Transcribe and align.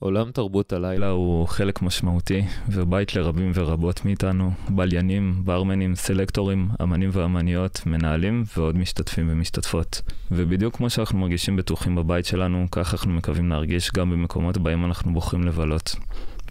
עולם 0.00 0.30
תרבות 0.30 0.72
הלילה 0.72 1.08
הוא 1.08 1.48
חלק 1.48 1.82
משמעותי 1.82 2.42
ובית 2.68 3.14
לרבים 3.14 3.52
ורבות 3.54 4.04
מאיתנו, 4.04 4.50
בליינים, 4.68 5.40
ברמנים, 5.44 5.94
סלקטורים, 5.94 6.68
אמנים 6.82 7.10
ואמניות, 7.12 7.82
מנהלים 7.86 8.44
ועוד 8.56 8.76
משתתפים 8.76 9.28
ומשתתפות. 9.30 10.02
ובדיוק 10.30 10.76
כמו 10.76 10.90
שאנחנו 10.90 11.18
מרגישים 11.18 11.56
בטוחים 11.56 11.94
בבית 11.94 12.24
שלנו, 12.24 12.66
כך 12.70 12.92
אנחנו 12.92 13.12
מקווים 13.12 13.48
להרגיש 13.48 13.90
גם 13.92 14.10
במקומות 14.10 14.58
בהם 14.58 14.84
אנחנו 14.84 15.12
בוחרים 15.12 15.44
לבלות. 15.44 15.96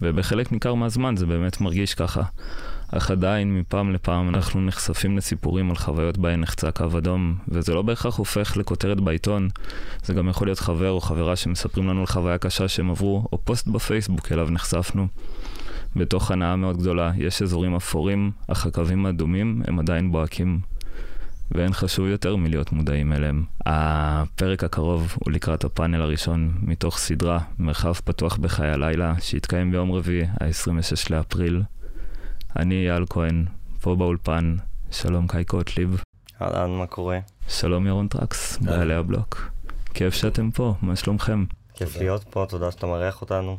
ובחלק 0.02 0.52
ניכר 0.52 0.74
מהזמן 0.74 1.16
זה 1.16 1.26
באמת 1.26 1.60
מרגיש 1.60 1.94
ככה. 1.94 2.22
אך 2.92 3.10
עדיין, 3.10 3.58
מפעם 3.58 3.92
לפעם 3.92 4.28
אנחנו 4.28 4.60
נחשפים 4.60 5.16
לסיפורים 5.16 5.70
על 5.70 5.76
חוויות 5.76 6.18
בהן 6.18 6.40
נחצה 6.40 6.70
קו 6.70 6.98
אדום, 6.98 7.34
וזה 7.48 7.74
לא 7.74 7.82
בהכרח 7.82 8.16
הופך 8.16 8.56
לכותרת 8.56 9.00
בעיתון, 9.00 9.48
זה 10.02 10.14
גם 10.14 10.28
יכול 10.28 10.46
להיות 10.46 10.58
חבר 10.58 10.90
או 10.90 11.00
חברה 11.00 11.36
שמספרים 11.36 11.88
לנו 11.88 12.00
על 12.00 12.06
חוויה 12.06 12.38
קשה 12.38 12.68
שהם 12.68 12.90
עברו, 12.90 13.28
או 13.32 13.38
פוסט 13.44 13.68
בפייסבוק 13.68 14.32
אליו 14.32 14.50
נחשפנו. 14.50 15.06
בתוך 15.96 16.30
הנאה 16.30 16.56
מאוד 16.56 16.76
גדולה 16.76 17.12
יש 17.16 17.42
אזורים 17.42 17.74
אפורים, 17.74 18.30
אך 18.46 18.66
הקווים 18.66 19.06
האדומים 19.06 19.62
הם 19.66 19.78
עדיין 19.78 20.12
בוהקים. 20.12 20.60
ואין 21.52 21.72
חשוב 21.72 22.06
יותר 22.06 22.36
מלהיות 22.36 22.72
מודעים 22.72 23.12
אליהם. 23.12 23.44
הפרק 23.66 24.64
הקרוב 24.64 25.16
הוא 25.24 25.32
לקראת 25.32 25.64
הפאנל 25.64 26.02
הראשון 26.02 26.52
מתוך 26.62 26.98
סדרה, 26.98 27.38
מרחב 27.58 27.92
פתוח 27.92 28.36
בחיי 28.36 28.70
הלילה, 28.70 29.14
שהתקיים 29.20 29.70
ביום 29.70 29.92
רביעי, 29.92 30.22
ה-26 30.22 31.10
לאפריל. 31.10 31.62
אני 32.58 32.74
אייל 32.74 33.04
כהן, 33.10 33.44
פה 33.80 33.96
באולפן, 33.96 34.56
שלום 34.90 35.26
קאי 35.26 35.44
קוטליב. 35.44 36.02
אהלן, 36.42 36.70
מה 36.70 36.86
קורה? 36.86 37.18
שלום 37.48 37.86
ירון 37.86 38.08
טרקס, 38.08 38.58
בעלי 38.58 38.94
הבלוק. 38.94 39.50
כיף 39.94 40.14
שאתם 40.14 40.50
פה, 40.50 40.74
מה 40.82 40.96
שלומכם? 40.96 41.44
כיף 41.74 41.96
להיות 41.96 42.24
פה, 42.30 42.46
תודה 42.48 42.70
שאתה 42.70 42.86
מארח 42.86 43.20
אותנו. 43.20 43.58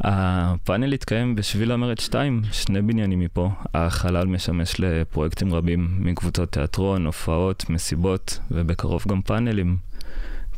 הפאנל 0.00 0.92
התקיים 0.92 1.34
בשביל 1.34 1.72
המרד 1.72 1.98
2, 1.98 2.42
שני 2.52 2.82
בניינים 2.82 3.20
מפה. 3.20 3.50
החלל 3.74 4.26
משמש 4.26 4.80
לפרויקטים 4.80 5.54
רבים, 5.54 5.96
מקבוצות 5.98 6.52
תיאטרון, 6.52 7.06
הופעות, 7.06 7.70
מסיבות, 7.70 8.38
ובקרוב 8.50 9.04
גם 9.08 9.22
פאנלים. 9.22 9.76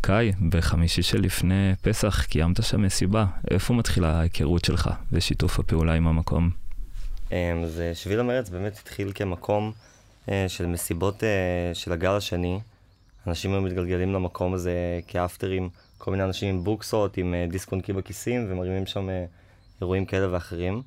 קאי, 0.00 0.32
בחמישי 0.48 1.02
שלפני 1.02 1.74
פסח 1.82 2.24
קיימת 2.24 2.62
שם 2.62 2.82
מסיבה. 2.82 3.26
איפה 3.50 3.74
מתחילה 3.74 4.18
ההיכרות 4.18 4.64
שלך 4.64 4.90
ושיתוף 5.12 5.58
הפעולה 5.58 5.94
עם 5.94 6.06
המקום? 6.06 6.65
אמ, 7.32 7.66
זה 7.66 7.94
שביל 7.94 8.20
המרץ 8.20 8.48
באמת 8.48 8.78
התחיל 8.78 9.12
כמקום 9.14 9.72
אה, 10.28 10.44
של 10.48 10.66
מסיבות 10.66 11.24
אה, 11.24 11.74
של 11.74 11.92
הגל 11.92 12.10
השני. 12.10 12.60
אנשים 13.26 13.52
היו 13.52 13.60
מתגלגלים 13.60 14.12
למקום 14.12 14.54
הזה 14.54 15.00
כאפטרים, 15.06 15.68
כל 15.98 16.10
מיני 16.10 16.24
אנשים 16.24 16.54
עם 16.54 16.64
בוקסות, 16.64 17.16
עם 17.16 17.34
אה, 17.34 17.46
דיסק 17.50 17.72
אונקי 17.72 17.92
בכיסים, 17.92 18.46
ומרימים 18.48 18.86
שם 18.86 19.08
אירועים 19.80 20.04
כאלה 20.04 20.32
ואחרים. 20.32 20.82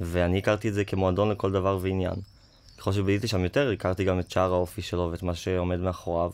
ואני 0.00 0.38
הכרתי 0.38 0.68
את 0.68 0.74
זה 0.74 0.84
כמועדון 0.84 1.30
לכל 1.30 1.52
דבר 1.52 1.78
ועניין. 1.80 2.14
ככל 2.78 2.92
שביליתי 2.92 3.28
שם 3.28 3.44
יותר, 3.44 3.70
הכרתי 3.70 4.04
גם 4.04 4.20
את 4.20 4.30
שאר 4.30 4.52
האופי 4.52 4.82
שלו 4.82 5.08
ואת 5.10 5.22
מה 5.22 5.34
שעומד 5.34 5.80
מאחוריו, 5.80 6.30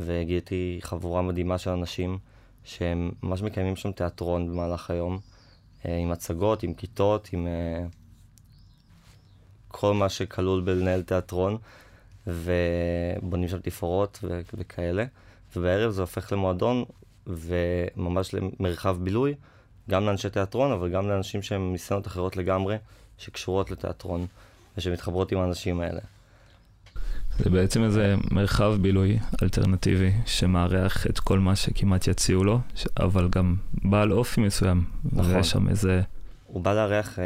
וגיליתי 0.00 0.78
חבורה 0.82 1.22
מדהימה 1.22 1.58
של 1.58 1.70
אנשים 1.70 2.18
שהם 2.64 3.10
ממש 3.22 3.42
מקיימים 3.42 3.76
שם 3.76 3.92
תיאטרון 3.92 4.50
במהלך 4.50 4.90
היום, 4.90 5.18
עם 5.84 6.12
הצגות, 6.12 6.62
עם 6.62 6.74
כיתות, 6.74 7.28
עם... 7.32 7.46
כל 9.70 9.94
מה 9.94 10.08
שכלול 10.08 10.60
בלנהל 10.60 11.02
תיאטרון, 11.02 11.58
ובונים 12.26 13.48
שם 13.48 13.58
תפאורות 13.58 14.18
ו- 14.22 14.40
וכאלה. 14.54 15.04
ובערב 15.56 15.90
זה 15.90 16.00
הופך 16.00 16.32
למועדון 16.32 16.84
וממש 17.26 18.34
למרחב 18.34 18.96
בילוי, 19.00 19.34
גם 19.90 20.06
לאנשי 20.06 20.30
תיאטרון, 20.30 20.72
אבל 20.72 20.88
גם 20.88 21.08
לאנשים 21.08 21.42
שהם 21.42 21.72
מסצנות 21.72 22.06
אחרות 22.06 22.36
לגמרי, 22.36 22.76
שקשורות 23.18 23.70
לתיאטרון, 23.70 24.26
ושמתחברות 24.78 25.32
עם 25.32 25.38
האנשים 25.38 25.80
האלה. 25.80 26.00
זה 27.38 27.50
בעצם 27.50 27.84
איזה 27.84 28.14
מרחב 28.30 28.74
בילוי 28.80 29.18
אלטרנטיבי 29.42 30.12
שמארח 30.26 31.06
את 31.06 31.18
כל 31.18 31.38
מה 31.38 31.56
שכמעט 31.56 32.08
יציעו 32.08 32.44
לו, 32.44 32.60
אבל 33.00 33.28
גם 33.28 33.56
בעל 33.72 34.12
אופי 34.12 34.40
מסוים. 34.40 34.84
נכון. 35.12 35.34
ויש 35.34 35.50
שם 35.50 35.68
איזה... 35.68 36.02
הוא 36.46 36.62
בא 36.62 36.74
לארח 36.74 37.18
uh, 37.18 37.20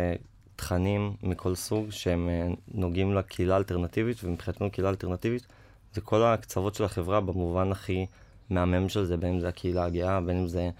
תכנים 0.56 1.16
מכל 1.22 1.54
סוג 1.54 1.90
שהם 1.90 2.28
אה, 2.28 2.48
נוגעים 2.74 3.14
לקהילה 3.14 3.54
האלטרנטיבית, 3.54 4.24
ומבחינתנו 4.24 4.70
קהילה 4.70 4.90
אלטרנטיבית 4.90 5.46
זה 5.94 6.00
כל 6.00 6.22
הקצוות 6.22 6.74
של 6.74 6.84
החברה 6.84 7.20
במובן 7.20 7.72
הכי 7.72 8.06
מהמם 8.50 8.88
של 8.88 9.04
זה, 9.04 9.16
בין 9.16 9.34
אם 9.34 9.40
זה 9.40 9.48
הקהילה 9.48 9.84
הגאה, 9.84 10.20
בין 10.20 10.36
אם 10.36 10.48
זה 10.48 10.70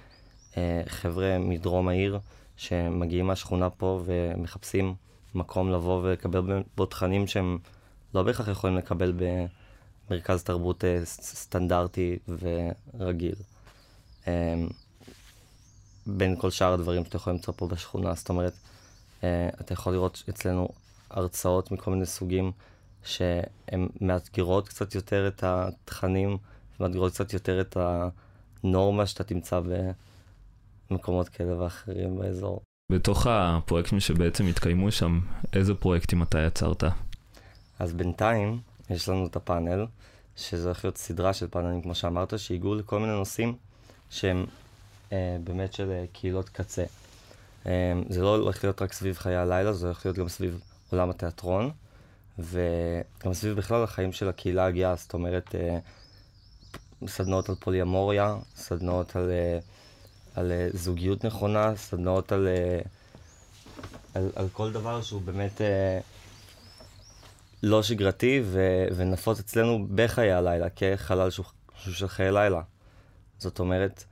אה, 0.57 0.83
חבר'ה 0.87 1.39
מדרום 1.39 1.89
העיר 1.89 2.19
שמגיעים 2.57 3.27
מהשכונה 3.27 3.71
פה 3.71 4.03
ומחפשים 4.05 4.95
מקום 5.35 5.71
לבוא 5.73 6.01
ולקבל 6.03 6.63
בו 6.77 6.87
תכנים 6.87 7.27
שהם 7.27 7.59
לא 8.15 8.23
בהכרח 8.23 8.49
יכולים 8.49 8.77
לקבל 8.77 9.13
במרכז 10.11 10.43
תרבות 10.43 10.85
אה, 10.85 11.01
סטנדרטי 11.05 12.19
ורגיל. 12.99 13.35
אה, 14.27 14.55
בין 16.07 16.37
כל 16.39 16.51
שאר 16.51 16.73
הדברים 16.73 17.05
שאתה 17.05 17.17
יכול 17.17 17.33
למצוא 17.33 17.55
פה 17.57 17.67
בשכונה, 17.67 18.15
זאת 18.15 18.29
אומרת, 18.29 18.53
אתה 19.61 19.73
יכול 19.73 19.93
לראות 19.93 20.23
אצלנו 20.29 20.69
הרצאות 21.11 21.71
מכל 21.71 21.91
מיני 21.91 22.07
סוגים 22.07 22.53
שהן 23.05 23.89
מאתגרות 24.01 24.69
קצת 24.69 24.95
יותר 24.95 25.29
את 25.29 25.45
התכנים, 25.45 26.39
מאתגרות 26.81 27.13
קצת 27.13 27.33
יותר 27.33 27.61
את 27.61 27.77
הנורמה 28.65 29.07
שאתה 29.07 29.25
תמצא 29.25 29.61
במקומות 30.91 31.29
כאלה 31.29 31.63
ואחרים 31.63 32.19
באזור. 32.19 32.61
בתוך 32.93 33.27
הפרויקטים 33.27 34.01
שבעצם 34.01 34.47
התקיימו 34.47 34.91
שם, 34.91 35.21
איזה 35.53 35.75
פרויקטים 35.75 36.23
אתה 36.23 36.41
יצרת? 36.41 36.85
אז 37.79 37.93
בינתיים 37.93 38.61
יש 38.91 39.09
לנו 39.09 39.27
את 39.27 39.37
הפאנל, 39.37 39.87
שזה 40.37 40.65
הולך 40.65 40.85
להיות 40.85 40.97
סדרה 40.97 41.33
של 41.33 41.47
פאנלים, 41.49 41.83
כמו 41.83 41.95
שאמרת, 41.95 42.39
שהגיעו 42.39 42.75
לכל 42.75 43.01
מיני 43.01 43.13
נושאים 43.13 43.57
שהם 44.11 44.47
אה, 45.13 45.37
באמת 45.45 45.73
של 45.73 45.91
אה, 45.91 46.05
קהילות 46.13 46.49
קצה. 46.49 46.85
אמ, 47.67 47.71
זה 48.09 48.23
לא 48.23 48.37
הולך 48.37 48.65
להיות 48.65 48.83
רק 48.83 48.93
סביב 48.93 49.19
חיי 49.19 49.37
הלילה, 49.37 49.73
זה 49.73 49.87
הולך 49.87 50.07
להיות 50.07 50.19
גם 50.19 50.29
סביב 50.29 50.61
עולם 50.91 51.11
התיאטרון, 51.11 51.71
וגם 52.39 53.35
סביב 53.35 53.57
בכלל 53.57 53.83
החיים 53.85 54.13
של 54.13 54.29
הקהילה 54.29 54.67
הגאה, 54.67 54.97
זאת 54.97 55.15
אומרת, 55.15 55.55
אה, 55.55 55.79
סדנאות 57.07 57.49
על 57.49 57.55
פוליאמוריה, 57.55 58.37
סדנאות 58.57 59.17
על, 59.17 59.31
אה, 59.31 59.59
על 60.35 60.53
אה, 60.53 60.69
זוגיות 60.73 61.25
נכונה, 61.25 61.77
סדנאות 61.77 62.33
על, 62.33 62.49
על, 64.15 64.31
על 64.37 64.49
כל 64.53 64.73
דבר 64.73 65.03
שהוא 65.03 65.23
באמת 65.23 65.61
לא 67.63 67.83
שגרתי 67.83 68.43
ו, 68.45 68.87
ונפוץ 68.97 69.39
אצלנו 69.39 69.87
בחיי 69.95 70.33
הלילה, 70.33 70.67
כחלל 70.71 71.31
שהוא 71.31 71.47
של 71.77 72.09
חיי 72.09 72.33
לילה. 72.33 72.63
זאת 73.39 73.59
אומרת, 73.59 74.05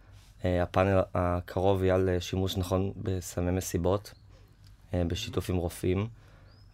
הפאנל 0.45 1.01
הקרוב 1.15 1.83
יהיה 1.83 1.95
על 1.95 2.09
אה, 2.09 2.21
שימוש 2.21 2.57
נכון 2.57 2.93
בסמי 2.97 3.51
מסיבות, 3.51 4.13
אה, 4.95 5.05
בשיתוף 5.05 5.51
עם 5.51 5.57
רופאים. 5.57 6.09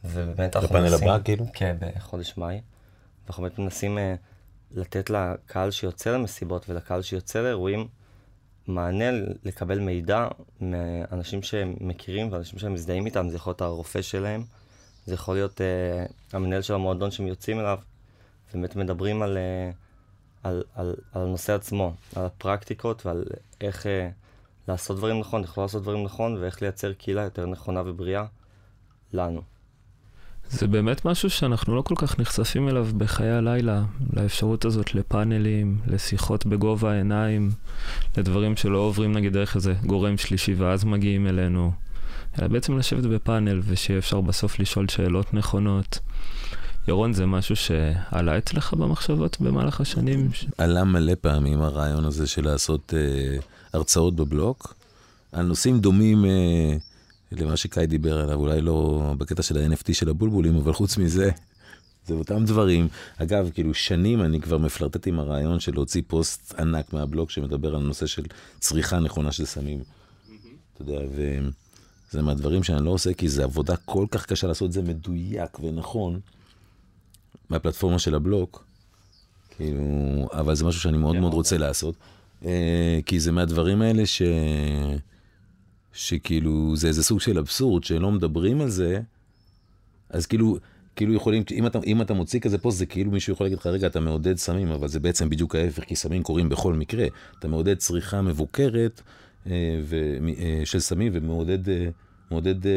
ובאמת 0.05 0.57
אנחנו 0.57 0.79
מנסים... 0.79 0.95
לפאנל 0.95 1.11
הבא 1.11 1.25
כאילו? 1.25 1.45
כן, 1.53 1.77
בחודש 1.81 2.37
מאי. 2.37 2.61
ואנחנו 3.25 3.43
באמת 3.43 3.59
מנסים 3.59 3.99
לתת 4.71 5.11
לקהל 5.11 5.71
שיוצא 5.71 6.11
למסיבות 6.11 6.69
ולקהל 6.69 7.03
שיוצא 7.03 7.43
לאירועים 7.43 7.89
מענה 8.67 9.05
לקבל 9.45 9.79
מידע 9.79 10.29
מאנשים 10.61 11.43
שהם 11.43 11.75
מכירים 11.81 12.33
ואנשים 12.33 12.59
שהם 12.59 12.75
מזדהים 12.75 13.07
איתם, 13.07 13.29
זה 13.31 13.37
יכול 13.37 13.51
להיות 13.51 13.61
הרופא 13.61 14.03
שלהם, 14.03 14.45
זה 15.07 15.15
יכול 15.15 15.35
להיות 15.35 15.61
uh, 15.61 16.13
המנהל 16.33 16.63
של 16.63 16.75
המועדון 16.75 17.11
שהם 17.11 17.27
יוצאים 17.27 17.61
אליו, 17.61 17.79
ובאמת 18.51 18.77
מדברים 18.77 19.23
על... 19.23 19.37
Uh, 19.37 19.88
על, 20.43 20.63
על, 20.75 20.95
על 21.13 21.23
הנושא 21.23 21.55
עצמו, 21.55 21.95
על 22.17 22.25
הפרקטיקות 22.25 23.07
ועל 23.07 23.25
איך 23.61 23.87
אה, 23.87 24.09
לעשות 24.69 24.97
דברים 24.97 25.21
נכון, 25.21 25.43
איך 25.43 25.59
לא 25.59 25.65
לעשות 25.65 25.83
דברים 25.83 26.05
נכון, 26.05 26.37
ואיך 26.37 26.63
לייצר 26.63 26.93
קהילה 26.93 27.23
יותר 27.23 27.47
נכונה 27.47 27.83
ובריאה 27.87 28.25
לנו. 29.13 29.43
זה 30.51 30.67
באמת 30.67 31.05
משהו 31.05 31.31
שאנחנו 31.31 31.77
לא 31.77 31.83
כל 31.83 31.95
כך 31.97 32.19
נחשפים 32.19 32.69
אליו 32.69 32.87
בחיי 32.97 33.31
הלילה, 33.31 33.83
לאפשרות 34.13 34.65
הזאת 34.65 34.95
לפאנלים, 34.95 35.79
לשיחות 35.87 36.47
בגובה 36.47 36.93
העיניים, 36.93 37.51
לדברים 38.17 38.57
שלא 38.57 38.79
עוברים 38.79 39.13
נגיד 39.13 39.33
דרך 39.33 39.57
איזה 39.57 39.75
גורם 39.87 40.19
שלישי 40.19 40.55
ואז 40.55 40.85
מגיעים 40.85 41.27
אלינו, 41.27 41.73
אלא 42.39 42.49
בעצם 42.49 42.79
לשבת 42.79 43.05
בפאנל 43.05 43.61
ושיהיה 43.65 43.99
אפשר 43.99 44.21
בסוף 44.21 44.59
לשאול 44.59 44.89
שאלות 44.89 45.35
נכונות. 45.35 45.99
ירון, 46.89 47.13
זה 47.13 47.27
משהו 47.27 47.57
שעלה 47.57 48.39
אצלך 48.39 48.75
במחשבות 48.75 49.41
במהלך 49.41 49.81
השנים? 49.81 50.31
עלה 50.59 50.85
מלא 50.85 51.13
פעמים 51.21 51.63
הרעיון 51.63 52.05
הזה 52.05 52.27
של 52.27 52.45
לעשות 52.45 52.95
אה, 52.97 53.39
הרצאות 53.73 54.17
בבלוק, 54.17 54.75
על 55.33 55.47
נושאים 55.47 55.81
דומים 55.81 56.25
אה, 56.25 56.77
למה 57.33 57.57
שקאי 57.57 57.87
דיבר 57.87 58.19
עליו, 58.19 58.35
אולי 58.35 58.61
לא 58.61 59.13
בקטע 59.19 59.43
של 59.43 59.57
ה-NFT 59.57 59.93
של 59.93 60.09
הבולבולים, 60.09 60.57
אבל 60.57 60.73
חוץ 60.73 60.99
מזה, 60.99 61.31
זה 62.07 62.15
אותם 62.15 62.45
דברים. 62.45 62.89
אגב, 63.17 63.51
כאילו 63.55 63.75
שנים 63.75 64.23
אני 64.23 64.41
כבר 64.41 64.59
מפלרטט 64.59 65.07
עם 65.07 65.19
הרעיון 65.19 65.61
של 65.61 65.73
להוציא 65.75 66.03
פוסט 66.07 66.55
ענק 66.59 66.93
מהבלוק 66.93 67.31
שמדבר 67.31 67.75
על 67.75 67.83
נושא 67.83 68.07
של 68.07 68.23
צריכה 68.59 68.99
נכונה 68.99 69.33
של 69.33 69.45
סמים. 69.45 69.81
אתה 70.75 70.83
יודע, 70.83 71.01
וזה 71.15 72.23
מהדברים 72.23 72.63
שאני 72.63 72.85
לא 72.85 72.91
עושה, 72.91 73.15
כי 73.15 73.29
זו 73.29 73.43
עבודה 73.43 73.77
כל 73.77 74.07
כך 74.11 74.27
קשה 74.27 74.47
לעשות 74.47 74.67
את 74.69 74.73
זה 74.73 74.83
מדויק 74.83 75.59
ונכון, 75.61 76.21
מהפלטפורמה 77.51 77.99
של 77.99 78.15
הבלוק, 78.15 78.65
כאילו, 79.57 79.83
אבל 80.33 80.55
זה 80.55 80.65
משהו 80.65 80.81
שאני 80.81 80.99
מאוד 80.99 81.17
מאוד 81.17 81.35
רוצה 81.35 81.59
לעשות, 81.59 81.95
אה, 82.45 82.99
כי 83.07 83.21
זה 83.21 83.33
מהדברים 83.33 83.83
האלה 83.83 84.07
ש... 84.07 84.23
שכאילו, 85.93 86.77
זה 86.77 86.89
איזה 86.89 87.03
סוג 87.03 87.21
של 87.21 87.39
אבסורד, 87.39 87.85
שלא 87.85 88.11
מדברים 88.11 88.61
על 88.61 88.69
זה, 88.69 89.01
אז 90.11 90.27
כאילו, 90.27 90.59
כאילו 90.97 91.15
יכולים, 91.15 91.43
אם 91.53 91.67
אתה, 91.67 91.79
אם 91.87 92.03
אתה 92.03 92.15
מוציא 92.15 92.41
כזה 92.41 92.59
פוסט, 92.59 92.79
זה 92.79 92.87
כאילו 92.87 93.11
מישהו 93.11 93.33
יכול 93.33 93.45
להגיד 93.45 93.59
לך, 93.59 93.67
רגע, 93.67 93.87
אתה 93.87 94.01
מעודד 94.01 94.37
סמים, 94.37 94.69
אבל 94.69 94.89
זה 94.89 95.01
בעצם 95.01 95.31
בדיוק 95.31 95.55
ההפך, 95.55 95.85
כי 95.85 95.97
סמים 95.97 96.23
קורים 96.23 96.49
בכל 96.49 96.75
מקרה. 96.75 97.07
אתה 97.39 97.49
מעודד 97.49 97.79
צריכה 97.79 98.23
מבוקרת 98.23 99.03
אה, 99.47 99.81
ו, 99.83 100.17
אה, 100.39 100.61
של 100.65 100.81
סמים 100.81 101.13
ומעודד 101.15 101.69
אה, 101.69 101.89
מעודד 102.31 102.67
אה, 102.67 102.73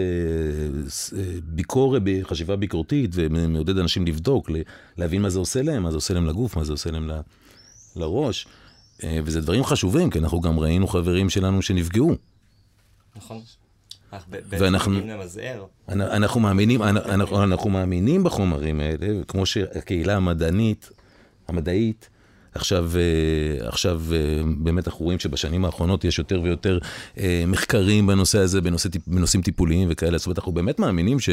אה, 1.18 1.24
ביקורת, 1.44 2.02
חשיבה 2.24 2.56
ביקורתית, 2.56 3.12
ומעודד 3.14 3.78
אנשים 3.78 4.08
לבדוק, 4.08 4.50
להבין 4.98 5.22
מה 5.22 5.30
זה 5.30 5.40
עושה 5.40 5.62
להם, 5.62 5.84
מה 5.84 5.92
זה 5.92 5.98
עושה 5.98 6.14
להם 6.14 6.26
לגוף, 6.26 6.56
מה 6.56 6.64
זה 6.64 6.72
עושה 6.72 6.92
להם 6.92 7.10
ל, 7.10 7.20
לראש. 7.96 8.48
אה, 9.04 9.20
וזה 9.24 9.42
דברים 9.42 9.64
חשובים, 9.64 10.10
כי 10.10 10.20
אנחנו 10.20 10.42
גם 10.42 10.60
ראינו 10.60 10.88
חברים 10.88 11.30
שלנו 11.30 11.62
שנפגעו. 11.62 12.16
נכון. 13.16 13.42
ואנחנו 14.50 15.00
אנחנו 15.90 16.40
מאמינים, 16.40 16.84
אנחנו, 16.84 17.44
אנחנו 17.44 17.70
מאמינים 17.70 18.24
בחומרים 18.24 18.80
האלה, 18.80 19.24
כמו 19.28 19.46
שהקהילה 19.46 20.16
המדענית, 20.16 20.90
המדעית, 21.48 22.10
עכשיו, 22.56 22.92
אה, 22.96 23.68
עכשיו 23.68 24.02
אה, 24.12 24.18
באמת 24.58 24.88
אנחנו 24.88 25.06
רואים 25.06 25.20
שבשנים 25.20 25.66
האחרונות 25.66 26.06
יש 26.06 26.20
יותר 26.20 26.42
ויותר 26.42 26.80
אה, 27.18 27.44
מחקרים 27.48 28.08
בנושא 28.08 28.40
הזה, 28.40 28.62
בנושא, 28.62 28.90
בנושאים 29.08 29.44
טיפוליים 29.44 29.88
וכאלה. 29.92 30.18
זאת 30.18 30.26
אומרת, 30.26 30.40
אנחנו 30.40 30.52
באמת 30.52 30.80
מאמינים 30.80 31.20
ש, 31.20 31.30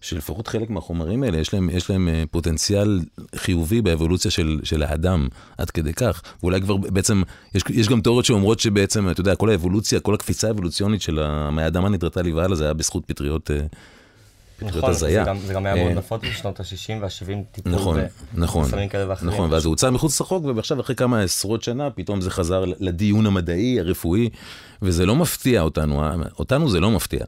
שלפחות 0.00 0.48
חלק 0.48 0.70
מהחומרים 0.70 1.22
האלה, 1.22 1.38
יש 1.38 1.54
להם, 1.54 1.70
יש 1.70 1.90
להם 1.90 2.08
פוטנציאל 2.30 3.00
חיובי 3.36 3.82
באבולוציה 3.82 4.30
של, 4.30 4.60
של 4.62 4.82
האדם, 4.82 5.28
עד 5.58 5.70
כדי 5.70 5.92
כך. 5.92 6.22
ואולי 6.42 6.60
כבר 6.60 6.76
בעצם, 6.76 7.22
יש, 7.54 7.62
יש 7.70 7.88
גם 7.88 8.00
תיאוריות 8.00 8.24
שאומרות 8.24 8.60
שבעצם, 8.60 9.10
אתה 9.10 9.20
יודע, 9.20 9.34
כל 9.34 9.50
האבולוציה, 9.50 10.00
כל 10.00 10.14
הקפיצה 10.14 10.48
האבולוציונית 10.48 11.02
של 11.02 11.20
מהאדמה 11.50 11.88
נדרתה 11.88 12.20
והלאה, 12.34 12.56
זה 12.56 12.64
היה 12.64 12.74
בזכות 12.74 13.04
פטריות. 13.06 13.50
נכון, 14.62 14.92
זה 14.92 15.22
גם, 15.26 15.38
זה 15.38 15.54
גם 15.54 15.66
היה 15.66 15.74
מאוד 15.74 15.88
אה, 15.88 15.94
נפוץ 15.94 16.20
בשנות 16.22 16.60
ה-60 16.60 16.92
וה-70, 17.00 17.52
טיפול 17.52 17.72
נכון, 17.72 18.00
נכון, 18.34 18.88
כאלה 18.88 19.08
ואחרים. 19.08 19.30
נכון, 19.30 19.52
ואז 19.52 19.62
זה 19.62 19.68
הוצא 19.68 19.90
מחוץ 19.90 20.20
לחוק, 20.20 20.44
ועכשיו 20.56 20.80
אחרי 20.80 20.96
כמה 20.96 21.20
עשרות 21.20 21.62
שנה, 21.62 21.90
פתאום 21.90 22.20
זה 22.20 22.30
חזר 22.30 22.64
לדיון 22.64 23.26
המדעי, 23.26 23.80
הרפואי, 23.80 24.28
וזה 24.82 25.06
לא 25.06 25.16
מפתיע 25.16 25.60
אותנו, 25.60 26.02
אותנו 26.38 26.70
זה 26.70 26.80
לא 26.80 26.90
מפתיע. 26.90 27.24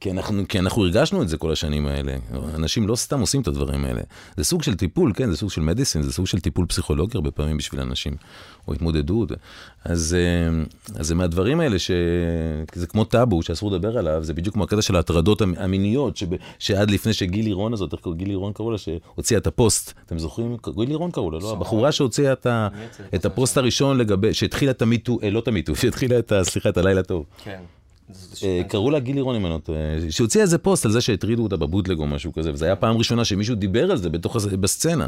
כי 0.00 0.10
אנחנו, 0.10 0.42
כי 0.48 0.58
אנחנו 0.58 0.82
הרגשנו 0.82 1.22
את 1.22 1.28
זה 1.28 1.36
כל 1.36 1.52
השנים 1.52 1.86
האלה. 1.86 2.16
אנשים 2.54 2.88
לא 2.88 2.96
סתם 2.96 3.20
עושים 3.20 3.40
את 3.40 3.48
הדברים 3.48 3.84
האלה. 3.84 4.00
זה 4.36 4.44
סוג 4.44 4.62
של 4.62 4.74
טיפול, 4.74 5.12
כן, 5.14 5.30
זה 5.30 5.36
סוג 5.36 5.50
של 5.50 5.60
מדיסין, 5.60 6.02
זה 6.02 6.12
סוג 6.12 6.26
של 6.26 6.40
טיפול 6.40 6.66
פסיכולוגי 6.66 7.16
הרבה 7.16 7.30
פעמים 7.30 7.56
בשביל 7.56 7.80
אנשים, 7.80 8.12
או 8.68 8.72
התמודדות. 8.72 9.32
אז, 9.84 10.16
אה, 10.18 10.64
אז 11.00 11.06
זה 11.06 11.14
מהדברים 11.14 11.60
האלה 11.60 11.78
שזה 11.78 12.86
כמו 12.88 13.04
טאבו 13.04 13.42
שאסור 13.42 13.70
לדבר 13.70 13.98
עליו, 13.98 14.24
זה 14.24 14.34
בדיוק 14.34 14.54
כמו 14.54 14.64
הקטע 14.64 14.82
של 14.82 14.96
ההטרדות 14.96 15.42
המיניות, 15.56 16.16
שב, 16.16 16.26
שעד 16.58 16.90
לפני 16.90 17.12
שגיל 17.12 17.44
לירון 17.44 17.72
הזאת, 17.72 17.92
איך 17.92 18.00
גיל 18.16 18.28
לירון 18.28 18.52
קראו 18.52 18.70
לה, 18.70 18.78
שהוציאה 18.78 19.38
את 19.38 19.46
הפוסט, 19.46 19.92
אתם 20.06 20.18
זוכרים? 20.18 20.56
גיל 20.76 20.88
לירון 20.88 21.10
קראו 21.10 21.30
לה, 21.30 21.38
לא? 21.38 21.52
הבחורה 21.52 21.92
שהוציאה 21.92 22.32
את, 22.32 22.46
את 23.14 23.24
הפוסט 23.24 23.58
הראשון 23.58 23.98
לגבי, 23.98 24.34
שהתחילה 24.34 24.70
את 24.70 24.82
ה 24.82 24.87
MeToo, 24.87 25.18
אה, 25.22 25.30
לא 25.30 25.38
את 25.38 25.48
ה 25.48 25.52
MeToo, 25.52 25.76
שהתחילה 25.80 26.18
את, 26.18 26.32
סליחה, 26.42 26.68
את 26.68 26.76
הלילה 26.76 27.02
טוב. 27.02 27.24
כן. 27.44 27.60
אה, 28.42 28.62
קראו 28.68 28.90
לה 28.90 28.98
גיל 28.98 29.16
לירון 29.16 29.36
אם 29.36 29.46
אני 29.46 29.54
לא 29.54 29.58
טועה, 29.58 29.80
שהוציאה 30.10 30.42
איזה 30.42 30.58
פוסט 30.58 30.86
על 30.86 30.92
זה 30.92 31.00
שהטרידו 31.00 31.42
אותה 31.42 31.56
בבוטלג 31.56 31.98
או 31.98 32.06
משהו 32.06 32.32
כזה, 32.32 32.52
וזו 32.52 32.64
הייתה 32.64 32.80
פעם 32.80 32.96
ראשונה 32.96 33.24
שמישהו 33.24 33.54
דיבר 33.54 33.90
על 33.90 33.96
זה 33.96 34.08
בתוך, 34.10 34.36
בסצנה. 34.36 35.06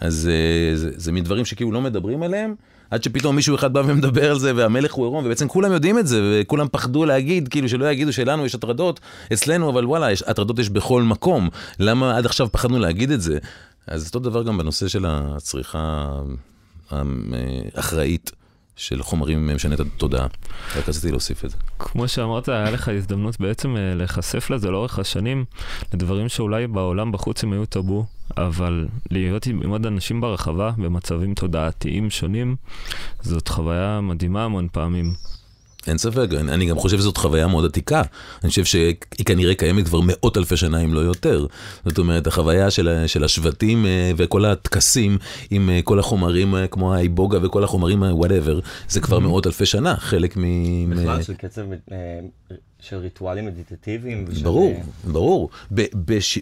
אז 0.00 0.30
אה, 0.32 0.76
זה, 0.76 0.90
זה 0.96 1.12
מין 1.12 1.24
דברים 1.24 1.44
שכאילו 1.44 1.72
לא 1.72 1.80
מדברים 1.80 2.22
עליהם, 2.22 2.54
עד 2.90 3.02
שפתאום 3.02 3.36
מישהו 3.36 3.54
אחד 3.54 3.72
בא 3.72 3.82
ומדבר 3.86 4.30
על 4.30 4.38
זה, 4.38 4.52
והמלך 4.56 4.92
הוא 4.92 5.04
עירום, 5.04 5.24
ובעצם 5.24 5.48
כולם 5.48 5.72
יודעים 5.72 5.98
את 5.98 6.06
זה, 6.06 6.20
וכולם 6.40 6.66
פחדו 6.72 7.04
להגיד, 7.04 7.48
כאילו 7.48 7.68
שלא 7.68 7.90
יגידו 7.90 8.12
שלנו 8.12 8.46
יש 8.46 8.54
הטרדות 8.54 9.00
אצלנו, 9.32 9.70
אבל 9.70 9.86
וואלה, 9.86 10.12
יש, 10.12 10.22
הטרדות 10.22 10.58
יש 10.58 10.68
בכל 10.70 11.02
מקום. 11.02 11.48
למה 11.78 12.16
עד 12.16 12.26
עכשיו 12.26 12.48
פחדנו 12.52 12.78
להגיד 12.78 13.10
את 13.10 13.20
זה? 13.20 13.38
אז 13.86 14.06
אותו 14.06 14.18
דבר 14.18 14.42
גם 14.42 14.58
בנושא 14.58 14.88
של 14.88 15.04
הצריכה 15.08 16.12
האחראית. 16.90 18.32
של 18.76 19.02
חומרים 19.02 19.54
משנה 19.54 19.74
את 19.74 19.80
התודעה. 19.80 20.26
רק 20.76 20.88
רציתי 20.88 21.10
להוסיף 21.10 21.44
את 21.44 21.50
זה. 21.50 21.56
כמו 21.78 22.08
שאמרת, 22.08 22.48
היה 22.48 22.70
לך 22.70 22.88
הזדמנות 22.88 23.40
בעצם 23.40 23.76
אה, 23.76 23.94
להיחשף 23.94 24.50
לזה 24.50 24.70
לאורך 24.70 24.98
השנים, 24.98 25.44
לדברים 25.94 26.28
שאולי 26.28 26.66
בעולם 26.66 27.12
בחוץ 27.12 27.44
הם 27.44 27.52
היו 27.52 27.66
טאבו, 27.66 28.06
אבל 28.36 28.88
להיות 29.10 29.46
עם 29.46 29.70
עוד 29.70 29.86
אנשים 29.86 30.20
ברחבה 30.20 30.70
במצבים 30.78 31.34
תודעתיים 31.34 32.10
שונים, 32.10 32.56
זאת 33.22 33.48
חוויה 33.48 34.00
מדהימה 34.00 34.44
המון 34.44 34.68
פעמים. 34.72 35.14
אין 35.86 35.98
ספק, 35.98 36.28
אני, 36.40 36.52
אני 36.52 36.66
גם 36.66 36.78
חושב 36.78 36.98
שזאת 36.98 37.16
חוויה 37.16 37.46
מאוד 37.46 37.64
עתיקה. 37.64 38.02
אני 38.42 38.50
חושב 38.50 38.64
שהיא 38.64 38.94
כנראה 39.26 39.54
קיימת 39.54 39.84
כבר 39.84 40.00
מאות 40.02 40.36
אלפי 40.36 40.56
שנה, 40.56 40.80
אם 40.80 40.94
לא 40.94 41.00
יותר. 41.00 41.46
זאת 41.84 41.98
אומרת, 41.98 42.26
החוויה 42.26 42.70
של, 42.70 43.04
של 43.06 43.24
השבטים 43.24 43.86
אה, 43.86 44.12
וכל 44.16 44.44
הטקסים 44.44 45.18
עם 45.50 45.70
אה, 45.70 45.80
כל 45.84 45.98
החומרים 45.98 46.54
אה, 46.54 46.66
כמו 46.66 46.94
האיבוגה 46.94 47.38
וכל 47.42 47.64
החומרים, 47.64 48.02
whatever, 48.02 48.60
זה 48.88 49.00
כבר 49.00 49.16
mm-hmm. 49.16 49.20
מאות 49.20 49.46
אלפי 49.46 49.66
שנה, 49.66 49.96
חלק 49.96 50.36
מ... 50.36 50.44
בכלל 50.90 51.22
של 51.22 51.34
קצב 51.34 51.62
של 52.80 52.96
ריטואלים 52.96 53.46
מדיטטיביים. 53.46 54.24
ושל... 54.28 54.44
ברור, 54.44 54.82
ברור. 55.04 55.50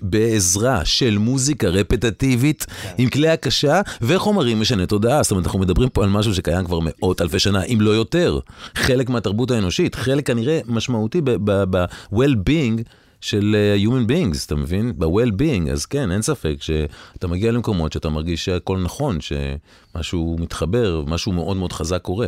בעזרה 0.03 0.85
של 0.85 1.19
מוזיקה 1.19 1.69
רפטטיבית 1.69 2.67
כן. 2.83 2.95
עם 2.99 3.09
כלי 3.09 3.29
הקשה 3.29 3.81
וחומרים 4.01 4.61
משני 4.61 4.87
תודעה. 4.87 5.23
זאת 5.23 5.31
אומרת, 5.31 5.47
אנחנו 5.47 5.59
מדברים 5.59 5.89
פה 5.89 6.05
על 6.05 6.11
משהו 6.11 6.35
שקיים 6.35 6.65
כבר 6.65 6.79
מאות 6.83 7.23
אלפי 7.23 7.39
שנה, 7.39 7.63
אם 7.63 7.79
לא 7.81 7.91
יותר. 7.91 8.39
חלק 8.75 9.11
מהתרבות 9.11 9.51
האנושית, 9.51 9.95
חלק 9.95 10.27
כנראה 10.27 10.61
משמעותי 10.67 11.21
ב-well-being. 11.25 12.83
של 13.21 13.57
uh, 13.57 13.87
human 13.87 14.11
beings, 14.11 14.47
אתה 14.47 14.55
מבין? 14.55 14.93
ב-well-being, 14.99 15.71
אז 15.73 15.87
כן, 15.87 16.11
אין 16.11 16.23
ספק 16.23 16.57
שאתה 16.61 17.27
מגיע 17.27 17.53
למקומות 17.53 17.93
שאתה 17.93 18.09
מרגיש 18.09 18.45
שהכל 18.45 18.79
נכון, 18.79 19.19
שמשהו 19.21 20.37
מתחבר, 20.41 21.03
משהו 21.07 21.33
מאוד 21.33 21.57
מאוד 21.57 21.73
חזק 21.73 22.03
קורה. 22.03 22.27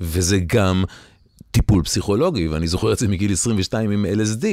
וזה 0.00 0.38
גם 0.46 0.84
טיפול 1.50 1.82
פסיכולוגי, 1.82 2.48
ואני 2.48 2.66
זוכר 2.66 2.92
את 2.92 2.98
זה 2.98 3.08
מגיל 3.08 3.32
22 3.32 3.90
עם 3.90 4.06
LSD, 4.06 4.44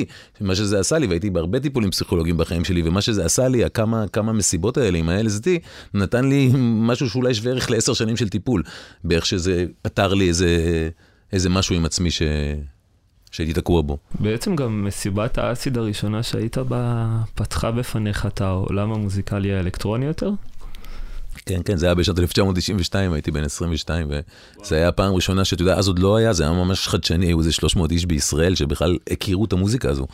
מה 0.41 0.55
שזה 0.55 0.79
עשה 0.79 0.97
לי, 0.97 1.07
והייתי 1.07 1.29
בהרבה 1.29 1.59
טיפולים 1.59 1.91
פסיכולוגיים 1.91 2.37
בחיים 2.37 2.65
שלי, 2.65 2.81
ומה 2.85 3.01
שזה 3.01 3.25
עשה 3.25 3.47
לי, 3.47 3.65
הכמה, 3.65 4.07
כמה 4.07 4.33
מסיבות 4.33 4.77
האלה 4.77 4.97
עם 4.97 5.09
ה-LSD, 5.09 5.47
נתן 5.93 6.25
לי 6.25 6.51
משהו 6.57 7.09
שאולי 7.09 7.33
שווה 7.33 7.51
ערך 7.51 7.71
לעשר 7.71 7.93
שנים 7.93 8.17
של 8.17 8.29
טיפול, 8.29 8.63
באיך 9.03 9.25
שזה 9.25 9.65
פתר 9.81 10.13
לי 10.13 10.27
איזה, 10.27 10.49
איזה 11.33 11.49
משהו 11.49 11.75
עם 11.75 11.85
עצמי 11.85 12.11
ש... 12.11 12.21
שהייתי 13.31 13.53
תקוע 13.53 13.81
בו. 13.81 13.97
בעצם 14.19 14.55
גם 14.55 14.85
מסיבת 14.85 15.37
האסיד 15.37 15.77
הראשונה 15.77 16.23
שהיית 16.23 16.57
בה, 16.57 17.07
פתחה 17.35 17.71
בפניך 17.71 18.25
את 18.25 18.41
העולם 18.41 18.93
המוזיקלי 18.93 19.53
האלקטרוני 19.53 20.05
יותר? 20.05 20.31
כן, 21.45 21.61
כן, 21.65 21.77
זה 21.77 21.85
היה 21.85 21.95
בשנת 21.95 22.19
1992, 22.19 23.13
הייתי 23.13 23.31
בן 23.31 23.43
22, 23.43 24.11
וזה 24.61 24.75
היה 24.75 24.87
הפעם 24.87 25.11
הראשונה 25.11 25.45
שאתה 25.45 25.61
יודע, 25.61 25.75
אז 25.75 25.87
עוד 25.87 25.99
לא 25.99 26.15
היה, 26.15 26.33
זה 26.33 26.43
היה 26.43 26.51
ממש 26.51 26.87
חדשני, 26.87 27.25
היו 27.25 27.39
איזה 27.39 27.51
300 27.51 27.91
איש 27.91 28.05
בישראל 28.05 28.55
שבכלל 28.55 28.97
הכירו 29.11 29.45
את 29.45 29.53
המוזיקה 29.53 29.89
הזו. 29.89 30.07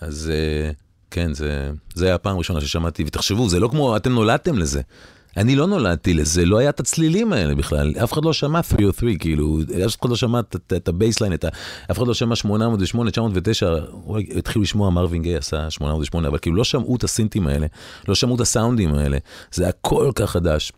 אז 0.00 0.30
אה, 0.34 0.70
כן, 1.10 1.34
זה, 1.34 1.70
זה 1.94 2.06
היה 2.06 2.14
הפעם 2.14 2.34
הראשונה 2.34 2.60
ששמעתי, 2.60 3.04
ותחשבו, 3.06 3.48
זה 3.48 3.60
לא 3.60 3.68
כמו, 3.68 3.96
אתם 3.96 4.12
נולדתם 4.12 4.58
לזה. 4.58 4.82
אני 5.36 5.56
לא 5.56 5.66
נולדתי 5.66 6.14
לזה, 6.14 6.44
לא 6.44 6.58
היה 6.58 6.70
את 6.70 6.80
הצלילים 6.80 7.32
האלה 7.32 7.54
בכלל, 7.54 7.94
אף 8.04 8.12
אחד 8.12 8.24
לא 8.24 8.32
שמע 8.32 8.62
303, 8.62 9.14
כאילו, 9.18 9.58
אף 9.86 10.00
אחד 10.00 10.10
לא 10.10 10.16
שמע 10.16 10.40
את 10.76 10.88
ה 10.88 10.92
bassline, 10.92 11.32
אף 11.90 11.98
אחד 11.98 12.06
לא 12.06 12.14
שמע 12.14 12.36
808, 12.36 13.10
909, 13.10 13.74
התחילו 14.36 14.62
לשמוע 14.62 14.90
מרווין 14.90 15.22
גיי 15.22 15.36
עשה 15.36 15.70
808, 15.70 16.28
אבל 16.28 16.38
כאילו 16.38 16.56
לא 16.56 16.64
שמעו 16.64 16.96
את 16.96 17.04
הסינטים 17.04 17.46
האלה, 17.46 17.66
לא 18.08 18.14
שמעו 18.14 18.36
את 18.36 18.40
הסאונדים 18.40 18.94
האלה, 18.94 19.18
זה 19.52 19.62
היה 19.62 19.72
כל 19.80 20.10
כך 20.14 20.30
חדש. 20.30 20.72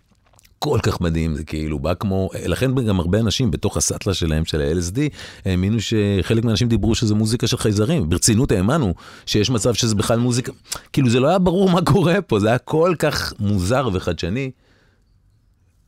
כל 0.58 0.78
כך 0.82 1.00
מדהים, 1.00 1.34
זה 1.34 1.44
כאילו 1.44 1.78
בא 1.78 1.94
כמו, 1.94 2.30
לכן 2.46 2.74
גם 2.74 3.00
הרבה 3.00 3.20
אנשים 3.20 3.50
בתוך 3.50 3.76
הסאטלה 3.76 4.14
שלהם, 4.14 4.44
של 4.44 4.60
ה-LSD, 4.60 4.98
האמינו 5.44 5.78
שחלק 5.80 6.44
מהאנשים 6.44 6.68
דיברו 6.68 6.94
שזה 6.94 7.14
מוזיקה 7.14 7.46
של 7.46 7.56
חייזרים, 7.56 8.08
ברצינות 8.08 8.52
האמנו 8.52 8.94
שיש 9.26 9.50
מצב 9.50 9.74
שזה 9.74 9.94
בכלל 9.94 10.18
מוזיקה, 10.18 10.52
כאילו 10.92 11.10
זה 11.10 11.20
לא 11.20 11.28
היה 11.28 11.38
ברור 11.38 11.70
מה 11.70 11.82
קורה 11.82 12.22
פה, 12.22 12.40
זה 12.40 12.48
היה 12.48 12.58
כל 12.58 12.94
כך 12.98 13.32
מוזר 13.38 13.88
וחדשני, 13.92 14.50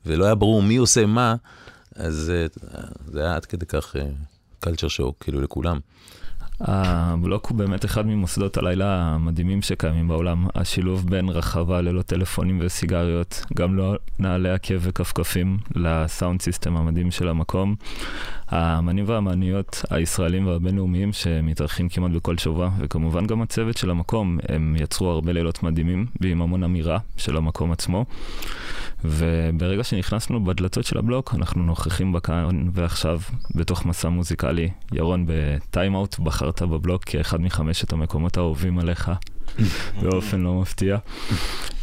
ולא 0.06 0.24
היה 0.24 0.34
ברור 0.34 0.62
מי 0.62 0.76
עושה 0.76 1.06
מה, 1.06 1.34
אז 1.96 2.32
זה 3.06 3.20
היה 3.20 3.36
עד 3.36 3.44
כדי 3.44 3.66
כך 3.66 3.96
קלצ'ר 4.60 4.88
שוק, 4.88 5.16
כאילו 5.20 5.40
לכולם. 5.40 5.78
הבלוק 6.60 7.46
הוא 7.46 7.58
באמת 7.58 7.84
אחד 7.84 8.06
ממוסדות 8.06 8.56
הלילה 8.56 9.02
המדהימים 9.02 9.62
שקיימים 9.62 10.08
בעולם. 10.08 10.46
השילוב 10.54 11.06
בין 11.10 11.28
רחבה 11.28 11.80
ללא 11.80 12.02
טלפונים 12.02 12.58
וסיגריות, 12.62 13.44
גם 13.56 13.76
לא 13.76 13.96
נעלי 14.18 14.50
עקב 14.50 14.74
וכפכפים, 14.80 15.58
לסאונד 15.74 16.42
סיסטם 16.42 16.76
המדהים 16.76 17.10
של 17.10 17.28
המקום. 17.28 17.74
האמנים 18.48 19.04
והאמניות 19.08 19.84
הישראלים 19.90 20.46
והבינלאומיים 20.46 21.12
שמתארחים 21.12 21.88
כמעט 21.88 22.10
בכל 22.10 22.38
שבוע, 22.38 22.70
וכמובן 22.78 23.26
גם 23.26 23.42
הצוות 23.42 23.76
של 23.76 23.90
המקום, 23.90 24.38
הם 24.48 24.76
יצרו 24.80 25.10
הרבה 25.10 25.32
לילות 25.32 25.62
מדהימים, 25.62 26.06
ועם 26.20 26.42
המון 26.42 26.64
אמירה 26.64 26.98
של 27.16 27.36
המקום 27.36 27.72
עצמו. 27.72 28.04
וברגע 29.04 29.84
שנכנסנו 29.84 30.44
בדלתות 30.44 30.84
של 30.84 30.98
הבלוק, 30.98 31.34
אנחנו 31.34 31.62
נוכחים 31.62 32.12
בכאן 32.12 32.68
ועכשיו 32.72 33.20
בתוך 33.54 33.86
מסע 33.86 34.08
מוזיקלי. 34.08 34.70
ירון, 34.92 35.24
בטיים-אאוט 35.28 36.18
בחרת 36.18 36.62
בבלוק 36.62 37.04
כאחד 37.04 37.40
מחמשת 37.40 37.92
המקומות 37.92 38.36
האהובים 38.36 38.78
עליך, 38.78 39.10
באופן 40.02 40.40
לא 40.40 40.54
מפתיע. 40.54 40.98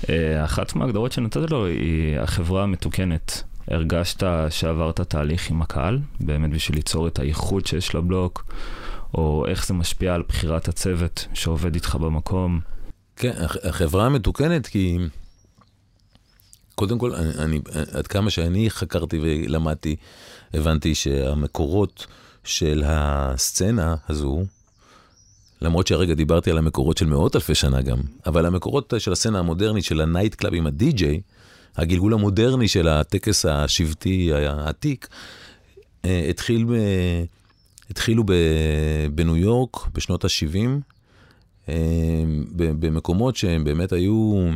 אה, 0.10 0.46
אחת 0.46 0.76
מההגדרות 0.76 1.12
שנתת 1.12 1.52
לו 1.52 1.66
היא 1.66 2.20
החברה 2.20 2.64
המתוקנת. 2.64 3.44
הרגשת 3.68 4.24
שעברת 4.50 5.02
תהליך 5.02 5.50
עם 5.50 5.62
הקהל, 5.62 6.00
באמת 6.20 6.50
בשביל 6.50 6.78
ליצור 6.78 7.08
את 7.08 7.20
הייחוד 7.20 7.66
שיש 7.66 7.96
לבלוק, 7.96 8.46
או 9.14 9.46
איך 9.48 9.68
זה 9.68 9.74
משפיע 9.74 10.14
על 10.14 10.24
בחירת 10.28 10.68
הצוות 10.68 11.28
שעובד 11.34 11.76
איתך 11.76 11.96
במקום? 11.96 12.60
כן, 13.16 13.34
החברה 13.64 14.06
המתוקנת 14.06 14.68
כי... 14.68 14.98
קודם 16.76 16.98
כל, 16.98 17.14
אני, 17.14 17.32
אני, 17.38 17.60
עד 17.94 18.08
כמה 18.08 18.30
שאני 18.30 18.70
חקרתי 18.70 19.20
ולמדתי, 19.22 19.96
הבנתי 20.54 20.96
שהמקורות 20.96 22.08
של 22.44 22.84
הסצנה 22.86 23.96
הזו, 24.10 24.44
למרות 25.62 25.88
שהרגע 25.88 26.14
דיברתי 26.14 26.52
על 26.52 26.58
המקורות 26.58 26.98
של 26.98 27.06
מאות 27.06 27.36
אלפי 27.36 27.56
שנה 27.56 27.82
גם, 27.82 27.98
אבל 28.26 28.46
המקורות 28.46 28.94
של 28.98 29.12
הסצנה 29.12 29.40
המודרנית 29.40 29.84
של 29.84 30.02
ה 30.02 30.07
night 30.07 30.36
club 30.36 30.54
עם 30.54 30.68
הדי-ג'יי, 30.68 31.22
הגלגול 31.78 32.14
המודרני 32.14 32.68
של 32.68 32.88
הטקס 32.88 33.46
השבטי 33.46 34.34
העתיק, 34.34 35.08
אה, 36.06 36.28
התחיל, 36.30 36.66
התחילו 37.90 38.24
בניו 39.16 39.38
יורק 39.38 39.88
בשנות 39.94 40.26
ה-70, 40.26 40.68
אה, 41.70 41.74
במקומות 42.56 43.36
שהם 43.36 43.64
באמת 43.64 43.92
היו... 43.92 44.50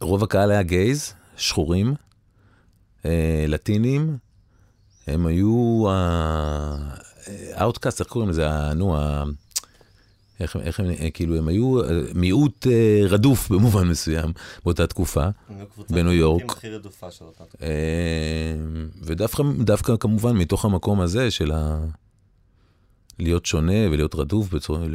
רוב 0.00 0.22
הקהל 0.24 0.50
היה 0.50 0.62
gays, 0.62 1.14
שחורים, 1.36 1.94
אה, 3.04 3.44
לטינים, 3.48 4.16
הם 5.06 5.26
היו 5.26 5.84
ה 7.54 7.59
outcast, 7.59 8.00
איך 8.00 8.08
קוראים 8.08 8.30
לזה? 8.30 8.74
נו. 8.74 8.96
איך, 10.40 10.56
איך 10.56 10.80
הם, 10.80 10.86
כאילו, 11.14 11.36
הם 11.36 11.48
היו 11.48 11.84
אה, 11.84 12.00
מיעוט 12.14 12.66
אה, 12.66 13.02
רדוף 13.08 13.48
במובן 13.52 13.88
מסוים 13.88 14.32
באותה 14.64 14.86
תקופה, 14.86 15.26
בניו 15.90 16.12
יורק. 16.12 16.50
הכי 16.50 16.68
רדופה 16.68 17.10
של 17.10 17.24
אותה 17.24 17.44
תקופה. 17.44 17.64
אה, 17.64 18.54
ודווקא 19.02 19.96
כמובן 20.00 20.36
מתוך 20.36 20.64
המקום 20.64 21.00
הזה 21.00 21.30
של 21.30 21.52
ה... 21.52 21.84
להיות 23.18 23.46
שונה 23.46 23.90
ולהיות 23.90 24.14
רדוף 24.14 24.54
בצורה... 24.54 24.86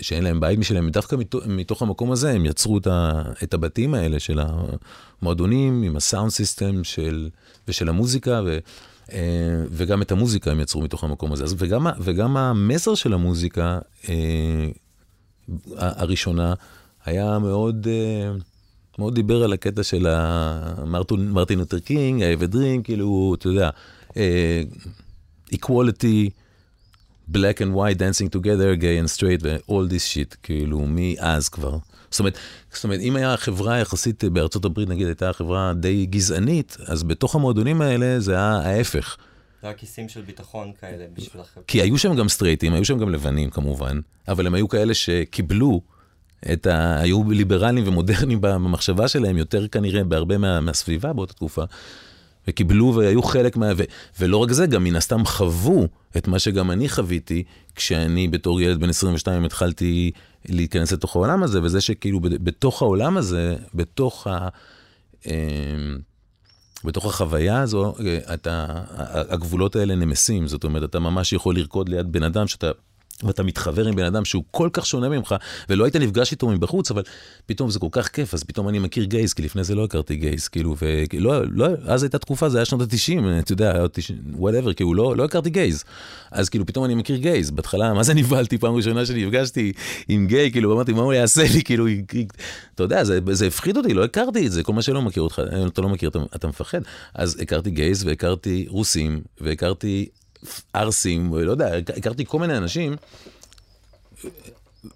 שאין 0.00 0.24
להם 0.24 0.40
בית 0.40 0.58
משלהם, 0.58 0.90
דווקא 0.90 1.16
מתוך, 1.16 1.46
מתוך 1.46 1.82
המקום 1.82 2.12
הזה 2.12 2.32
הם 2.32 2.46
יצרו 2.46 2.78
את, 2.78 2.86
ה, 2.86 3.22
את 3.42 3.54
הבתים 3.54 3.94
האלה 3.94 4.20
של 4.20 4.40
המועדונים 5.22 5.82
עם 5.82 5.96
ה 5.96 6.02
sound 6.02 6.30
system 6.30 6.84
של, 6.84 7.30
ושל 7.68 7.88
המוזיקה, 7.88 8.40
ו, 8.44 8.48
אה, 8.48 8.58
וגם 9.70 10.02
את 10.02 10.12
המוזיקה 10.12 10.50
הם 10.50 10.60
יצרו 10.60 10.82
מתוך 10.82 11.04
המקום 11.04 11.32
הזה. 11.32 11.44
אז 11.44 11.54
וגם, 11.58 11.86
וגם 12.00 12.36
המסר 12.36 12.94
של 12.94 13.12
המוזיקה 13.12 13.78
אה, 14.08 14.68
הראשונה 15.76 16.54
היה 17.04 17.38
מאוד... 17.38 17.86
אה, 17.90 18.32
מאוד 18.98 19.14
דיבר 19.14 19.42
על 19.42 19.52
הקטע 19.52 19.82
של 19.82 20.06
מרטין 21.18 21.58
לותר 21.58 21.78
קינג, 21.78 22.22
dream, 22.52 22.82
כאילו, 22.84 23.34
אתה 23.38 23.48
יודע, 23.48 23.70
equality, 25.54 26.30
black 27.32 27.58
and 27.60 27.74
white 27.74 27.98
dancing 27.98 28.28
together, 28.28 28.76
gay 28.76 28.98
and 29.02 29.08
straight 29.16 29.42
ו-all 29.42 29.88
this 29.90 30.14
shit, 30.14 30.36
כאילו, 30.42 30.84
מאז 30.88 31.48
כבר. 31.48 31.78
זאת 32.12 32.20
אומרת, 32.20 32.38
זאת 32.72 32.84
אומרת, 32.84 33.00
אם 33.00 33.16
היה 33.16 33.36
חברה 33.36 33.78
יחסית 33.78 34.24
בארצות 34.24 34.64
הברית, 34.64 34.88
נגיד, 34.88 35.06
הייתה 35.06 35.32
חברה 35.32 35.72
די 35.74 36.06
גזענית, 36.06 36.76
אז 36.86 37.02
בתוך 37.02 37.34
המועדונים 37.34 37.82
האלה 37.82 38.20
זה 38.20 38.32
היה 38.32 38.60
ההפך. 38.64 39.16
זה 39.62 39.68
היה 39.68 39.76
כיסים 39.76 40.08
של 40.08 40.20
ביטחון 40.20 40.72
כאלה 40.80 41.04
בשביל 41.14 41.42
החברה. 41.42 41.64
כי 41.66 41.82
היו 41.82 41.98
שם 41.98 42.16
גם 42.16 42.28
סטרייטים, 42.28 42.72
היו 42.72 42.84
שם 42.84 42.98
גם 42.98 43.10
לבנים 43.10 43.50
כמובן, 43.50 44.00
אבל 44.28 44.46
הם 44.46 44.54
היו 44.54 44.68
כאלה 44.68 44.94
שקיבלו 44.94 45.80
את 46.52 46.66
ה... 46.66 47.00
היו 47.00 47.30
ליברליים 47.30 47.88
ומודרניים 47.88 48.40
במחשבה 48.40 49.08
שלהם, 49.08 49.36
יותר 49.36 49.68
כנראה 49.68 50.04
בהרבה 50.04 50.38
מה... 50.38 50.60
מהסביבה 50.60 51.12
באותה 51.12 51.32
תקופה. 51.32 51.64
וקיבלו 52.48 52.94
והיו 52.94 53.22
חלק 53.22 53.56
מה... 53.56 53.72
ו... 53.76 53.82
ולא 54.20 54.36
רק 54.36 54.52
זה, 54.52 54.66
גם 54.66 54.84
מן 54.84 54.96
הסתם 54.96 55.24
חוו 55.24 55.88
את 56.16 56.28
מה 56.28 56.38
שגם 56.38 56.70
אני 56.70 56.88
חוויתי, 56.88 57.42
כשאני 57.74 58.28
בתור 58.28 58.60
ילד 58.60 58.80
בן 58.80 58.88
22 58.88 59.44
התחלתי 59.44 60.10
להיכנס 60.48 60.92
לתוך 60.92 61.16
העולם 61.16 61.42
הזה, 61.42 61.62
וזה 61.62 61.80
שכאילו 61.80 62.20
בתוך 62.20 62.82
העולם 62.82 63.16
הזה, 63.16 63.56
בתוך 63.74 64.26
ה... 64.26 64.48
אמ, 65.26 65.98
בתוך 66.84 67.06
החוויה 67.06 67.60
הזו, 67.60 67.94
אתה, 68.34 68.66
הגבולות 69.06 69.76
האלה 69.76 69.94
נמסים, 69.94 70.46
זאת 70.46 70.64
אומרת, 70.64 70.90
אתה 70.90 70.98
ממש 70.98 71.32
יכול 71.32 71.56
לרקוד 71.56 71.88
ליד 71.88 72.12
בן 72.12 72.22
אדם 72.22 72.46
שאתה 72.46 72.70
ואתה 73.22 73.42
מתחבר 73.42 73.86
עם 73.86 73.96
בן 73.96 74.04
אדם 74.04 74.24
שהוא 74.24 74.44
כל 74.50 74.68
כך 74.72 74.86
שונה 74.86 75.08
ממך, 75.08 75.34
ולא 75.68 75.84
היית 75.84 75.96
נפגש 75.96 76.32
איתו 76.32 76.48
מבחוץ, 76.48 76.90
אבל 76.90 77.02
פתאום 77.46 77.70
זה 77.70 77.78
כל 77.78 77.88
כך 77.92 78.08
כיף, 78.08 78.34
אז 78.34 78.44
פתאום 78.44 78.68
אני 78.68 78.78
מכיר 78.78 79.04
גייז, 79.04 79.32
כי 79.32 79.42
לפני 79.42 79.64
זה 79.64 79.74
לא 79.74 79.84
הכרתי 79.84 80.16
גייז, 80.16 80.48
כאילו, 80.48 80.76
ולא, 80.82 81.42
לא, 81.50 81.66
אז 81.86 82.02
הייתה 82.02 82.18
תקופה, 82.18 82.48
זה 82.48 82.58
היה 82.58 82.64
שנות 82.64 82.80
ה-90, 82.80 83.20
אתה 83.38 83.52
יודע, 83.52 83.84
Whatever, 84.32 84.72
כאילו, 84.72 84.94
לא, 84.94 85.16
לא 85.16 85.24
הכרתי 85.24 85.50
gays. 85.50 85.84
אז 86.30 86.48
כאילו, 86.48 86.66
פתאום 86.66 86.84
אני 86.84 86.94
מכיר 86.94 87.16
gays, 87.16 87.50
בהתחלה, 87.50 87.94
מה 87.94 88.02
זה 88.02 88.14
נבהלתי 88.14 88.58
פעם 88.58 88.74
ראשונה 88.74 89.06
שנפגשתי 89.06 89.72
עם 90.08 90.26
גיי, 90.26 90.52
כאילו, 90.52 90.74
אמרתי, 90.74 90.92
מה 90.92 91.02
הוא 91.02 91.12
יעשה 91.12 91.42
לי, 91.54 91.62
כאילו, 91.62 91.86
אתה 92.74 92.82
יודע, 92.82 93.04
זה, 93.04 93.18
זה 93.30 93.46
הפחיד 93.46 93.76
אותי, 93.76 93.94
לא 93.94 94.04
הכרתי 94.04 94.46
את 94.46 94.52
זה, 94.52 94.62
כל 94.62 94.72
מה 94.72 94.82
שלא 94.82 95.02
מכיר 95.02 95.22
אותך, 95.22 95.42
אתה 95.66 95.80
לא 95.80 95.88
מכיר, 95.88 96.08
אתה, 96.08 96.18
אתה 96.36 96.48
מפחד. 96.48 96.80
אז 97.14 97.40
הכרתי 97.40 97.70
gays, 97.70 98.04
והכרתי 98.04 98.66
רוסים, 98.68 99.20
והכרתי 99.40 100.06
ערסים, 100.72 101.34
לא 101.34 101.50
יודע, 101.50 101.76
הכרתי 101.96 102.24
כל 102.24 102.38
מיני 102.38 102.56
אנשים. 102.56 102.96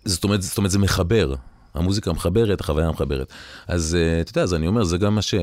זאת 0.05 0.25
אומרת, 0.25 0.43
זאת 0.43 0.59
אומרת, 0.59 0.71
זה 0.71 0.79
מחבר. 0.79 1.35
המוזיקה 1.75 2.13
מחברת, 2.13 2.61
החוויה 2.61 2.91
מחברת. 2.91 3.33
אז 3.69 3.97
uh, 3.97 4.21
אתה 4.21 4.31
יודע, 4.31 4.43
אז 4.43 4.55
אני 4.55 4.67
אומר, 4.67 4.85
זה 4.85 4.99
גם 4.99 5.15
מה 5.15 5.23
ש... 5.23 5.35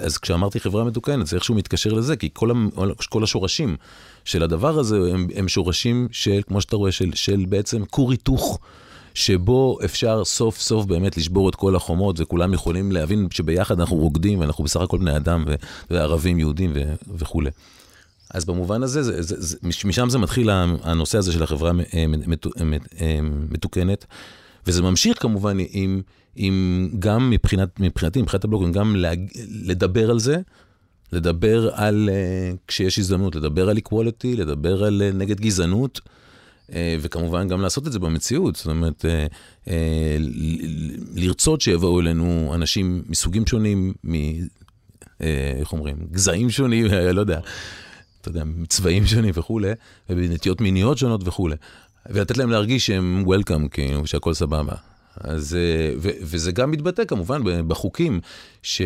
אז 0.00 0.18
כשאמרתי 0.18 0.60
חברה 0.60 0.84
מתוקנת, 0.84 1.26
זה 1.26 1.36
איכשהו 1.36 1.54
מתקשר 1.54 1.92
לזה, 1.92 2.16
כי 2.16 2.28
כל, 2.32 2.50
המ... 2.50 2.70
כל 3.08 3.24
השורשים 3.24 3.76
של 4.24 4.42
הדבר 4.42 4.78
הזה 4.78 4.96
הם, 4.96 5.28
הם 5.34 5.48
שורשים 5.48 6.08
של, 6.12 6.40
כמו 6.46 6.60
שאתה 6.60 6.76
רואה, 6.76 6.92
של, 6.92 7.10
של 7.14 7.44
בעצם 7.48 7.84
כור 7.84 8.10
היתוך. 8.10 8.58
שבו 9.16 9.78
אפשר 9.84 10.24
סוף 10.24 10.60
סוף 10.60 10.86
באמת 10.86 11.16
לשבור 11.16 11.48
את 11.48 11.54
כל 11.54 11.76
החומות, 11.76 12.20
וכולם 12.20 12.54
יכולים 12.54 12.92
להבין 12.92 13.28
שביחד 13.30 13.80
אנחנו 13.80 13.96
רוקדים, 13.96 14.40
ואנחנו 14.40 14.64
בסך 14.64 14.80
הכל 14.80 14.98
בני 14.98 15.16
אדם, 15.16 15.44
וערבים, 15.90 16.38
יהודים 16.38 16.72
וכולי. 17.18 17.50
אז 18.30 18.44
במובן 18.44 18.82
הזה, 18.82 19.02
זה, 19.02 19.22
זה, 19.22 19.34
זה, 19.38 19.56
משם 19.84 20.10
זה 20.10 20.18
מתחיל 20.18 20.50
הנושא 20.82 21.18
הזה 21.18 21.32
של 21.32 21.42
החברה 21.42 21.70
אה, 21.94 22.04
אה, 23.00 23.18
מתוקנת, 23.50 24.04
וזה 24.66 24.82
ממשיך 24.82 25.22
כמובן 25.22 25.56
עם, 25.70 26.02
עם 26.36 26.90
גם 26.98 27.30
מבחינת, 27.30 27.80
מבחינתי, 27.80 28.22
מבחינת 28.22 28.44
הבלוגים, 28.44 28.72
גם 28.72 28.96
להג, 28.96 29.20
לדבר 29.50 30.10
על 30.10 30.18
זה, 30.18 30.36
לדבר 31.12 31.70
על, 31.74 32.08
אה, 32.12 32.52
כשיש 32.68 32.98
הזדמנות, 32.98 33.36
לדבר 33.36 33.68
על 33.68 33.78
equality, 33.78 34.36
לדבר 34.36 34.84
על 34.84 35.02
נגד 35.14 35.40
גזענות, 35.40 36.00
וכמובן 37.00 37.48
גם 37.48 37.60
לעשות 37.60 37.86
את 37.86 37.92
זה 37.92 37.98
במציאות, 37.98 38.56
זאת 38.56 38.66
אומרת, 38.66 39.04
לרצות 41.14 41.60
שיבואו 41.60 42.00
אלינו 42.00 42.52
אנשים 42.54 43.02
מסוגים 43.08 43.46
שונים, 43.46 43.92
מ... 44.06 44.14
איך 45.60 45.72
אומרים, 45.72 45.96
גזעים 46.12 46.50
שונים, 46.50 46.86
לא 47.16 47.20
יודע. 47.20 47.40
אתה 48.24 48.30
יודע, 48.30 48.44
מצבעים 48.44 49.06
שונים 49.06 49.30
וכולי, 49.34 49.72
ובנטיות 50.10 50.60
מיניות 50.60 50.98
שונות 50.98 51.28
וכולי. 51.28 51.56
ולתת 52.10 52.36
להם 52.36 52.50
להרגיש 52.50 52.86
שהם 52.86 53.22
וולקאם, 53.24 53.68
כאילו, 53.68 54.06
שהכל 54.06 54.34
סבבה. 54.34 54.74
אז, 55.20 55.54
אה, 55.54 55.94
ו, 55.98 56.08
וזה 56.22 56.52
גם 56.52 56.70
מתבטא 56.70 57.04
כמובן 57.04 57.40
בחוקים 57.68 58.20
ש, 58.62 58.82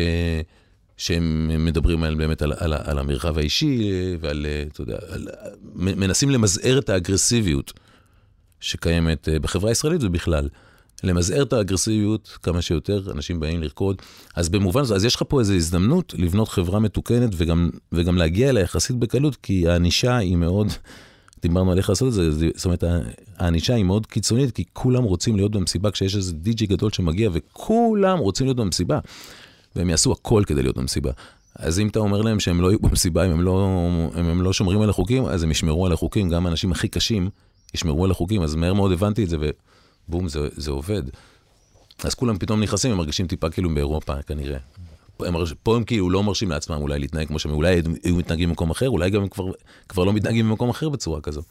שהם 0.97 1.51
מדברים 1.65 2.03
על, 2.03 2.15
באמת 2.15 2.41
על, 2.41 2.53
על, 2.57 2.73
על 2.73 2.99
המרחב 2.99 3.37
האישי 3.37 3.91
ועל, 4.19 4.45
אה, 4.49 4.63
אתה 4.73 4.81
יודע, 4.81 4.97
על, 5.09 5.27
מנסים 5.75 6.29
למזער 6.29 6.79
את 6.79 6.89
האגרסיביות 6.89 7.73
שקיימת 8.59 9.29
אה, 9.29 9.39
בחברה 9.39 9.71
הישראלית 9.71 10.03
ובכלל. 10.03 10.49
למזער 11.03 11.41
את 11.41 11.53
האגרסיביות 11.53 12.37
כמה 12.43 12.61
שיותר, 12.61 13.11
אנשים 13.11 13.39
באים 13.39 13.61
לרקוד. 13.61 14.01
אז 14.35 14.49
במובן 14.49 14.81
הזה, 14.81 14.95
אז 14.95 15.05
יש 15.05 15.15
לך 15.15 15.23
פה 15.27 15.39
איזו 15.39 15.53
הזדמנות 15.53 16.13
לבנות 16.17 16.49
חברה 16.49 16.79
מתוקנת 16.79 17.29
וגם, 17.37 17.69
וגם 17.91 18.17
להגיע 18.17 18.49
אליה 18.49 18.63
יחסית 18.63 18.95
בקלות, 18.95 19.35
כי 19.35 19.67
הענישה 19.67 20.17
היא 20.17 20.35
מאוד 20.35 20.67
דיברנו 21.41 21.71
על 21.71 21.77
איך 21.77 21.89
לעשות 21.89 22.07
את 22.07 22.13
זה, 22.13 22.31
זאת 22.55 22.65
אומרת, 22.65 22.83
הענישה 23.37 23.75
היא 23.75 23.83
מאוד 23.83 24.05
קיצונית, 24.05 24.51
כי 24.51 24.63
כולם 24.73 25.03
רוצים 25.03 25.35
להיות 25.35 25.51
במסיבה 25.51 25.91
כשיש 25.91 26.15
איזה 26.15 26.33
די.ג'י 26.33 26.65
גדול 26.65 26.91
שמגיע, 26.91 27.29
וכולם 27.33 28.17
רוצים 28.17 28.45
להיות 28.45 28.57
במסיבה, 28.57 28.99
והם 29.75 29.89
יעשו 29.89 30.11
הכל 30.11 30.43
כדי 30.47 30.61
להיות 30.61 30.77
במסיבה. 30.77 31.11
אז 31.55 31.79
אם 31.79 31.87
אתה 31.87 31.99
אומר 31.99 32.21
להם 32.21 32.39
שהם 32.39 32.61
לא 32.61 32.67
יהיו 32.67 32.79
במסיבה, 32.79 33.25
אם 33.25 33.31
הם 33.31 33.41
לא, 33.41 33.67
אם 34.19 34.25
הם 34.25 34.41
לא 34.41 34.53
שומרים 34.53 34.81
על 34.81 34.89
החוקים, 34.89 35.25
אז 35.25 35.43
הם 35.43 35.51
ישמרו 35.51 35.85
על 35.85 35.91
החוקים, 35.91 36.29
גם 36.29 36.45
האנשים 36.45 36.71
הכי 36.71 36.87
קשים 36.87 37.29
ישמרו 37.75 38.05
על 38.05 38.11
החוקים, 38.11 38.41
אז 38.41 38.55
מהר 38.55 38.73
מאוד 38.73 38.91
הבנתי 38.91 39.23
את 39.23 39.29
זה, 39.29 39.37
ובום, 40.09 40.27
זה, 40.27 40.39
זה 40.51 40.71
עובד. 40.71 41.03
אז 42.03 42.13
כולם 42.13 42.37
פתאום 42.37 42.63
נכנסים, 42.63 42.91
הם 42.91 42.97
מרגישים 42.97 43.27
טיפה 43.27 43.49
כאילו 43.49 43.69
באירופה, 43.75 44.21
כנראה. 44.21 44.57
הם, 45.19 45.35
פה 45.63 45.75
הם 45.75 45.83
כאילו 45.83 46.09
לא 46.09 46.23
מרשים 46.23 46.49
לעצמם 46.49 46.77
אולי 46.81 46.99
להתנהג 46.99 47.27
כמו 47.27 47.39
שהם, 47.39 47.51
אולי 47.51 47.81
היו 48.03 48.15
מתנהגים 48.15 48.49
במקום 48.49 48.69
אחר, 48.69 48.89
אולי 48.89 49.09
גם 49.09 49.21
הם 49.21 49.27
כבר, 49.27 49.45
כבר 49.89 50.03
לא 50.03 50.13
מתנהגים 50.13 50.49
במקום 50.49 50.69
אחר 50.69 50.89
בצורה 50.89 51.21
כזו. 51.21 51.41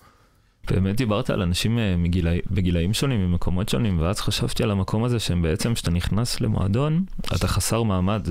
באמת 0.71 0.97
דיברת 0.97 1.31
על 1.31 1.43
אנשים 1.43 1.79
אה, 1.79 1.95
מגילאי, 1.99 2.41
בגילאים 2.51 2.95
שונים, 2.95 3.31
ממקומות 3.31 3.69
שונים, 3.69 4.01
ואז 4.01 4.21
חשבתי 4.21 4.63
על 4.63 4.71
המקום 4.71 5.05
הזה 5.05 5.19
שהם 5.19 5.43
בעצם, 5.43 5.75
כשאתה 5.75 5.91
נכנס 5.91 6.41
למועדון, 6.41 7.05
אתה 7.37 7.49
חסר 7.49 7.83
מעמד, 7.83 8.29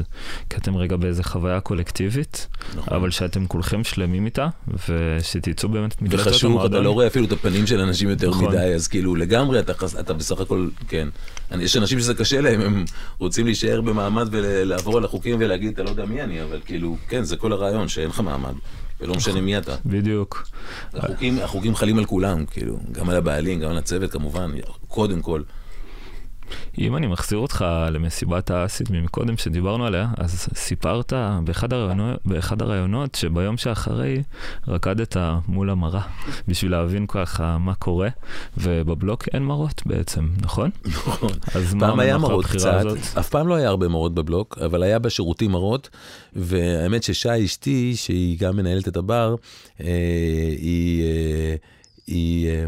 כי 0.50 0.58
אתם 0.58 0.78
רגע 0.78 0.96
באיזה 0.96 1.24
חוויה 1.24 1.60
קולקטיבית, 1.60 2.48
נכון. 2.78 2.94
אבל 2.94 3.12
שאתם 3.12 3.48
כולכם 3.48 3.84
שלמים 3.84 4.26
איתה, 4.26 4.48
ושתצאו 4.90 5.70
באמת 5.70 6.02
מדלתות 6.02 6.28
וחשוך, 6.28 6.40
אתה 6.42 6.48
המועדון. 6.48 6.84
לא 6.84 6.92
רואה 6.92 7.08
אפילו 7.08 7.26
את 7.26 7.32
הפנים 7.32 7.68
של 7.68 7.80
אנשים 7.80 8.10
יותר 8.10 8.30
נכון. 8.30 8.46
מדי, 8.48 8.74
אז 8.76 8.88
כאילו 8.88 9.16
לגמרי 9.16 9.60
אתה, 9.60 9.74
חס- 9.74 10.00
אתה 10.00 10.14
בסך 10.14 10.40
הכל, 10.40 10.68
כן. 10.88 11.08
אני- 11.52 11.64
יש 11.64 11.78
אנשים 11.78 12.00
שזה 12.00 12.14
קשה 12.14 12.42
להם, 12.42 12.62
הם 12.62 12.86
רוצים 13.20 13.46
להישאר 13.46 13.82
במעמד 13.82 14.28
ולעבור 14.32 14.98
על 14.98 15.06
החוקים 15.06 15.36
ולהגיד, 15.40 15.72
אתה 15.74 15.84
לא 15.84 15.90
יודע 15.90 16.06
מי 16.06 16.22
אני, 16.22 16.44
אבל 16.44 16.60
כאילו, 16.66 16.98
כן, 17.10 17.24
זה 17.24 17.38
כל 17.38 17.52
הרעיון, 17.54 17.88
שאין 17.88 18.10
לך 18.10 18.20
מעמד, 18.20 18.54
ולא 19.02 19.16
משנה 19.16 19.42
מי 19.42 19.58
אתה. 19.58 19.76
בדיוק. 19.86 20.48
החוקים, 20.94 21.40
החוקים 21.40 21.76
חלים 21.76 21.98
על 21.98 22.06
כולם, 22.06 22.46
כאילו, 22.46 22.80
גם 22.92 23.10
על 23.10 23.16
הבעלים, 23.16 23.60
גם 23.60 23.70
על 23.72 23.78
הצוות 23.78 24.12
כמובן, 24.12 24.52
קודם 24.88 25.22
כל. 25.22 25.42
אם 26.78 26.96
אני 26.98 27.08
מחזיר 27.08 27.38
אותך 27.40 27.66
למסיבת 27.92 28.52
האסיד 28.52 28.88
ממקודם 28.92 29.38
שדיברנו 29.38 29.86
עליה, 29.86 30.08
אז 30.18 30.48
סיפרת 30.56 31.14
באחד 31.44 31.74
הרעיונות, 31.74 32.20
באחד 32.26 32.62
הרעיונות 32.62 33.16
שביום 33.16 33.58
שאחרי 33.58 34.24
רקדת 34.68 35.18
מול 35.48 35.70
המראה 35.70 36.02
בשביל 36.48 36.72
להבין 36.72 37.08
ככה 37.08 37.58
מה 37.58 37.74
קורה, 37.76 38.10
ובבלוק 38.58 39.28
אין 39.34 39.44
מראות 39.44 39.82
בעצם, 39.86 40.28
נכון? 40.42 40.70
נכון. 40.86 41.30
אז 41.56 41.74
מה 41.74 41.88
פעם 41.88 42.00
היה 42.00 42.18
מראות 42.18 42.46
קצת, 42.46 42.74
הזאת? 42.74 42.98
אף 43.20 43.30
פעם 43.30 43.48
לא 43.48 43.56
היה 43.56 43.70
הרבה 43.70 43.88
מראות 43.88 44.14
בבלוק, 44.14 44.58
אבל 44.66 44.84
היה 44.84 45.00
בשירותים 45.00 45.52
מראות, 45.52 45.90
והאמת 46.36 47.04
ששי 47.04 47.46
אשתי, 47.46 47.94
שהיא 47.96 48.40
גם 48.40 48.58
מנהלת 48.58 48.88
את 48.88 48.98
הבר, 48.98 49.36
אה, 49.82 49.86
היא, 50.58 51.04
אה, 51.04 51.56
היא, 52.08 52.50
אה, 52.50 52.66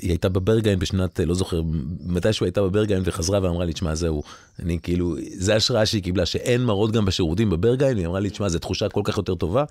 היא 0.00 0.10
הייתה 0.10 0.28
בברגיין 0.28 0.78
בשנת, 0.78 1.20
אה, 1.20 1.26
לא 1.26 1.34
זוכר, 1.34 1.62
מתישהו 2.06 2.46
הייתה 2.46 2.62
בברגיין 2.62 3.02
וחזרה 3.04 3.38
ואמרה 3.42 3.64
לי, 3.64 3.72
תשמע, 3.72 3.94
זהו, 3.94 4.22
אני 4.62 4.78
כאילו, 4.82 5.16
זה 5.34 5.56
השראה 5.56 5.86
שהיא 5.86 6.02
קיבלה, 6.02 6.26
שאין 6.26 6.64
מראות 6.64 6.90
גם 6.92 7.04
בשירותים 7.04 7.50
בברגיין, 7.50 7.96
היא 7.96 8.06
אמרה 8.06 8.20
לי, 8.20 8.30
תשמע, 8.30 8.48
זו 8.48 8.58
תחושה 8.58 8.88
כל 8.88 9.00
כך 9.04 9.16
יותר 9.16 9.34
טובה, 9.34 9.64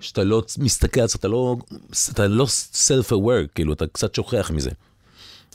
שאתה 0.00 0.24
לא 0.24 0.42
מסתכל, 0.58 1.04
אתה 1.14 1.28
לא, 1.28 1.56
אתה 2.12 2.26
לא 2.26 2.46
self-aware, 2.72 3.46
כאילו, 3.54 3.72
אתה 3.72 3.86
קצת 3.86 4.14
שוכח 4.14 4.50
מזה. 4.54 4.70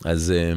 אז... 0.05 0.31
אה, 0.31 0.53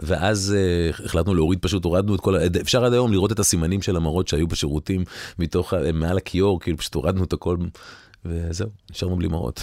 ואז 0.00 0.54
uh, 0.54 1.04
החלטנו 1.04 1.34
להוריד, 1.34 1.58
פשוט 1.62 1.84
הורדנו 1.84 2.14
את 2.14 2.20
כל, 2.20 2.36
ה- 2.36 2.40
אפשר 2.60 2.84
עד 2.84 2.92
היום 2.92 3.12
לראות 3.12 3.32
את 3.32 3.38
הסימנים 3.38 3.82
של 3.82 3.96
המראות 3.96 4.28
שהיו 4.28 4.46
בשירותים 4.46 5.04
מתוך, 5.38 5.74
מעל 5.94 6.16
הכיור, 6.16 6.60
כאילו 6.60 6.78
פשוט 6.78 6.94
הורדנו 6.94 7.24
את 7.24 7.32
הכל, 7.32 7.56
וזהו, 8.24 8.68
נשארנו 8.90 9.16
בלי 9.16 9.28
מראות. 9.28 9.62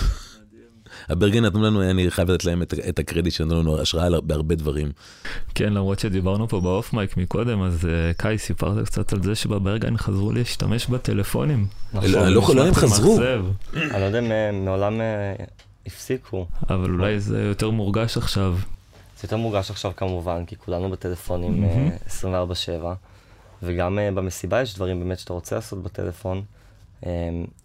הברגן 1.09 1.45
נתנו 1.45 1.61
לנו, 1.63 1.89
אני 1.89 2.11
חייב 2.11 2.31
לתת 2.31 2.45
להם 2.45 2.61
את, 2.61 2.73
את 2.89 2.99
הקרדיט 2.99 3.33
שנתנו 3.33 3.59
לנו 3.59 3.81
השראה 3.81 4.05
על- 4.05 4.21
בהרבה 4.23 4.55
דברים. 4.55 4.91
כן, 5.55 5.73
למרות 5.73 5.99
שדיברנו 5.99 6.47
פה 6.47 6.59
באוף 6.61 6.93
מייק 6.93 7.17
מקודם, 7.17 7.61
אז 7.61 7.85
אה, 7.85 8.13
קאי, 8.17 8.37
סיפרת 8.37 8.85
קצת 8.85 9.13
על 9.13 9.23
זה 9.23 9.35
שבברגן 9.35 9.97
חזרו 9.97 10.31
להשתמש 10.31 10.87
בטלפונים. 10.87 11.67
נכון. 11.93 12.09
לא- 12.09 12.27
לא- 12.29 12.55
לא, 12.55 12.65
הם 12.67 12.73
חזרו. 12.73 13.17
אני 13.73 14.01
לא 14.01 14.05
יודע 14.05 14.19
אם 14.19 14.31
אה, 14.31 14.51
מעולם 14.51 15.01
אה, 15.01 15.33
הפסיקו. 15.85 16.45
אבל 16.69 16.89
אולי 16.91 17.19
זה 17.19 17.41
יותר 17.41 17.69
מורגש 17.69 18.17
עכשיו. 18.17 18.55
זה 19.19 19.25
יותר 19.25 19.37
מורגש 19.37 19.69
עכשיו 19.71 19.91
כמובן, 19.97 20.45
כי 20.45 20.55
כולנו 20.55 20.89
בטלפונים 20.91 21.62
מהמם. 21.62 21.89
אה, 22.23 22.43
24/7, 22.83 22.85
וגם 23.63 23.99
במסיבה 24.15 24.62
יש 24.62 24.75
דברים 24.75 24.99
באמת 24.99 25.19
שאתה 25.19 25.33
רוצה 25.33 25.55
לעשות 25.55 25.83
בטלפון, 25.83 26.41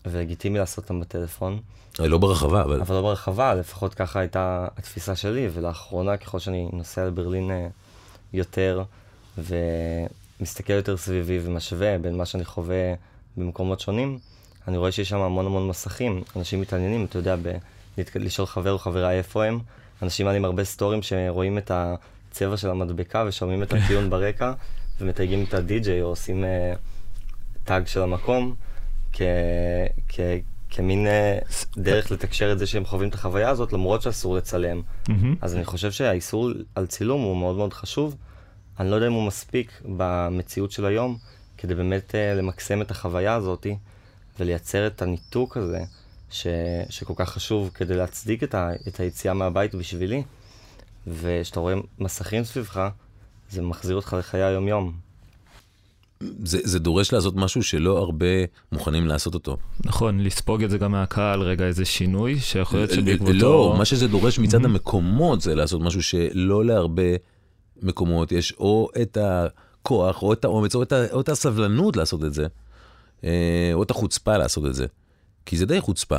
ולגיטימי 0.06 0.58
לעשות 0.58 0.84
אותם 0.84 1.00
בטלפון, 1.00 1.58
לא 1.98 2.18
ברחבה, 2.18 2.62
אבל... 2.62 2.80
אבל 2.80 2.94
לא 2.94 3.02
ברחבה, 3.02 3.54
לפחות 3.54 3.94
ככה 3.94 4.20
הייתה 4.20 4.66
התפיסה 4.76 5.16
שלי, 5.16 5.48
ולאחרונה 5.52 6.16
ככל 6.16 6.38
שאני 6.38 6.68
נוסע 6.72 7.06
לברלין 7.06 7.50
אה, 7.50 7.66
יותר, 8.32 8.82
ומסתכל 9.38 10.72
יותר 10.72 10.96
סביבי 10.96 11.38
ומשווה 11.42 11.98
בין 11.98 12.16
מה 12.16 12.26
שאני 12.26 12.44
חווה 12.44 12.94
במקומות 13.36 13.80
שונים, 13.80 14.18
אני 14.68 14.76
רואה 14.76 14.92
שיש 14.92 15.08
שם 15.08 15.20
המון 15.20 15.46
המון 15.46 15.68
מסכים, 15.68 16.22
אנשים 16.36 16.60
מתעניינים, 16.60 17.04
אתה 17.04 17.18
יודע, 17.18 17.36
ב- 17.42 17.56
לשאול 18.14 18.46
חבר 18.46 18.72
או 18.72 18.78
חברה 18.78 19.12
איפה 19.12 19.44
הם, 19.44 19.58
אנשים 20.02 20.26
מעלים 20.26 20.44
הרבה 20.44 20.64
סטורים 20.64 21.02
שרואים 21.02 21.58
את 21.58 21.70
הצבע 21.74 22.56
של 22.56 22.70
המדבקה 22.70 23.24
ושומעים 23.26 23.62
את 23.62 23.72
הטיעון 23.72 24.10
ברקע, 24.10 24.52
ומתייגים 25.00 25.44
את 25.48 25.54
הדי-ג'יי 25.54 26.02
או 26.02 26.08
עושים 26.08 26.44
אה, 26.44 26.74
טאג 27.64 27.86
של 27.86 28.02
המקום, 28.02 28.54
כ... 29.12 29.22
כ... 30.08 30.20
כמין 30.74 31.06
אה, 31.06 31.38
דרך 31.76 32.10
לתקשר 32.10 32.52
את 32.52 32.58
זה 32.58 32.66
שהם 32.66 32.84
חווים 32.84 33.08
את 33.08 33.14
החוויה 33.14 33.48
הזאת, 33.48 33.72
למרות 33.72 34.02
שאסור 34.02 34.36
לצלם. 34.36 34.82
אז 35.40 35.54
אני 35.56 35.64
חושב 35.64 35.92
שהאיסור 35.92 36.50
על 36.74 36.86
צילום 36.86 37.22
הוא 37.22 37.36
מאוד 37.36 37.56
מאוד 37.56 37.72
חשוב. 37.72 38.16
אני 38.80 38.90
לא 38.90 38.94
יודע 38.94 39.06
אם 39.06 39.12
הוא 39.12 39.26
מספיק 39.26 39.82
במציאות 39.96 40.70
של 40.72 40.86
היום, 40.86 41.16
כדי 41.58 41.74
באמת 41.74 42.14
אה, 42.14 42.34
למקסם 42.34 42.82
את 42.82 42.90
החוויה 42.90 43.34
הזאתי, 43.34 43.76
ולייצר 44.40 44.86
את 44.86 45.02
הניתוק 45.02 45.56
הזה, 45.56 45.80
ש... 46.30 46.46
שכל 46.90 47.14
כך 47.16 47.30
חשוב 47.30 47.70
כדי 47.74 47.96
להצדיק 47.96 48.42
את, 48.42 48.54
ה... 48.54 48.70
את 48.88 49.00
היציאה 49.00 49.34
מהבית 49.34 49.74
בשבילי. 49.74 50.22
וכשאתה 51.06 51.60
רואה 51.60 51.74
מסכים 51.98 52.44
סביבך, 52.44 52.88
זה 53.50 53.62
מחזיר 53.62 53.96
אותך 53.96 54.16
לחיי 54.18 54.42
היום-יום. 54.42 55.03
זה, 56.44 56.58
זה 56.62 56.78
דורש 56.78 57.12
לעשות 57.12 57.36
משהו 57.36 57.62
שלא 57.62 57.98
הרבה 57.98 58.26
מוכנים 58.72 59.06
לעשות 59.06 59.34
אותו. 59.34 59.56
נכון, 59.84 60.20
לספוג 60.20 60.64
את 60.64 60.70
זה 60.70 60.78
גם 60.78 60.92
מהקהל, 60.92 61.42
רגע, 61.42 61.66
איזה 61.66 61.84
שינוי, 61.84 62.40
שיכול 62.40 62.78
להיות 62.78 62.90
לא, 62.90 62.96
שבעקבותו... 62.96 63.74
מה 63.78 63.84
שזה 63.84 64.08
דורש 64.08 64.38
מצד 64.38 64.58
מהמם. 64.58 64.74
המקומות 64.74 65.40
זה 65.40 65.54
לעשות 65.54 65.80
משהו 65.80 66.02
שלא 66.02 66.64
להרבה 66.64 67.02
מקומות 67.82 68.32
יש 68.32 68.54
או 68.58 68.88
את 69.02 69.18
הכוח 69.20 70.22
או 70.22 70.32
את 70.32 70.44
האומץ 70.44 70.74
או 70.74 70.82
את, 70.82 70.92
ה, 70.92 71.12
או 71.12 71.20
את 71.20 71.28
הסבלנות 71.28 71.96
לעשות 71.96 72.24
את 72.24 72.34
זה, 72.34 72.46
אה, 73.24 73.70
או 73.72 73.82
את 73.82 73.90
החוצפה 73.90 74.36
לעשות 74.36 74.66
את 74.66 74.74
זה. 74.74 74.86
כי 75.46 75.56
זה 75.56 75.66
די 75.66 75.80
חוצפה. 75.80 76.18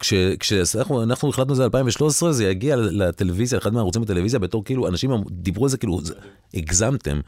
כש- 0.00 0.14
כשאנחנו 0.40 1.02
אנחנו 1.02 1.28
החלטנו 1.28 1.52
את 1.52 1.56
זה 1.56 1.68
ב-2013, 1.68 2.30
זה 2.30 2.44
יגיע 2.44 2.76
לטלוויזיה, 2.76 3.58
אחד 3.58 3.72
מהערוצים 3.72 4.02
בטלוויזיה, 4.02 4.38
בתור 4.40 4.64
כאילו, 4.64 4.88
אנשים 4.88 5.24
דיברו 5.30 5.64
על 5.64 5.70
זה 5.70 5.76
כאילו, 5.76 6.00
הגזמתם. 6.54 7.20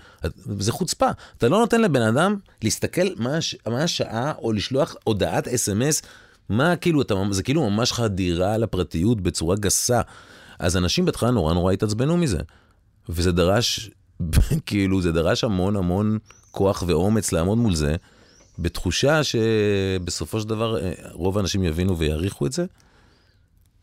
זה 0.58 0.72
חוצפה. 0.72 1.06
אתה 1.38 1.48
לא 1.48 1.58
נותן 1.58 1.80
לבן 1.80 2.02
אדם 2.02 2.36
להסתכל 2.64 3.06
מה, 3.16 3.38
מה 3.66 3.82
השעה, 3.82 4.32
או 4.38 4.52
לשלוח 4.52 4.94
הודעת 5.04 5.48
אס.אם.אס, 5.48 6.02
מה 6.48 6.76
כאילו, 6.76 7.02
אתה, 7.02 7.14
זה 7.30 7.42
כאילו 7.42 7.70
ממש 7.70 7.92
חדירה 7.92 8.58
לפרטיות 8.58 9.20
בצורה 9.20 9.56
גסה. 9.56 10.00
אז 10.58 10.76
אנשים 10.76 11.04
בהתחלה 11.04 11.30
נורא 11.30 11.54
נורא 11.54 11.72
התעצבנו 11.72 12.16
מזה. 12.16 12.38
וזה 13.08 13.32
דרש, 13.32 13.90
כאילו, 14.66 15.02
זה 15.02 15.12
דרש 15.12 15.44
המון 15.44 15.76
המון 15.76 16.18
כוח 16.50 16.82
ואומץ 16.86 17.32
לעמוד 17.32 17.58
מול 17.58 17.74
זה, 17.74 17.96
בתחושה 18.58 19.20
שבסופו 19.24 20.40
של 20.40 20.48
דבר 20.48 20.80
אה, 20.80 20.92
רוב 21.12 21.38
האנשים 21.38 21.64
יבינו 21.64 21.98
ויעריכו 21.98 22.46
את 22.46 22.52
זה, 22.52 22.64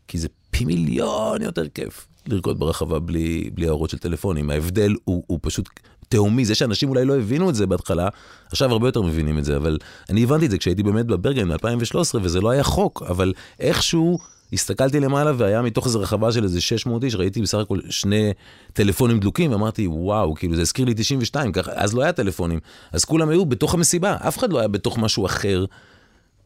כי 0.08 0.18
זה 0.18 0.28
פי 0.50 0.64
מיליון 0.64 1.42
יותר 1.42 1.68
כיף 1.68 2.06
לרקוד 2.26 2.58
ברחבה 2.58 2.98
בלי, 2.98 3.50
בלי 3.54 3.68
האורות 3.68 3.90
של 3.90 3.98
טלפונים. 3.98 4.50
ההבדל 4.50 4.94
הוא, 5.04 5.24
הוא 5.26 5.38
פשוט 5.42 5.68
תהומי, 6.08 6.44
זה 6.44 6.54
שאנשים 6.54 6.88
אולי 6.88 7.04
לא 7.04 7.18
הבינו 7.18 7.50
את 7.50 7.54
זה 7.54 7.66
בהתחלה, 7.66 8.08
עכשיו 8.46 8.72
הרבה 8.72 8.88
יותר 8.88 9.02
מבינים 9.02 9.38
את 9.38 9.44
זה, 9.44 9.56
אבל 9.56 9.78
אני 10.10 10.22
הבנתי 10.22 10.46
את 10.46 10.50
זה 10.50 10.58
כשהייתי 10.58 10.82
באמת 10.82 11.06
בברגן 11.06 11.48
ב-2013, 11.48 12.18
וזה 12.22 12.40
לא 12.40 12.50
היה 12.50 12.62
חוק, 12.62 13.02
אבל 13.02 13.32
איכשהו 13.60 14.18
הסתכלתי 14.52 15.00
למעלה 15.00 15.32
והיה 15.36 15.62
מתוך 15.62 15.86
איזו 15.86 16.00
רחבה 16.00 16.32
של 16.32 16.44
איזה 16.44 16.60
600 16.60 17.04
איש, 17.04 17.14
ראיתי 17.14 17.42
בסך 17.42 17.58
הכל 17.58 17.78
שני 17.90 18.32
טלפונים 18.72 19.20
דלוקים, 19.20 19.52
ואמרתי, 19.52 19.86
וואו, 19.86 20.34
כאילו 20.34 20.56
זה 20.56 20.62
הזכיר 20.62 20.84
לי 20.84 20.94
92, 20.96 21.52
ככה, 21.52 21.70
אז 21.74 21.94
לא 21.94 22.02
היה 22.02 22.12
טלפונים, 22.12 22.60
אז 22.92 23.04
כולם 23.04 23.28
היו 23.28 23.46
בתוך 23.46 23.74
המסיבה, 23.74 24.16
אף 24.28 24.38
אחד 24.38 24.52
לא 24.52 24.58
היה 24.58 24.68
בתוך 24.68 24.98
משהו 24.98 25.26
אחר. 25.26 25.64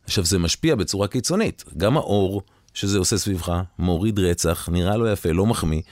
עכשיו, 0.04 0.24
זה 0.24 0.38
משפיע 0.38 0.74
בצורה 0.74 1.08
קיצונית. 1.08 1.64
גם 1.76 1.96
האור 1.96 2.42
שזה 2.74 2.98
עושה 2.98 3.18
סביבך, 3.18 3.52
מוריד 3.78 4.18
רצח, 4.18 4.68
נראה 4.72 4.96
לא 4.96 5.12
יפה, 5.12 5.32
לא 5.32 5.46
מחמיא, 5.46 5.82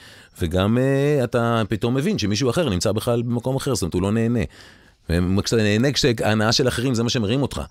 וגם 0.41 0.77
uh, 0.77 1.23
אתה 1.23 1.61
פתאום 1.69 1.93
מבין 1.93 2.17
שמישהו 2.17 2.49
אחר 2.49 2.69
נמצא 2.69 2.91
בכלל 2.91 3.21
במקום 3.21 3.55
אחר, 3.55 3.75
זאת 3.75 3.81
אומרת, 3.81 3.93
הוא 3.93 4.01
לא 4.01 4.11
נהנה. 4.11 4.39
וכשאתה 5.09 5.63
נהנה, 5.63 5.91
כשההנאה 5.91 6.51
של 6.51 6.67
אחרים 6.67 6.93
זה 6.93 7.03
מה 7.03 7.09
שמרים 7.09 7.41
אותך. 7.41 7.61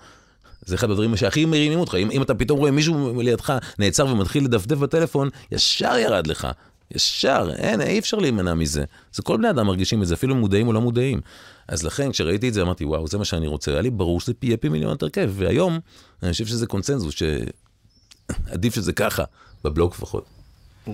זה 0.65 0.75
אחד 0.75 0.91
הדברים 0.91 1.17
שהכי 1.17 1.45
מרימים 1.45 1.79
אותך. 1.79 1.95
אם, 1.95 2.11
אם 2.11 2.23
אתה 2.23 2.35
פתאום 2.35 2.59
רואה 2.59 2.71
מישהו 2.71 3.23
לידך 3.23 3.59
נעצר 3.79 4.07
ומתחיל 4.07 4.45
לדפדף 4.45 4.79
בטלפון, 4.79 5.29
ישר 5.53 5.97
ירד 5.99 6.27
לך. 6.27 6.49
ישר, 6.95 7.51
אין, 7.57 7.81
אי 7.81 7.99
אפשר 7.99 8.17
להימנע 8.17 8.55
מזה. 8.55 8.85
זה 9.13 9.23
כל 9.23 9.37
בני 9.37 9.51
אדם 9.51 9.67
מרגישים 9.67 10.03
את 10.03 10.07
זה, 10.07 10.15
אפילו 10.15 10.35
מודעים 10.35 10.69
או 10.69 10.73
לא 10.73 10.81
מודעים. 10.81 11.21
אז 11.69 11.83
לכן, 11.83 12.13
כשראיתי 12.13 12.49
את 12.49 12.55
זה, 12.55 12.63
אמרתי, 12.63 12.85
וואו, 12.85 13.09
זה 13.09 13.19
מה 13.19 13.25
שאני 13.25 13.47
רוצה. 13.47 13.73
היה 13.73 13.81
לי 13.81 13.91
ברור 13.91 14.21
שזה 14.21 14.33
יהיה 14.43 14.57
פי 14.57 14.69
מיליון 14.69 14.91
יותר 14.91 15.09
כיף, 15.09 15.31
והיום, 15.35 15.79
אני 16.23 16.33
חושב 16.33 16.47
שזה 16.47 16.67
קונצנזוס, 16.67 17.15
שעדיף 17.15 18.75
שזה 18.77 18.93
ככה, 18.93 19.25
בבלוג 19.65 19.93
לפחות. 19.95 20.25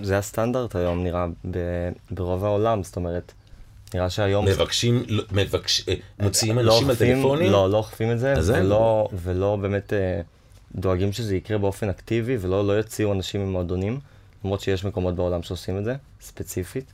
זה 0.03 0.17
הסטנדרט 0.17 0.75
היום, 0.75 1.03
נראה, 1.03 1.27
ב- 1.51 1.91
ברוב 2.11 2.45
העולם, 2.45 2.83
זאת 2.83 2.95
אומרת, 2.95 3.33
נראה 3.93 4.09
שהיום... 4.09 4.45
מבקשים, 4.45 5.03
לא- 5.07 5.23
מבקש, 5.31 5.83
אה, 5.89 5.93
מוציאים 6.19 6.59
לא 6.59 6.61
אנשים 6.73 6.83
על 6.83 6.89
אוכפים- 6.91 7.15
טלפונים? 7.17 7.51
לא, 7.51 7.69
לא 7.71 7.77
אוכפים 7.77 8.11
את 8.11 8.19
זה. 8.19 8.33
ולא, 8.45 9.07
ולא 9.23 9.57
באמת 9.61 9.93
אה, 9.93 10.21
דואגים 10.75 11.13
שזה 11.13 11.35
יקרה 11.35 11.57
באופן 11.57 11.89
אקטיבי, 11.89 12.37
ולא 12.41 12.67
לא 12.67 12.73
יוציאו 12.73 13.13
אנשים 13.13 13.41
ממועדונים, 13.47 13.99
למרות 14.43 14.61
שיש 14.61 14.85
מקומות 14.85 15.15
בעולם 15.15 15.43
שעושים 15.43 15.77
את 15.77 15.83
זה, 15.83 15.95
ספציפית. 16.21 16.85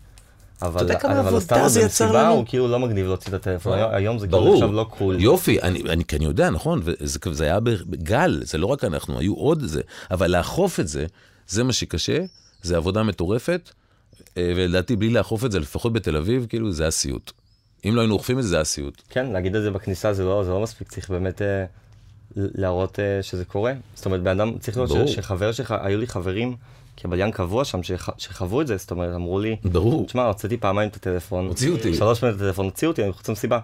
אבל, 0.62 0.82
יודע 0.82 1.00
כמה 1.00 1.20
אבל 1.20 1.28
עבודה 1.36 1.68
זה 1.70 1.82
יצר 1.82 2.12
לנו? 2.12 2.34
הוא 2.34 2.46
כאילו 2.48 2.68
לא 2.68 2.80
מגניב 2.80 3.06
להוציא 3.08 3.30
את 3.30 3.34
הטלפון, 3.34 3.74
היום- 3.74 3.92
היום 3.94 4.20
זה 4.20 4.28
כאילו 4.28 4.54
עכשיו 4.54 4.72
לא 4.72 4.86
קול. 4.98 5.20
יופי, 5.20 5.62
אני, 5.62 5.82
אני, 5.90 6.04
אני 6.16 6.26
יודע, 6.26 6.50
נכון, 6.50 6.82
וזה 6.84 7.20
זה 7.32 7.44
היה 7.44 7.60
בגל, 7.60 8.42
זה 8.44 8.58
לא 8.58 8.66
רק 8.68 8.84
אנחנו, 8.84 9.20
היו 9.20 9.34
עוד 9.34 9.64
זה, 9.66 9.82
אבל 10.12 10.32
לאכוף 10.38 10.80
את 10.80 10.88
זה, 10.88 11.06
זה 11.48 11.64
מה 11.64 11.74
שקשה, 11.74 12.18
זה 12.62 12.78
עבודה 12.78 13.04
מטורפת, 13.04 13.70
אה, 13.70 13.83
ולדעתי 14.39 14.96
בלי 14.96 15.10
לאכוף 15.10 15.46
את 15.46 15.52
זה, 15.52 15.60
לפחות 15.60 15.93
בתל 15.93 16.17
אביב, 16.17 16.46
כאילו 16.50 16.72
זה 16.72 16.88
הסיוט. 16.88 17.32
אם 17.86 17.96
לא 17.96 18.02
היינו 18.02 18.13
אוכפים 18.13 18.38
את 18.39 18.43
זה, 18.43 18.50
זה 18.50 18.60
הסיוט. 18.62 19.02
כן, 19.10 19.26
להגיד 19.32 19.56
את 19.56 19.62
זה 19.63 19.72
בכניסה 19.72 20.13
זה 20.13 20.24
לא, 20.24 20.43
זה 20.43 20.50
לא 20.50 20.60
מספיק, 20.62 20.89
צריך 20.91 21.10
באמת 21.10 21.41
אה, 21.41 21.65
להראות 22.36 23.00
אה, 23.00 23.24
שזה 23.24 23.46
קורה. 23.46 23.74
זאת 23.96 24.06
אומרת, 24.06 24.22
בן 24.24 24.39
אדם, 24.39 24.58
צריך. 24.58 24.78
לראות 24.78 25.08
ש- 25.08 25.15
שחבר 25.15 25.52
שלך, 25.52 25.76
היו 25.82 26.00
לי 26.00 26.08
חברים, 26.08 26.56
כבליין 26.98 27.32
קבוע 27.32 27.65
שם, 27.65 27.84
שח, 27.84 28.10
שחוו 28.17 28.62
את 28.62 28.67
זה, 28.67 28.78
זאת 28.78 28.91
אומרת, 28.91 29.15
אמרו 29.15 29.39
לי, 29.39 29.56
ברור. 29.63 30.06
תשמע, 30.06 30.26
הוצאתי 30.26 30.58
פעמיים 30.58 30.89
את 30.89 30.96
הטלפון, 30.96 31.48
הוציאו 31.48 31.76
אותי. 31.76 31.93
שלוש 31.93 32.19
פעמים 32.19 32.36
את 32.36 32.41
הטלפון, 32.41 32.65
הוציאו 32.65 32.91
אותי, 32.91 33.02
אני 33.02 33.10
מחוץ 33.10 33.30
למסיבה. 33.30 33.60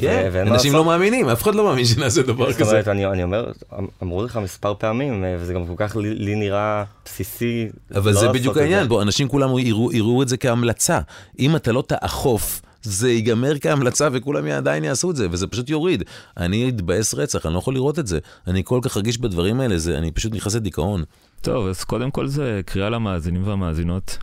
כן, 0.00 0.46
אנשים 0.46 0.72
לא. 0.72 0.84
מאמינים, 0.84 1.28
אף 1.28 1.42
אחד 1.42 1.54
לא 1.54 1.64
מאמין 1.64 1.84
שנעשה 1.84 2.22
דבר 2.22 2.50
זאת 2.50 2.60
כזה. 2.60 2.70
אומרת, 2.70 2.88
אני, 2.88 3.06
אני 3.06 3.22
אומר, 3.22 3.52
אמ- 3.78 3.86
אמרו 4.02 4.24
לך 4.24 4.36
מספר 4.36 4.74
פעמים, 4.78 5.24
אה, 5.24 5.36
וזה 5.40 5.54
גם 5.54 5.66
כל 5.66 5.74
כך 5.76 5.96
לי, 5.96 6.34
נראה 6.34 6.84
בסיסי. 7.04 7.68
אבל 7.94 8.12
לא 8.12 8.20
זה 8.20 8.28
בדיוק 8.28 8.56
העניין. 8.56 8.88
בוא, 8.88 9.02
אנשים 9.02 9.28
כולם 9.28 9.50
יראו 9.92 10.22
את 10.22 10.28
זה 10.28 10.36
כהמלצה. 10.36 11.00
אם 11.38 11.56
אתה 11.56 11.72
לא 11.72 11.84
תאכוף, 11.86 12.62
זה 12.82 13.10
ייגמר 13.10 13.58
כהמלצה 13.58 14.08
וכולם 14.12 14.46
עדיין 14.46 14.84
יעשו 14.84 15.10
את 15.10 15.16
זה, 15.16 15.26
וזה 15.30 15.46
פשוט 15.46 15.70
יוריד. 15.70 16.04
אני 16.36 16.68
אתבאס 16.68 17.14
רצח, 17.14 17.46
אני 17.46 17.54
לא 17.54 17.58
יכול 17.58 17.74
לראות 17.74 17.98
את 17.98 18.06
זה. 18.06 18.18
אני 18.46 18.62
כל 18.64 18.80
כך 18.82 18.96
רגיש 18.96 19.18
בדברים 19.18 19.60
האלה, 19.60 19.78
זה, 19.78 19.98
אני 19.98 20.10
פשוט 20.12 20.34
נכנס 20.34 20.54
לדיכאון. 20.54 21.04
טוב, 21.42 21.66
אז 21.66 21.84
קודם 21.84 22.10
כל 22.10 22.26
זה 22.26 22.60
קריאה 22.66 22.90
למאזינים 22.90 23.46
והמאזינות, 23.48 24.18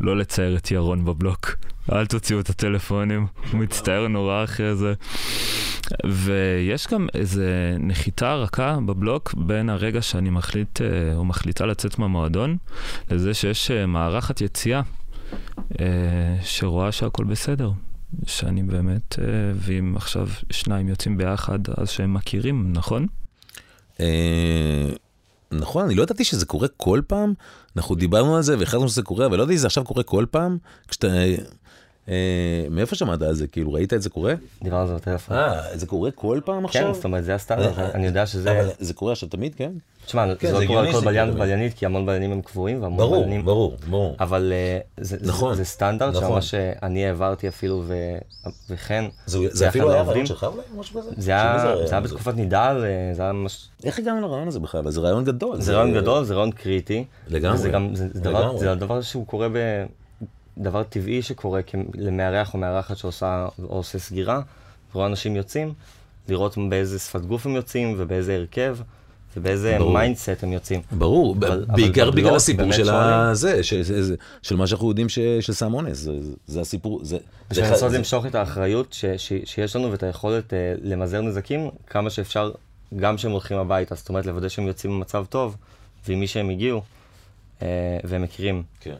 לא 0.00 0.16
לצייר 0.16 0.56
את 0.56 0.70
ירון 0.70 1.04
בבלוק. 1.04 1.56
אל 1.92 2.06
תוציאו 2.06 2.40
את 2.40 2.50
הטלפונים, 2.50 3.26
הוא 3.52 3.60
מצטער 3.60 4.08
נורא 4.08 4.44
אחרי 4.44 4.76
זה. 4.76 4.94
ויש 6.06 6.86
גם 6.86 7.06
איזה 7.14 7.76
נחיתה 7.80 8.34
רכה 8.34 8.78
בבלוק 8.86 9.34
בין 9.34 9.70
הרגע 9.70 10.02
שאני 10.02 10.30
מחליט 10.30 10.80
אה, 10.80 11.16
או 11.16 11.24
מחליטה 11.24 11.66
לצאת 11.66 11.98
מהמועדון, 11.98 12.56
לזה 13.10 13.34
שיש 13.34 13.70
אה, 13.70 13.86
מערכת 13.86 14.40
יציאה 14.40 14.82
אה, 15.80 16.36
שרואה 16.42 16.92
שהכל 16.92 17.24
בסדר. 17.24 17.70
שאני 18.26 18.62
באמת, 18.62 19.18
ואם 19.54 19.96
עכשיו 19.96 20.28
שניים 20.50 20.88
יוצאים 20.88 21.16
ביחד, 21.16 21.58
אז 21.76 21.90
שהם 21.90 22.14
מכירים, 22.14 22.72
נכון? 22.72 23.06
נכון, 25.52 25.84
אני 25.84 25.94
לא 25.94 26.02
ידעתי 26.02 26.24
שזה 26.24 26.46
קורה 26.46 26.68
כל 26.68 27.00
פעם. 27.06 27.34
אנחנו 27.76 27.94
דיברנו 27.94 28.36
על 28.36 28.42
זה 28.42 28.58
והחלטנו 28.58 28.88
שזה 28.88 29.02
קורה, 29.02 29.26
אבל 29.26 29.38
לא 29.38 29.42
ידעתי 29.42 29.58
שזה 29.58 29.66
עכשיו 29.66 29.84
קורה 29.84 30.02
כל 30.02 30.24
פעם. 30.30 30.58
כשאתה... 30.88 31.08
אה, 32.08 32.66
מאיפה 32.70 32.96
שמעת 32.96 33.22
על 33.22 33.34
זה? 33.34 33.46
כאילו, 33.46 33.72
ראית 33.72 33.92
את 33.92 34.02
זה 34.02 34.10
קורה? 34.10 34.34
דיברנו 34.62 34.82
על 34.82 34.88
זה 34.88 34.94
בטלפון. 34.94 35.36
אה, 35.36 35.76
זה 35.76 35.86
קורה 35.86 36.10
כל 36.10 36.40
פעם 36.44 36.64
עכשיו? 36.64 36.86
כן, 36.86 36.94
זאת 36.94 37.04
אומרת, 37.04 37.24
זה 37.24 37.34
הסטנדרט, 37.34 37.78
אה, 37.78 37.90
אני 37.94 38.06
יודע 38.06 38.26
שזה... 38.26 38.60
אבל 38.60 38.70
זה 38.78 38.94
קורה 38.94 39.12
עכשיו 39.12 39.28
תמיד, 39.28 39.54
כן? 39.54 39.72
תשמע, 40.06 40.34
כן, 40.34 40.48
זה 40.48 40.60
לא 40.60 40.66
קורה 40.66 40.80
על 40.80 40.92
כל 40.92 41.00
בליין. 41.00 41.30
ובליינית, 41.30 41.74
כי 41.74 41.86
המון 41.86 42.06
בליינים 42.06 42.32
הם 42.32 42.42
קבועים 42.42 42.82
והמון 42.82 42.98
ברור, 42.98 43.16
בליינים... 43.16 43.44
ברור, 43.44 43.76
ברור. 43.90 44.16
אבל 44.20 44.52
אה, 44.52 44.78
זה, 44.96 45.16
נכון, 45.22 45.54
זה, 45.54 45.64
סטנדרט 45.64 46.14
נכון. 46.14 46.28
שממש 46.30 46.54
אה, 46.54 46.72
אני 46.82 47.06
העברתי 47.06 47.48
אפילו, 47.48 47.84
וכן, 48.70 49.04
זה, 49.26 49.68
אפילו 49.68 49.92
היה. 49.92 50.02
רעיון 50.02 50.26
שלך 50.26 50.44
אולי, 50.44 50.62
משהו 50.76 51.00
כזה? 51.00 51.10
זה 51.16 51.32
היה, 51.32 52.00
בתקופת 52.00 52.34
נידל, 52.34 52.84
אה, 52.84 53.14
זה 53.14 53.22
היה 53.22 53.32
ממש... 53.32 53.68
איך 53.84 53.98
הגענו 53.98 54.20
לרעיון 54.20 54.48
הזה 54.48 54.60
בכלל? 54.60 54.90
זה 54.90 55.00
רעיון 55.00 55.24
גדול. 55.24 55.60
זה 55.60 55.74
רעיון 55.74 55.94
גדול, 55.94 56.24
זה 56.24 56.34
רעיון 56.34 56.50
קריטי. 56.50 57.04
לגמרי, 57.28 57.58
זה, 57.94 58.74
דבר, 58.74 59.00
שהוא 59.00 59.26
קורה 59.26 59.48
ב... 59.48 59.56
דבר 60.60 60.82
טבעי 60.82 61.22
שקורה 61.22 61.60
למארח 61.94 62.54
או 62.54 62.58
מארחת 62.58 62.96
שעושה 62.96 63.46
או 63.58 63.76
עושה 63.76 63.98
סגירה, 63.98 64.40
ורואה 64.94 65.06
אנשים 65.06 65.36
יוצאים, 65.36 65.72
לראות 66.28 66.56
באיזה 66.68 66.98
שפת 66.98 67.20
גוף 67.20 67.46
הם 67.46 67.56
יוצאים 67.56 67.94
ובאיזה 67.98 68.34
הרכב 68.34 68.76
ובאיזה. 69.36 69.78
mindset 69.78 70.42
הם 70.42 70.52
יוצאים. 70.52 70.80
ברור, 70.92 71.36
אבל- 71.38 71.64
בעיקר 71.68 72.08
אבל 72.08 72.16
בגלל 72.16 72.36
הסיפור 72.36 72.62
באמת 72.62 72.74
של. 72.76 72.90
הזה, 72.90 73.62
של- 73.64 73.84
של- 73.84 74.14
של 74.42 74.56
מה 74.56 74.66
שאנחנו 74.66 74.88
יודעים 74.88 75.08
ש- 75.08 75.18
של 75.40 75.52
סם 75.52 75.74
אונס, 75.74 76.08
זה- 76.46 76.60
הסיפור, 76.60 77.00
זה... 77.04 77.18
אחד- 77.52 77.60
לנסות 77.62 77.92
למשוך 77.92 78.26
את 78.26 78.34
האחריות 78.34 78.92
ש, 78.92 79.04
ש, 79.04 79.32
שיש 79.44 79.76
לנו 79.76 79.90
ואת 79.90 80.02
היכולת 80.02 80.54
אה, 80.54 80.58
למזער 80.82 81.20
נזקים 81.20 81.60
כמה 81.86 82.10
שאפשר, 82.10 82.50
גם 82.96 83.16
כשהם 83.16 83.30
הולכים 83.30 83.56
הביתה, 83.56 83.94
זאת 83.94 84.08
אומרת 84.08 84.26
לוודא 84.26 84.48
שהם 84.48 84.66
יוצאים 84.66 84.92
במצב 84.92 85.24
טוב, 85.28 85.56
ועם 86.08 86.20
מי 86.20 86.26
שהם 86.26 86.48
הגיעו, 86.50 86.82
אה, 87.62 87.66
והם 88.04 88.22
מכירים. 88.22 88.62
כן. 88.80 88.94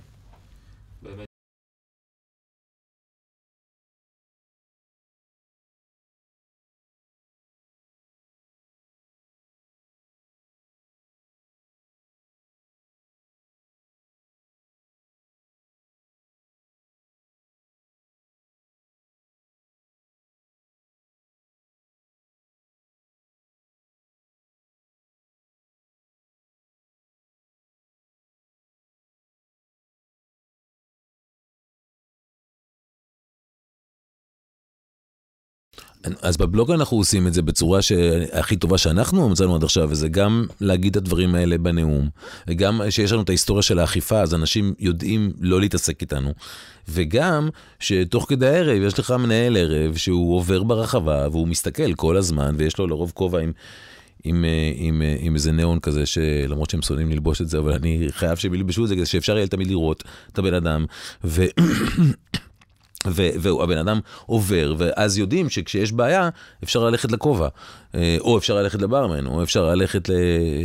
אז 36.22 36.36
בבלוג 36.36 36.70
אנחנו 36.70 36.96
עושים 36.96 37.26
את 37.26 37.34
זה 37.34 37.42
בצורה 37.42 37.82
שהכי 37.82 38.56
טובה 38.56 38.78
שאנחנו 38.78 39.28
מצאנו 39.28 39.54
עד 39.54 39.64
עכשיו, 39.64 39.88
וזה 39.90 40.08
גם 40.08 40.46
להגיד 40.60 40.96
את 40.96 41.02
הדברים 41.02 41.34
האלה 41.34 41.58
בנאום, 41.58 42.08
וגם 42.48 42.80
שיש 42.90 43.12
לנו 43.12 43.22
את 43.22 43.28
ההיסטוריה 43.28 43.62
של 43.62 43.78
האכיפה, 43.78 44.20
אז 44.20 44.34
אנשים 44.34 44.74
יודעים 44.78 45.32
לא 45.40 45.60
להתעסק 45.60 46.00
איתנו, 46.00 46.32
וגם 46.88 47.48
שתוך 47.80 48.26
כדי 48.28 48.48
הערב 48.48 48.82
יש 48.82 48.98
לך 48.98 49.10
מנהל 49.10 49.56
ערב 49.56 49.96
שהוא 49.96 50.36
עובר 50.36 50.62
ברחבה 50.62 51.28
והוא 51.32 51.48
מסתכל 51.48 51.94
כל 51.94 52.16
הזמן, 52.16 52.54
ויש 52.58 52.78
לו 52.78 52.86
לרוב 52.86 53.12
כובע 53.14 53.40
עם... 53.40 53.52
עם, 54.24 54.44
עם, 54.74 55.02
אה, 55.02 55.16
עם 55.20 55.34
איזה 55.34 55.52
ניאון 55.52 55.80
כזה, 55.80 56.06
שלמרות 56.06 56.70
שהם 56.70 56.82
שונאים 56.82 57.10
ללבוש 57.10 57.40
את 57.40 57.48
זה, 57.48 57.58
אבל 57.58 57.72
אני 57.72 58.06
חייב 58.10 58.38
שהם 58.38 58.54
ילבשו 58.54 58.84
את 58.84 58.88
זה 58.88 58.94
כדי 58.96 59.06
שאפשר 59.06 59.36
יהיה 59.36 59.46
תמיד 59.46 59.66
לראות 59.66 60.04
את 60.32 60.38
הבן 60.38 60.54
אדם. 60.54 60.84
ו... 61.24 61.44
והבן 63.06 63.78
אדם 63.78 64.00
עובר, 64.26 64.74
ואז 64.78 65.18
יודעים 65.18 65.48
שכשיש 65.48 65.92
בעיה, 65.92 66.28
אפשר 66.64 66.84
ללכת 66.84 67.12
לכובע, 67.12 67.48
אה, 67.94 68.16
או 68.20 68.38
אפשר 68.38 68.54
ללכת 68.54 68.82
לברמן, 68.82 69.26
או 69.26 69.42
אפשר 69.42 69.64
ללכת 69.66 70.08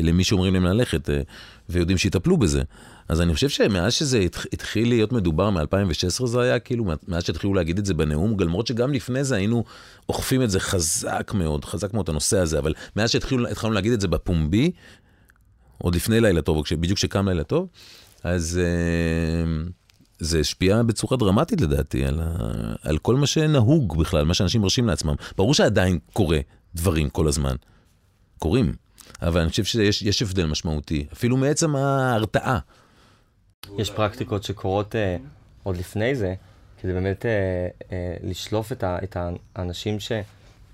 למי 0.04 0.24
שאומרים 0.24 0.54
להם 0.54 0.66
ללכת, 0.66 1.10
אה, 1.10 1.22
ויודעים 1.70 1.98
שיטפלו 1.98 2.38
בזה. 2.38 2.64
אז 3.10 3.22
אני 3.22 3.34
חושב 3.34 3.50
שמאז 3.50 3.94
שזה 3.94 4.18
התח- 4.20 4.46
התחיל 4.54 4.90
להיות 4.90 5.12
מדובר, 5.12 5.50
מ-2016 5.50 6.26
זה 6.26 6.42
היה 6.42 6.60
כאילו, 6.60 6.86
מאז 7.08 7.24
שהתחילו 7.24 7.54
להגיד 7.54 7.78
את 7.78 7.86
זה 7.86 7.94
בנאום, 7.94 8.40
למרות 8.40 8.68
שגם 8.68 8.94
לפני 8.94 9.24
זה 9.24 9.36
היינו 9.36 9.64
אוכפים 10.10 10.42
את 10.42 10.50
זה 10.50 10.60
חזק 10.60 11.32
מאוד, 11.36 11.66
חזק 11.66 11.94
מאוד 11.94 12.10
הנושא 12.10 12.38
הזה, 12.40 12.60
אבל 12.60 12.74
מאז 12.96 13.10
שהתחלנו 13.10 13.74
להגיד 13.74 13.92
את 13.94 14.02
זה 14.02 14.08
בפומבי, 14.08 14.72
עוד 15.78 15.96
לפני 15.96 16.22
לילה 16.22 16.42
טוב, 16.42 16.64
בדיוק 16.80 16.98
כשקם 16.98 17.28
לילה 17.28 17.44
טוב, 17.44 17.68
אז 18.24 18.60
אה, 18.64 19.68
זה 20.26 20.40
השפיע 20.40 20.84
בצורה 20.84 21.18
דרמטית 21.18 21.62
לדעתי 21.62 22.06
על, 22.06 22.20
ה, 22.24 22.36
על 22.82 22.98
כל 22.98 23.16
מה 23.16 23.28
שנהוג 23.28 24.00
בכלל, 24.00 24.26
מה 24.26 24.34
שאנשים 24.34 24.62
מרשים 24.62 24.88
לעצמם. 24.88 25.16
ברור 25.38 25.54
שעדיין 25.54 26.00
קורה 26.14 26.40
דברים 26.76 27.10
כל 27.10 27.28
הזמן, 27.28 27.56
קורים, 28.40 28.74
אבל 29.22 29.42
אני 29.42 29.50
חושב 29.50 29.64
שיש 29.64 30.02
יש 30.02 30.22
הבדל 30.22 30.46
משמעותי, 30.46 31.06
אפילו 31.14 31.38
מעצם 31.38 31.76
ההרתעה. 31.76 32.60
יש 33.78 33.92
פרקטיקות 33.92 34.44
שקורות 34.44 34.96
אה, 34.96 35.18
עוד 35.64 35.78
לפני 35.78 36.16
זה, 36.16 36.34
כדי 36.82 36.94
באמת 36.94 37.26
אה, 37.26 37.32
אה, 37.92 38.16
לשלוף 38.24 38.72
את, 38.72 38.84
ה, 38.84 38.98
את 39.04 39.18
האנשים 39.56 40.00
ש, 40.00 40.12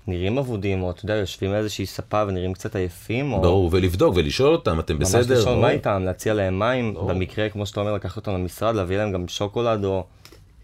נראים 0.06 0.38
אבודים, 0.38 0.82
או 0.82 0.90
אתה 0.90 1.04
יודע, 1.04 1.14
יושבים 1.14 1.54
איזושהי 1.54 1.86
ספה 1.86 2.24
ונראים 2.28 2.52
קצת 2.52 2.76
עייפים, 2.76 3.32
או... 3.32 3.42
ברור, 3.42 3.68
ולבדוק 3.72 4.14
ולשאול 4.16 4.52
אותם, 4.54 4.80
אתם 4.80 4.98
בסדר? 4.98 5.18
ממש 5.34 5.40
לשאול. 5.40 5.58
מה 5.58 5.70
איתם, 5.70 6.02
להציע 6.04 6.34
להם 6.34 6.58
מים, 6.58 6.94
ברור. 6.94 7.08
במקרה, 7.12 7.48
כמו 7.48 7.66
שאתה 7.66 7.80
אומר, 7.80 7.92
לקחת 7.94 8.16
אותם 8.16 8.32
למשרד, 8.32 8.74
להביא 8.74 8.96
להם 8.96 9.12
גם 9.12 9.28
שוקולד, 9.28 9.84
או, 9.84 10.04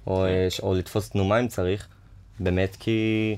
או, 0.06 0.24
אה, 0.24 0.46
ש- 0.50 0.60
או 0.60 0.74
לתפוס 0.74 1.08
תנומה 1.10 1.40
אם 1.40 1.48
צריך, 1.48 1.86
באמת 2.40 2.76
כי, 2.80 3.36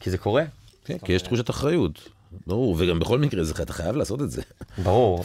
כי 0.00 0.10
זה 0.10 0.18
קורה, 0.18 0.42
כן, 0.84 0.98
כי 1.04 1.12
יש 1.12 1.22
תחושת 1.22 1.50
אחריות. 1.50 2.08
ברור, 2.46 2.74
וגם 2.78 2.98
בכל 2.98 3.18
מקרה, 3.18 3.42
אתה 3.62 3.72
חייב 3.72 3.96
לעשות 3.96 4.22
את 4.22 4.30
זה. 4.30 4.42
ברור. 4.82 5.24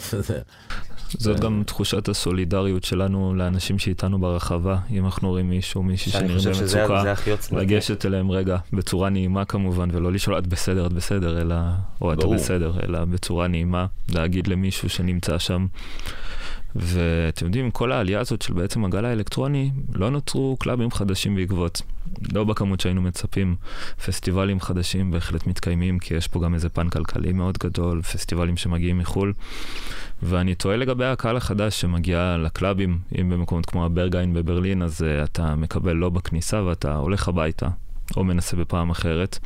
זאת 1.18 1.40
גם 1.40 1.62
תחושת 1.66 2.08
הסולידריות 2.08 2.84
שלנו 2.84 3.34
לאנשים 3.34 3.78
שאיתנו 3.78 4.18
ברחבה, 4.18 4.78
אם 4.90 5.04
אנחנו 5.04 5.28
רואים 5.28 5.50
מישהו, 5.50 5.82
מישהי 5.82 6.12
שזה 6.12 6.50
במצוקה. 6.50 7.14
לגשת 7.52 8.06
אליהם 8.06 8.30
רגע, 8.30 8.58
בצורה 8.72 9.10
נעימה 9.10 9.44
כמובן, 9.44 9.88
ולא 9.92 10.12
לשאול 10.12 10.38
את 10.38 10.46
בסדר, 10.46 10.86
את 10.86 10.92
בסדר, 10.92 11.40
אלא, 11.40 11.54
או 12.00 12.12
אתה. 12.12 12.26
בסדר, 12.26 12.72
אלא 12.88 13.04
בצורה 13.04 13.48
נעימה, 13.48 13.86
להגיד 14.08 14.46
למישהו 14.46 14.88
שנמצא 14.88 15.38
שם. 15.38 15.66
ואתם 16.76 17.46
יודעים, 17.46 17.70
כל 17.70 17.92
העלייה 17.92 18.20
הזאת 18.20 18.42
של 18.42 18.52
בעצם 18.52 18.84
הגל 18.84 19.04
האלקטרוני, 19.04 19.70
לא 19.94 20.10
נוצרו 20.10 20.56
קלאבים 20.56 20.90
חדשים 20.90 21.34
בעקבות. 21.34 21.82
לא 22.32 22.44
בכמות 22.44 22.80
שהיינו 22.80 23.02
מצפים. 23.02 23.56
פסטיבלים 24.06 24.60
חדשים 24.60 25.10
בהחלט 25.10 25.46
מתקיימים, 25.46 25.98
כי 25.98 26.14
יש 26.14 26.28
פה 26.28 26.40
גם 26.40 26.54
איזה 26.54 26.68
פן 26.68 26.88
כלכלי 26.88 27.32
מאוד 27.32 27.58
גדול, 27.58 28.02
פסטיבלים 28.02 28.56
שמגיעים 28.56 28.98
מחו"ל. 28.98 29.32
ואני 30.22 30.54
תוהה 30.54 30.76
לגבי 30.76 31.04
הקהל 31.04 31.36
החדש 31.36 31.80
שמגיע 31.80 32.36
לקלאבים, 32.38 32.98
אם 33.20 33.30
במקומות 33.30 33.66
כמו 33.66 33.84
הברגיין 33.84 34.34
בברלין, 34.34 34.82
אז 34.82 35.02
uh, 35.02 35.24
אתה 35.24 35.54
מקבל 35.54 35.92
לא 35.92 36.10
בכניסה 36.10 36.62
ואתה 36.62 36.94
הולך 36.94 37.28
הביתה, 37.28 37.68
או 38.16 38.24
מנסה 38.24 38.56
בפעם 38.56 38.90
אחרת. 38.90 39.38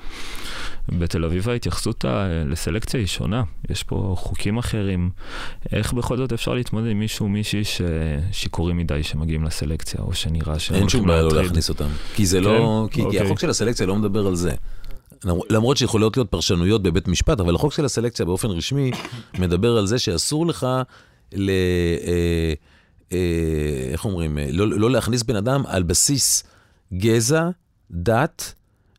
בתל 0.89 1.25
אביב 1.25 1.49
ההתייחסות 1.49 2.05
לסלקציה 2.47 3.01
היא 3.01 3.07
שונה, 3.07 3.43
יש 3.71 3.83
פה 3.83 4.15
חוקים 4.19 4.59
אחרים. 4.59 5.11
איך 5.73 5.93
בכל 5.93 6.17
זאת 6.17 6.33
אפשר 6.33 6.55
להתמודד 6.55 6.91
עם 6.91 6.99
מישהו, 6.99 7.29
מישהי 7.29 7.63
ששיכורים 7.65 8.77
מדי 8.77 9.03
שמגיעים 9.03 9.45
לסלקציה, 9.45 10.01
או 10.01 10.15
שנראה 10.15 10.59
שהם 10.59 10.77
אין 10.77 10.89
שום 10.89 11.07
בעיה 11.07 11.23
לא? 11.23 11.43
להכניס 11.43 11.69
אותם. 11.69 11.89
כי 12.15 12.27
זה 12.27 12.41
לא... 12.41 12.89
כי- 12.91 12.95
כי 13.01 13.03
אוקיי. 13.07 13.21
החוק 13.21 13.39
של 13.39 13.51
הסלקציה 13.51 13.87
לא 13.87 13.97
מדבר 13.97 14.27
על 14.27 14.35
זה. 14.35 14.51
למרות 15.51 15.77
שיכולות 15.77 16.17
להיות 16.17 16.31
פרשנויות 16.31 16.83
בבית 16.83 17.09
משפט, 17.09 17.41
אבל 17.41 17.55
החוק 17.55 17.73
של 17.73 17.85
הסלקציה 17.85 18.27
באופן 18.27 18.49
רשמי 18.49 18.91
מדבר 19.39 19.77
על 19.77 19.87
זה 19.87 19.99
שאסור 19.99 20.47
לך 20.47 20.67
ל... 21.33 21.51
אה, 21.51 22.53
אה, 23.13 23.19
איך 23.93 24.05
אומרים? 24.05 24.39
אה, 24.39 24.47
לא, 24.53 24.69
לא 24.69 24.91
להכניס 24.91 25.23
בן 25.23 25.37
אדם 25.37 25.63
על 25.67 25.83
בסיס 25.83 26.45
גזע, 26.95 27.49
דת, 27.95 28.55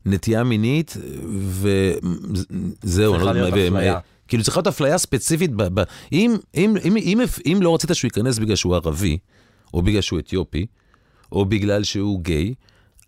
נטייה 0.06 0.44
מינית, 0.44 0.98
וזהו. 1.40 3.14
צריכה 3.14 3.26
לא- 3.26 3.32
להיות 3.34 3.54
ו- 3.54 3.68
אפליה. 3.68 4.00
כאילו 4.28 4.44
צריכה 4.44 4.58
להיות 4.60 4.68
אפליה 4.68 4.98
ספציפית. 4.98 5.52
ב, 5.56 5.64
ב, 5.80 5.84
אם, 6.12 6.36
אם, 6.56 6.76
אם, 6.86 6.98
אם, 6.98 7.20
אם 7.46 7.60
לא 7.62 7.76
רצית 7.76 7.90
שהוא 7.94 8.08
ייכנס 8.08 8.40
בגלל 8.40 8.56
שהוא 8.56 8.76
ערבי, 8.76 9.18
או 9.74 9.82
בגלל 9.82 10.02
שהוא 10.02 10.20
אתיופי, 10.20 10.66
או 11.32 11.46
בגלל 11.46 11.84
שהוא 11.84 12.22
גיי, 12.22 12.54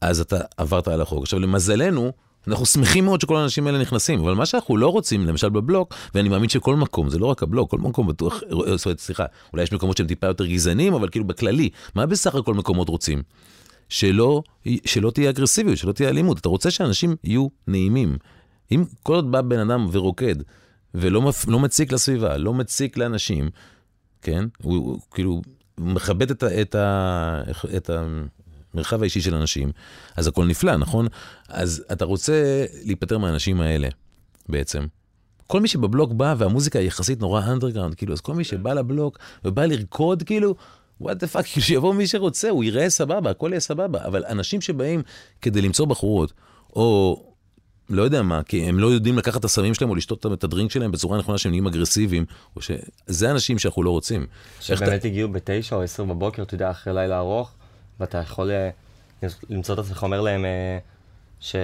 אז 0.02 0.20
אתה 0.20 0.38
עברת 0.58 0.88
על 0.88 1.02
החוק. 1.02 1.24
עכשיו, 1.24 1.40
למזלנו, 1.40 2.12
אנחנו 2.48 2.66
שמחים 2.66 3.06
מאוד 3.06 3.22
שכל 3.22 3.38
האנשים 3.38 3.68
האלה 3.68 3.80
נכנסים, 3.82 4.20
אבל 4.20 4.34
מה 4.34 4.46
שאנחנו 4.46 4.78
לא 4.78 4.88
רוצים, 4.88 5.26
למשל 5.26 5.50
בבלוק, 5.50 5.94
ואני 6.16 6.30
מאמין 6.30 6.50
שכל 6.50 6.76
מקום, 6.76 7.10
זה 7.10 7.20
לא 7.20 7.26
רק 7.26 7.44
הבלוק, 7.44 7.72
כל 7.72 7.78
מקום 7.78 8.08
בטוח, 8.08 8.42
זאת 8.76 8.86
אומרת, 8.86 9.00
סליחה, 9.00 9.26
אולי 9.54 9.64
יש 9.64 9.74
מקומות 9.74 9.98
שהם 9.98 10.08
טיפה 10.08 10.28
יותר 10.28 10.46
גזענים, 10.46 10.94
אבל 10.94 11.10
כאילו 11.10 11.26
בכללי, 11.28 11.70
מה 11.96 12.06
בסך 12.06 12.36
הכל 12.36 12.54
מקומות 12.54 12.90
רוצים? 12.90 13.22
שלא, 13.90 14.44
שלא 14.86 15.12
תהיה 15.12 15.30
אגרסיביות, 15.30 15.78
שלא 15.78 15.92
תהיה 15.92 16.10
אלימות. 16.10 16.38
אתה 16.38 16.50
רוצה 16.50 16.72
שאנשים 16.72 17.16
יהיו 17.24 17.48
נעימים. 17.68 18.18
אם 18.72 18.84
כל 19.04 19.16
עוד 19.16 19.32
בא 19.32 19.42
בן 19.42 19.60
אדם 19.60 19.88
ורוקד, 19.92 20.36
ולא 20.94 21.22
מפ... 21.22 21.48
לא 21.48 21.60
מציק 21.60 21.92
לסביבה, 21.92 22.38
לא 22.38 22.54
מציק 22.54 22.98
לאנשים, 22.98 23.50
כן? 24.22 24.46
הוא, 24.62 24.76
הוא 24.76 25.00
כאילו 25.12 25.42
מכבד 25.78 26.32
את, 26.32 26.44
ה, 26.44 26.62
את, 26.62 26.76
ה, 26.76 27.42
את 27.78 27.90
המרחב 28.74 29.02
האישי 29.02 29.22
של 29.22 29.36
אנשים, 29.36 29.72
אז 30.16 30.28
הכל 30.28 30.46
נפלא, 30.46 30.78
נכון? 30.78 31.08
אז 31.50 31.84
אתה 31.92 32.06
רוצה 32.06 32.66
להיפטר 32.84 33.18
מהאנשים 33.18 33.62
האלה, 33.62 33.88
בעצם. 34.50 34.86
כל 35.48 35.62
מי 35.62 35.68
שבבלוק 35.68 36.14
בא 36.14 36.36
והמוזיקה 36.38 36.80
היא 36.80 36.88
יחסית 36.88 37.20
נורא 37.20 37.42
אנדרגראונד, 37.42 37.96
כאילו, 37.96 38.14
אז 38.14 38.22
כל 38.22 38.34
מי 38.34 38.44
שבא 38.44 38.74
לבלוק 38.74 39.18
ובא 39.46 39.66
לרקוד, 39.66 40.24
כאילו, 40.24 40.56
what 41.02 41.18
the 41.18 41.28
fuck, 41.28 41.46
שיבוא 41.46 41.94
מי 41.94 42.08
שרוצה, 42.08 42.50
הוא 42.50 42.64
יראה 42.64 42.90
סבבה, 42.90 43.30
הכל 43.32 43.50
יהיה 43.52 43.60
סבבה, 43.60 44.06
אבל 44.06 44.24
אנשים 44.26 44.62
שבאים 44.62 45.02
כדי 45.42 45.62
למצוא 45.62 45.86
בחורות, 45.86 46.34
או 46.76 47.24
לא 47.90 48.02
יודע 48.02 48.22
מה, 48.22 48.44
כי 48.44 48.64
הם 48.64 48.80
לא 48.80 48.88
יודעים 48.88 49.18
לקחת 49.18 49.40
את 49.40 49.46
הסמים 49.46 49.74
שלהם 49.74 49.90
או 49.90 49.96
לשתות 49.96 50.26
את 50.34 50.44
הדרינק 50.44 50.72
שלהם 50.72 50.92
בצורה 50.92 51.18
נכונה 51.18 51.38
שהם 51.38 51.52
נהיים 51.52 51.68
אגרסיביים, 51.68 52.26
או 52.56 52.62
ש... 52.62 52.72
זה 53.08 53.32
אנשים 53.32 53.60
שאנחנו 53.60 53.84
לא 53.84 53.90
רוצים. 53.90 54.26
שבאמת 54.62 55.06
הגיעו 55.06 55.30
בתשע 55.30 55.76
או 55.76 55.82
עשר 55.82 56.04
בבוקר, 56.04 56.44
אתה 56.44 56.56
יודע, 56.56 56.72
אחרי 56.72 56.94
לילה 56.94 57.18
ארוך, 57.18 57.52
ואתה 58.00 58.18
יכול 58.18 58.52
אה, 58.52 58.70
למצוא 59.50 59.76
את 59.76 59.80
עצמך 59.80 60.04
אומר 60.04 60.22
להם 60.22 60.46
אה, 60.46 60.78
ש... 61.40 61.56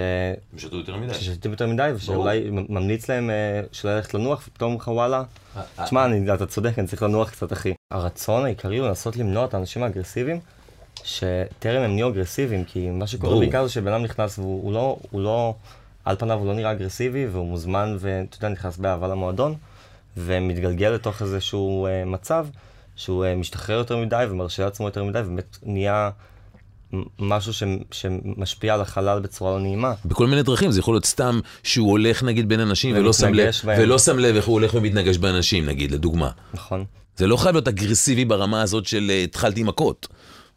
הם 0.52 0.58
שתו 0.58 0.76
יותר 0.76 0.96
מדי. 0.96 1.14
ששתים 1.14 1.50
יותר 1.50 1.66
מדי, 1.66 1.90
ושאולי 1.94 2.46
ממליץ 2.50 3.10
להם 3.10 3.30
אה, 3.30 3.60
שלא 3.72 3.96
ללכת 3.96 4.14
לנוח, 4.14 4.44
ופתאום 4.48 4.70
אומרים 4.72 4.80
לך 4.80 4.88
וואלה, 4.88 5.22
תשמע, 5.84 6.04
אני- 6.04 6.34
אתה 6.34 6.46
צודק, 6.46 6.78
אני 6.78 6.86
צריך 6.86 7.02
לנוח 7.02 7.30
קצת, 7.30 7.52
אחי. 7.52 7.72
הרצון 7.90 8.44
העיקרי 8.44 8.78
הוא 8.78 8.88
לנסות 8.88 9.16
למנוע 9.16 9.44
את 9.44 9.54
האנשים 9.54 9.82
האגרסיביים, 9.82 10.40
שטרם 11.04 11.82
הם 11.82 11.94
נהיו 11.94 12.08
אגרסיביים, 12.08 12.64
כי 12.64 12.90
מה 12.90 13.06
שקורה. 13.06 13.38
בעיקר 13.38 13.66
זה 13.66 13.72
שבן 13.72 13.92
אדם 13.92 14.02
נכנס 14.02 14.38
והוא 14.38 14.62
הוא 14.62 14.72
לא, 14.72 14.96
הוא 15.10 15.20
לא, 15.20 15.54
על 16.04 16.16
פניו 16.16 16.38
הוא 16.38 16.46
לא 16.46 16.54
נראה 16.54 16.72
אגרסיבי, 16.72 17.26
והוא 17.26 17.46
מוזמן, 17.46 17.96
ואתה 17.98 18.36
יודע, 18.36 18.48
נכנס 18.48 18.76
באהבה 18.76 19.08
למועדון, 19.08 19.54
ומתגלגל 20.16 20.88
לתוך 20.88 21.22
איזשהו 21.22 21.86
אה, 21.86 22.04
מצב 22.04 22.46
שהוא 22.96 23.24
אה, 23.24 23.34
משתחרר 23.34 23.78
יותר 23.78 23.96
מדי 23.96 24.24
ומרשה 24.30 24.64
לעצמו 24.64 24.86
יותר 24.86 25.04
מדי, 25.04 25.20
ובאמת 25.20 25.56
נהיה 25.62 26.10
משהו 27.18 27.52
ש, 27.52 27.62
שמשפיע 27.90 28.74
על 28.74 28.80
החלל 28.80 29.20
בצורה 29.20 29.52
לא 29.52 29.60
נעימה. 29.60 29.92
בכל 30.04 30.26
מיני 30.26 30.42
דרכים, 30.42 30.70
זה 30.70 30.80
יכול 30.80 30.94
להיות 30.94 31.04
סתם 31.06 31.40
שהוא 31.62 31.90
הולך 31.90 32.22
נגיד 32.22 32.48
בין 32.48 32.60
אנשים 32.60 32.96
ולא 32.96 33.12
שם 33.12 33.34
לב, 33.34 33.50
בהם. 33.64 33.82
ולא 33.82 33.98
שם 33.98 34.18
לב 34.18 34.36
איך 34.36 34.44
הוא 34.44 34.52
הולך 34.52 34.74
ומתנגש 34.74 35.16
באנשים, 35.18 35.66
נגיד, 35.66 35.90
לדוגמה. 35.90 36.30
נכון. 36.54 36.84
זה 37.16 37.26
לא 37.26 37.36
חייב 37.36 37.54
להיות 37.54 37.68
אגרסיבי 37.68 38.24
ברמה 38.24 38.62
הזאת 38.62 38.86
של 38.86 39.06
אה, 39.10 39.22
התחלתי 39.22 39.62
מכות. 39.62 40.08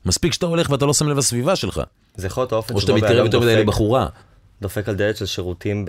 מספיק 0.06 0.34
שאתה 0.34 0.46
הולך 0.46 0.70
ואתה 0.70 0.86
לא 0.86 0.94
שם 0.94 1.08
לב 1.10 1.18
לסביבה 1.18 1.56
שלך, 1.56 1.82
זה 2.16 2.28
יכול 2.28 2.42
להיות 2.42 2.52
האופן 2.52 2.74
או 2.76 2.82
שאתה 2.82 2.92
שבו 2.92 2.98
בן 3.02 3.04
מתקרב 3.04 3.18
אדם 3.18 3.26
יותר 3.26 3.40
מדי 3.40 3.54
דופק- 3.56 3.62
לבחורה, 3.62 4.08
דופק 4.62 4.90
על 4.90 4.96
דלת 4.96 5.18
של 5.18 5.26
שירותים 5.26 5.86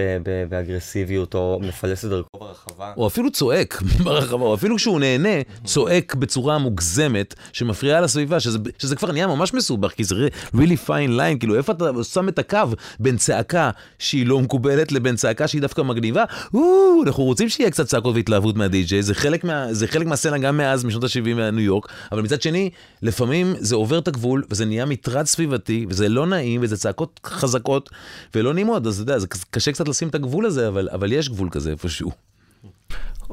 באגרסיביות, 0.49 1.35
או 1.35 1.61
מפלס 1.63 2.05
את 2.05 2.11
דרכו 2.11 2.39
ברחבה. 2.39 2.93
או 2.97 3.07
אפילו 3.07 3.31
צועק 3.31 3.83
ברחבה, 4.05 4.45
או 4.45 4.55
אפילו 4.55 4.77
כשהוא 4.77 5.01
נהנה, 5.01 5.29
צועק 5.65 6.15
בצורה 6.15 6.59
מוגזמת 6.59 7.35
שמפריעה 7.53 8.01
לסביבה, 8.01 8.41
שזה, 8.41 8.59
שזה 8.79 8.97
כבר 8.97 9.13
נהיה 9.13 9.27
ממש 9.27 9.55
מסובך, 9.55 9.91
כי 9.91 10.05
זה 10.05 10.29
really 10.55 10.87
fine 10.87 11.11
line, 11.19 11.39
כאילו 11.39 11.57
איפה 11.57 11.73
אתה 11.73 11.85
שם 12.13 12.29
את 12.29 12.39
הקו 12.39 12.59
בין 13.01 13.17
צעקה 13.17 13.71
שהיא 13.99 14.27
לא 14.27 14.41
מקובלת 14.41 14.93
לבין 14.93 15.17
צעקה 15.17 15.49
שהיא 15.49 15.61
דווקא 15.61 15.83
מגניבה? 15.83 16.25
או, 16.55 17.03
אנחנו 17.07 17.25
רוצים 17.25 17.49
שיהיה 17.49 17.71
קצת 17.71 17.87
צעקות 17.87 18.15
והתלהבות 18.15 18.57
מהדי-ג'יי, 18.57 19.03
זה 19.03 19.15
מה, 19.45 19.75
זה 19.75 19.87
חלק 19.87 20.07
מהסצנה 20.07 20.39
גם 20.39 20.57
מאז, 20.57 20.85
משנות 20.85 21.05
ה-70 21.05 21.35
מניו 21.35 21.61
יורק, 21.61 21.93
אבל 22.13 22.23
מצד 22.23 22.43
שני, 22.43 22.71
לפעמים 23.03 23.55
זה 23.59 23.75
עובר 23.75 23.99
את 23.99 24.09
הגבול, 24.09 24.45
וזה 24.51 24.65
נהיה 24.65 24.85
מטרד 24.85 25.27
סביבתי, 25.27 25.87
וזה 25.89 26.09
לא 26.09 26.27
נעים, 26.27 26.61
וזה 26.63 26.77
צעקות 26.77 27.21
חזקות, 27.27 27.91
ולא 28.35 28.55
נעימות, 28.59 28.87
אז 28.87 29.01
אתה 29.01 29.03
יודע, 29.03 29.19
זה 29.19 29.27
קשה 29.51 29.73
קצת 29.73 29.89
לשים 29.89 30.09
את 30.09 30.15
הגבול 30.15 30.47
הזה, 30.47 30.69
אבל, 30.69 30.89
אבל 30.93 31.13
יש 31.13 31.29
גבול 31.29 31.49
כזה 31.51 31.71
איפשהו. 31.71 32.11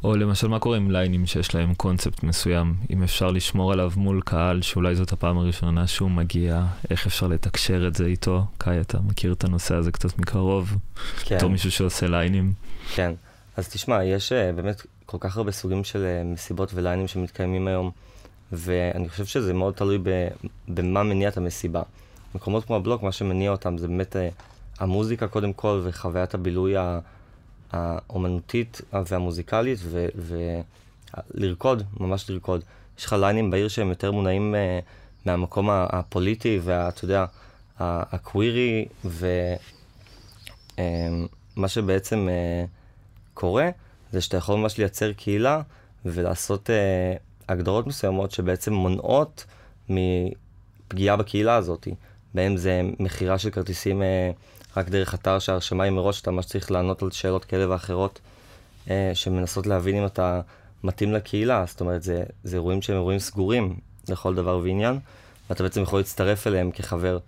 או 0.03 0.15
למשל, 0.15 0.47
מה 0.47 0.59
קורה 0.59 0.77
עם 0.77 0.91
ליינים 0.91 1.25
שיש 1.25 1.55
להם 1.55 1.73
קונספט 1.73 2.23
מסוים? 2.23 2.75
אם 2.89 3.03
אפשר 3.03 3.31
לשמור 3.31 3.73
עליו 3.73 3.91
מול 3.95 4.21
קהל, 4.25 4.61
שאולי 4.61 4.95
זאת 4.95 5.11
הפעם 5.11 5.37
הראשונה 5.37 5.87
שהוא 5.87 6.11
מגיע, 6.11 6.65
איך 6.89 7.05
אפשר 7.05 7.27
לתקשר 7.27 7.87
את 7.87 7.95
זה 7.95 8.05
איתו? 8.05 8.45
קאי, 8.57 8.81
אתה 8.81 8.99
מכיר 8.99 9.33
את 9.33 9.43
הנושא 9.43 9.75
הזה 9.75 9.91
קצת 9.91 10.19
מקרוב? 10.19 10.77
כן, 11.23 11.37
בתור 11.37 11.49
מישהו 11.49 11.71
שעושה 11.71 12.07
ליינים. 12.07 12.53
כן. 12.95 13.13
אז 13.57 13.69
תשמע, 13.69 14.03
יש 14.03 14.31
אה, 14.31 14.51
באמת 14.51 14.81
כל 15.05 15.17
כך 15.19 15.37
הרבה 15.37 15.51
סוגים 15.51 15.83
של 15.83 16.03
אה, 16.03 16.23
מסיבות 16.23 16.71
וליינים 16.73 17.07
שמתקיימים 17.07 17.67
היום, 17.67 17.91
ואני 18.51 19.09
חושב 19.09 19.25
שזה 19.25 19.53
מאוד 19.53 19.73
תלוי 19.73 19.97
ב- 20.03 20.27
במה 20.67 21.03
מניע 21.03 21.29
את 21.29 21.37
המסיבה. 21.37 21.81
מקומות 22.35 22.65
כמו 22.65 22.75
הבלוק, 22.75 23.03
מה 23.03 23.11
שמניע 23.11 23.51
אותם 23.51 23.77
זה 23.77 23.87
באמת 23.87 24.15
אה, 24.15 24.29
המוזיקה 24.79 25.27
קודם 25.27 25.53
כל, 25.53 25.81
וחוויית 25.83 26.33
הבילוי 26.33 26.75
האומנותית 27.71 28.81
והמוזיקלית, 28.93 29.79
ולרקוד, 31.35 31.83
ממש 31.99 32.29
לרקוד. 32.29 32.63
יש 32.99 33.05
לך 33.05 33.13
ליינים 33.13 33.51
בעיר 33.51 33.67
שהם 33.67 33.89
יותר 33.89 34.11
מונעים 34.11 34.55
אה, 34.55 34.79
מהמקום 35.25 35.69
הפוליטי, 35.69 36.59
ואתה 36.63 37.05
יודע, 37.05 37.25
הקווירי, 37.79 38.85
ומה 40.77 41.67
שבעצם 41.67 42.27
אה, 42.29 42.65
קורה, 43.33 43.69
זה 44.11 44.21
שאתה 44.21 44.37
יכול 44.37 44.59
ממש 44.59 44.77
לייצר 44.77 45.13
קהילה 45.13 45.61
ולעשות 46.05 46.69
אה, 46.69 47.13
הגדרות 47.49 47.87
מסוימות 47.87 48.31
שבעצם 48.31 48.73
מונעות 48.73 49.45
מפגיעה 49.89 51.15
בקהילה 51.15 51.55
הזאת, 51.55 51.87
בהם 52.33 52.57
זה 52.57 52.81
מכירה 52.99 53.37
של 53.37 53.49
כרטיסים 53.49 54.01
אה, 54.01 54.31
רק 54.77 54.89
דרך 54.89 55.13
אתר 55.13 55.39
שההרשמה 55.39 55.83
היא 55.83 55.91
מראש, 55.91 56.21
אתה 56.21 56.31
ממש 56.31 56.45
צריך 56.45 56.71
לענות 56.71 57.03
על 57.03 57.11
שאלות 57.11 57.45
כאלה 57.45 57.69
ואחרות, 57.69 58.19
אה, 58.89 59.11
שמנסות 59.13 59.67
להבין 59.67 59.95
אם 59.95 60.05
אתה 60.05 60.41
מתאים 60.83 61.13
לקהילה, 61.13 61.63
זאת 61.67 61.81
אומרת, 61.81 62.03
זה, 62.03 62.23
זה 62.43 62.55
אירועים 62.55 62.81
שהם 62.81 62.95
אירועים 62.95 63.19
סגורים 63.19 63.75
לכל 64.09 64.35
דבר 64.35 64.57
ועניין, 64.57 64.99
ואתה 65.49 65.63
בעצם 65.63 65.81
יכול 65.81 65.99
להצטרף 65.99 66.47
אליהם 66.47 66.71
כחבר 66.71 67.19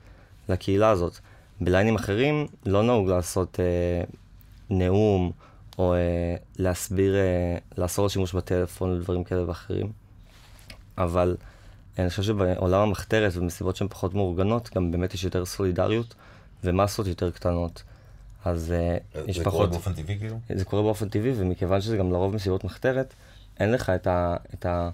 לקהילה 0.50 0.90
הזאת. 0.90 1.18
בליינים 1.62 1.96
אחרים 1.96 2.48
לא 2.66 2.84
נהוג 2.84 3.10
לעשות 3.10 3.60
אה, 3.60 4.04
נאום, 4.70 5.32
או 5.78 5.94
אה, 5.94 6.36
להסביר, 6.58 7.16
אה, 7.16 7.58
לאסור 7.78 8.06
על 8.06 8.10
שימוש 8.10 8.34
בטלפון 8.34 8.92
ודברים 8.92 9.24
כאלה 9.24 9.50
ואחרים. 9.50 9.92
אבל 10.98 11.38
אה, 12.00 12.04
אני 12.04 12.10
חושב 12.10 12.24
שבעולם 12.24 12.82
המחתרת 12.82 13.32
ובמסיבות 13.36 13.76
שהן 13.76 13.88
פחות 13.88 14.14
מאורגנות, 14.14 14.70
גם 14.76 14.92
באמת 14.92 15.14
יש 15.14 15.24
יותר 15.24 15.46
סולידריות 15.46 16.16
ומסות 16.64 17.08
יותר 17.08 17.32
קטנות. 17.32 17.84
אז 18.46 18.72
אה, 18.72 18.98
יש 19.28 19.38
זה 19.38 19.44
פחות... 19.44 19.54
קורה 19.54 19.68
באופן 19.68 19.94
טבעי 19.94 20.20
כאילו? 20.20 20.36
זה 20.56 20.66
קורה 20.66 20.84
באופן 20.84 21.10
טבעי, 21.10 21.34
ומכיוון 21.36 21.82
שזה 21.82 21.98
גם 21.98 22.12
לרוב 22.12 22.36
מסיבות 22.36 22.64
מחתרת, 22.64 23.14
אין 23.60 23.72
לך 23.72 23.90
את, 23.90 24.08
ה, 24.08 24.36
את, 24.54 24.66
ה, 24.66 24.90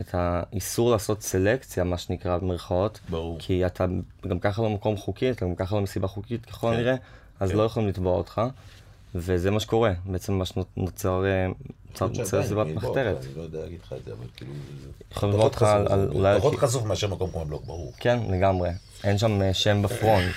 את 0.00 0.10
האיסור 0.12 0.90
לעשות 0.90 1.22
סלקציה, 1.22 1.84
מה 1.84 1.98
שנקרא 1.98 2.38
במרכאות, 2.38 3.00
ברור. 3.10 3.36
כי 3.38 3.66
אתה 3.66 3.86
גם 4.28 4.38
ככה 4.38 4.62
לא 4.62 4.70
מקום 4.70 4.96
חוקי, 4.96 5.30
אתה 5.30 5.44
גם 5.44 5.54
ככה 5.54 5.76
לא 5.76 5.82
מסיבה 5.82 6.08
חוקית 6.08 6.46
ככל 6.46 6.70
כן. 6.70 6.74
הנראה, 6.74 6.94
אז 7.40 7.50
כן. 7.50 7.56
לא 7.56 7.62
יכולים 7.62 7.88
לתבוע 7.88 8.12
אותך, 8.12 8.40
וזה 9.14 9.50
מה 9.50 9.60
שקורה, 9.60 9.92
בעצם 10.04 10.32
מה 10.32 10.44
שנוצר 10.44 11.24
אה, 11.26 11.46
נוצר 11.90 12.06
נוצר 12.06 12.40
מסיבת 12.40 12.66
מחתרת. 12.66 13.24
אני 13.24 13.34
לא 13.36 13.42
יודע 13.42 13.60
להגיד 13.60 13.80
לך 13.82 13.92
את 13.92 14.04
זה, 14.04 14.12
אבל 14.12 14.26
כאילו... 14.36 14.52
יכולים 15.12 15.34
לתבוע 15.34 15.44
אותך 15.44 15.62
על. 15.62 16.38
פחות 16.38 16.54
חשוף 16.54 16.84
מאשר 16.84 17.08
מקום 17.08 17.30
כמו 17.30 17.42
הבלוק, 17.42 17.64
ברור. 17.64 17.92
כן, 17.96 18.18
לגמרי. 18.30 18.70
אין 19.04 19.18
שם 19.18 19.42
אה, 19.42 19.54
שם 19.54 19.82
בפרונט. 19.82 20.34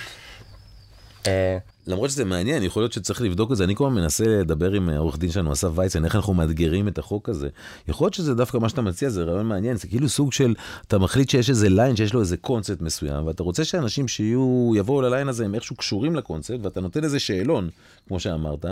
אה, 1.26 1.58
למרות 1.86 2.10
שזה 2.10 2.24
מעניין, 2.24 2.62
יכול 2.62 2.82
להיות 2.82 2.92
שצריך 2.92 3.22
לבדוק 3.22 3.52
את 3.52 3.56
זה. 3.56 3.64
אני 3.64 3.76
כל 3.76 3.86
הזמן 3.86 4.00
מנסה 4.00 4.24
לדבר 4.26 4.72
עם 4.72 4.88
העורך 4.88 5.18
דין 5.18 5.30
שלנו, 5.30 5.52
אסף 5.52 5.68
וייצן, 5.74 6.04
איך 6.04 6.16
אנחנו 6.16 6.34
מאתגרים 6.34 6.88
את 6.88 6.98
החוק 6.98 7.28
הזה. 7.28 7.48
יכול 7.88 8.04
להיות 8.04 8.14
שזה 8.14 8.34
דווקא 8.34 8.56
מה 8.56 8.68
שאתה 8.68 8.82
מציע, 8.82 9.08
זה 9.08 9.22
רעיון 9.22 9.46
מעניין, 9.46 9.76
זה 9.76 9.86
כאילו 9.86 10.08
סוג 10.08 10.32
של, 10.32 10.54
אתה 10.86 10.98
מחליט 10.98 11.30
שיש 11.30 11.50
איזה 11.50 11.68
ליין, 11.68 11.96
שיש 11.96 12.14
לו 12.14 12.20
איזה 12.20 12.36
קונספט 12.36 12.80
מסוים, 12.80 13.26
ואתה 13.26 13.42
רוצה 13.42 13.64
שאנשים 13.64 14.08
שיהיו, 14.08 14.72
יבואו 14.76 15.00
לליין 15.00 15.28
הזה, 15.28 15.44
הם 15.44 15.54
איכשהו 15.54 15.76
קשורים 15.76 16.16
לקונספט, 16.16 16.58
ואתה 16.62 16.80
נותן 16.80 17.04
איזה 17.04 17.18
שאלון, 17.18 17.68
כמו 18.08 18.20
שאמרת, 18.20 18.64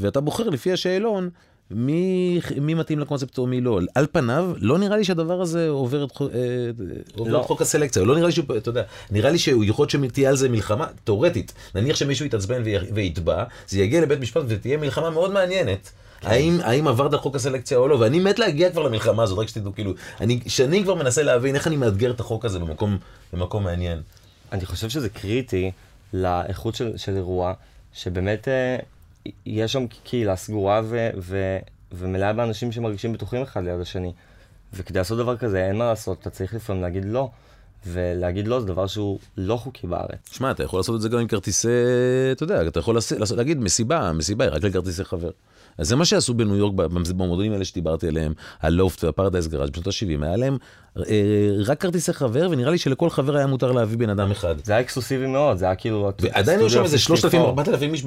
ואתה 0.00 0.20
בוחר 0.20 0.48
לפי 0.48 0.72
השאלון. 0.72 1.30
מי, 1.70 2.40
מי 2.60 2.74
מתאים 2.74 2.98
לקונספט 2.98 3.38
או 3.38 3.46
מי 3.46 3.60
לא. 3.60 3.80
על 3.94 4.06
פניו, 4.12 4.52
לא 4.58 4.78
נראה 4.78 4.96
לי 4.96 5.04
שהדבר 5.04 5.40
הזה 5.40 5.68
עובר 5.68 6.04
את, 6.04 6.10
אה, 6.20 6.26
עובר 7.16 7.30
לא. 7.30 7.40
את 7.40 7.46
חוק 7.46 7.62
הסלקציה, 7.62 8.02
לא 8.04 8.14
נראה 8.14 8.26
לי 8.26 8.32
שהוא, 8.32 8.56
אתה 8.56 8.68
יודע, 8.68 8.82
נראה 9.10 9.30
לי 9.30 9.38
שהוא 9.38 9.64
יכול 9.64 9.82
להיות 9.92 10.10
שתהיה 10.10 10.30
על 10.30 10.36
זה 10.36 10.48
מלחמה, 10.48 10.86
תאורטית, 11.04 11.52
נניח 11.74 11.96
שמישהו 11.96 12.26
יתעצבן 12.26 12.62
וי- 12.64 12.92
ויתבע, 12.94 13.44
זה 13.68 13.78
יגיע 13.80 14.00
לבית 14.00 14.20
משפט 14.20 14.42
ותהיה 14.48 14.76
מלחמה 14.76 15.10
מאוד 15.10 15.32
מעניינת. 15.32 15.90
האם, 16.22 16.58
האם 16.62 16.88
עברת 16.88 17.12
על 17.12 17.18
חוק 17.18 17.36
הסלקציה 17.36 17.78
או 17.78 17.88
לא, 17.88 17.94
ואני 17.94 18.20
מת 18.20 18.38
להגיע 18.38 18.70
כבר 18.70 18.82
למלחמה 18.82 19.22
הזאת, 19.22 19.38
רק 19.38 19.48
שתדעו, 19.48 19.74
כאילו, 19.74 19.92
אני 20.20 20.40
שנים 20.46 20.82
כבר 20.82 20.94
מנסה 20.94 21.22
להבין 21.22 21.54
איך 21.54 21.66
אני 21.66 21.76
מאתגר 21.76 22.10
את 22.10 22.20
החוק 22.20 22.44
הזה 22.44 22.58
במקום, 22.58 22.98
במקום 23.32 23.64
מעניין. 23.64 24.02
אני 24.52 24.66
חושב 24.66 24.88
שזה 24.88 25.08
קריטי 25.08 25.70
לאיכות 26.12 26.74
של, 26.74 26.92
של 26.96 27.16
אירוע, 27.16 27.52
שבאמת 27.92 28.48
אה, 28.48 28.76
יש 29.46 29.72
שם 29.72 29.86
קהילה 30.04 30.36
סגורה 30.36 30.80
ו, 30.84 31.10
ו, 31.18 31.58
ומלאה 31.92 32.32
באנשים 32.32 32.72
שמרגישים 32.72 33.12
בטוחים 33.12 33.42
אחד 33.42 33.64
ליד 33.64 33.80
השני. 33.80 34.12
וכדי 34.72 34.98
לעשות 34.98 35.18
דבר 35.18 35.36
כזה, 35.36 35.66
אין 35.66 35.76
מה 35.76 35.84
לעשות, 35.84 36.20
אתה 36.20 36.30
צריך 36.30 36.54
לפעמים 36.54 36.82
להגיד 36.82 37.04
לא. 37.04 37.30
ולהגיד 37.92 38.48
לא 38.48 38.60
זה 38.60 38.66
דבר 38.66 38.86
שהוא 38.86 39.18
לא 39.36 39.56
חוקי 39.56 39.86
בארץ. 39.86 40.18
שמע, 40.32 40.50
אתה 40.50 40.62
יכול 40.62 40.78
לעשות 40.78 40.96
את 40.96 41.00
זה 41.00 41.08
גם 41.08 41.18
עם 41.18 41.26
כרטיסי, 41.26 41.68
אתה 42.32 42.42
יודע, 42.42 42.66
אתה 42.68 42.78
יכול 42.80 42.94
לעשות, 42.94 43.36
להגיד 43.36 43.58
מסיבה, 43.60 44.12
מסיבה 44.12 44.44
היא 44.44 44.52
רק 44.52 44.64
לכרטיסי 44.64 45.04
חבר. 45.04 45.30
אז 45.78 45.88
זה 45.88 45.96
מה 45.96 46.04
שעשו 46.04 46.34
בניו 46.34 46.56
יורק, 46.56 46.74
במ- 46.74 47.02
במועדונים 47.16 47.52
האלה 47.52 47.64
שדיברתי 47.64 48.08
עליהם, 48.08 48.32
הלופט 48.60 49.04
והפרדייס 49.04 49.46
גראז' 49.46 49.70
בשנות 49.70 49.86
ה-70, 49.86 50.24
היה 50.24 50.36
להם 50.36 50.56
אה, 50.98 51.02
רק 51.66 51.80
כרטיסי 51.80 52.12
חבר, 52.12 52.48
ונראה 52.50 52.70
לי 52.70 52.78
שלכל 52.78 53.10
חבר 53.10 53.36
היה 53.36 53.46
מותר 53.46 53.72
להביא 53.72 53.98
בן 53.98 54.10
אדם 54.10 54.30
אחד. 54.30 54.54
זה 54.64 54.72
היה 54.72 54.80
אקסקלוסיבי 54.80 55.26
מאוד, 55.26 55.56
זה 55.56 55.64
היה 55.64 55.74
כאילו... 55.74 56.10
ועדיין 56.20 56.58
היו 56.60 56.70
שם 56.70 56.82
איזה 56.82 56.98
3,000, 56.98 57.30
64. 57.40 57.48
4,000 57.62 57.92
איש, 57.94 58.04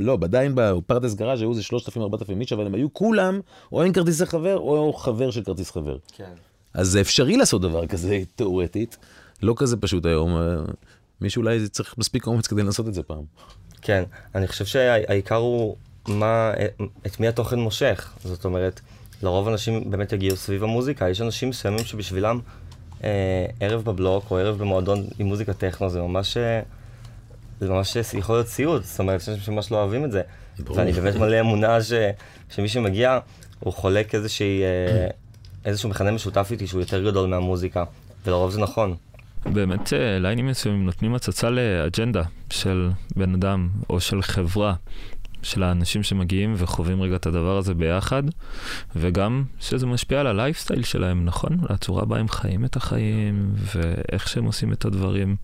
לא, 0.00 0.18
עדיין 0.22 0.52
בפרדס 0.54 1.14
גראז' 1.14 1.40
היו 1.40 1.50
איזה 1.50 1.62
3,000, 1.62 2.02
4,000 2.02 2.40
איש, 2.40 2.52
אבל 2.52 2.66
הם 2.66 2.74
היו 2.74 2.92
כולם 2.92 3.40
או 3.72 3.82
עם 3.82 3.92
כרטיסי 3.92 4.26
חבר, 4.26 4.56
או 4.58 4.92
חבר 4.92 5.30
של 5.30 5.42
כרטיס 5.42 5.70
חבר. 5.70 5.96
כן. 6.16 6.24
אז 6.74 6.88
זה 6.88 7.00
אפשרי 7.00 7.36
לעשות 7.36 7.62
דבר 7.62 7.86
כזה, 7.86 8.20
תאורטית, 8.36 8.96
לא 9.42 9.54
כזה 9.56 9.76
פשוט 9.76 10.06
היום. 10.06 10.36
אה, 10.36 10.56
מישהו 11.20 11.42
אולי 11.42 11.68
צריך 11.68 11.98
מספיק 11.98 12.26
אומץ 12.26 12.46
כדי 12.46 12.62
לעשות 12.62 12.88
את 12.88 12.94
זה 12.94 13.02
פעם. 13.02 13.24
כן, 13.82 14.02
אני 14.34 14.46
חושב 14.46 14.64
שהעיקר 14.64 15.36
הוא 15.36 15.76
מה, 16.08 16.52
את 17.06 17.20
מי 17.20 17.28
התוכן 17.28 17.58
מושך. 17.58 18.12
זאת 18.24 18.44
אומרת, 18.44 18.80
לרוב 19.22 19.48
אנשים 19.48 19.90
באמת 19.90 20.12
יגיעו 20.12 20.36
סביב 20.36 20.64
המוזיקה. 20.64 21.08
יש 21.08 21.20
אנשים 21.20 21.48
מסוימים 21.48 21.84
שבשבילם 21.84 22.40
אה, 23.04 23.46
ערב 23.60 23.84
בבלוק 23.84 24.30
או 24.30 24.38
ערב 24.38 24.58
במועדון 24.58 25.06
עם 25.18 25.26
מוזיקה 25.26 25.52
טכנו 25.52 25.88
זה 25.90 26.00
ממש, 26.00 26.36
אה, 26.36 26.60
זה 27.60 27.68
ממש 27.68 27.96
יכול 28.14 28.34
להיות 28.34 28.46
סיוט. 28.46 28.84
זאת 28.84 28.98
אומרת, 28.98 29.20
יש 29.20 29.28
אנשים 29.28 29.44
שממש 29.44 29.72
לא 29.72 29.76
אוהבים 29.76 30.04
את 30.04 30.12
זה. 30.12 30.22
ברור. 30.58 30.78
ואני 30.78 30.92
באמת 30.92 31.14
מלא 31.14 31.40
אמונה 31.40 31.82
ש, 31.82 31.92
שמי 32.50 32.68
שמגיע, 32.68 33.18
הוא 33.60 33.72
חולק 33.72 34.14
איזושהי, 34.14 34.62
אה, 34.62 35.08
איזשהו 35.64 35.88
מכנה 35.88 36.10
משותף 36.10 36.48
איתי 36.50 36.66
שהוא 36.66 36.80
יותר 36.80 37.04
גדול 37.10 37.28
מהמוזיקה. 37.28 37.84
ולרוב 38.26 38.50
זה 38.50 38.60
נכון. 38.60 38.94
באמת 39.46 39.92
אה, 39.92 40.18
ליינים 40.18 40.46
מסוימים 40.46 40.86
נותנים 40.86 41.14
הצצה 41.14 41.50
לאג'נדה 41.50 42.22
של 42.50 42.90
בן 43.16 43.34
אדם 43.34 43.68
או 43.90 44.00
של 44.00 44.22
חברה, 44.22 44.74
של 45.42 45.62
האנשים 45.62 46.02
שמגיעים 46.02 46.54
וחווים 46.56 47.02
רגע 47.02 47.16
את 47.16 47.26
הדבר 47.26 47.56
הזה 47.56 47.74
ביחד, 47.74 48.22
וגם 48.96 49.44
שזה 49.60 49.86
משפיע 49.86 50.20
על 50.20 50.26
הלייפסטייל 50.26 50.82
שלהם, 50.82 51.24
נכון? 51.24 51.52
על 51.52 51.74
הצורה 51.74 52.04
בה 52.04 52.18
הם 52.18 52.28
חיים 52.28 52.64
את 52.64 52.76
החיים 52.76 53.52
ואיך 53.74 54.28
שהם 54.28 54.44
עושים 54.44 54.72
את 54.72 54.84
הדברים. 54.84 55.36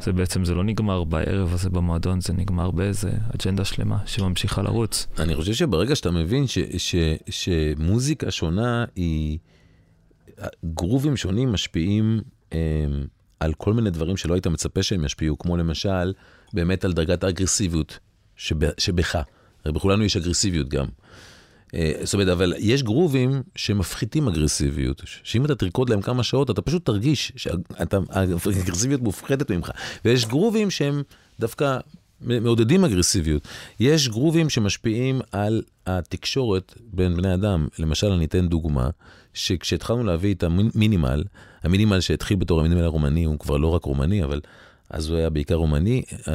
זה 0.00 0.12
בעצם, 0.12 0.44
זה 0.44 0.54
לא 0.54 0.64
נגמר 0.64 1.04
בערב 1.04 1.54
הזה 1.54 1.70
במועדון, 1.70 2.20
זה 2.20 2.32
נגמר 2.32 2.70
באיזה 2.70 3.10
אג'נדה 3.34 3.64
שלמה 3.64 3.98
שממשיכה 4.06 4.62
לרוץ. 4.62 5.06
אני 5.18 5.34
חושב 5.34 5.52
שברגע 5.52 5.96
שאתה 5.96 6.10
מבין 6.10 6.46
ש, 6.46 6.58
ש, 6.76 6.94
שמוזיקה 7.30 8.30
שונה 8.30 8.84
היא... 8.96 9.38
גרובים 10.64 11.16
שונים 11.16 11.52
משפיעים 11.52 12.20
אה, 12.52 12.58
על 13.40 13.54
כל 13.54 13.74
מיני 13.74 13.90
דברים 13.90 14.16
שלא 14.16 14.34
היית 14.34 14.46
מצפה 14.46 14.82
שהם 14.82 15.04
ישפיעו, 15.04 15.38
כמו 15.38 15.56
למשל, 15.56 16.12
באמת 16.52 16.84
על 16.84 16.92
דרגת 16.92 17.24
האגרסיביות 17.24 17.98
שב, 18.36 18.56
שבך. 18.78 19.16
הרי 19.64 19.72
בכולנו 19.72 20.04
יש 20.04 20.16
אגרסיביות 20.16 20.68
גם. 20.68 20.86
אה, 21.74 21.92
זאת 22.02 22.14
אומרת, 22.14 22.28
אבל 22.28 22.54
יש 22.58 22.82
גרובים 22.82 23.42
שמפחיתים 23.56 24.28
אגרסיביות, 24.28 25.02
שאם 25.22 25.44
אתה 25.44 25.54
תרקוד 25.54 25.90
להם 25.90 26.00
כמה 26.00 26.22
שעות, 26.22 26.50
אתה 26.50 26.62
פשוט 26.62 26.86
תרגיש 26.86 27.32
שהאגרסיביות 27.36 29.00
מופחתת 29.00 29.50
ממך. 29.50 29.70
ויש 30.04 30.26
גרובים 30.26 30.70
שהם 30.70 31.02
דווקא 31.40 31.78
מעודדים 32.20 32.84
אגרסיביות. 32.84 33.48
יש 33.80 34.08
גרובים 34.08 34.50
שמשפיעים 34.50 35.20
על 35.32 35.62
התקשורת 35.86 36.74
בין 36.92 37.16
בני 37.16 37.34
אדם. 37.34 37.66
למשל, 37.78 38.06
אני 38.06 38.24
אתן 38.24 38.48
דוגמה, 38.48 38.90
שכשהתחלנו 39.34 40.04
להביא 40.04 40.34
את 40.34 40.42
ה 40.42 40.51
minimal, 40.51 41.24
ה 41.62 41.67
minimal 41.67 42.00
שהתחיל 42.00 42.36
בתור 42.36 42.60
ה 42.60 42.63
minimal 42.63 42.82
הרומני, 42.82 43.24
הוא 43.24 43.38
כבר 43.38 43.56
לא 43.56 43.68
רק 43.68 43.84
רומני, 43.84 44.24
אבל 44.24 44.40
אז 44.90 45.08
הוא 45.08 45.18
היה 45.18 45.30
בעיקר 45.30 45.54
רומני, 45.54 46.02
uh, 46.10 46.30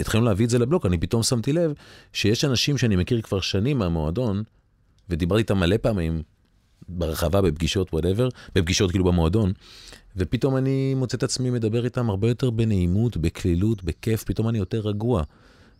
התחלנו 0.00 0.24
להביא 0.24 0.44
את 0.44 0.50
זה 0.50 0.58
לבלוק, 0.58 0.86
אני 0.86 0.98
פתאום 0.98 1.22
שמתי 1.22 1.52
לב 1.52 1.72
שיש 2.12 2.44
אנשים 2.44 2.78
שאני 2.78 2.96
מכיר 2.96 3.20
כבר 3.20 3.40
שנים 3.40 3.78
מהמועדון, 3.78 4.42
ודיברתי 5.10 5.42
איתם 5.42 5.58
מלא 5.58 5.76
פעמים 5.76 6.22
ברחבה, 6.88 7.42
בפגישות, 7.42 7.92
whatever, 7.92 8.28
בפגישות 8.54 8.90
כאילו 8.90 9.04
במועדון, 9.04 9.52
ופתאום 10.16 10.56
אני 10.56 10.94
מוצא 10.94 11.16
את 11.16 11.22
עצמי 11.22 11.50
מדבר 11.50 11.84
איתם 11.84 12.10
הרבה 12.10 12.28
יותר 12.28 12.50
בנעימות, 12.50 13.16
בקלילות, 13.16 13.84
בכיף, 13.84 14.24
פתאום 14.24 14.48
אני 14.48 14.58
יותר 14.58 14.80
רגוע. 14.80 15.22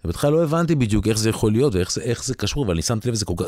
ובכלל 0.04 0.32
לא 0.32 0.44
הבנתי 0.44 0.74
בדיוק 0.74 1.08
איך 1.08 1.18
זה 1.18 1.28
יכול 1.30 1.52
להיות 1.52 1.74
ואיך 1.74 1.92
זה, 1.92 2.14
זה 2.22 2.34
קשור, 2.34 2.64
אבל 2.64 2.72
אני 2.72 2.82
שמתי 2.82 3.08
לב, 3.08 3.14
זה 3.14 3.24
כל 3.24 3.34
כך, 3.36 3.46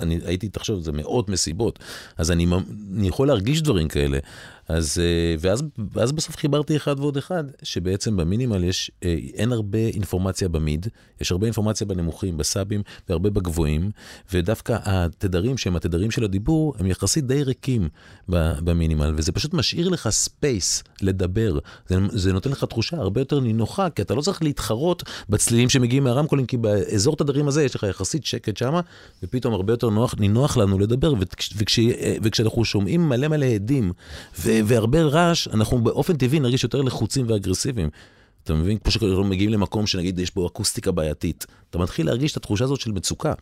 אני 0.00 0.20
הייתי, 0.24 0.48
תחשוב, 0.48 0.80
זה 0.80 0.92
מאות 0.92 1.28
מסיבות, 1.28 1.78
אז 2.16 2.30
אני, 2.30 2.46
אני 2.96 3.08
יכול 3.08 3.28
להרגיש 3.28 3.62
דברים 3.62 3.88
כאלה. 3.88 4.18
אז, 4.68 5.02
ואז, 5.40 5.62
ואז 5.92 6.12
בסוף 6.12 6.36
חיברתי 6.36 6.76
אחד 6.76 7.00
ועוד 7.00 7.16
אחד, 7.16 7.44
שבעצם 7.62 8.16
ב 8.16 8.22
minimal 8.22 8.64
יש, 8.64 8.90
אין 9.34 9.52
הרבה 9.52 9.78
אינפורמציה 9.78 10.48
ב 10.48 10.56
mid, 10.56 10.86
יש 11.20 11.32
הרבה 11.32 11.46
אינפורמציה 11.46 11.86
בנמוכים, 11.86 12.36
בסאבים, 12.36 12.82
והרבה 13.08 13.30
בגבוהים, 13.30 13.90
ודווקא 14.32 14.76
התדרים 14.84 15.58
שהם 15.58 15.76
התדרים 15.76 16.10
של 16.10 16.24
הדיבור, 16.24 16.74
הם 16.78 16.86
יחסית 16.86 17.26
די 17.26 17.42
ריקים 17.42 17.88
ב 18.28 18.38
minimal, 18.38 19.14
וזה 19.16 19.32
פשוט 19.32 19.54
משאיר 19.54 19.88
לך 19.88 20.08
space 20.08 20.82
לדבר. 21.02 21.58
זה, 21.86 21.96
זה 22.12 22.32
נותן 22.32 22.50
לך 22.50 22.64
תחושה 22.64 22.96
הרבה 22.96 23.20
יותר 23.20 23.40
נינוחה, 23.40 23.90
כי 23.90 24.02
אתה 24.02 24.14
לא 24.14 24.20
צריך 24.20 24.42
להתחרות 24.42 25.02
בצלילים 25.28 25.68
שמגיעים 25.68 26.04
מהרמקולים, 26.04 26.46
כי 26.46 26.56
באזור 26.56 27.16
תדרים 27.16 27.48
הזה 27.48 27.64
יש 27.64 27.74
לך 27.74 27.82
יחסית 27.82 28.24
שקט 28.24 28.56
שמה, 28.56 28.80
ופתאום 29.22 29.54
הרבה 29.54 29.72
יותר 29.72 29.90
נוח, 29.90 30.14
נינוח 30.18 30.56
לנו 30.56 30.78
לדבר, 30.78 31.14
וכש, 31.20 31.50
וכש, 31.56 31.80
וכשאנחנו 32.22 32.64
שומעים 32.64 33.08
מלא 33.08 33.28
מלא 33.28 33.46
עדים, 33.46 33.92
ו... 34.40 34.57
והרבה 34.66 35.02
רעש, 35.02 35.48
אנחנו 35.48 35.78
באופן 35.78 36.16
טבעי 36.16 36.40
נרגיש 36.40 36.64
יותר 36.64 36.82
לחוצים 36.82 37.24
ואגרסיביים. 37.28 37.88
אתה 38.44 38.54
מבין? 38.54 38.78
כמו 38.78 38.92
שאנחנו 38.92 39.24
מגיעים 39.24 39.50
למקום 39.50 39.86
שנגיד 39.86 40.18
יש 40.18 40.34
בו 40.34 40.46
אקוסטיקה 40.46 40.90
בעייתית. 40.90 41.46
אתה 41.70 41.78
מתחיל 41.78 42.06
להרגיש 42.06 42.32
את 42.32 42.36
התחושה 42.36 42.64
הזאת 42.64 42.80
של 42.80 42.92
מצוקה. 42.92 43.32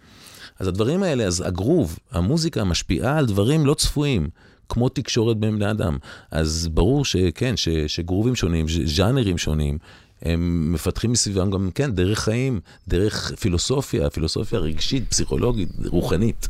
אז 0.58 0.68
הדברים 0.68 1.02
האלה, 1.02 1.24
אז 1.24 1.42
הגרוב, 1.46 1.98
המוזיקה 2.10 2.64
משפיעה 2.64 3.18
על 3.18 3.26
דברים 3.26 3.66
לא 3.66 3.74
צפויים, 3.74 4.28
כמו 4.68 4.88
תקשורת 4.88 5.36
בין 5.36 5.56
בני 5.56 5.70
אדם. 5.70 5.98
אז 6.30 6.68
ברור 6.72 7.04
שכן, 7.04 7.56
ש, 7.56 7.68
שגרובים 7.68 8.34
שונים, 8.34 8.66
ז'אנרים 8.84 9.38
שונים, 9.38 9.78
הם 10.22 10.72
מפתחים 10.72 11.12
מסביבם 11.12 11.50
גם, 11.50 11.70
כן, 11.74 11.92
דרך 11.92 12.18
חיים, 12.18 12.60
דרך 12.88 13.32
פילוסופיה, 13.40 14.10
פילוסופיה 14.10 14.58
רגשית, 14.58 15.08
פסיכולוגית, 15.08 15.68
רוחנית. 15.86 16.48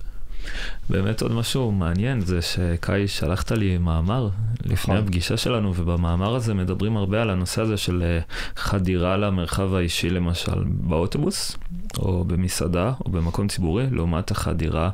באמת 0.90 1.22
עוד 1.22 1.32
משהו 1.32 1.72
מעניין 1.72 2.20
זה 2.20 2.42
שקאי 2.42 3.08
שלחת 3.08 3.52
לי 3.52 3.78
מאמר 3.78 4.28
לפני 4.64 4.94
נכון. 4.94 4.96
הפגישה 4.96 5.36
שלנו, 5.36 5.72
ובמאמר 5.76 6.34
הזה 6.34 6.54
מדברים 6.54 6.96
הרבה 6.96 7.22
על 7.22 7.30
הנושא 7.30 7.62
הזה 7.62 7.76
של 7.76 8.02
אה, 8.02 8.20
חדירה 8.56 9.16
למרחב 9.16 9.74
האישי 9.74 10.10
למשל 10.10 10.64
באוטובוס, 10.66 11.56
או 11.98 12.24
במסעדה, 12.24 12.92
או 13.04 13.10
במקום 13.10 13.48
ציבורי, 13.48 13.86
לעומת 13.90 14.30
החדירה 14.30 14.90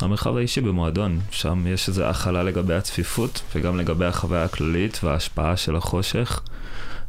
המרחב 0.00 0.36
האישי 0.36 0.60
במועדון. 0.60 1.20
שם 1.30 1.66
יש 1.66 1.88
איזו 1.88 2.04
הכלה 2.04 2.42
לגבי 2.42 2.74
הצפיפות, 2.74 3.42
וגם 3.54 3.76
לגבי 3.76 4.04
החוויה 4.04 4.44
הכללית 4.44 5.00
וההשפעה 5.02 5.56
של 5.56 5.76
החושך. 5.76 6.40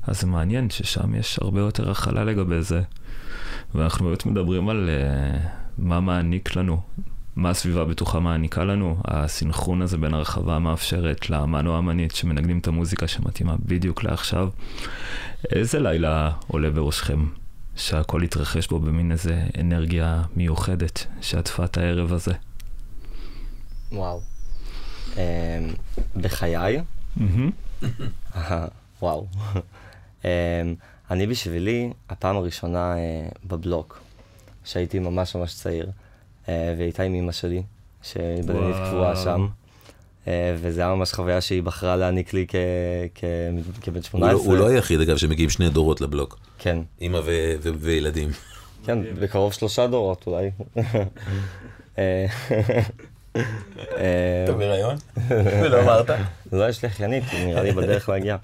אז 0.08 0.22
זה 0.22 0.28
מעניין 0.28 0.70
ששם 0.70 1.16
יש 1.16 1.40
הרבה 1.42 1.60
יותר 1.60 1.92
הכלה 1.92 2.24
לגבי 2.24 2.62
זה. 2.62 2.82
ואנחנו 3.76 4.06
באמת 4.06 4.26
מדברים 4.26 4.70
על 4.70 4.90
uh, 4.90 5.48
מה 5.78 6.00
מעניק 6.00 6.56
לנו 6.56 6.82
מה 7.36 7.50
הסביבה 7.50 7.82
הבטוחה 7.82 8.20
מעניקה 8.20 8.64
לנו, 8.64 8.98
הסינכרון 9.06 9.82
הזה 9.82 9.98
בין 9.98 10.14
הרחבה 10.14 10.56
המאפשרת 10.56 11.30
לאמן 11.30 11.68
או 11.68 11.76
האמנית 11.76 12.16
שמנגנים 12.16 12.60
את 12.60 12.68
המוזיקה 12.68 13.08
שמתאימה 13.08 13.56
בדיוק 13.66 14.04
לעכשיו. 14.04 14.50
איזה 15.52 15.80
לילה 15.80 16.32
עולה 16.48 16.70
בראשכם 16.70 17.26
שהכל 17.76 18.22
יתרחש 18.24 18.68
בו 18.68 18.80
במין 18.80 19.12
איזה 19.12 19.44
אנרגיה 19.60 20.24
מיוחדת 20.36 21.06
שעטפה 21.22 21.66
את 21.66 21.78
הערב 21.78 22.14
הזה? 22.14 22.34
וואו. 23.92 24.22
אמ, 25.18 25.22
בחיי? 26.16 26.78
וואו. 29.02 29.28
אמ, 30.26 30.30
אני 31.12 31.28
בשבילי, 31.28 31.94
הפעם 32.10 32.36
הראשונה 32.36 32.98
אה, 32.98 33.28
בבלוק, 33.46 34.02
שהייתי 34.66 35.00
ממש 35.00 35.36
ממש 35.36 35.56
צעיר. 35.56 35.92
אה, 36.50 36.74
והייתה 36.78 37.04
עם 37.04 37.16
אמא 37.16 37.32
שלי, 37.32 37.64
שבדנית 38.04 38.76
קבועה 38.90 39.16
שם. 39.16 39.48
אה, 40.28 40.56
וזה 40.62 40.82
היה 40.82 40.96
ממש 40.96 41.14
חוויה 41.14 41.42
שהיא 41.42 41.64
בחרה 41.64 41.96
להעניק 41.96 42.34
לי 42.34 42.46
כבן 43.82 44.02
18. 44.02 44.32
הוא 44.32 44.32
לא, 44.32 44.40
הוא 44.46 44.58
לא 44.58 44.68
היחיד, 44.68 45.02
אגב, 45.02 45.18
שמגיעים 45.18 45.50
שני 45.50 45.70
דורות 45.70 46.02
לבלוק. 46.02 46.40
כן. 46.60 46.78
אמא 47.02 47.20
וילדים. 47.80 48.30
כן, 48.86 49.00
בקרוב 49.20 49.54
שלושה 49.54 49.88
דורות 49.88 50.28
אולי. 50.28 50.52
אה, 51.98 52.26
אתה 54.44 54.54
בהיריון? 54.58 54.96
ולא 55.30 55.82
אמרת? 55.84 56.10
לא, 56.52 56.70
יש 56.70 56.84
לי 56.84 56.90
אחיינית, 56.90 57.24
נראה 57.34 57.64
לי 57.64 57.72
בדרך 57.72 58.10
להגיע. 58.10 58.38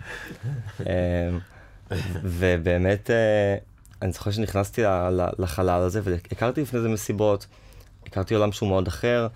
ובאמת, 2.24 3.10
אני 4.02 4.12
זוכר 4.12 4.32
שנכנסתי 4.32 4.82
לחלל 5.40 5.82
הזה, 5.82 6.02
והכרתי 6.04 6.62
לפני 6.62 6.80
זה 6.80 6.90
מסיבות. 6.90 7.46
הכרתי 8.12 8.36
עולם 8.36 8.52
שהוא 8.52 8.70
מאוד 8.70 8.88
אחר, 8.88 9.28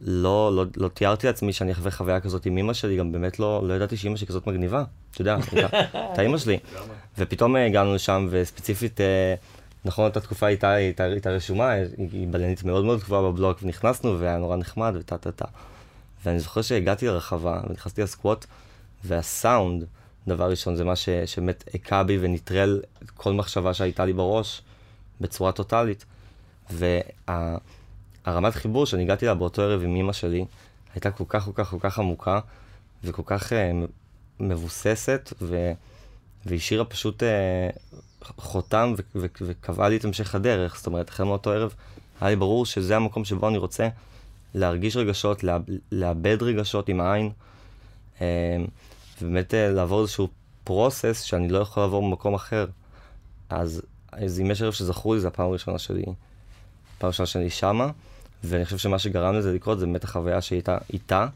לא, 0.00 0.52
לא, 0.56 0.64
לא 0.76 0.88
תיארתי 0.88 1.26
לעצמי 1.26 1.52
שאני 1.52 1.72
אחווה 1.72 1.90
חוויה 1.90 2.20
כזאת 2.20 2.46
עם 2.46 2.58
אמא 2.58 2.72
שלי, 2.72 2.96
גם 2.96 3.12
באמת 3.12 3.38
לא, 3.38 3.68
לא 3.68 3.74
ידעתי 3.74 3.96
שאמא 3.96 4.16
שלי 4.16 4.26
כזאת 4.26 4.46
מגניבה, 4.46 4.84
אתה 5.10 5.20
יודע, 5.20 5.36
את 6.12 6.18
האמא 6.18 6.38
שלי. 6.38 6.58
ופתאום 7.18 7.56
אה, 7.56 7.66
הגענו 7.66 7.94
לשם, 7.94 8.28
וספציפית, 8.30 9.00
אה, 9.00 9.34
נכון, 9.84 10.04
אותה 10.04 10.20
תקופה 10.20 10.46
הייתה, 10.46 10.70
הייתה, 10.70 11.04
הייתה 11.04 11.30
רשומה, 11.30 11.70
היא 12.12 12.28
בלנית 12.30 12.64
מאוד 12.64 12.84
מאוד 12.84 13.00
גבוהה 13.00 13.22
בבלוק, 13.22 13.58
ונכנסנו, 13.62 14.20
והיה 14.20 14.38
נורא 14.38 14.56
נחמד, 14.56 14.94
וטה 14.98 15.18
טה 15.18 15.32
טה. 15.32 15.44
ואני 16.24 16.40
זוכר 16.40 16.62
שהגעתי 16.62 17.06
לרחבה, 17.06 17.60
ונכנסתי 17.68 18.02
לסקווט, 18.02 18.46
והסאונד, 19.04 19.84
דבר 20.28 20.50
ראשון, 20.50 20.76
זה 20.76 20.84
מה 20.84 20.96
שבאמת 20.96 21.64
הכה 21.74 22.02
בי 22.02 22.18
ונטרל 22.20 22.80
כל 23.16 23.32
מחשבה 23.32 23.74
שהייתה 23.74 24.04
לי 24.04 24.12
בראש, 24.12 24.62
בצורה 25.20 25.52
טוטאלית. 25.52 26.04
וה... 26.70 27.56
הרמת 28.24 28.54
חיבור 28.54 28.86
שאני 28.86 29.02
הגעתי 29.02 29.26
לה 29.26 29.34
באותו 29.34 29.62
ערב 29.62 29.82
עם 29.82 29.96
אמא 29.96 30.12
שלי, 30.12 30.44
הייתה 30.94 31.10
כל 31.10 31.24
כך 31.28 31.44
כל 31.44 31.50
כך 31.54 31.70
כל 31.70 31.78
כך 31.80 31.98
עמוקה, 31.98 32.40
וכל 33.04 33.22
כך 33.26 33.52
uh, 33.52 33.54
מבוססת, 34.40 35.32
ו... 35.42 35.72
והשאירה 36.46 36.84
פשוט 36.84 37.22
uh, 37.22 38.26
חותם 38.36 38.94
ו... 38.98 39.18
ו... 39.18 39.26
וקבעה 39.40 39.88
לי 39.88 39.96
את 39.96 40.04
המשך 40.04 40.34
הדרך. 40.34 40.76
זאת 40.76 40.86
אומרת, 40.86 41.10
אחרי 41.10 41.26
מאותו 41.26 41.50
ערב, 41.50 41.74
היה 42.20 42.30
לי 42.30 42.36
ברור 42.36 42.66
שזה 42.66 42.96
המקום 42.96 43.24
שבו 43.24 43.48
אני 43.48 43.58
רוצה 43.58 43.88
להרגיש 44.54 44.96
רגשות, 44.96 45.44
לה... 45.44 45.58
לאבד 45.92 46.42
רגשות 46.42 46.88
עם 46.88 47.00
העין, 47.00 47.30
uh, 48.18 48.22
ובאמת 49.22 49.50
uh, 49.50 49.72
לעבור 49.72 50.00
איזשהו 50.00 50.28
פרוסס 50.64 51.20
שאני 51.20 51.48
לא 51.48 51.58
יכול 51.58 51.82
לעבור 51.82 52.02
במקום 52.02 52.34
אחר. 52.34 52.66
אז, 53.48 53.82
אז 54.12 54.40
אם 54.40 54.50
יש 54.50 54.62
ערב 54.62 54.72
שזכרו 54.72 55.14
לי, 55.14 55.20
זו 55.20 55.28
הפעם 55.28 55.48
הראשונה 55.48 55.78
שלי, 55.78 56.04
פעם 57.02 57.08
ראשונה 57.08 57.26
שאני 57.26 57.50
שמה. 57.50 57.90
ואני 58.44 58.64
חושב 58.64 58.78
שמה 58.78 58.98
שגרם 58.98 59.34
לזה 59.34 59.52
לקרות 59.52 59.78
זה 59.78 59.86
באמת 59.86 60.04
החוויה 60.04 60.40
שהייתה 60.40 60.78
איתה, 60.92 61.26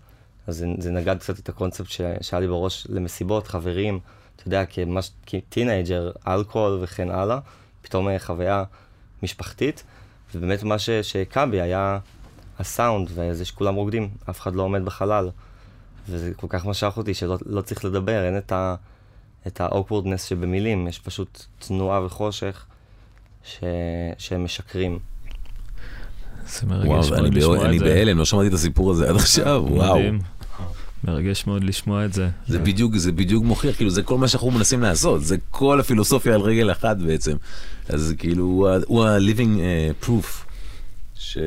אז 0.46 0.56
זה, 0.56 0.66
זה 0.78 0.90
נגד 0.90 1.18
קצת 1.18 1.38
את 1.38 1.48
הקונספט 1.48 1.90
שהיה 2.20 2.40
לי 2.40 2.46
בראש 2.46 2.86
למסיבות, 2.90 3.46
חברים, 3.46 4.00
אתה 4.36 4.48
יודע, 4.48 4.64
כמש, 4.66 5.10
כ 5.26 5.42
teenager, 5.42 6.10
אלכוהול 6.26 6.78
וכן 6.82 7.10
הלאה, 7.10 7.38
פתאום 7.82 8.08
אה, 8.08 8.18
חוויה 8.18 8.64
משפחתית, 9.22 9.84
ובאמת 10.34 10.62
מה 10.62 10.76
שהכה 11.02 11.46
בי 11.46 11.60
היה 11.60 11.98
הסאונד, 12.58 13.10
וזה 13.14 13.44
שכולם 13.44 13.74
רוקדים, 13.74 14.08
אף 14.30 14.40
אחד 14.40 14.54
לא 14.54 14.62
עומד 14.62 14.84
בחלל. 14.84 15.30
וזה 16.08 16.34
כל 16.36 16.46
כך 16.50 16.66
משך 16.66 16.92
אותי 16.96 17.14
שלא 17.14 17.38
לא 17.46 17.60
צריך 17.60 17.84
לדבר, 17.84 18.24
אין 18.24 18.38
את, 18.38 18.52
ה, 18.52 18.74
את 19.46 19.60
ה 19.60 19.66
awkwardness 19.66 20.24
שבמילים, 20.24 20.88
יש 20.88 20.98
פשוט 20.98 21.44
תנועה 21.58 22.04
וחושך 22.04 22.64
ש, 23.44 23.60
שהם 24.18 24.44
משכרים. 24.44 24.98
זה 26.48 26.66
מרגש 26.66 27.10
מאוד 27.10 27.34
לשמוע 27.34 27.56
את 27.56 27.60
זה. 27.60 27.68
אני 27.68 27.78
בהלם, 27.78 28.18
לא 28.18 28.24
שמעתי 28.24 28.48
את 28.48 28.52
הסיפור 28.52 28.90
הזה 28.90 29.08
עד 29.08 29.16
עכשיו, 29.16 29.64
וואו. 29.68 30.00
מרגש 31.04 31.46
מאוד 31.46 31.64
לשמוע 31.64 32.04
את 32.04 32.12
זה. 32.12 32.28
זה 32.46 32.58
בדיוק, 32.58 32.96
זה 32.96 33.12
בדיוק 33.12 33.44
מוכיח, 33.44 33.76
כאילו 33.76 33.90
זה 33.90 34.02
כל 34.02 34.18
מה 34.18 34.28
שאנחנו 34.28 34.50
מנסים 34.50 34.82
לעשות, 34.82 35.24
זה 35.24 35.36
כל 35.50 35.80
הפילוסופיה 35.80 36.34
על 36.34 36.40
רגל 36.40 36.72
אחת 36.72 36.96
בעצם. 36.96 37.36
אז 37.88 38.14
כאילו 38.18 38.68
הוא 38.86 39.04
ה-living 39.04 39.58
uh, 39.58 40.06
proof. 40.06 40.46
ש... 41.14 41.38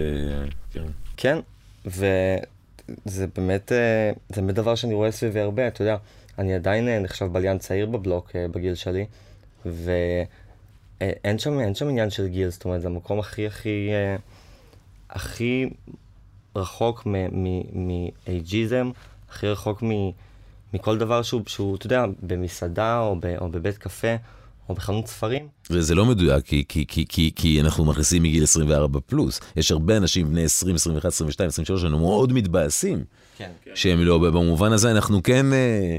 כן. 0.74 0.84
כן, 1.18 1.40
וזה 1.86 3.26
באמת, 3.36 3.72
אה, 3.72 4.12
זה 4.30 4.42
באמת 4.42 4.56
דבר 4.56 4.76
שאני 4.76 4.94
רואה 4.94 5.12
סביבי 5.12 5.40
הרבה, 5.40 5.68
אתה 5.68 5.82
יודע, 5.82 5.98
אני 6.38 6.56
עדיין 6.56 6.88
אה, 6.88 7.00
נחשב 7.00 7.26
בליין 7.26 7.58
צעיר 7.58 7.86
בבלוק 7.86 8.32
בגיל 8.52 8.76
שלי, 8.76 9.06
ואין 9.66 11.40
שם, 11.40 11.74
שם 11.74 11.90
עניין 11.90 12.10
של 12.10 12.28
גיל, 12.28 12.50
זאת 12.50 12.66
אומרת, 12.66 12.82
זה 12.82 12.88
המקום 12.88 13.20
הכי 13.20 13.48
הכי... 13.48 13.90
הכי 15.10 15.70
רחוק 16.56 17.08
מאייג'יזם, 17.74 18.92
הכי 19.30 19.48
רחוק 19.48 19.84
מכל 20.74 20.98
דבר 20.98 21.22
שהוא, 21.22 21.42
שהוא, 21.48 21.76
אתה 21.76 21.86
יודע, 21.86 22.06
במסעדה 22.22 23.00
או, 23.00 23.16
ב, 23.20 23.26
או 23.26 23.50
בבית 23.50 23.78
קפה. 23.78 24.16
או 24.70 24.76
בחנות 24.76 25.08
ספרים. 25.08 25.48
וזה 25.70 25.96
לא 25.96 26.06
מדויק, 26.06 26.46
כי, 26.46 26.64
כי, 26.68 26.86
כי, 26.88 27.06
כי, 27.10 27.32
כי 27.36 27.62
אנחנו 27.62 27.86
מכניסים 27.86 28.24
מגיל 28.24 28.44
24 28.44 29.00
פלוס. 29.06 29.40
יש 29.56 29.72
הרבה 29.72 29.98
אנשים 29.98 30.30
בני 30.30 30.44
20, 30.44 30.76
21, 30.76 31.06
22, 31.06 31.48
23, 31.48 31.84
אנחנו 31.84 32.00
מאוד 32.00 32.34
מתבאסים. 32.34 33.04
כן. 33.38 33.52
שהם 33.76 34.00
לא, 34.00 34.18
במובן 34.18 34.72
הזה 34.72 34.92
אנחנו 34.92 35.24
כן... 35.24 35.54
אה, 35.54 35.98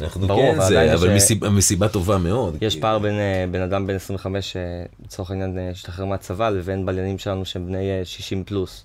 אנחנו 0.00 0.26
ברור, 0.26 0.54
כן 0.54 0.60
זה, 0.68 0.94
אבל 0.94 1.08
ש... 1.08 1.16
מסיבה, 1.16 1.50
מסיבה 1.50 1.88
טובה 1.88 2.18
מאוד. 2.18 2.56
יש 2.60 2.74
כי... 2.74 2.80
פער 2.80 2.98
בין 2.98 3.14
אה, 3.14 3.44
בן 3.50 3.60
אדם 3.60 3.86
בן 3.86 3.94
25, 3.94 4.56
לצורך 5.04 5.30
העניין, 5.30 5.58
אה, 5.58 5.70
השתחרר 5.70 6.04
מהצבא, 6.04 6.50
לבין 6.50 6.86
בליינים 6.86 7.18
שלנו 7.18 7.44
שהם 7.44 7.66
בני 7.66 8.00
60 8.04 8.38
אה, 8.38 8.44
פלוס. 8.44 8.84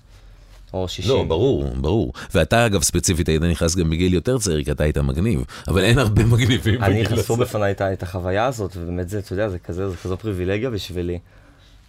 או 0.72 0.88
60. 0.88 1.10
לא, 1.10 1.24
ברור, 1.24 1.64
ברור. 1.76 2.12
ואתה 2.34 2.66
אגב 2.66 2.82
ספציפית 2.82 3.28
היית 3.28 3.42
נכנס 3.42 3.76
גם 3.76 3.90
בגיל 3.90 4.14
יותר 4.14 4.38
צעיר, 4.38 4.64
כי 4.64 4.70
אתה 4.70 4.84
היית 4.84 4.98
מגניב, 4.98 5.44
אבל 5.68 5.84
אין 5.84 5.98
הרבה 5.98 6.24
מגניבים 6.24 6.80
בגיל 6.80 6.84
הזה. 6.84 6.86
אני 6.86 7.04
חשפו 7.04 7.36
בפניי 7.36 7.72
את, 7.72 7.82
את 7.82 8.02
החוויה 8.02 8.46
הזאת, 8.46 8.76
ובאמת 8.76 9.08
זה, 9.08 9.18
אתה 9.18 9.32
יודע, 9.32 9.48
זה 9.48 9.58
כזה, 9.58 9.90
זה 9.90 9.96
כזו 9.96 10.16
פריבילגיה 10.16 10.70
בשבילי. 10.70 11.18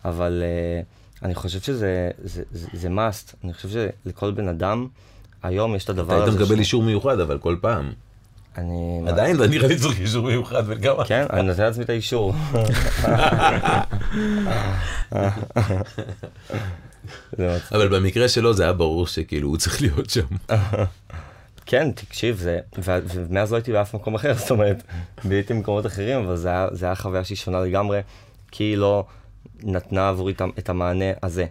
אבל 0.06 0.44
uh, 0.44 1.26
אני 1.26 1.36
חושב 1.36 1.60
שזה 1.60 2.10
זה, 2.24 2.44
זה, 2.52 2.68
זה 2.74 2.88
must. 2.88 3.34
אני 3.44 3.54
חושב 3.54 3.70
שלכל 3.70 4.32
בן 4.32 4.48
אדם, 4.48 4.88
היום 5.44 5.76
יש 5.76 5.84
את 5.84 5.90
הדבר 5.90 6.14
הזה. 6.14 6.24
אתה 6.24 6.32
היית 6.32 6.42
מקבל 6.42 6.60
אישור 6.60 6.84
מיוחד, 6.84 7.20
אבל 7.20 7.38
כל 7.38 7.56
פעם. 7.62 7.92
אני... 8.58 9.02
עדיין 9.08 9.36
לא 9.36 9.48
נראה 9.48 9.68
לי 9.68 9.76
צריך 9.76 10.00
אישור 10.00 10.26
מיוחד 10.26 10.64
וגם... 10.68 10.96
כן, 11.06 11.26
אני 11.34 11.48
נותן 11.48 11.64
לעצמי 11.64 11.84
את 11.84 11.90
האישור. 11.90 12.34
אבל 17.72 17.88
במקרה 17.88 18.30
שלו 18.30 18.54
זה 18.54 18.64
היה 18.64 18.74
ברור 18.74 19.08
שכאילו 19.08 19.50
הוא 19.50 19.58
צריך 19.58 19.82
להיות 19.82 20.10
שם. 20.10 20.26
כן, 21.66 21.92
תקשיב, 21.92 22.38
זה, 22.38 22.60
ומאז 23.14 23.52
לא 23.52 23.58
הייתי 23.58 23.72
באף 23.72 23.94
מקום 23.94 24.16
אחר, 24.16 24.34
זאת 24.34 24.52
אומרת, 24.52 24.84
ביליתי 25.24 25.54
במקומות 25.54 25.86
אחרים, 25.86 26.20
אבל 26.20 26.36
זה 26.72 26.86
היה, 26.86 26.96
חוויה 26.96 27.24
שהיא 27.24 27.38
שונה 27.38 27.60
לגמרי, 27.60 28.02
כי 28.52 28.64
היא 28.64 28.78
לא 28.78 29.06
נתנה 29.64 30.10
עבורי 30.10 30.34
את 30.60 30.70
המענה 30.70 31.06
הזה. 31.24 31.46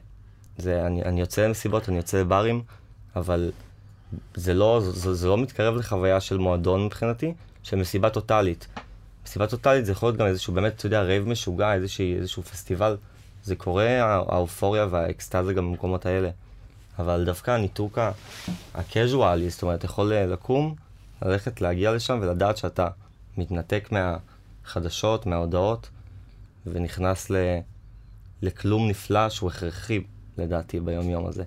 זה, 0.58 0.86
אני, 0.86 1.02
אני 1.02 1.20
יוצא 1.20 1.46
למסיבות, 1.46 1.88
אני 1.88 1.96
יוצא 1.96 2.20
לברים, 2.20 2.62
אבל 3.16 3.50
זה 4.34 4.54
לא, 4.54 4.80
זה, 4.84 5.14
זה 5.14 5.28
לא 5.28 5.38
מתקרב 5.38 5.76
לחוויה 5.76 6.20
של 6.20 6.38
מועדון 6.38 6.84
מבחינתי, 6.86 7.34
של 7.62 7.76
מסיבה 7.76 8.10
טוטאלית. 8.10 8.66
מסיבה 9.26 9.46
טוטאלית 9.46 9.86
זה 9.86 9.92
יכול 9.92 10.08
להיות 10.08 10.18
גם 10.18 10.26
איזשהו, 10.26 10.52
באמת, 10.54 10.74
אתה 10.76 10.86
יודע, 10.86 11.02
rave 11.02 11.28
משוגע, 11.28 11.74
איזשהו, 11.74 12.04
איזשהו 12.18 12.42
פסטיבל. 12.42 12.96
זה 13.44 13.56
קורה, 13.56 13.86
הא- 14.02 14.24
האופוריה 14.34 14.86
והאקסטזה 14.90 15.52
גם 15.52 15.70
במקומות 15.70 16.06
האלה. 16.06 16.30
אבל 16.98 17.24
דווקא 17.24 17.50
הניתוק 17.50 17.98
הקזואלי, 18.74 19.50
זאת 19.50 19.62
אומרת, 19.62 19.84
יכול 19.84 20.12
אה, 20.12 20.26
לקום, 20.26 20.74
ללכת, 21.22 21.60
להגיע 21.60 21.92
לשם 21.92 22.18
ולדעת 22.22 22.56
שאתה 22.56 22.88
מתנתק 23.36 23.88
מהחדשות, 23.92 25.26
מההודעות, 25.26 25.88
ונכנס 26.66 27.30
ל... 27.30 27.36
לכלום 28.42 28.88
נפלא 28.88 29.28
שהוא 29.28 29.50
הכרחי, 29.50 30.00
לדעתי, 30.38 30.80
ביום-יום 30.80 31.26
הזה, 31.26 31.44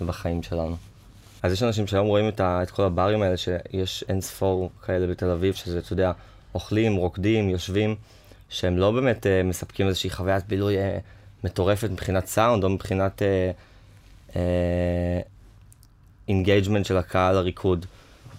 ובחיים 0.00 0.42
שלנו. 0.42 0.76
אז 1.42 1.52
יש 1.52 1.62
אנשים 1.62 1.86
שהיום 1.86 2.06
רואים 2.06 2.28
את, 2.28 2.40
ה... 2.40 2.62
את 2.62 2.70
כל 2.70 2.82
הברים 2.82 3.22
האלה, 3.22 3.36
שיש 3.36 4.04
אין 4.08 4.20
ספור 4.20 4.70
כאלה 4.86 5.06
בתל 5.06 5.30
אביב, 5.30 5.54
שזה, 5.54 5.78
אתה 5.78 5.92
יודע, 5.92 6.12
אוכלים, 6.54 6.96
רוקדים, 6.96 7.48
יושבים, 7.48 7.96
שהם 8.48 8.78
לא 8.78 8.90
באמת 8.90 9.26
uh, 9.26 9.46
מספקים 9.46 9.88
איזושהי 9.88 10.10
חוויית 10.10 10.46
בילוי 10.46 10.76
uh, 10.76 10.80
מטורפת 11.44 11.90
מבחינת 11.90 12.26
סאונד, 12.26 12.64
או 12.64 12.68
מבחינת 12.68 13.22
engagement 16.28 16.86
של 16.86 16.96
הקהל 16.96 17.36
הריקוד. 17.36 17.86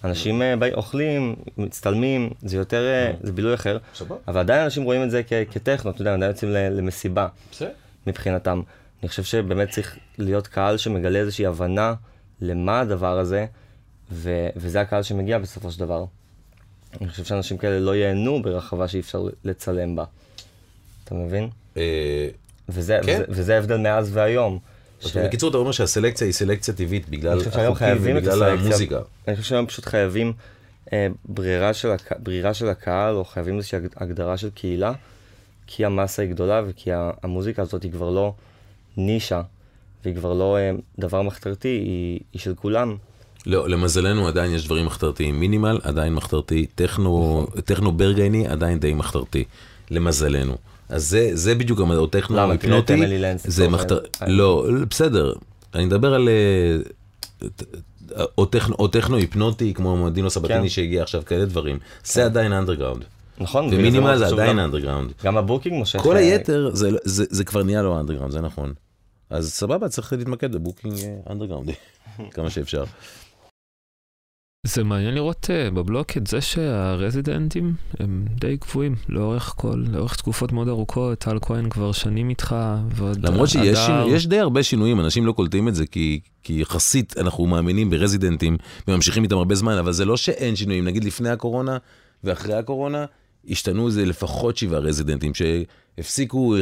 אנשים 0.04 0.42
uh, 0.42 0.44
באים, 0.58 0.74
אוכלים, 0.74 1.34
מצטלמים, 1.58 2.30
זה 2.42 2.56
יותר, 2.56 3.12
uh, 3.12 3.26
זה 3.26 3.32
בילוי 3.32 3.54
אחר, 3.54 3.78
סבבה. 3.94 4.16
אבל 4.28 4.40
עדיין 4.40 4.64
אנשים 4.64 4.82
רואים 4.82 5.02
את 5.02 5.10
זה 5.10 5.22
כ- 5.28 5.32
כטכנו, 5.50 5.90
אתה 5.90 6.00
יודע, 6.00 6.14
עדיין 6.14 6.30
יוצאים 6.30 6.50
למסיבה. 6.52 7.28
מבחינתם. 8.06 8.60
אני 9.02 9.08
חושב 9.08 9.22
שבאמת 9.22 9.70
צריך 9.70 9.96
להיות 10.18 10.46
קהל 10.46 10.76
שמגלה 10.76 11.18
איזושהי 11.18 11.46
הבנה 11.46 11.94
למה 12.42 12.80
הדבר 12.80 13.18
הזה, 13.18 13.46
ו- 14.12 14.48
וזה 14.56 14.80
הקהל 14.80 15.02
שמגיע 15.02 15.38
בסופו 15.38 15.70
של 15.70 15.80
דבר. 15.80 16.04
אני 17.00 17.08
חושב 17.08 17.24
שאנשים 17.24 17.58
כאלה 17.58 17.80
לא 17.80 17.94
ייהנו 17.96 18.42
ברחבה 18.42 18.88
שאי 18.88 19.00
אפשר 19.00 19.22
לצלם 19.44 19.96
בה. 19.96 20.04
אתה 21.04 21.14
מבין? 21.14 21.48
אה, 21.76 22.28
וזה, 22.68 22.98
כן. 23.06 23.12
וזה, 23.12 23.24
וזה 23.28 23.54
ההבדל 23.54 23.76
מאז 23.76 24.10
והיום. 24.16 24.58
אז 25.04 25.16
בקיצור, 25.16 25.50
אתה 25.50 25.58
אומר 25.58 25.72
שהסלקציה 25.72 26.26
היא 26.26 26.32
סלקציה 26.32 26.74
טבעית 26.74 27.08
בגלל 27.08 27.38
החוקים 27.40 27.86
ובגלל. 28.00 28.42
המוזיקה. 28.42 29.00
אני 29.28 29.36
חושב 29.36 29.48
שהיום 29.48 29.66
פשוט 29.66 29.84
חייבים 29.84 30.32
אה, 30.92 31.06
ברירה, 31.24 31.74
של 31.74 31.90
הק... 31.90 32.12
ברירה 32.18 32.54
של 32.54 32.68
הקהל, 32.68 33.14
או 33.14 33.24
חייבים 33.24 33.56
איזושהי 33.56 33.78
הג- 33.78 33.88
הגדרה 33.96 34.36
של 34.36 34.50
קהילה, 34.50 34.92
כי 35.66 35.84
המסה 35.84 36.22
היא 36.22 36.30
גדולה 36.30 36.62
וכי 36.66 36.90
המוזיקה 37.22 37.62
הזאת 37.62 37.82
היא 37.82 37.92
כבר 37.92 38.10
לא 38.10 38.34
נישה, 38.96 39.42
והיא 40.04 40.14
כבר 40.16 40.32
לא 40.32 40.56
אה, 40.56 40.70
דבר 40.98 41.22
מחתרתי, 41.22 41.68
היא, 41.68 42.20
היא 42.32 42.40
של 42.40 42.54
כולם. 42.54 42.96
לא, 43.46 43.68
למזלנו 43.68 44.28
עדיין 44.28 44.52
יש 44.52 44.64
דברים 44.66 44.86
מחתרתיים. 44.86 45.40
מינימל 45.40 45.78
עדיין 45.82 46.14
מחתרתי, 46.14 46.66
טכנו, 46.74 47.46
טכנו 47.64 47.92
ברגייני 47.92 48.46
עדיין 48.48 48.78
די 48.80 48.94
מחתרתי. 48.94 49.44
למזלנו. 49.90 50.56
אז 50.88 51.08
זה, 51.08 51.30
זה 51.32 51.54
בדיוק, 51.54 51.80
המ- 51.80 51.90
או 51.90 52.06
טכנו 52.06 52.36
למה? 52.36 52.52
היפנוטי, 52.52 52.96
לנס 52.96 53.46
זה 53.46 53.68
מחתר... 53.68 53.98
לא, 54.26 54.66
בסדר. 54.90 55.32
אני 55.74 55.84
מדבר 55.84 56.14
על... 56.14 56.28
אה, 56.28 57.46
או 58.38 58.44
טכנו, 58.46 58.76
או 58.78 58.88
טכנו 58.88 59.16
היפנוטי, 59.16 59.74
כמו 59.74 60.10
דינו 60.10 60.30
סבתיני 60.30 60.62
כן. 60.62 60.68
שהגיע 60.68 61.02
עכשיו, 61.02 61.22
כאלה 61.26 61.44
דברים. 61.44 61.78
זה 62.04 62.24
עדיין 62.24 62.52
אנדרגראונד. 62.52 63.04
נכון? 63.38 63.64
ומינימל 63.64 64.16
זה 64.18 64.26
עדיין 64.26 64.50
גם- 64.50 64.58
אנדרגראונד. 64.58 65.12
גם 65.24 65.36
הבוקינג 65.36 65.74
מושך... 65.76 65.98
כל 66.00 66.16
אה, 66.16 66.20
היתר, 66.20 66.70
זה, 66.72 66.90
זה, 67.04 67.24
זה 67.30 67.44
כבר 67.44 67.62
נהיה 67.62 67.82
לא 67.82 68.00
אנדרגראונד, 68.00 68.32
זה 68.32 68.40
נכון. 68.40 68.72
אז 69.32 69.52
סבבה, 69.52 69.88
צריך 69.88 70.12
להתמקד 70.12 70.52
בבוקינג 70.52 70.94
אנדרגראונדי, 71.30 71.72
כמה 72.34 72.50
שאפשר. 72.50 72.84
זה 74.66 74.84
מעניין 74.84 75.14
לראות 75.14 75.44
uh, 75.44 75.74
בבלוק 75.74 76.16
את 76.16 76.26
זה 76.26 76.40
שהרזידנטים 76.40 77.74
הם 77.98 78.24
די 78.30 78.56
קבועים 78.56 78.94
לאורך 79.08 79.54
כל, 79.56 79.84
לאורך 79.88 80.16
תקופות 80.16 80.52
מאוד 80.52 80.68
ארוכות, 80.68 81.18
טל 81.18 81.38
כהן 81.42 81.68
כבר 81.68 81.92
שנים 81.92 82.28
איתך, 82.28 82.56
ועוד 82.88 83.26
למרות 83.26 83.48
שיש. 83.48 83.78
שינו, 83.78 84.08
יש 84.08 84.26
די 84.26 84.38
הרבה 84.38 84.62
שינויים, 84.62 85.00
אנשים 85.00 85.26
לא 85.26 85.32
קולטים 85.32 85.68
את 85.68 85.74
זה, 85.74 85.86
כי, 85.86 86.20
כי 86.42 86.60
יחסית 86.60 87.18
אנחנו 87.18 87.46
מאמינים 87.46 87.90
ברזידנטים 87.90 88.56
וממשיכים 88.88 89.22
איתם 89.22 89.36
הרבה 89.36 89.54
זמן, 89.54 89.78
אבל 89.78 89.92
זה 89.92 90.04
לא 90.04 90.16
שאין 90.16 90.56
שינויים. 90.56 90.84
נגיד 90.84 91.04
לפני 91.04 91.28
הקורונה 91.30 91.78
ואחרי 92.24 92.54
הקורונה, 92.54 93.04
השתנו 93.50 93.86
איזה 93.86 94.04
לפחות 94.04 94.56
שבעה 94.56 94.80
רזידנטים, 94.80 95.32
שהפסיקו 95.34 95.81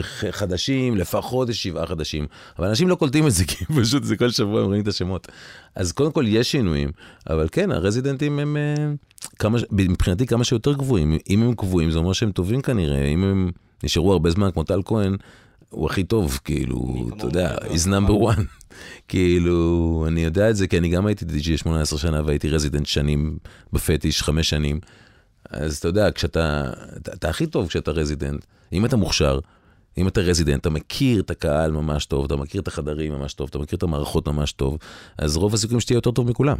ח- 0.03 0.24
חדשים, 0.31 0.97
לפחות 0.97 1.49
יש 1.49 1.62
שבעה 1.62 1.87
חדשים. 1.87 2.26
אבל 2.59 2.68
אנשים 2.68 2.89
לא 2.89 2.95
קולטים 2.95 3.26
את 3.26 3.33
זה, 3.33 3.45
כי 3.51 3.64
פשוט 3.64 4.05
זה 4.05 4.16
כל 4.16 4.31
שבוע 4.31 4.61
הם 4.61 4.66
רואים 4.66 4.83
את 4.83 4.89
השמות. 4.89 5.28
אז 5.74 5.93
קודם 5.93 6.12
כל 6.12 6.24
יש 6.28 6.51
שינויים, 6.53 6.91
אבל 7.31 7.49
כן, 7.53 7.72
הרזידנטים 7.72 8.39
הם, 8.39 8.57
אה, 8.57 8.93
כמה, 9.39 9.59
מבחינתי 9.70 10.26
כמה 10.26 10.45
שיותר 10.45 10.74
קבועים. 10.74 11.18
אם 11.31 11.43
הם 11.43 11.55
קבועים, 11.55 11.91
זה 11.91 11.99
אומר 11.99 12.12
שהם 12.12 12.33
טובים 12.33 12.62
כנראה. 12.62 13.05
אם 13.07 13.24
הם 13.24 13.51
נשארו 13.85 14.12
הרבה 14.12 14.31
זמן 14.31 14.51
כמו 14.51 14.64
טל 14.64 14.81
כהן, 14.85 15.16
הוא 15.70 15.87
הכי 15.87 16.05
טוב, 16.05 16.39
כאילו, 16.45 17.09
אתה 17.16 17.26
יודע, 17.26 17.55
he's 17.57 17.87
number 17.87 18.35
one. 18.35 18.43
כאילו, 19.09 20.05
אני 20.09 20.24
יודע 20.24 20.51
את 20.51 20.57
זה, 20.57 20.66
כי 20.66 20.78
אני 20.78 20.89
גם 20.89 21.07
הייתי 21.07 21.24
די.ג'י 21.24 21.57
18 21.57 21.99
שנה 21.99 22.22
והייתי 22.24 22.49
רזידנט 22.49 22.87
שנים 22.87 23.39
בפטיש, 23.72 24.22
חמש 24.22 24.51
שנים. 24.51 24.81
אז 25.51 25.76
אתה 25.76 25.88
יודע, 25.88 26.12
כשאתה, 26.12 26.72
אתה, 26.97 27.12
אתה 27.12 27.28
הכי 27.28 27.47
טוב 27.47 27.68
כשאתה 27.68 27.91
רזידנט. 27.91 28.45
אם 28.72 28.84
אתה 28.84 28.97
מוכשר, 28.97 29.38
אם 29.99 30.09
אתה 30.09 30.20
רזידנט, 30.20 30.61
אתה 30.61 30.70
מכיר 30.70 31.20
את 31.20 31.30
הקהל 31.30 31.72
ממש 31.72 32.07
טוב, 32.07 32.24
אתה 32.24 32.36
מכיר 32.36 32.61
את 32.61 32.68
החדרים 32.68 33.12
ממש 33.12 33.34
טוב, 33.34 33.49
אתה 33.51 33.59
מכיר 33.59 33.76
את 33.76 33.82
המערכות 33.82 34.28
ממש 34.28 34.53
טוב, 34.53 34.78
אז 35.18 35.36
רוב 35.36 35.55
הסיכויים 35.55 35.80
שתהיה 35.80 35.97
יותר 35.97 36.11
טוב 36.11 36.30
מכולם. 36.30 36.57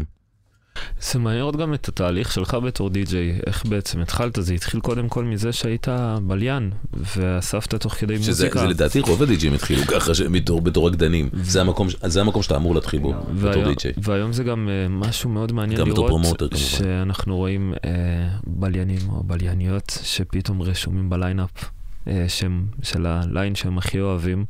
זה 1.01 1.19
מעניין 1.19 1.41
לראות 1.41 1.57
גם 1.57 1.75
את 1.75 1.89
התהליך 1.89 2.33
שלך 2.33 2.55
בתור 2.55 2.91
די-ג'יי, 2.91 3.39
איך 3.47 3.67
בעצם 3.67 4.01
התחלת, 4.01 4.39
זה 4.41 4.55
התחיל 4.55 4.81
קודם 4.81 5.09
כל 5.09 5.25
מזה 5.25 5.53
שהיית 5.53 5.89
בליין, 6.23 6.71
ואספת 7.17 7.75
תוך 7.75 7.95
כדי 7.95 8.17
שזה 8.19 8.31
מוזיקה. 8.31 8.59
זה 8.61 8.67
לדעתי 8.67 9.01
רוב 9.01 9.23
הדי.ג'ים 9.23 9.55
התחילו 9.55 9.83
ככה, 9.87 10.15
ש- 10.15 10.21
בתור, 10.21 10.61
בתור 10.61 10.89
רקדנים. 10.89 11.29
זה 11.43 11.61
המקום, 11.61 11.89
זה 12.07 12.21
המקום 12.21 12.43
שאתה 12.43 12.57
אמור 12.57 12.75
להתחיל 12.75 13.01
בו, 13.01 13.15
בתור 13.43 13.65
די.ג'יי. 13.65 13.93
והיום 14.03 14.33
זה 14.33 14.45
גם 14.45 14.69
uh, 14.69 14.89
משהו 14.93 15.31
מאוד 15.31 15.53
מעניין 15.53 15.81
לראות, 15.81 16.09
promoter. 16.09 16.57
שאנחנו 16.57 17.37
רואים 17.37 17.75
uh, 17.77 17.89
בליינים 18.47 19.01
או 19.09 19.23
בלייניות 19.23 19.99
שפתאום 20.03 20.63
רשומים 20.63 21.11
ב 21.11 21.15
line-up. 21.15 21.51
Uh, 22.07 22.11
שהם, 22.29 22.65
של 22.83 23.07
הליין 23.07 23.55
שהם 23.55 23.79
הכי 23.79 24.01
אוהבים, 24.01 24.45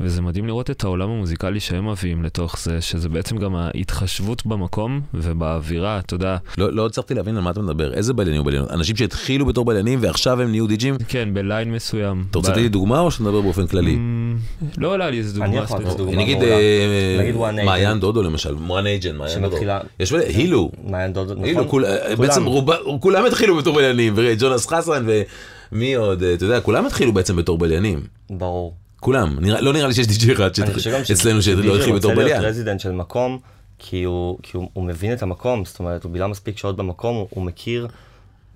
וזה 0.00 0.22
מדהים 0.22 0.46
לראות 0.46 0.70
את 0.70 0.84
העולם 0.84 1.10
המוזיקלי 1.10 1.60
שהם 1.60 1.90
מביאים 1.90 2.22
לתוך 2.22 2.58
זה, 2.58 2.80
שזה 2.80 3.08
בעצם 3.08 3.36
גם 3.36 3.56
ההתחשבות 3.56 4.46
במקום 4.46 5.00
ובאווירה, 5.14 5.98
אתה 5.98 6.14
יודע, 6.14 6.36
לא, 6.58 6.72
לא 6.72 6.86
הצלחתי 6.86 7.14
להבין 7.14 7.36
על 7.36 7.42
מה 7.42 7.50
אתה 7.50 7.60
מדבר, 7.60 7.94
איזה 7.94 8.12
בליינים 8.12 8.40
הוא 8.40 8.46
בליינים? 8.46 8.68
אנשים 8.70 8.96
שהתחילו 8.96 9.46
בתור 9.46 9.64
בליינים 9.64 9.98
ועכשיו 10.02 10.42
הם 10.42 10.50
נהיו 10.50 10.66
די.ג'ים? 10.66 10.96
כן, 11.08 11.34
בליין 11.34 11.72
מסוים. 11.72 12.24
אתה 12.30 12.38
רוצה 12.38 12.50
לתת 12.50 12.60
לי 12.60 12.68
דוגמה 12.68 13.00
או 13.00 13.10
שאתה 13.10 13.22
מדבר 13.22 13.40
באופן 13.40 13.66
כללי? 13.66 13.94
Mm, 13.94 14.64
לא 14.78 14.92
עולה 14.92 15.10
לי 15.10 15.18
איזה 15.18 15.44
אני 15.44 15.52
דוגמה 15.52 15.66
ספציפית. 15.66 16.16
נגיד. 16.16 16.42
אה, 16.42 17.16
נגיד 17.18 17.36
מעיין. 17.64 18.00
דודו 18.00 18.22
למשל, 18.22 18.54
one 18.54 19.02
agent, 19.02 19.12
מעיין 19.18 19.42
דודו. 19.42 19.56
יש 20.00 20.12
בליינים, 20.12 20.36
הילו, 20.36 20.70
מעיין 20.84 21.12
דודו, 21.12 21.44
הילו, 21.44 21.60
נכון? 21.60 21.70
כולם. 21.70 21.86
בעצם 22.18 22.44
כולם 23.00 23.24
התחילו 23.24 23.56
בתור 23.56 23.74
בליינים, 23.74 24.12
וג'ונס 24.16 24.66
חסן 24.66 25.06
ומי 25.74 25.94
עוד, 25.94 26.22
אה, 26.22 26.34
אתה 26.34 26.44
יודע, 26.44 26.60
כולם 26.60 26.86
התחילו 26.86 27.12
בעצם 27.12 27.36
בתור 27.36 27.58
בליינים. 27.58 28.02
ברור. 28.30 28.74
כולם, 29.00 29.38
לא 29.40 29.72
נראה 29.72 29.88
לי 29.88 29.94
שיש 29.94 30.06
די.ג'י 30.06 30.32
אחד 30.32 30.50
אני 30.62 30.74
חושב 30.74 30.90
גם 30.92 31.04
שהתח- 31.04 31.20
אצלנו 31.20 31.42
שלא 31.42 31.76
התחיל 31.76 31.92
בתור 31.96 32.10
רוצה 32.10 32.22
להיות 32.22 32.30
בליין. 32.36 32.42
רזידנט 32.42 32.80
של 32.80 32.92
מקום, 32.92 33.38
כי 33.78 34.02
הוא, 34.04 34.38
כי 34.42 34.56
הוא, 34.56 34.68
הוא 34.72 34.84
מבין 34.84 35.12
את 35.12 35.22
המקום, 35.22 35.64
זאת 35.64 35.78
אומרת, 35.78 36.04
הוא 36.04 36.12
בילה 36.12 36.26
מספיק 36.26 36.58
שעות 36.58 36.76
במקום, 36.76 37.16
הוא, 37.16 37.26
הוא 37.30 37.44
מכיר 37.44 37.88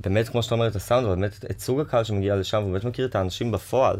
באמת, 0.01 0.29
כמו 0.29 0.43
שאתה 0.43 0.55
אומר, 0.55 0.67
את 0.67 0.77
הסאונד, 0.77 1.07
אבל 1.07 1.15
באמת 1.15 1.45
את 1.51 1.61
סוג 1.61 1.81
הקהל 1.81 2.05
שמגיע 2.05 2.37
לשם, 2.37 2.63
הוא 2.63 2.71
באמת 2.73 2.85
מכיר 2.85 3.07
את 3.07 3.15
האנשים 3.15 3.53
בפועל. 3.53 3.97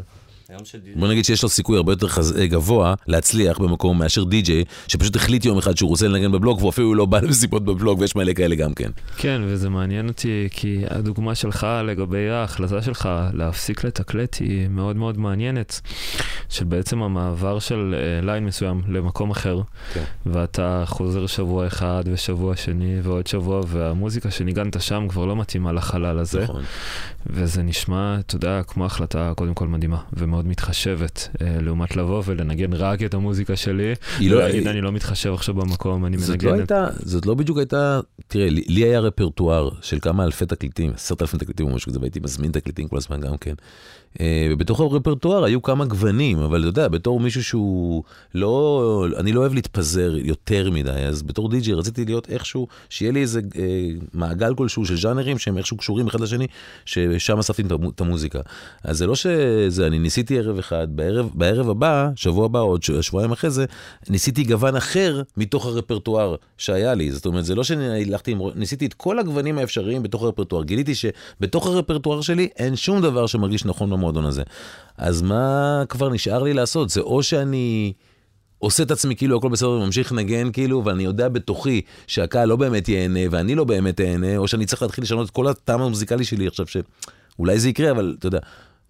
בוא 0.95 1.07
נגיד 1.07 1.25
שיש 1.25 1.43
לו 1.43 1.49
סיכוי 1.49 1.77
הרבה 1.77 1.91
יותר 1.91 2.07
חז... 2.07 2.37
אה, 2.37 2.47
גבוה 2.47 2.93
להצליח 3.07 3.57
במקום 3.57 3.99
מאשר 3.99 4.23
די.ג'יי, 4.23 4.63
שפשוט 4.87 5.15
החליט 5.15 5.45
יום 5.45 5.57
אחד 5.57 5.77
שהוא 5.77 5.89
רוצה 5.89 6.07
לנגן 6.07 6.31
בבלוק, 6.31 6.59
והוא 6.59 6.69
אפילו 6.69 6.95
לא 6.95 7.05
בא 7.05 7.19
למסיבות 7.23 7.65
בבלוק, 7.65 7.99
ויש 7.99 8.15
מלא 8.15 8.33
כאלה 8.33 8.55
גם 8.55 8.73
כן. 8.73 8.91
כן, 9.17 9.41
וזה 9.45 9.69
מעניין 9.69 10.07
אותי, 10.07 10.47
כי 10.51 10.83
הדוגמה 10.89 11.35
שלך 11.35 11.67
לגבי 11.83 12.29
ההחלטה 12.29 12.81
שלך 12.81 13.09
להפסיק 13.33 13.83
לתקלט 13.83 14.35
היא 14.39 14.67
מאוד 14.67 14.95
מאוד 14.95 15.17
מעניינת, 15.17 15.81
של 16.49 16.65
בעצם 16.65 17.03
המעבר 17.03 17.59
של 17.59 17.95
אה, 17.97 18.25
ליין 18.25 18.45
מסוים 18.45 18.81
למקום 18.87 19.31
אחר, 19.31 19.61
כן. 19.93 20.03
ואתה 20.25 20.83
חוזר 20.85 21.27
שבוע 21.27 21.67
אחד 21.67 22.03
ושבוע 22.05 22.55
שני 22.55 22.99
ועוד 23.03 23.27
שבוע, 23.27 23.61
והמוזיקה 23.67 24.31
שניגנת 24.31 24.81
שם 24.81 25.07
כבר 25.09 25.25
לא 25.25 25.35
מתאימה 25.35 25.71
לחלל 25.71 26.19
הזה, 26.19 26.43
נכון. 26.43 26.63
וזה 27.25 27.63
נשמע, 27.63 28.19
אתה 28.19 28.35
יודע, 28.35 28.61
כמו 28.67 28.85
החלטה 28.85 29.33
קודם 29.35 29.53
כל 29.53 29.67
מדהימה 29.67 29.97
ומאוד 30.13 30.38
מאוד 30.39 30.47
מתחשבת, 30.47 31.29
אה, 31.41 31.61
לעומת 31.61 31.95
לבוא 31.95 32.23
ולנגן 32.25 32.73
רק 32.73 33.03
את 33.03 33.13
המוזיקה 33.13 33.55
שלי, 33.55 33.93
היא 34.19 34.31
לא- 34.31 34.35
ולהגיד 34.37 34.61
היא- 34.63 34.69
אני 34.71 34.81
לא 34.81 34.91
מתחשב 34.91 35.33
עכשיו 35.33 35.55
במקום, 35.55 36.05
אני 36.05 36.17
זאת 36.17 36.29
מנגן 36.29 36.47
לא. 36.47 36.53
הייתה, 36.53 36.87
זאת 36.99 37.25
לא 37.25 37.33
בדיוק 37.33 37.57
הייתה, 37.57 37.99
תראה, 38.27 38.49
לי, 38.49 38.63
לי 38.67 38.81
היה 38.83 38.99
רפרטואר 38.99 39.69
של 39.81 39.99
כמה 40.01 40.23
אלפי 40.23 40.45
תקליטים, 40.45 40.91
עשרת 40.95 41.21
אלפים 41.21 41.39
תקליטים 41.39 41.65
או 41.67 41.75
משהו 41.75 41.91
כזה, 41.91 41.99
והייתי 41.99 42.19
מזמין 42.23 42.51
תקליטים 42.51 42.87
כל 42.87 42.97
הזמן 42.97 43.19
גם 43.21 43.37
כן. 43.37 43.53
אה, 44.19 44.47
ובתוך 44.51 44.79
הרפרטואר 44.79 45.43
היו 45.43 45.61
כמה 45.61 45.85
גוונים, 45.85 46.39
אבל 46.39 46.59
אתה 46.59 46.67
יודע, 46.67 46.87
בתור 46.87 47.19
מישהו 47.19 47.43
שהוא 47.43 48.03
לא, 48.35 49.05
אני 49.17 49.31
לא 49.31 49.39
אוהב 49.39 49.53
להתפזר 49.53 50.15
יותר 50.17 50.71
מדי, 50.71 50.89
אז 50.91 51.23
בתור 51.23 51.49
די.ג'י 51.49 51.73
רציתי 51.73 52.05
להיות 52.05 52.29
איכשהו, 52.29 52.67
שיהיה 52.89 53.11
לי 53.11 53.21
איזה 53.21 53.41
אה, 53.57 53.63
מעגל 54.13 54.55
כלשהו 54.55 54.85
של 54.85 54.97
ז'אנרים 54.97 55.37
שהם 55.37 55.57
איכשהו 55.57 55.77
קשורים 55.77 56.07
אחד 56.07 56.21
לשני, 56.21 56.47
ששם 56.85 57.39
אספתי 57.39 57.63
את 57.95 58.01
המוזיקה. 58.01 58.39
אז 58.83 58.97
זה 58.97 59.07
לא 59.07 59.15
שזה, 59.15 59.87
אני 59.87 59.99
ניסיתי 59.99 60.28
ערב 60.37 60.57
אחד, 60.57 60.87
בערב, 60.89 61.29
בערב 61.33 61.69
הבא, 61.69 62.09
שבוע 62.15 62.45
הבא, 62.45 62.59
עוד 62.59 62.83
שבועיים 62.83 63.31
אחרי 63.31 63.49
זה, 63.49 63.65
ניסיתי 64.09 64.43
גוון 64.43 64.75
אחר 64.75 65.21
מתוך 65.37 65.65
הרפרטואר 65.65 66.35
שהיה 66.57 66.93
לי. 66.93 67.11
זאת 67.11 67.25
אומרת, 67.25 67.45
זה 67.45 67.55
לא 67.55 67.63
שהלכתי. 67.63 68.35
ניסיתי 68.55 68.85
את 68.85 68.93
כל 68.93 69.19
הגוונים 69.19 69.57
האפשריים 69.57 70.03
בתוך 70.03 70.23
הרפרטואר. 70.23 70.63
גיליתי 70.63 70.95
שבתוך 70.95 71.67
הרפרטואר 71.67 72.21
שלי 72.21 72.49
אין 72.57 72.75
שום 72.75 73.01
דבר 73.01 73.27
שמרגיש 73.27 73.65
נכון 73.65 73.89
במועדון 73.89 74.25
הזה. 74.25 74.43
אז 74.97 75.21
מה 75.21 75.83
כבר 75.89 76.09
נשאר 76.09 76.43
לי 76.43 76.53
לעשות? 76.53 76.89
זה 76.89 77.01
או 77.01 77.23
שאני... 77.23 77.93
עושה 78.59 78.83
את 78.83 78.91
עצמי 78.91 79.15
כאילו 79.15 79.37
הכל 79.37 79.49
בסדר 79.49 79.69
וממשיך 79.69 80.11
לנגן 80.11 80.51
כאילו, 80.51 80.85
ואני 80.85 81.03
יודע 81.03 81.29
בתוכי 81.29 81.81
שהקהל 82.07 82.49
לא 82.49 82.55
באמת 82.55 82.89
ייהנה 82.89 83.19
ואני 83.31 83.55
לא 83.55 83.63
באמת 83.63 84.01
אהנה, 84.01 84.37
או 84.37 84.47
שאני 84.47 84.65
צריך 84.65 84.81
להתחיל 84.81 85.03
לשנות 85.03 85.25
את 85.25 85.31
כל 85.31 85.47
הטעם 85.47 85.81
המוזיקלי 85.81 86.23
שלי 86.23 86.47
עכשיו, 86.47 86.65
שאולי 86.67 87.59
זה 87.59 87.69
יקרה, 87.69 87.91
אבל 87.91 88.15
אתה 88.19 88.27
יודע, 88.27 88.39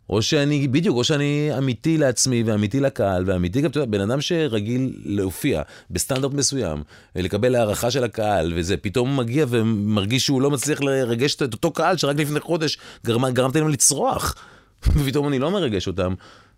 או 0.10 0.22
שאני, 0.22 0.68
בדיוק, 0.68 0.97
או 0.97 1.03
שאני 1.03 1.49
אמיתי 1.57 1.97
לעצמי 1.97 2.43
ואמיתי 2.43 2.80
לקהל, 2.80 3.24
ואמיתי 3.26 3.62
גם, 3.62 3.70
אתה 3.70 3.80
יודע, 3.80 3.91
בן 3.91 4.01
אדם 4.01 4.22
שרגיל 4.22 4.93
להופיע 5.05 5.62
בסטנדרט 5.91 6.34
מסוים, 6.34 6.84
ולקבל 7.16 7.55
הערכה 7.55 7.91
של 7.91 8.03
הקהל, 8.03 8.53
וזה 8.55 8.78
פתאום 8.78 9.18
מגיע 9.20 9.45
ומרגיש 9.49 10.26
שהוא 10.26 10.41
לא 10.41 10.51
מצליח 10.51 10.82
לרגש 10.82 11.36
את 11.36 11.53
אותו 11.53 11.72
קהל 11.72 11.97
שרק 11.97 12.18
לפני 12.18 12.39
חודש 12.39 12.78
גרמ, 13.05 13.30
גרמתי 13.30 13.60
להם 13.60 13.70
לצרוח, 13.70 14.36
ופתאום 14.95 15.28
אני 15.28 15.39
לא 15.39 15.51
מרגש 15.51 15.88
אותם. 15.88 16.14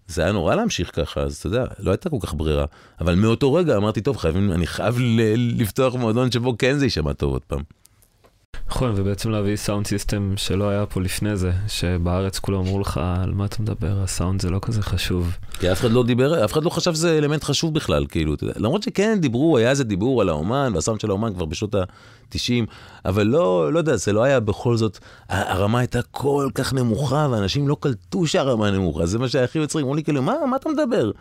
זה 0.08 0.22
היה 0.22 0.32
נורא 0.32 0.56
להמשיך 0.56 0.91
ככה, 0.93 1.22
אז 1.22 1.38
אתה 1.38 1.47
יודע, 1.47 1.66
לא 1.80 1.91
הייתה 1.91 2.10
כל 2.10 2.18
כך 2.22 2.34
ברירה. 2.34 2.66
אבל 3.02 3.16
מאותו 3.16 3.54
רגע 3.54 3.78
אמרתי, 3.78 4.02
טוב, 4.02 4.18
חייבים, 4.18 4.52
אני 4.52 4.68
חייב 4.68 4.95
לפתוח 5.36 5.95
מועדון 5.95 6.32
שבו 6.32 6.58
כן 6.58 6.78
זה 6.78 6.86
יישמע 6.86 7.14
טוב 7.14 7.32
עוד 7.32 7.41
פעם. 7.41 7.81
נכון, 8.82 8.93
ובעצם 8.95 9.30
להביא 9.30 9.56
sound 9.56 9.88
system 9.88 10.34
שלא 10.38 10.70
היה 10.70 10.86
פה 10.86 11.02
לפני 11.02 11.36
זה, 11.36 11.52
שבארץ 11.68 12.39
כולם 12.39 12.60
אמרו 12.60 12.80
לך, 12.80 12.99
על 13.24 13.32
מה 13.32 13.45
אתה 13.45 13.62
מדבר, 13.62 14.04
הסאונד 14.04 14.41
זה 14.41 14.49
לא 14.49 14.60
כזה 14.62 14.82
חשוב. 14.82 15.38
כי 15.60 15.72
אף 15.72 15.80
אחד 15.80 15.91
לא 15.91 16.04
דיבר, 16.04 16.45
אף 16.45 16.54
אחד 16.54 16.64
לא 16.64 16.70
חשב 16.70 16.93
שזה 16.93 17.18
אלמנט 17.18 17.43
חשוב 17.43 17.74
בכלל, 17.74 18.06
כאילו. 18.10 18.36
למרות 18.56 18.84
שכן 18.84 19.18
דיברו, 19.22 19.58
היה 19.58 19.70
איזה 19.70 19.84
דיבור 19.84 20.22
על 20.22 20.30
האומן, 20.30 20.72
והסאונד 20.76 20.99
של 20.99 21.10
האומן 21.10 21.34
כבר 21.34 21.45
בשנות 21.45 21.76
ה-90, 21.76 22.66
אבל 23.06 23.28
לא, 23.28 23.74
לא 23.74 23.80
יודע, 23.80 23.95
זה 23.95 24.14
לא 24.14 24.24
היה 24.24 24.39
בכל 24.39 24.78
זאת, 24.78 24.99
הרמה 25.30 25.80
הייתה 25.80 26.02
כל 26.02 26.49
כך 26.56 26.74
נמוכה, 26.74 27.28
ואנשים 27.32 27.68
לא 27.68 27.78
קלטו 27.80 28.28
שהרמה 28.28 28.72
נמוכה, 28.72 29.06
זה 29.06 29.20
מה 29.20 29.30
שהיה 29.30 29.43
הכי 29.43 29.60
יוצרים, 29.60 29.86
אמרו 29.86 29.95
לי 29.95 30.04
כאילו, 30.04 30.22
מה, 30.22 30.36
מה 30.49 30.56
אתה 30.56 30.70
מדבר? 30.70 31.12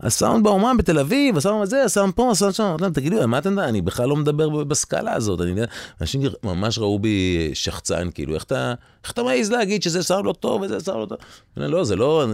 הסאונד 0.00 0.44
באומן 0.44 0.76
בתל 0.76 0.98
אביב, 0.98 1.36
הסאונד 1.36 1.62
הזה, 1.62 1.84
הסאונד 1.84 2.14
פה, 2.14 2.30
הסאונד 2.30 2.54
שם, 2.54 2.62
אמרתי 2.64 2.82
להם, 2.82 2.92
תגידו, 2.92 3.28
מה 3.28 3.38
אתם 3.38 3.50
יודעים? 3.50 3.68
אני 3.68 3.82
בכלל 3.82 4.08
לא 4.08 4.16
מדבר 4.16 4.64
בסקאלה 4.64 5.12
הזאת, 5.12 5.40
אני 5.40 5.52
אנשים 6.00 6.22
ממש 6.42 6.78
ראו 6.78 6.98
בי 6.98 7.50
שחצן, 7.54 8.08
כאילו, 8.14 8.34
איך 8.34 8.44
אתה, 8.44 8.74
איך 9.04 9.12
אתה 9.12 9.22
מעז 9.22 9.50
להגיד 9.50 9.82
שזה 9.82 10.02
סאונד 10.02 10.24
לא 10.26 10.32
טוב 10.32 10.62
וזה 10.62 10.80
סאונד 10.80 11.00
לא 11.00 11.06
טוב? 11.06 11.18
אני 11.56 11.68
לא, 11.72 11.84
זה 11.84 11.96
לא, 11.96 12.26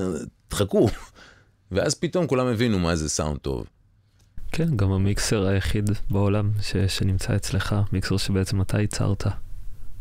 תחכו. 0.49 0.89
ואז 1.73 1.95
פתאום 1.95 2.27
כולם 2.27 2.47
הבינו 2.47 2.79
מה 2.79 2.97
זה 2.97 3.09
סאונד 3.09 3.39
טוב. 3.39 3.65
כן, 4.53 4.77
גם 4.77 4.93
המיקסר 4.93 5.47
היחיד 5.47 5.91
בעולם 6.11 6.51
ש, 6.63 6.77
שנמצא 6.77 7.37
אצלך, 7.37 7.77
מיקסר 7.93 8.17
שבעצם 8.17 8.61
אתה 8.63 8.81
ייצרת, 8.81 9.27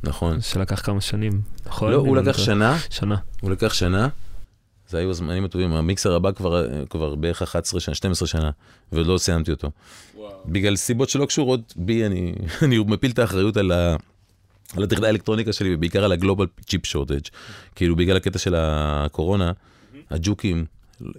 נכון. 0.03 0.41
שלקח 0.41 0.81
כמה 0.85 1.01
שנים, 1.01 1.41
נכון? 1.65 1.91
לא, 1.91 1.97
הוא 1.97 2.17
לקח 2.17 2.27
לא- 2.39 2.45
שנה, 2.45 2.77
שנה. 2.89 3.15
הוא 3.41 3.51
לקח 3.51 3.73
שנה. 3.73 4.07
זה 4.91 4.97
היו 4.97 5.09
הזמנים 5.09 5.45
הטובים, 5.45 5.73
המיקסר 5.73 6.15
הבא 6.15 6.31
כבר, 6.31 6.65
כבר 6.89 7.15
בערך 7.15 7.41
11 7.41 7.79
שנה, 7.79 7.95
12 7.95 8.27
שנה, 8.27 8.49
ועוד 8.91 9.07
לא 9.07 9.17
סיימתי 9.17 9.51
אותו. 9.51 9.71
בגלל 10.45 10.75
סיבות 10.75 11.09
שלא 11.09 11.25
קשורות 11.25 11.73
בי, 11.75 12.05
אני, 12.05 12.33
אני 12.63 12.79
מפיל 12.79 13.11
את 13.11 13.19
האחריות 13.19 13.57
על, 13.57 13.71
ה, 13.71 13.95
על 14.77 14.83
הטכנאי 14.83 15.07
האלקטרוניקה 15.07 15.53
שלי, 15.53 15.75
ובעיקר 15.75 16.03
על 16.03 16.11
הגלובל 16.11 16.45
צ'יפ 16.67 16.85
שורטג'. 16.85 17.27
כאילו 17.75 17.95
בגלל 17.95 18.17
הקטע 18.17 18.39
של 18.39 18.55
הקורונה, 18.57 19.51
הג'וקים, 20.09 20.65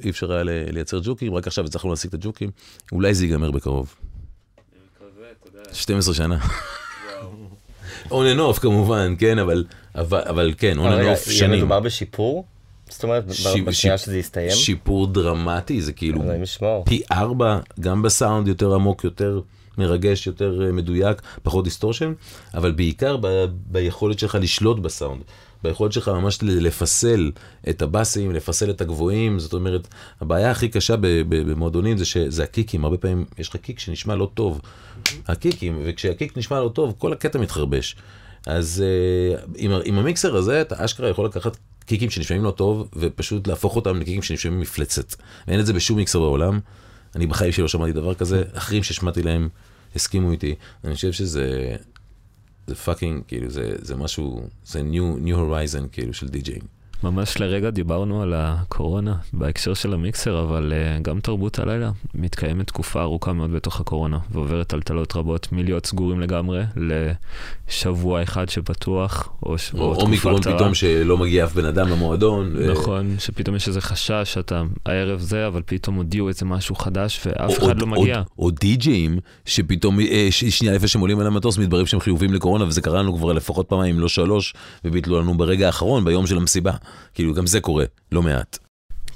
אי 0.05 0.11
אפשר 0.11 0.33
היה 0.33 0.43
לייצר 0.45 1.01
ג'וקים, 1.05 1.35
רק 1.35 1.47
עכשיו 1.47 1.65
הצלחנו 1.65 1.91
להשיג 1.91 2.09
את 2.09 2.15
הג'וקים, 2.15 2.51
אולי 2.93 3.15
זה 3.15 3.25
ייגמר 3.25 3.51
בקרוב. 3.51 3.95
12 5.73 6.15
שנה. 6.15 6.39
און 8.11 8.27
אנ 8.27 8.39
אוף 8.39 8.59
כמובן, 8.59 9.15
כן, 9.19 9.39
אבל, 9.39 9.65
אבל, 9.95 10.21
אבל 10.21 10.55
כן, 10.59 10.79
און 10.79 10.93
אנ 10.93 11.07
אוף 11.07 11.27
יהיה 11.27 11.39
שנים. 11.39 11.59
מדובר 11.59 11.81
בשיפור? 11.81 12.47
זאת 12.93 13.05
אומרת, 13.05 13.27
בשנייה 13.65 13.99
שזה 13.99 14.19
יסתיים? 14.19 14.51
שיפור 14.51 15.07
דרמטי, 15.07 15.83
זה 15.83 15.93
כאילו. 15.93 16.21
פי 16.85 17.03
ארבע, 17.13 17.59
גם 17.81 18.03
בסאונד 18.03 18.49
יותר 18.49 18.75
עמוק, 18.75 19.05
יותר 19.05 19.41
מרגש, 19.79 20.27
יותר 20.27 20.63
אה, 20.67 20.73
מדויק, 20.73 21.23
פחות 21.43 21.65
distortion, 21.65 22.13
אבל 22.55 22.73
בעיקר 22.73 23.17
ב- 23.21 23.47
ביכולת 23.67 24.19
שלך 24.19 24.39
לשלוט 24.41 24.79
בסאונד. 24.79 25.23
ביכולת 25.63 25.93
שלך 25.93 26.09
ממש 26.09 26.39
לפסל 26.43 27.31
את 27.69 27.83
הבאסים, 27.83 28.33
לפסל 28.33 28.71
את 28.71 28.81
הגבוהים, 28.81 29.39
זאת 29.39 29.53
אומרת, 29.53 29.89
הבעיה 30.21 30.51
הכי 30.51 30.69
קשה 30.69 30.95
במועדונים 31.29 31.99
זה 31.99 32.05
שזה 32.05 32.43
ה 32.43 32.49
kicks, 32.49 32.85
הרבה 32.85 32.97
פעמים 32.97 33.25
יש 33.39 33.49
לך 33.49 33.57
kick 33.57 33.79
שנשמע 33.79 34.15
לא 34.15 34.31
טוב. 34.35 34.61
ה 35.29 35.36
kicks, 35.36 35.81
וכשה 35.85 36.17
kick 36.17 36.39
נשמע 36.39 36.61
לא 36.61 36.69
טוב, 36.69 36.95
כל 36.99 37.13
הקטע 37.13 37.39
מתחרבש. 37.39 37.97
אז 38.47 38.85
uh, 38.85 39.41
עם, 39.57 39.71
עם 39.85 39.99
המיקסר 39.99 40.37
הזה, 40.37 40.61
אתה 40.61 40.85
אשכרה 40.85 41.09
יכול 41.09 41.27
לקחת 41.27 41.57
kicks 41.93 42.11
שנשמעים 42.11 42.45
לא 42.45 42.51
טוב, 42.51 42.89
ופשוט 42.97 43.47
להפוך 43.47 43.77
אותם 43.77 44.01
ל 44.01 44.05
kicks 44.05 44.23
שנשמעים 44.23 44.61
מפלצת. 44.61 45.15
ואין 45.49 45.61
את 45.61 45.67
זה 45.67 45.73
בשום 45.73 45.97
מיקסר 45.97 46.19
בעולם. 46.19 46.61
אני 47.17 47.27
בחיים 47.27 47.53
שלי 47.53 47.63
לא 47.63 47.69
שמעתי 47.69 47.93
דבר 47.93 48.15
כזה, 48.15 48.43
אחרים 48.53 48.83
ששמעתי 48.83 49.23
להם 49.23 49.49
הסכימו 49.97 50.33
איתי. 50.33 50.55
אני 50.85 50.95
חושב 50.95 51.13
שזה, 51.13 51.77
זה 52.67 52.75
fucking, 52.75 53.23
כאילו, 53.29 53.51
זה, 53.51 53.73
זה 53.79 53.97
משהו, 53.97 54.49
זה 54.65 54.81
new, 54.81 55.27
new 55.27 55.35
horizon, 55.35 55.89
כאילו, 55.93 56.15
של 56.15 56.29
DJing. 56.29 56.65
ממש 57.05 57.41
לרגע 57.41 57.71
דיברנו 57.71 58.23
על 58.23 58.35
הקורונה 58.37 59.15
בהקשר 59.33 59.75
של 59.75 59.95
המיקסר, 59.95 60.41
אבל 60.43 60.73
uh, 60.73 61.03
גם 61.03 61.21
תרבות 61.21 61.59
הלילה 61.59 61.91
מתקיימת 62.15 62.67
תקופה 62.67 63.01
ארוכה 63.03 63.33
מאוד 63.33 63.53
בתוך 63.53 63.81
הקורונה, 63.81 64.19
ועוברת 64.31 64.67
טלטלות 64.67 65.17
רבות 65.17 65.49
מלהיות 65.53 65.87
סגורים 65.87 66.21
לגמרי 66.21 66.63
לשבוע 67.69 68.23
אחד 68.23 68.49
שפתוח, 68.49 69.29
או, 69.43 69.59
ש... 69.59 69.75
או 69.75 69.95
תקופה 69.97 70.31
קצרה. 70.41 70.55
פתאום 70.57 70.75
שלא 70.75 71.17
מגיע 71.19 71.45
אף 71.45 71.55
בן 71.55 71.65
אדם 71.65 71.89
למועדון. 71.89 72.53
ו- 72.57 72.73
נכון, 72.73 73.17
שפתאום 73.19 73.57
יש 73.57 73.69
איזה 73.69 73.81
חשש 73.81 74.13
שאתה 74.25 74.63
הערב 74.87 75.21
זה, 75.21 75.47
אבל 75.47 75.63
פתאום 75.67 75.97
הודיעו 75.97 76.29
איזה 76.29 76.45
משהו 76.47 76.75
חדש 76.75 77.21
ואף 77.27 77.51
או- 77.51 77.67
אחד 77.67 77.77
לא 77.81 77.83
או- 77.83 77.87
מגיע. 77.87 78.23
או, 78.39 78.45
או 78.45 78.51
די-ג'אים, 78.51 79.19
שפתאום 79.45 80.01
אה, 80.01 80.29
ש- 80.31 80.45
שנייה 80.45 80.75
לפני 80.75 80.89
שהם 80.89 81.01
עולים 81.01 81.19
על 81.21 81.27
המטוס, 81.27 81.59
מתבררים 81.59 81.87
שהם 81.87 82.01
חיובים 82.01 82.35
לקורונה, 82.35 82.65
וזה 82.65 82.81
קרה 82.81 82.99
לנו 82.99 83.17
כבר 83.17 83.33
לפחות 83.33 83.69
פעמיים, 83.69 84.01
לא 84.01 84.09
שלוש, 84.09 84.55
וביטלו 84.85 85.21
לנו 85.21 85.35
ברגע 85.35 85.67
האחרון, 85.67 86.05
ביום 86.05 86.27
של 86.27 86.37
המסיבה. 86.37 86.73
כאילו, 87.15 87.35
גם 87.35 87.47
זה 87.47 87.61
קורה, 87.61 87.85
לא 88.13 88.23
מעט. 88.23 88.59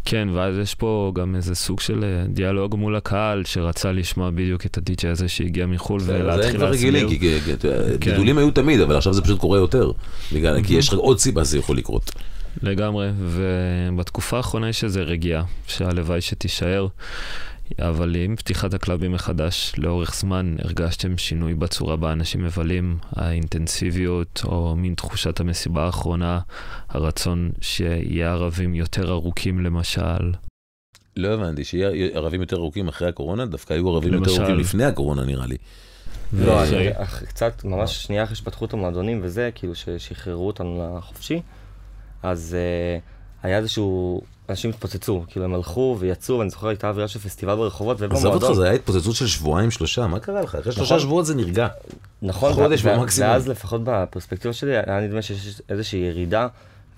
כן, 0.05 0.29
ואז 0.33 0.59
יש 0.59 0.75
פה 0.75 1.13
גם 1.15 1.35
איזה 1.37 1.55
סוג 1.55 1.81
של 1.81 2.05
אה, 2.05 2.25
דיאלוג 2.29 2.75
מול 2.75 2.97
הקהל, 2.97 3.45
שרצה 3.45 3.93
לשמוע 3.93 4.31
בדיוק 4.31 4.67
את 4.67 4.79
הדי-ג'יי 4.79 5.11
הזה 5.11 5.29
שהגיע 5.29 5.67
מחו"ל 5.67 6.01
זה 6.01 6.15
ולהתחיל 6.25 6.57
כבר 6.57 6.71
רגילים, 6.71 7.09
כי 7.09 7.19
כי- 7.19 7.41
כי- 7.45 7.57
כן. 7.61 7.97
גידולים 7.99 8.39
היו 8.39 8.51
תמיד, 8.51 8.81
אבל 8.81 8.97
עכשיו 8.97 9.13
זה 9.13 9.23
פשוט 9.23 9.41
קורה 9.41 9.59
יותר. 9.59 9.91
כי 10.67 10.75
יש 10.75 10.89
לך 10.89 10.95
עוד 10.99 11.19
סיבה 11.19 11.45
שזה 11.45 11.59
יכול 11.59 11.77
לקרות. 11.77 12.11
לגמרי, 12.63 13.09
ובתקופה 13.19 14.37
האחרונה 14.37 14.69
יש 14.69 14.85
איזו 14.85 15.01
רגיעה, 15.05 15.43
שהלוואי 15.67 16.21
שתישאר, 16.21 16.87
אבל 17.79 18.17
עם 18.17 18.37
פתיחת 18.37 18.75
הקלאבים 18.75 19.13
מחדש, 19.13 19.73
לאורך 19.79 20.15
זמן 20.15 20.55
הרגשתם 20.59 21.19
שינוי 21.19 21.55
בצורה 21.55 21.97
בה 21.97 22.13
אנשים 22.13 22.45
מבלים, 22.45 22.99
האינטנסיביות, 23.13 24.43
או 24.45 24.77
מין 24.77 24.95
תחושת 24.95 25.41
המסיבה 25.41 25.85
האחרונה, 25.87 26.41
הרצון 26.89 27.51
שיהיה 27.61 28.33
ערבים 28.33 28.75
יותר 28.75 29.11
ארוכים 29.11 29.61
למשל. 29.61 30.33
לא 31.17 31.29
הבנתי, 31.29 31.65
שיהיה 31.65 31.89
ערבים 32.15 32.41
יותר 32.41 32.57
ארוכים 32.57 32.89
אחרי 32.89 33.09
הקורונה, 33.09 33.47
דווקא 33.47 33.73
היו 33.75 33.89
ערבים 33.91 34.13
יותר 34.15 34.31
למשל. 34.31 34.41
ארוכים 34.41 34.59
לפני 34.59 34.85
הקורונה 34.85 35.25
נראה 35.25 35.47
לי. 35.47 35.57
לא, 36.33 36.63
אני- 36.65 36.89
אח- 37.03 37.23
קצת, 37.25 37.65
ממש 37.65 38.05
שנייה 38.05 38.25
אחרי 38.25 38.37
שפתחו 38.37 38.65
את 38.65 38.73
המועדונים 38.73 39.21
וזה, 39.23 39.51
כאילו 39.55 39.75
ששחררו 39.75 40.47
אותנו 40.47 40.97
לחופשי, 40.99 41.41
אז 42.23 42.57
אה, 42.59 42.99
היה 43.43 43.59
איזשהו, 43.59 44.21
אנשים 44.51 44.71
התפוצצו, 44.71 45.25
כאילו 45.29 45.45
הם 45.45 45.55
הלכו 45.55 45.97
ויצאו, 45.99 46.39
ואני 46.39 46.51
זוכר 46.51 46.69
הייתה 46.69 46.89
אווירה 46.89 47.09
של 47.09 47.19
פסטיבל 47.19 47.55
ברחובות, 47.55 47.97
עזוב 47.97 48.13
אותך, 48.13 48.25
ובמועדון, 48.25 48.55
זה 48.55 48.65
היה 48.65 48.73
התפוצצות 48.73 49.15
של 49.15 49.27
שבועיים, 49.27 49.71
שלושה, 49.71 50.07
מה 50.07 50.21
קרה 50.21 50.43
לך? 50.43 50.55
אחרי 50.55 50.73
שלושה 50.73 50.95
נכון. 50.95 51.07
שבועות 51.07 51.27
זה 51.27 51.35
נרגע. 51.35 51.69
נכון, 52.23 52.53
חודש 52.53 52.83
במקסימום. 52.83 53.31
ואז 53.31 53.49
לפחות 53.49 53.81
בפרספקטיבה 53.85 54.55
שלי, 54.55 54.77
היה 54.77 55.01
נדמה 55.01 55.23
שיש 55.23 55.61
איזושהי 55.69 56.01
ירידה, 56.01 56.49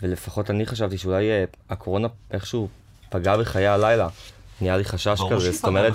ולפחות 0.03 0.51
אני 0.51 0.67
חשבתי 0.67 0.99
שאולי 0.99 1.31
אה, 1.31 1.45
הקורונה 1.71 2.09
איכשהו 2.31 2.69
פגע 3.11 3.37
בחיי 3.37 3.67
הלילה. 3.67 4.09
נהיה 4.61 4.77
לי 4.77 4.85
חשש 4.85 5.21
כזה, 5.31 5.53
זאת 5.53 5.65
אומרת, 5.65 5.93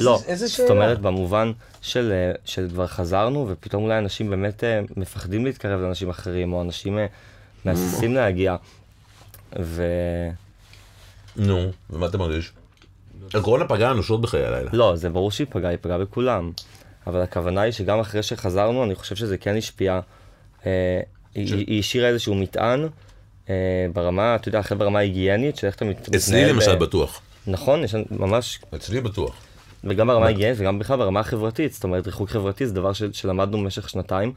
לא, 0.00 0.20
זאת 0.36 0.70
אומרת 0.70 1.00
במובן 1.00 1.52
של, 1.82 2.12
אה, 2.12 2.32
של 2.44 2.68
כבר 2.70 2.86
חזרנו, 2.86 3.46
ופתאום 3.48 3.84
אולי 3.84 3.98
אנשים 3.98 4.30
באמת 4.30 4.64
אה, 4.64 4.80
מפחדים 4.96 5.44
להתקרב 5.44 5.80
לאנשים 5.80 6.10
אחרים, 6.10 6.52
או 6.52 6.62
אנשים 6.62 6.98
מהססים 7.64 8.14
להגיע, 8.14 8.56
ו... 9.60 9.82
נו, 11.36 11.70
ומה 11.90 12.06
אתה 12.06 12.18
מרגיש? 12.18 12.52
הקורונה 13.34 13.64
פגעה 13.68 13.90
אנושות 13.90 14.20
בחיי 14.20 14.44
הלילה. 14.44 14.70
לא, 14.72 14.96
זה 14.96 15.10
ברור 15.10 15.30
שהיא 15.30 15.46
פגעה, 15.50 15.70
היא 15.70 15.78
פגעה 15.80 15.98
בכולם. 15.98 16.52
אבל 17.06 17.20
הכוונה 17.20 17.60
היא 17.60 17.72
שגם 17.72 18.00
אחרי 18.00 18.22
שחזרנו, 18.22 18.84
אני 18.84 18.94
חושב 18.94 19.16
שזה 19.16 19.36
כן 19.36 19.56
השפיע. 19.56 20.00
אה, 20.66 21.00
היא, 21.34 21.54
היא 21.54 21.80
השאירה 21.80 22.08
איזשהו 22.08 22.34
מטען 22.34 22.88
אה, 23.50 23.54
ברמה, 23.92 24.34
אתה 24.34 24.48
יודע, 24.48 24.60
אחרי 24.60 24.78
ברמה 24.78 24.98
היגיינית, 24.98 25.56
של 25.56 25.66
איך 25.66 25.76
אתה 25.76 25.84
מתנהל. 25.84 26.16
אצלי 26.20 26.44
למשל 26.44 26.76
בטוח. 26.76 27.20
נכון, 27.46 27.84
יש 27.84 27.94
ממש... 28.10 28.60
אצלי 28.74 29.00
בטוח. 29.00 29.34
וגם 29.84 30.06
ברמה 30.06 30.26
ההיגיינית 30.26 30.60
וגם 30.60 30.78
בכלל 30.78 30.96
ברמה 30.96 31.20
החברתית, 31.20 31.72
זאת 31.72 31.84
אומרת, 31.84 32.06
ריחוק 32.06 32.30
חברתי 32.30 32.66
זה 32.66 32.74
דבר 32.74 32.92
של, 32.92 33.12
שלמדנו 33.12 33.58
במשך 33.58 33.88
שנתיים, 33.88 34.32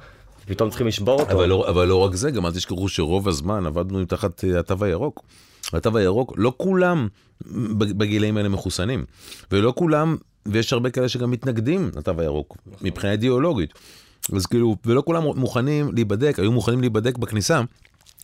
ופתאום 0.46 0.70
צריכים 0.70 0.88
לשבור 0.88 1.20
אותו. 1.20 1.32
אבל 1.32 1.50
לא, 1.50 1.70
אבל 1.70 1.88
לא 1.88 1.96
רק 1.96 2.16
זה, 2.16 2.32
גם 2.32 2.46
אל 2.46 2.52
תשכחו 2.52 2.90
שרוב 2.90 3.28
הזמן 3.28 3.66
עבדנו 3.66 4.06
תחת 4.06 4.44
אה, 4.44 4.60
התו 4.60 4.86
הירוק. 4.86 5.24
התו 5.74 5.98
הירוק, 5.98 6.34
לא 6.38 6.54
כולם 6.58 7.08
בגילאים 7.72 8.38
האלה 8.38 8.50
מחוסנים, 8.50 9.06
ולא 9.52 9.74
כולם, 9.76 10.18
ויש 10.46 10.74
הרבה 10.74 10.90
כאלה 10.90 11.10
שגם 11.10 11.32
מתנגדים 11.32 11.92
לתו 11.96 12.14
הירוק, 12.18 12.58
מבחינה 12.82 13.12
אידיאולוגית. 13.12 13.74
אז 14.36 14.46
כאילו, 14.46 14.76
ולא 14.86 15.04
כולם 15.06 15.24
מוכנים 15.24 15.92
להיבדק, 15.94 16.40
היו 16.40 16.52
מוכנים 16.52 16.82
להיבדק 16.82 17.18
בכניסה. 17.18 17.62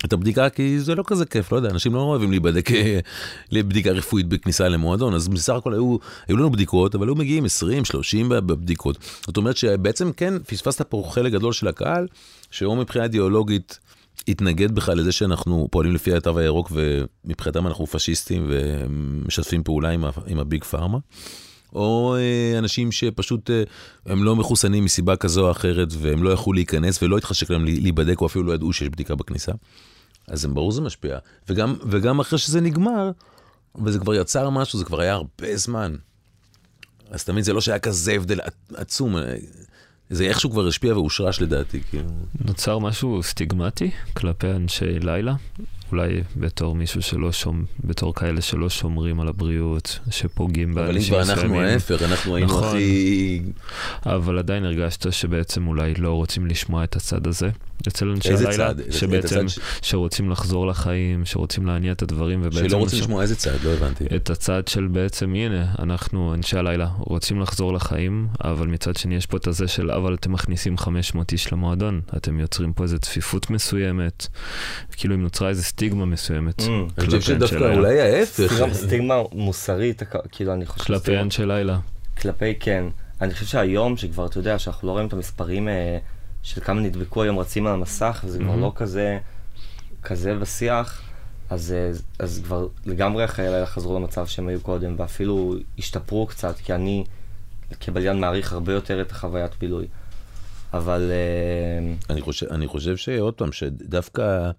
את 0.06 0.14
הבדיקה 0.14 0.50
כי 0.50 0.80
זה 0.80 0.96
לא 0.96 1.04
כזה 1.08 1.26
כיף, 1.26 1.52
לא 1.52 1.58
יודע, 1.58 1.70
אנשים 1.70 1.94
לא 1.94 2.00
אוהבים 2.00 2.32
להיבדק 2.32 2.70
לבדיקה 3.52 3.92
רפואית 3.92 4.28
בכניסה 4.28 4.70
למועדון, 4.70 5.14
אז 5.14 5.28
בסך 5.28 5.54
הכל 5.54 5.74
היו, 5.74 5.98
היו 6.28 6.38
לנו 6.38 6.52
בדיקות, 6.52 6.96
אבל 6.96 7.08
היו 7.08 7.16
מגיעים 7.16 7.46
20, 7.46 7.86
30 7.86 8.30
בבדיקות. 8.30 8.98
זאת 9.28 9.38
אומרת 9.38 9.58
שבעצם 9.58 10.12
כן, 10.12 10.34
פספסת 10.40 10.82
פה 10.82 11.04
חלק 11.10 11.34
גדול 11.34 11.54
של 11.54 11.68
הקהל, 11.68 12.08
שהוא 12.52 12.78
מבחינה 12.78 13.04
אידיאולוגית 13.04 13.80
התנגד 14.28 14.72
בכלל 14.72 14.98
לזה 14.98 15.12
שאנחנו 15.12 15.68
פועלים 15.72 15.94
לפי 15.96 16.14
התו 16.14 16.40
הירוק 16.40 16.72
ומבחינתם 16.72 17.68
אנחנו 17.68 17.88
פשיסטים 17.88 18.50
ומשתפים 18.50 19.64
פעולה 19.64 19.90
עם, 19.90 20.04
עם 20.28 20.40
הביג 20.40 20.64
פארמה. 20.64 20.98
או 21.76 22.16
אה, 22.16 22.60
אנשים 22.60 22.92
שפשוט 22.92 23.50
אה, 23.50 23.64
הם 24.06 24.24
לא 24.24 24.36
מחוסנים 24.36 24.86
מסיבה 24.86 25.16
כזו 25.16 25.46
או 25.46 25.52
אחרת 25.52 25.88
והם 25.98 26.24
לא 26.24 26.30
יכלו 26.30 26.54
להיכנס 26.54 27.04
ולא 27.04 27.18
התחשק 27.18 27.50
להם 27.50 27.66
להיבדק 27.66 28.22
או 28.22 28.26
אפילו 28.26 28.44
לא 28.44 28.54
ידעו 28.54 28.74
שיש 28.74 28.90
בדיקה 28.90 29.16
בכניסה. 29.16 29.52
אז 30.28 30.46
הם 30.46 30.54
ברור 30.54 30.72
זה 30.72 30.82
משפיע. 30.82 31.18
וגם, 31.50 31.76
וגם 31.90 32.20
אחרי 32.20 32.40
שזה 32.40 32.62
נגמר, 32.62 33.12
וזה 33.86 34.00
כבר 34.00 34.16
יצר 34.16 34.50
משהו, 34.50 34.80
זה 34.80 34.86
כבר 34.86 35.02
היה 35.02 35.14
הרבה 35.14 35.58
זמן. 35.58 35.96
אז 37.10 37.24
תמיד 37.24 37.44
זה 37.44 37.54
לא 37.54 37.62
שהיה 37.62 37.80
כזה 37.80 38.14
הבדל 38.14 38.40
עצום. 38.76 39.16
זה 40.10 40.24
איכשהו 40.24 40.52
כבר 40.52 40.68
השפיע 40.68 40.94
והושרש 40.94 41.42
לדעתי. 41.42 41.82
כאילו. 41.90 42.10
נוצר 42.46 42.80
משהו 42.80 43.24
סטיגמטי 43.24 43.92
כלפי 44.14 44.48
אנשי 44.52 45.00
לילה? 45.00 45.36
אולי 45.94 46.24
בתור 46.36 46.76
מישהו 46.76 47.02
שלא 47.02 47.32
שומר, 47.32 47.64
בתור 47.84 48.16
כאלה 48.16 48.42
שלא 48.42 48.70
שומרים 48.70 49.20
על 49.20 49.28
הבריאות, 49.28 50.00
שפוגעים 50.12 50.74
באנשים 50.74 51.20
מסוימים. 51.20 51.32
אבל 51.32 51.40
אם 51.40 51.46
כבר 51.46 51.54
אנחנו 51.54 51.62
ההפך, 51.62 52.02
אנחנו 52.02 52.36
היינו 52.36 52.52
נכון, 52.52 52.68
הכי... 52.68 53.42
אבל 54.06 54.38
עדיין 54.38 54.66
הרגשת 54.66 55.14
שבעצם 55.14 55.68
אולי 55.68 55.94
לא 55.94 56.14
רוצים 56.14 56.48
לשמוע 56.48 56.84
את 56.84 56.96
הצד 56.96 57.28
הזה. 57.28 57.50
אצל 57.88 58.10
אנשי 58.10 58.34
הלילה, 58.34 58.72
שבעצם, 58.92 59.50
ש... 59.50 59.60
שרוצים 59.82 60.30
לחזור 60.30 60.68
לחיים, 60.68 61.26
שרוצים 61.26 61.66
להניע 61.66 61.92
את 61.92 62.02
הדברים, 62.02 62.40
ובעצם... 62.44 62.70
שלא 62.70 62.78
רוצים 62.78 63.00
לשמוע 63.00 63.22
איזה 63.22 63.36
צד, 63.36 63.64
לא 63.64 63.70
הבנתי. 63.70 64.06
את 64.16 64.30
הצד 64.30 64.68
של 64.68 64.88
בעצם, 64.88 65.34
הנה, 65.36 65.66
אנחנו, 65.80 66.34
אנשי 66.34 66.58
הלילה, 66.58 66.90
רוצים 66.98 67.42
לחזור 67.42 67.74
לחיים, 67.74 68.28
אבל 68.44 68.68
מצד 68.68 68.96
שני 68.96 69.16
יש 69.16 69.26
פה 69.26 69.38
את 69.38 69.48
הזה 69.48 69.68
של, 69.68 69.92
אבל 69.92 70.14
אתם 70.14 70.32
מכניסים 70.32 70.78
500 70.78 71.32
איש 71.32 71.54
למועדון, 71.54 72.02
אתם 72.18 72.40
יוצרים 72.40 72.74
פה 72.74 72.84
איזו 72.84 73.00
צפיפות 73.00 73.50
מסוימת, 73.50 74.28
כאילו 74.92 75.16
אם 75.16 75.22
נוצרה 75.22 75.50
איזו 75.50 75.64
סטיגמה 75.64 75.83
מסוימת. 75.92 76.60
Mm. 76.60 76.64
אני 76.98 77.06
חושב 77.06 77.22
שדווקא 77.22 77.74
אולי 77.76 78.02
ההפך. 78.02 78.64
סטיגמה 78.74 79.16
מוסרית, 79.32 80.02
כאילו, 80.32 80.54
אני 80.54 80.66
חושב... 80.66 80.86
כלפי 80.86 81.18
אנשי 81.18 81.46
לילה. 81.46 81.80
כלפי, 82.22 82.54
כן. 82.60 82.86
אני 83.22 83.34
חושב 83.34 83.46
שהיום, 83.46 83.98
שכבר, 83.98 84.26
אתה 84.26 84.40
יודע, 84.40 84.60
שאנחנו 84.60 84.88
לא 84.88 84.92
רואים 84.92 85.08
את 85.08 85.14
המספרים... 85.14 85.68
אה, 85.68 85.98
של 86.44 86.62
כמה 86.62 86.82
נדבקו 86.82 87.24
היום 87.24 87.40
רצים 87.40 87.68
על 87.68 87.74
המסך, 87.74 88.22
וזה 88.26 88.40
כבר 88.40 88.56
לא 88.56 88.72
כזה, 88.76 89.20
כזה 90.04 90.36
בשיח, 90.36 91.02
אז, 91.50 91.72
אה, 91.72 91.92
אז 92.20 92.42
כבר 92.44 92.68
לגמרי 92.86 93.24
החיי 93.24 93.50
לילה 93.50 93.66
חזרו 93.66 94.00
למצב 94.00 94.28
שהם 94.28 94.48
היו 94.48 94.62
קודם, 94.62 94.96
ואפילו 94.98 95.56
השתפרו 95.78 96.28
קצת, 96.28 96.58
כי 96.58 96.74
אני 96.74 97.04
כבליין 97.80 98.20
מעריך 98.20 98.54
הרבה 98.54 98.74
יותר 98.74 99.02
את 99.02 99.12
החוויית 99.12 99.52
בילוי. 99.60 99.88
אבל... 100.74 101.12
אה, 101.12 101.94
אני 102.10 102.22
חושב, 102.22 102.46
אני 102.52 102.68
חושב 102.68 102.98
שעוד 102.98 103.34
פעם, 103.34 103.52
שדווקא 103.52 104.52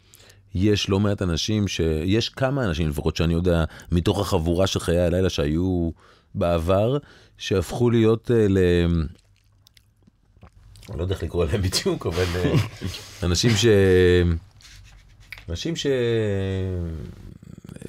יש 0.55 0.89
לא 0.89 1.01
מעט 1.01 1.23
אנשים, 1.23 1.69
שיש 1.69 2.29
כמה 2.29 2.65
אנשים 2.65 2.89
לפחות 2.89 3.17
שאני 3.17 3.33
יודע, 3.33 3.65
מתוך 3.93 4.21
החבורה 4.21 4.67
של 4.67 4.81
חיי 4.81 5.01
הלילה 5.01 5.31
שהיו 5.31 5.91
בעבר, 6.35 6.99
שהפכו 7.39 7.91
להיות 7.91 8.31
uh, 8.31 8.35
ל... 8.49 8.59
אני 10.91 10.99
לא 10.99 11.03
יודע 11.03 11.15
איך 11.15 11.23
לקרוא 11.23 11.45
להם 11.45 11.63
בדיוק, 11.63 12.07
אבל 12.07 12.25
אה, 12.37 12.55
אנשים 13.27 13.51
ש... 13.51 13.67
אנשים 15.49 15.77
ש... 15.77 15.87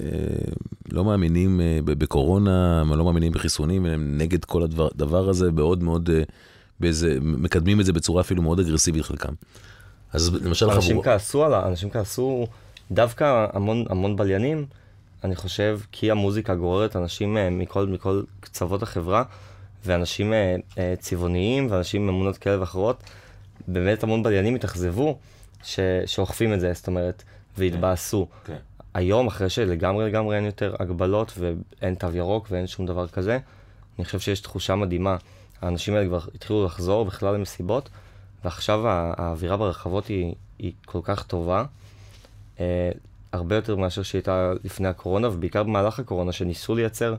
אה, 0.00 0.06
לא 0.92 1.04
מאמינים 1.04 1.60
בקורונה, 1.84 2.82
לא 2.96 3.04
מאמינים 3.04 3.32
בחיסונים, 3.32 3.86
הם 3.86 4.18
נגד 4.18 4.44
כל 4.44 4.62
הדבר 4.62 5.28
הזה, 5.28 5.50
מאוד 5.52 5.82
מאוד, 5.82 6.10
באיזה, 6.80 7.18
מקדמים 7.20 7.80
את 7.80 7.86
זה 7.86 7.92
בצורה 7.92 8.20
אפילו 8.20 8.42
מאוד 8.42 8.60
אגרסיבית 8.60 9.02
חלקם. 9.02 9.32
אז 10.16 10.34
למשל 10.34 10.70
אנשים 10.70 10.92
חבור... 10.92 11.04
כעסו 11.04 11.44
על 11.44 11.54
אנשים 11.54 11.90
כעסו, 11.90 12.46
דווקא 12.90 13.46
המון, 13.52 13.84
המון 13.88 14.16
בליינים, 14.16 14.66
אני 15.24 15.36
חושב, 15.36 15.80
כי 15.92 16.10
המוזיקה 16.10 16.54
גוררת 16.54 16.96
אנשים 16.96 17.36
מכל, 17.50 17.86
מכל 17.86 18.22
קצוות 18.40 18.82
החברה. 18.82 19.24
ואנשים 19.86 20.32
אה, 20.32 20.56
אה, 20.78 20.94
צבעוניים 20.98 21.66
ואנשים 21.70 22.02
עם 22.02 22.08
אמונות 22.08 22.38
כאלה 22.38 22.60
ואחרות, 22.60 23.02
באמת 23.68 24.02
המון 24.02 24.22
בליינים 24.22 24.54
התאכזבו 24.54 25.18
ש, 25.64 25.80
שאוכפים 26.06 26.54
את 26.54 26.60
זה, 26.60 26.72
זאת 26.72 26.86
אומרת, 26.86 27.22
והתבאסו. 27.58 28.26
Okay. 28.30 28.46
כן. 28.46 28.56
היום, 28.94 29.26
אחרי 29.26 29.50
שלגמרי 29.50 30.06
לגמרי 30.06 30.36
אין 30.36 30.44
יותר 30.44 30.74
הגבלות 30.78 31.32
ואין 31.38 31.94
תו 31.94 32.06
ירוק 32.14 32.46
ואין 32.50 32.66
שום 32.66 32.86
דבר 32.86 33.06
כזה, 33.08 33.38
אני 33.98 34.04
חושב 34.04 34.20
שיש 34.20 34.40
תחושה 34.40 34.76
מדהימה. 34.76 35.16
האנשים 35.62 35.94
האלה 35.94 36.06
כבר 36.06 36.20
התחילו 36.34 36.64
לחזור 36.64 37.04
בכלל 37.04 37.34
למסיבות, 37.34 37.88
ועכשיו 38.44 38.88
האווירה 38.88 39.56
ברחבות 39.56 40.06
היא, 40.06 40.34
היא 40.58 40.72
כל 40.84 41.00
כך 41.02 41.22
טובה, 41.22 41.64
אה, 42.60 42.90
הרבה 43.32 43.56
יותר 43.56 43.76
מאשר 43.76 44.02
שהיא 44.02 44.18
הייתה 44.18 44.52
לפני 44.64 44.88
הקורונה, 44.88 45.28
ובעיקר 45.28 45.62
במהלך 45.62 45.98
הקורונה, 45.98 46.32
שניסו 46.32 46.74
לייצר 46.74 47.14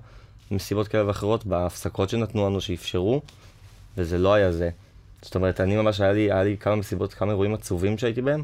מסיבות 0.51 0.87
כאלה 0.87 1.07
ואחרות, 1.07 1.45
בהפסקות 1.45 2.09
שנתנו 2.09 2.49
לנו, 2.49 2.61
שאפשרו, 2.61 3.21
וזה 3.97 4.17
לא 4.17 4.33
היה 4.33 4.51
זה. 4.51 4.69
זאת 5.21 5.35
אומרת, 5.35 5.61
אני 5.61 5.75
ממש, 5.75 6.01
היה 6.01 6.13
לי, 6.13 6.31
היה 6.31 6.43
לי 6.43 6.57
כמה 6.57 6.75
מסיבות, 6.75 7.13
כמה 7.13 7.31
אירועים 7.31 7.53
עצובים 7.53 7.97
שהייתי 7.97 8.21
בהם, 8.21 8.43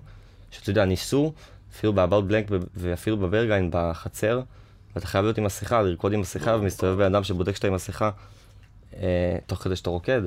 שאתה 0.51 0.69
יודע, 0.69 0.85
ניסו, 0.85 1.33
אפילו 1.71 1.93
באבאוט 1.93 2.25
בלנק 2.25 2.45
ואפילו 2.75 3.17
בברגיין, 3.17 3.69
בחצר, 3.73 4.41
ואתה 4.95 5.07
חייב 5.07 5.23
להיות 5.25 5.37
עם 5.37 5.43
מסכה, 5.43 5.81
לרקוד 5.81 6.13
עם 6.13 6.21
מסכה, 6.21 6.55
ומסתובב 6.55 6.97
בן 6.97 7.15
אדם 7.15 7.23
שבודק 7.23 7.55
שאתה 7.55 7.67
עם 7.67 7.73
מסכה, 7.73 8.09
אה, 8.93 9.37
תוך 9.47 9.63
כדי 9.63 9.75
שאתה 9.75 9.89
רוקד. 9.89 10.21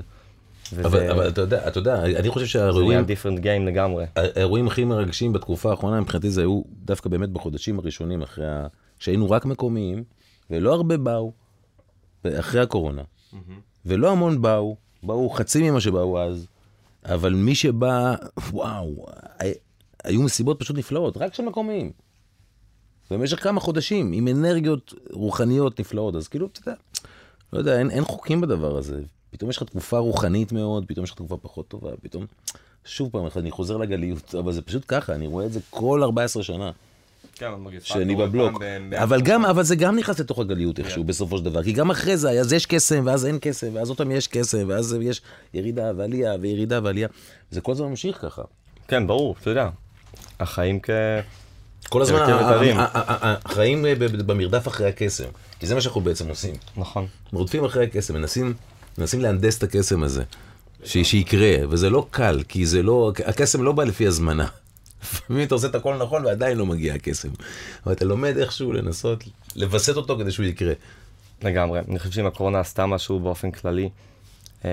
וזה... 0.73 0.89
אבל, 0.89 1.11
אבל 1.11 1.29
אתה 1.29 1.41
יודע, 1.41 1.69
אתה 1.69 1.79
יודע, 1.79 2.05
אני 2.05 2.31
חושב 2.31 2.47
שהאירועים... 2.47 3.05
זה 3.07 3.29
היה 3.29 3.39
גיים 3.39 3.67
לגמרי. 3.67 4.05
האירועים 4.17 4.67
הכי 4.67 4.85
מרגשים 4.85 5.33
בתקופה 5.33 5.71
האחרונה 5.71 6.01
מבחינתי 6.01 6.31
זה 6.31 6.41
היו 6.41 6.63
דווקא 6.85 7.09
באמת 7.09 7.29
בחודשים 7.29 7.79
הראשונים 7.79 8.23
אחרי 8.23 8.49
ה... 8.49 8.67
שהיינו 8.99 9.31
רק 9.31 9.45
מקומיים, 9.45 10.05
ולא 10.51 10.75
הרבה 10.75 10.97
באו, 10.97 11.33
אחרי 12.27 12.61
הקורונה. 12.61 13.03
Mm-hmm. 13.03 13.37
ולא 13.87 14.11
המון 14.11 14.43
באו, 14.43 14.77
באו 15.03 15.31
חצי 15.31 15.71
ממה 15.71 15.81
שבאו 15.81 16.21
אז, 16.21 16.47
אבל 17.05 17.35
מי 17.35 17.55
שבא, 17.55 18.15
וואו, 18.51 19.07
היו 20.05 20.23
מסיבות 20.23 20.61
פשוט 20.61 20.77
נפלאות, 20.77 21.17
רק 21.17 21.35
של 21.35 21.43
מקומיים. 21.43 21.93
במשך 23.11 23.43
כמה 23.43 23.61
חודשים, 23.61 24.13
עם 24.13 24.29
אנרגיות 24.29 24.95
רוחניות 25.13 25.81
נפלאות, 25.81 26.15
אז 26.15 26.29
כאילו, 26.29 26.47
אתה 26.47 26.61
יודע, 26.61 26.79
לא 27.53 27.59
יודע, 27.59 27.79
אין, 27.79 27.91
אין 27.91 28.05
חוקים 28.05 28.41
בדבר 28.41 28.77
הזה. 28.77 29.03
פתאום 29.31 29.51
יש 29.51 29.57
לך 29.57 29.63
תקופה 29.63 29.99
רוחנית 29.99 30.53
מאוד, 30.53 30.85
פתאום 30.87 31.05
יש 31.05 31.11
לך 31.11 31.17
תקופה 31.17 31.37
פחות 31.37 31.69
טובה, 31.69 31.91
פתאום... 32.03 32.27
שוב 32.87 33.09
פעם, 33.13 33.27
אני 33.37 33.51
חוזר 33.51 33.77
לגליות, 33.77 34.35
אבל 34.35 34.53
זה 34.53 34.63
פשוט 34.63 34.85
ככה, 34.89 35.15
אני 35.15 35.27
רואה 35.27 35.47
את 35.47 35.53
זה 35.53 35.61
כל 35.71 36.03
14 36.03 36.43
שנה. 36.43 36.71
כן, 37.35 37.51
שאני 37.83 38.17
בבלוק. 38.17 38.63
אבל 39.03 39.23
גם, 39.23 39.45
אבל 39.45 39.63
זה 39.63 39.77
גם 39.77 39.97
נכנס 39.97 40.21
לתוך 40.21 40.39
הגליות 40.39 40.79
איכשהו 40.79 41.03
כן. 41.03 41.07
בסופו 41.07 41.39
של 41.39 41.45
דבר, 41.45 41.63
כי 41.63 41.73
גם 41.73 41.91
אחרי 41.91 42.17
זה, 42.17 42.31
אז 42.31 42.53
יש 42.53 42.67
קסם, 42.67 43.03
ואז 43.07 43.27
אין 43.27 43.39
קסם, 43.41 43.75
ואז 43.75 43.89
עוד 43.89 43.99
פעם 43.99 44.11
יש 44.11 44.29
קסם, 44.29 44.65
ואז 44.69 44.97
יש 45.03 45.21
ירידה 45.55 45.93
ועלייה, 45.97 46.35
וירידה 46.41 46.81
ועלייה. 46.83 47.09
זה 47.51 47.61
כל 47.61 47.73
הזמן 47.73 47.89
ממשיך 47.89 48.19
ככה. 48.21 48.43
כן, 48.89 49.07
ברור, 49.07 49.35
אתה 49.41 49.51
יודע. 49.51 49.69
החיים 50.41 50.81
כ... 50.83 50.91
כל 51.89 52.03
הזמן 52.03 52.19
החיים 53.45 53.85
במרדף 54.27 54.69
אחרי 54.69 54.89
הקסם, 54.89 55.29
כי 55.59 55.67
זה 55.67 55.75
מה 55.75 55.81
שאנחנו 55.81 56.01
בעצם 56.01 56.29
עושים. 56.29 56.55
נכון. 56.77 57.07
רודפים 57.33 57.65
אחרי 57.65 57.85
הקסם, 57.85 58.15
מנסים, 58.15 58.55
מנסים 58.99 59.21
להנדס 59.21 59.59
את 59.59 59.63
הקסם 59.63 60.03
הזה, 60.03 60.23
ש- 60.85 60.99
שיקרה, 60.99 61.57
וזה 61.71 61.91
לא 61.91 62.07
קל, 62.11 62.43
כי 62.49 62.67
זה 62.67 62.83
לא, 62.83 63.13
הקסם 63.27 63.63
לא 63.63 63.73
בא 63.73 63.85
לפי 63.85 64.07
הזמנה. 64.07 64.47
לפעמים 65.03 65.47
אתה 65.47 65.55
עושה 65.55 65.67
את 65.67 65.75
הכל 65.75 65.97
נכון 65.97 66.25
ועדיין 66.27 66.59
לא 66.59 66.67
מגיע 66.67 66.95
הקסם. 66.95 67.29
אבל 67.87 67.93
אתה 67.93 68.05
לומד 68.05 68.37
איכשהו 68.39 68.73
לנסות 68.73 69.25
לווסת 69.57 69.97
אותו 69.97 70.19
כדי 70.19 70.33
שהוא 70.33 70.47
יקרה. 70.47 70.73
לגמרי. 71.43 71.81
אני 71.89 71.99
חושב 71.99 72.11
שאם 72.11 72.27
הקורונה 72.27 72.61
עשתה 72.61 72.87
משהו 72.87 73.21
באופן 73.21 73.51
כללי 73.51 73.89
אה, 74.65 74.71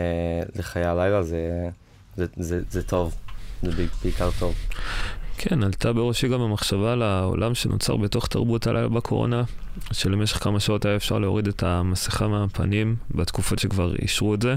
לחיי 0.55 0.85
הלילה, 0.85 1.23
זה, 1.23 1.69
זה, 2.17 2.25
זה, 2.37 2.59
זה 2.71 2.83
טוב. 2.83 3.15
זה 3.63 3.71
בעיק- 3.71 3.91
בעיקר 4.03 4.29
טוב. 4.39 4.53
כן, 5.45 5.63
עלתה 5.63 5.93
בראשי 5.93 6.27
גם 6.27 6.41
המחשבה 6.41 6.93
על 6.93 7.01
העולם 7.01 7.55
שנוצר 7.55 7.95
בתוך 7.95 8.27
תרבות 8.27 8.67
הלילה 8.67 8.89
בקורונה, 8.89 9.43
שלמשך 9.91 10.43
כמה 10.43 10.59
שעות 10.59 10.85
היה 10.85 10.95
אפשר 10.95 11.19
להוריד 11.19 11.47
את 11.47 11.63
המסכה 11.63 12.27
מהפנים 12.27 12.95
בתקופות 13.11 13.59
שכבר 13.59 13.95
אישרו 13.95 14.33
את 14.33 14.41
זה, 14.41 14.55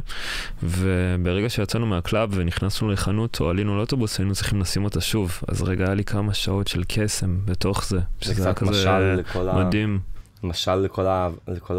וברגע 0.63 1.49
שיצאנו 1.49 1.87
מה 1.87 2.01
club 2.01 2.31
ונכנסנו 2.35 2.91
לחנות 2.91 3.41
או 3.41 3.51
עלינו 3.51 3.77
לאוטובוס, 3.77 4.19
היינו 4.19 4.35
צריכים 4.35 4.61
לשים 4.61 4.85
אותה 4.85 5.01
שוב. 5.01 5.41
אז 5.49 5.63
רגע, 5.63 5.85
היה 5.85 5.95
לי 5.95 6.05
כמה 6.05 6.35
שעות 6.35 6.69
של 6.69 6.83
קסם 6.89 7.39
בתוך 7.45 7.85
זה, 7.87 7.99
זה 7.99 8.35
שזה 8.35 8.45
היה 8.45 8.55
כזה 8.55 9.15
לכל 9.17 9.49
ה... 9.49 9.65
מדהים. 9.65 10.01
משל 10.43 10.75
לכל, 10.75 11.07
ה... 11.07 11.29
לכל 11.49 11.79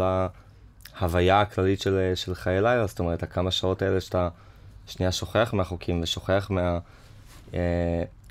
ההוויה 1.00 1.40
הכללית 1.40 1.80
של, 1.80 2.12
של 2.14 2.34
חיי 2.34 2.60
לילה, 2.60 2.86
זאת 2.86 2.98
אומרת, 2.98 3.22
הכמה 3.22 3.50
שעות 3.50 3.82
האלה 3.82 4.00
שאתה 4.00 4.28
שנייה 4.86 5.12
שוכח 5.12 5.50
מהחוקים 5.52 6.02
ושוכח 6.02 6.50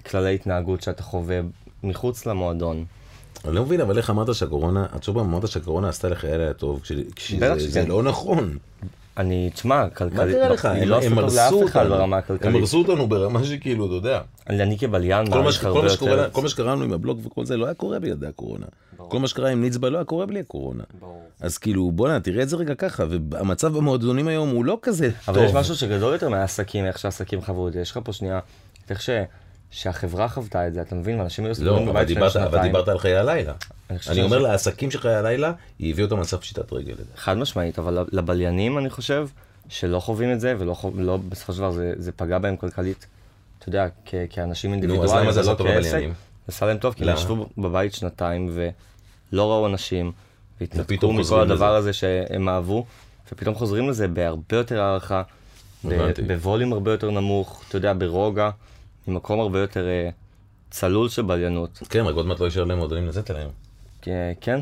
מהכללי 0.08 0.36
התנהגות 0.36 0.82
שאתה 0.82 1.03
חווה 1.03 1.39
מחוץ 1.84 2.26
למועדון. 2.26 2.86
אני 3.45 3.55
לא 3.55 3.64
מבין, 3.66 3.82
אבל 3.82 3.97
איך 3.97 4.10
אמרת 4.10 4.36
שהקורונה, 4.36 4.86
את 4.95 5.03
שוב 5.03 5.18
אמרת 5.18 5.47
שהקורונה 5.47 5.89
עשתה 5.89 6.10
לך 6.10 6.24
לילה 6.24 6.53
טוב, 6.53 6.82
כשזה. 7.16 7.86
לא 7.88 8.03
נכון. 8.03 8.58
אני, 9.18 9.49
תשמע, 9.53 9.89
כלכלית, 9.89 10.14
מה 10.36 10.41
קרה 10.41 10.49
לך? 10.49 10.66
הם- 10.66 10.88
לא 10.88 11.01
הם 11.03 11.18
הרסו 11.18 11.64
אותנו. 11.64 11.95
הם. 12.41 12.55
הרסו 12.55 12.78
אותנו 12.78 13.08
ברמה 13.08 13.43
שכאילו, 13.43 13.86
אתה 13.86 13.93
יודע. 13.93 14.22
אני 14.49 14.78
כבליין 14.78 15.26
כל 15.26 15.32
מה 15.32 15.38
מעריך 15.41 15.55
ש- 15.55 15.60
כל 15.60 15.68
הרבה 15.68 15.82
מה 15.82 15.89
שקורה- 15.89 16.12
יותר. 16.12 16.30
כל 16.32 16.41
מה 16.41 16.49
שקרה 16.49 16.72
לנו 16.72 16.84
עם 16.84 16.93
הבלוג 16.93 17.20
וכל 17.26 17.45
זה 17.45 17.58
לא 17.58 17.66
היה 17.66 17.74
קורה 17.74 17.99
בלעדי 17.99 18.28
הקורונה. 18.28 18.66
כל 18.97 19.20
מה 19.20 19.28
שקרה 19.28 19.49
עם 19.49 19.62
ניצבה 19.62 19.89
לא 19.89 19.97
היה 19.97 20.05
קורה 20.05 20.26
בלי 20.26 20.39
הקורונה. 20.39 20.84
אז 21.39 21.58
כאילו, 21.58 21.91
בואנה, 21.91 22.20
תראה 22.20 22.43
את 22.43 22.49
זה 22.49 22.55
רגע 22.55 22.76
ככה, 22.76 23.03
והמצב 23.32 23.78
במועדונים 23.78 24.28
היום 24.28 24.49
הוא 24.49 24.66
לא 24.66 24.78
כזה 24.82 25.10
טוב. 25.26 25.36
אבל 25.38 25.45
יש 25.45 25.53
משהו 25.53 25.76
שגדול 25.76 26.14
יותר 26.14 26.30
מהעסקים, 26.30 26.86
איך 26.86 26.99
שהעסקים 26.99 27.41
חוו 27.41 27.68
את 27.68 27.74
זה. 27.74 27.82
יש 27.82 27.91
לך 27.91 27.99
פה 28.03 28.14
שנייה, 28.14 28.39
איך 28.89 29.01
ש... 29.01 29.10
שהחברה 29.72 30.28
חוותה 30.28 30.68
את 30.68 30.74
זה, 30.74 30.82
אתה 30.82 30.95
מבין? 30.95 31.20
אנשים 31.22 31.43
היו 31.45 31.49
לא, 31.49 31.53
סגורים 31.55 31.84
אבל 31.89 31.91
בבית 31.91 32.07
שלהם 32.07 32.18
דיברת, 32.26 32.36
אבל 32.36 32.45
שנתיים. 32.51 32.63
דיברת 32.72 32.88
על 32.88 32.97
חיי 32.99 33.15
הלילה. 33.18 33.53
אני 33.89 33.97
אני 34.09 34.22
אומר 34.24 34.38
שזה- 34.39 34.47
לעסקים 34.47 34.91
של 34.91 34.99
חיי 34.99 35.15
הלילה, 35.15 35.51
היא 35.80 35.91
הביאה 35.93 36.05
אותם 36.05 36.18
למצב 36.18 36.38
פשיטת 36.38 36.74
רגל. 36.74 36.93
חד 37.15 37.38
משמעית, 37.38 37.80
אבל 37.80 38.05
לבליינים 38.11 38.78
אני 38.78 38.89
חושב, 38.89 39.28
שלא 39.70 39.99
חווים 39.99 40.32
את 40.34 40.39
זה, 40.39 40.55
ולא 40.59 40.74
חו- 40.74 40.91
לא, 40.95 41.18
בסופו 41.30 41.53
של 41.53 41.59
דבר 41.59 41.72
זה, 41.72 41.93
זה 41.97 42.11
פגע 42.11 42.38
בהם 42.38 42.57
כלכלית, 42.57 43.05
אתה 43.59 43.70
יודע, 43.70 43.88
כ- 44.05 44.13
כאנשים 44.30 44.70
נו, 44.70 44.74
אינדיבידואליים, 44.76 45.15
אז 45.18 45.38
למה 45.38 45.43
זה 45.43 45.51
עשה 45.51 45.55
טוב 45.55 45.68
כעסק. 45.68 46.03
עשה 46.47 46.65
להם 46.65 46.78
טוב, 46.78 46.93
כי 46.93 47.03
הם? 47.09 47.15
ישבו 47.15 47.47
בבית 47.57 47.93
שנתיים 47.93 48.49
ולא 49.32 49.51
ראו 49.51 49.68
אנשים, 49.68 50.11
והתנתקו 50.61 51.13
מכל 51.13 51.41
הדבר 51.41 51.70
לזה. 51.70 51.78
הזה 51.78 51.93
שהם 51.93 52.49
אהבו, 52.49 52.86
ופתאום 53.32 53.55
חוזרים 53.55 53.89
לזה 53.89 54.07
בהרבה 54.07 54.57
יותר 54.57 54.82
הערכה. 54.82 55.22
בווליום 56.28 56.74
הרבה 56.74 56.91
יותר 56.91 57.11
נמוך, 57.11 57.63
אתה 57.70 57.78
יודע, 57.78 57.93
ברוגע, 57.97 58.49
ממקום 59.08 59.39
הרבה 59.39 59.60
יותר 59.60 59.88
אה, 59.88 60.10
צלול 60.70 61.10
של 61.10 61.22
בליינות. 61.22 61.82
כן, 61.89 62.05
רק 62.05 62.16
עוד 62.16 62.26
מעט 62.26 62.39
לא 62.39 62.45
יישאר 62.45 62.64
להם 62.64 62.78
מועדונים 62.78 63.08
לצאת 63.08 63.32
אליהם. 63.32 63.49
כן, 64.41 64.60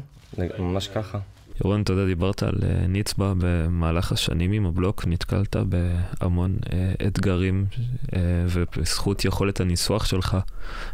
ממש 0.59 0.87
ככה. 0.87 1.19
ירון, 1.61 1.81
אתה 1.81 1.93
יודע, 1.93 2.05
דיברת 2.05 2.43
על 2.43 2.55
אה, 2.63 2.87
ניצבה 2.87 3.33
במהלך 3.37 4.11
השנים 4.11 4.51
עם 4.51 4.65
הבלוק, 4.65 5.07
נתקלת 5.07 5.55
בהמון 5.55 6.57
אה, 6.73 7.07
אתגרים, 7.07 7.65
ובזכות 8.49 9.25
יכולת 9.25 9.59
הניסוח 9.61 10.05
שלך, 10.05 10.37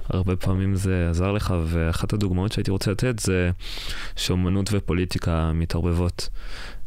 הרבה 0.09 0.35
פעמים 0.35 0.75
זה 0.75 1.07
עזר 1.09 1.31
לך, 1.31 1.53
ואחת 1.65 2.13
הדוגמאות 2.13 2.51
שהייתי 2.51 2.71
רוצה 2.71 2.91
לתת 2.91 3.19
זה 3.19 3.51
שאומנות 4.15 4.69
ופוליטיקה 4.71 5.51
מתערבבות. 5.53 6.29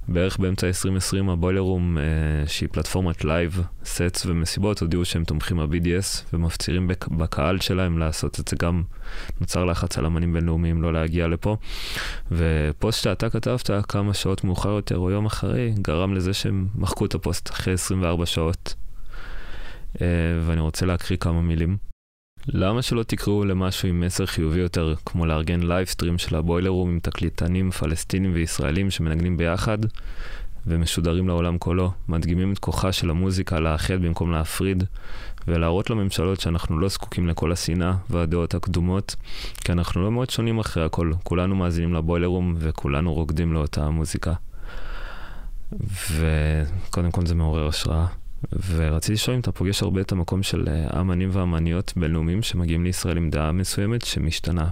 בערך 0.08 0.38
באמצע 0.38 0.66
2020 0.66 1.28
ה 1.28 1.33
Boiler 1.33 1.60
Room, 1.60 1.98
אה, 1.98 2.02
שהיא 2.46 2.68
פלטפורמת 2.72 3.24
live 3.24 3.62
sets 3.84 4.26
ומסיבות, 4.26 4.80
הודיעו 4.80 5.04
שהם 5.04 5.24
תומכים 5.24 5.56
ב-BDS 5.56 6.24
ומפצירים 6.32 6.88
בק- 6.88 7.08
בקהל 7.08 7.60
שלהם 7.60 7.98
לעשות 7.98 8.40
את 8.40 8.48
זה 8.48 8.56
גם. 8.56 8.82
נוצר 9.40 9.64
לחץ 9.64 9.98
על 9.98 10.06
אמנים 10.06 10.32
בינלאומיים 10.32 10.82
לא 10.82 10.92
להגיע 10.92 11.28
לפה. 11.28 11.56
ופוסט 12.32 13.02
שאתה 13.02 13.30
כתבת 13.30 13.70
כמה 13.88 14.14
שעות 14.14 14.44
מאוחר 14.44 14.68
יותר 14.68 14.96
או 14.98 15.10
יום 15.10 15.26
אחרי, 15.26 15.74
גרם 15.82 16.14
לזה 16.14 16.34
שהם 16.34 16.68
מחקו 16.74 17.06
את 17.06 17.14
הפוסט 17.14 17.50
אחרי 17.50 17.72
24 17.74 18.26
שעות. 18.26 18.74
אה, 20.00 20.06
ואני 20.46 20.60
רוצה 20.60 20.86
להקריא 20.86 21.18
כמה 21.18 21.42
מילים. 21.42 21.93
למה 22.48 22.82
שלא 22.82 23.02
תקראו 23.02 23.44
למשהו 23.44 23.88
עם 23.88 24.00
מסר 24.00 24.26
חיובי 24.26 24.60
יותר, 24.60 24.94
כמו 25.06 25.26
לארגן 25.26 25.60
live 25.62 25.84
stream 25.84 26.18
של 26.18 26.36
ה 26.36 26.41
Boiler 26.41 26.70
Room 26.70 26.90
עם 26.90 26.98
תקליטנים 27.00 27.70
פלסטינים 27.70 28.30
וישראלים 28.34 28.90
שמנגנים 28.90 29.36
ביחד 29.36 29.78
ומשודרים 30.66 31.28
לעולם 31.28 31.58
כולו, 31.58 31.92
מדגימים 32.08 32.52
את 32.52 32.58
כוחה 32.58 32.92
של 32.92 33.10
המוזיקה 33.10 33.60
לאחד 33.60 34.02
במקום 34.02 34.32
להפריד, 34.32 34.84
ולהראות 35.48 35.90
לממשלות 35.90 36.40
שאנחנו 36.40 36.78
לא 36.78 36.88
זקוקים 36.88 37.28
לכל 37.28 37.52
השנאה 37.52 37.92
והדעות 38.10 38.54
הקדומות, 38.54 39.16
כי 39.56 39.72
אנחנו 39.72 40.02
לא 40.02 40.10
מאוד 40.12 40.30
שונים 40.30 40.58
אחרי 40.58 40.84
הכל, 40.84 41.12
כולנו 41.22 41.56
מאזינים 41.56 41.94
ל 41.94 41.99
Boiler 41.99 42.26
Room 42.26 42.54
וכולנו 42.58 43.14
רוקדים 43.14 43.52
לאותה 43.52 43.84
המוזיקה. 43.84 44.32
וקודם 46.10 47.10
כל 47.10 47.26
זה 47.26 47.34
מעורר 47.34 47.68
השראה. 47.68 48.23
ורציתי 48.66 49.12
לשאול 49.12 49.34
אם 49.34 49.40
אתה 49.40 49.52
פוגש 49.52 49.82
הרבה 49.82 50.00
את 50.00 50.12
המקום 50.12 50.42
של 50.42 50.64
אה, 50.68 51.00
אמנים 51.00 51.28
ואמניות 51.32 51.92
בינלאומיים 51.96 52.42
שמגיעים 52.42 52.84
לישראל 52.84 53.16
עם 53.16 53.30
דעה 53.30 53.52
מסוימת 53.52 54.04
שמשתנה 54.04 54.68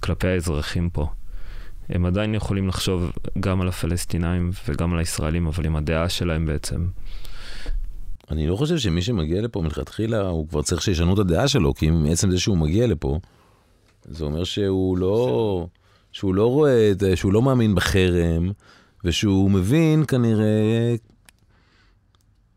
כלפי 0.00 0.28
האזרחים 0.28 0.90
פה. 0.90 1.06
הם 1.88 2.06
עדיין 2.06 2.34
יכולים 2.34 2.68
לחשוב 2.68 3.12
גם 3.40 3.60
על 3.60 3.68
הפלסטינאים 3.68 4.50
וגם 4.68 4.92
על 4.92 4.98
הישראלים, 4.98 5.46
אבל 5.46 5.66
עם 5.66 5.76
הדעה 5.76 6.08
שלהם 6.08 6.46
בעצם. 6.46 6.86
אני 8.30 8.46
לא 8.46 8.56
חושב 8.56 8.78
שמי 8.78 9.02
שמגיע 9.02 9.42
לפה 9.42 9.60
מלכתחילה, 9.60 10.20
הוא 10.20 10.48
כבר 10.48 10.62
צריך 10.62 10.82
שישנו 10.82 11.14
את 11.14 11.18
הדעה 11.18 11.48
שלו, 11.48 11.74
כי 11.74 11.90
מעצם 11.90 12.30
זה 12.30 12.40
שהוא 12.40 12.58
מגיע 12.58 12.86
לפה, 12.86 13.18
זה 14.04 14.24
אומר 14.24 14.44
שהוא 14.44 14.98
לא, 14.98 15.66
שהוא 16.12 16.34
לא 16.34 16.46
רואה, 16.46 16.92
שהוא 17.14 17.32
לא 17.32 17.42
מאמין 17.42 17.74
בחרם, 17.74 18.50
ושהוא 19.04 19.50
מבין 19.50 20.04
כנראה, 20.08 20.94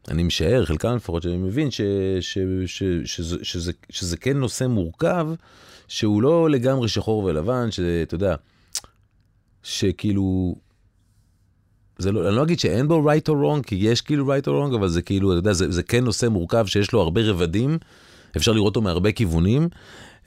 אני 0.07 0.23
משער, 0.23 0.65
חלקם 0.65 0.95
לפחות, 0.95 1.23
שאני 1.23 1.37
מבין 1.37 1.71
ש, 1.71 1.81
ש, 2.21 2.37
ש, 2.65 2.83
שזה, 3.05 3.37
שזה, 3.43 3.71
שזה 3.89 4.17
כן 4.17 4.37
נושא 4.37 4.63
מורכב, 4.63 5.27
שהוא 5.87 6.21
לא 6.21 6.49
לגמרי 6.49 6.87
שחור 6.87 7.23
ולבן, 7.23 7.71
שאתה 7.71 8.15
יודע, 8.15 8.35
שכאילו, 9.63 10.55
זה 11.97 12.11
לא, 12.11 12.27
אני 12.27 12.35
לא 12.35 12.43
אגיד 12.43 12.59
שאין 12.59 12.87
בו 12.87 13.11
right 13.11 13.29
or 13.29 13.33
wrong, 13.33 13.63
כי 13.63 13.75
יש 13.75 14.01
כאילו 14.01 14.35
right 14.35 14.45
or 14.45 14.49
wrong, 14.49 14.75
אבל 14.75 14.87
זה 14.87 15.01
כאילו, 15.01 15.31
אתה 15.31 15.39
יודע, 15.39 15.53
זה, 15.53 15.71
זה 15.71 15.83
כן 15.83 16.03
נושא 16.03 16.25
מורכב 16.25 16.65
שיש 16.65 16.91
לו 16.91 17.01
הרבה 17.01 17.21
רבדים, 17.21 17.77
אפשר 18.37 18.51
לראות 18.51 18.75
אותו 18.75 18.81
מהרבה 18.81 19.11
כיוונים. 19.11 19.69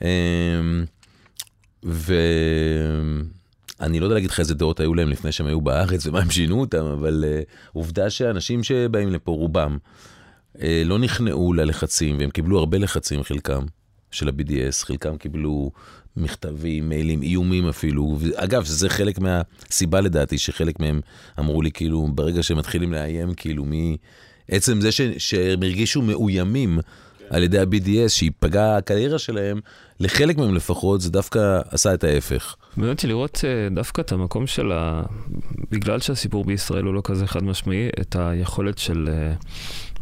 אמ, 0.01 0.07
ואני 3.79 3.99
לא 3.99 4.05
יודע 4.05 4.15
להגיד 4.15 4.29
לך 4.29 4.39
איזה 4.39 4.55
דעות 4.55 4.79
היו 4.79 4.93
להם 4.93 5.09
לפני 5.09 5.31
שהם 5.31 5.47
היו 5.47 5.61
בארץ 5.61 6.07
ומה 6.07 6.19
הם 6.19 6.29
שינו 6.29 6.59
אותם, 6.59 6.85
אבל 6.85 7.23
uh, 7.23 7.69
עובדה 7.73 8.09
שאנשים 8.09 8.63
שבאים 8.63 9.13
לפה, 9.13 9.31
רובם, 9.31 9.77
uh, 10.55 10.59
לא 10.85 10.99
נכנעו 10.99 11.53
ללחצים, 11.53 12.17
והם 12.19 12.29
קיבלו 12.29 12.59
הרבה 12.59 12.77
לחצים, 12.77 13.23
חלקם, 13.23 13.65
של 14.11 14.27
ה-BDS, 14.27 14.85
חלקם 14.85 15.17
קיבלו 15.17 15.71
מכתבים, 16.17 16.89
מיילים, 16.89 17.21
איומים 17.21 17.67
אפילו. 17.67 18.17
אגב, 18.35 18.65
זה 18.65 18.89
חלק 18.89 19.19
מהסיבה 19.19 20.01
לדעתי, 20.01 20.37
שחלק 20.37 20.79
מהם 20.79 21.01
אמרו 21.39 21.61
לי, 21.61 21.71
כאילו, 21.71 22.07
ברגע 22.15 22.43
שהם 22.43 22.57
מתחילים 22.57 22.93
לאיים, 22.93 23.33
כאילו, 23.33 23.65
מי... 23.65 23.97
עצם 24.51 24.81
זה 24.81 24.91
ש... 24.91 25.01
שהם 25.17 25.63
הרגישו 25.63 26.01
מאוימים 26.01 26.79
על 27.29 27.43
ידי 27.43 27.59
ה-BDS, 27.59 28.09
שהיפגעה 28.09 28.77
הקריירה 28.77 29.19
שלהם, 29.19 29.59
לחלק 29.99 30.37
מהם 30.37 30.55
לפחות, 30.55 31.01
זה 31.01 31.11
דווקא 31.11 31.59
עשה 31.71 31.93
את 31.93 32.03
ההפך. 32.03 32.55
מעניין 32.77 32.95
אותי 32.95 33.07
לראות 33.07 33.41
אה, 33.43 33.69
דווקא 33.75 34.01
את 34.01 34.11
המקום 34.11 34.47
של 34.47 34.71
ה... 34.71 35.03
בגלל 35.71 35.99
שהסיפור 35.99 36.45
בישראל 36.45 36.83
הוא 36.83 36.93
לא 36.93 37.01
כזה 37.03 37.27
חד 37.27 37.43
משמעי, 37.43 37.89
את 38.01 38.15
היכולת 38.19 38.77
של 38.77 39.09
אה, 39.11 39.33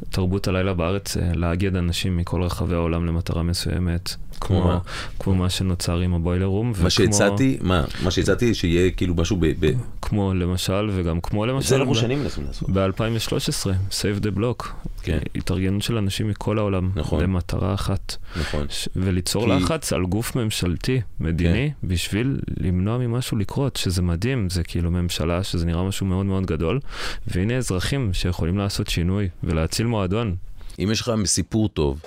תרבות 0.10 0.48
הלילה 0.48 0.74
בארץ 0.74 1.18
אה, 1.18 1.32
לאגד 1.36 1.76
אנשים 1.76 2.18
מכל 2.18 2.44
רחבי 2.44 2.76
העולם 2.76 3.06
למטרה 3.06 3.44
מסוימת. 3.44 4.16
כמו, 4.42 4.64
מה? 4.64 4.80
כמו 5.20 5.36
מה 5.36 5.50
שנוצר 5.50 5.98
עם 6.00 6.14
הבוילר 6.14 6.46
רום. 6.46 6.74
מה 6.84 6.90
שהצעתי, 6.90 7.58
מה? 7.62 7.84
מה 8.04 8.12
שהצעתי 8.12 8.54
שיהיה 8.54 8.92
כאילו 8.92 9.16
משהו 9.16 9.38
ב... 9.40 9.46
ב- 9.60 9.72
כמו 10.02 10.34
למשל, 10.34 10.90
וגם 10.96 11.22
כמו 11.22 11.46
למשל... 11.46 11.70
זה 11.70 11.76
אנחנו 11.76 11.96
שנים 11.96 12.20
מנסים 12.20 12.44
לעשות. 12.48 12.70
ב-2013, 12.70 13.68
Save 13.92 14.24
the 14.24 14.38
Block, 14.40 14.68
כן, 15.02 15.18
התארגנות 15.36 15.82
של 15.82 15.98
אנשים 15.98 16.30
מכל 16.30 16.58
העולם, 16.58 16.90
נכון. 16.96 17.24
למטרה 17.24 17.74
אחת, 17.74 18.16
נכון. 18.42 18.66
ש- 18.70 18.90
וליצור 18.96 19.46
כי- 19.46 19.52
לחץ 19.52 19.94
על 19.94 20.06
גוף 20.06 20.36
ממשלתי, 20.36 21.02
מדיני, 21.20 21.72
בשביל 21.84 22.40
למנוע 22.58 22.98
ממשהו 22.98 23.38
לקרות, 23.38 23.76
שזה 23.76 24.02
מדהים, 24.02 24.50
זה 24.50 24.64
כאילו 24.64 24.92
ממשלה, 24.92 25.44
שזה 25.44 25.66
נראה 25.66 25.84
משהו 25.84 26.06
מאוד 26.06 26.26
מאוד 26.26 26.46
גדול, 26.46 26.80
והנה 27.28 27.58
אזרחים 27.58 28.14
שיכולים 28.14 28.58
לעשות 28.58 28.88
שינוי 28.88 29.30
ולהציל 29.44 29.86
מועדון. 29.86 30.36
אם 30.80 30.90
יש 30.92 31.02
לך 31.02 31.12
סיפור 31.26 31.70
טוב, 31.70 32.02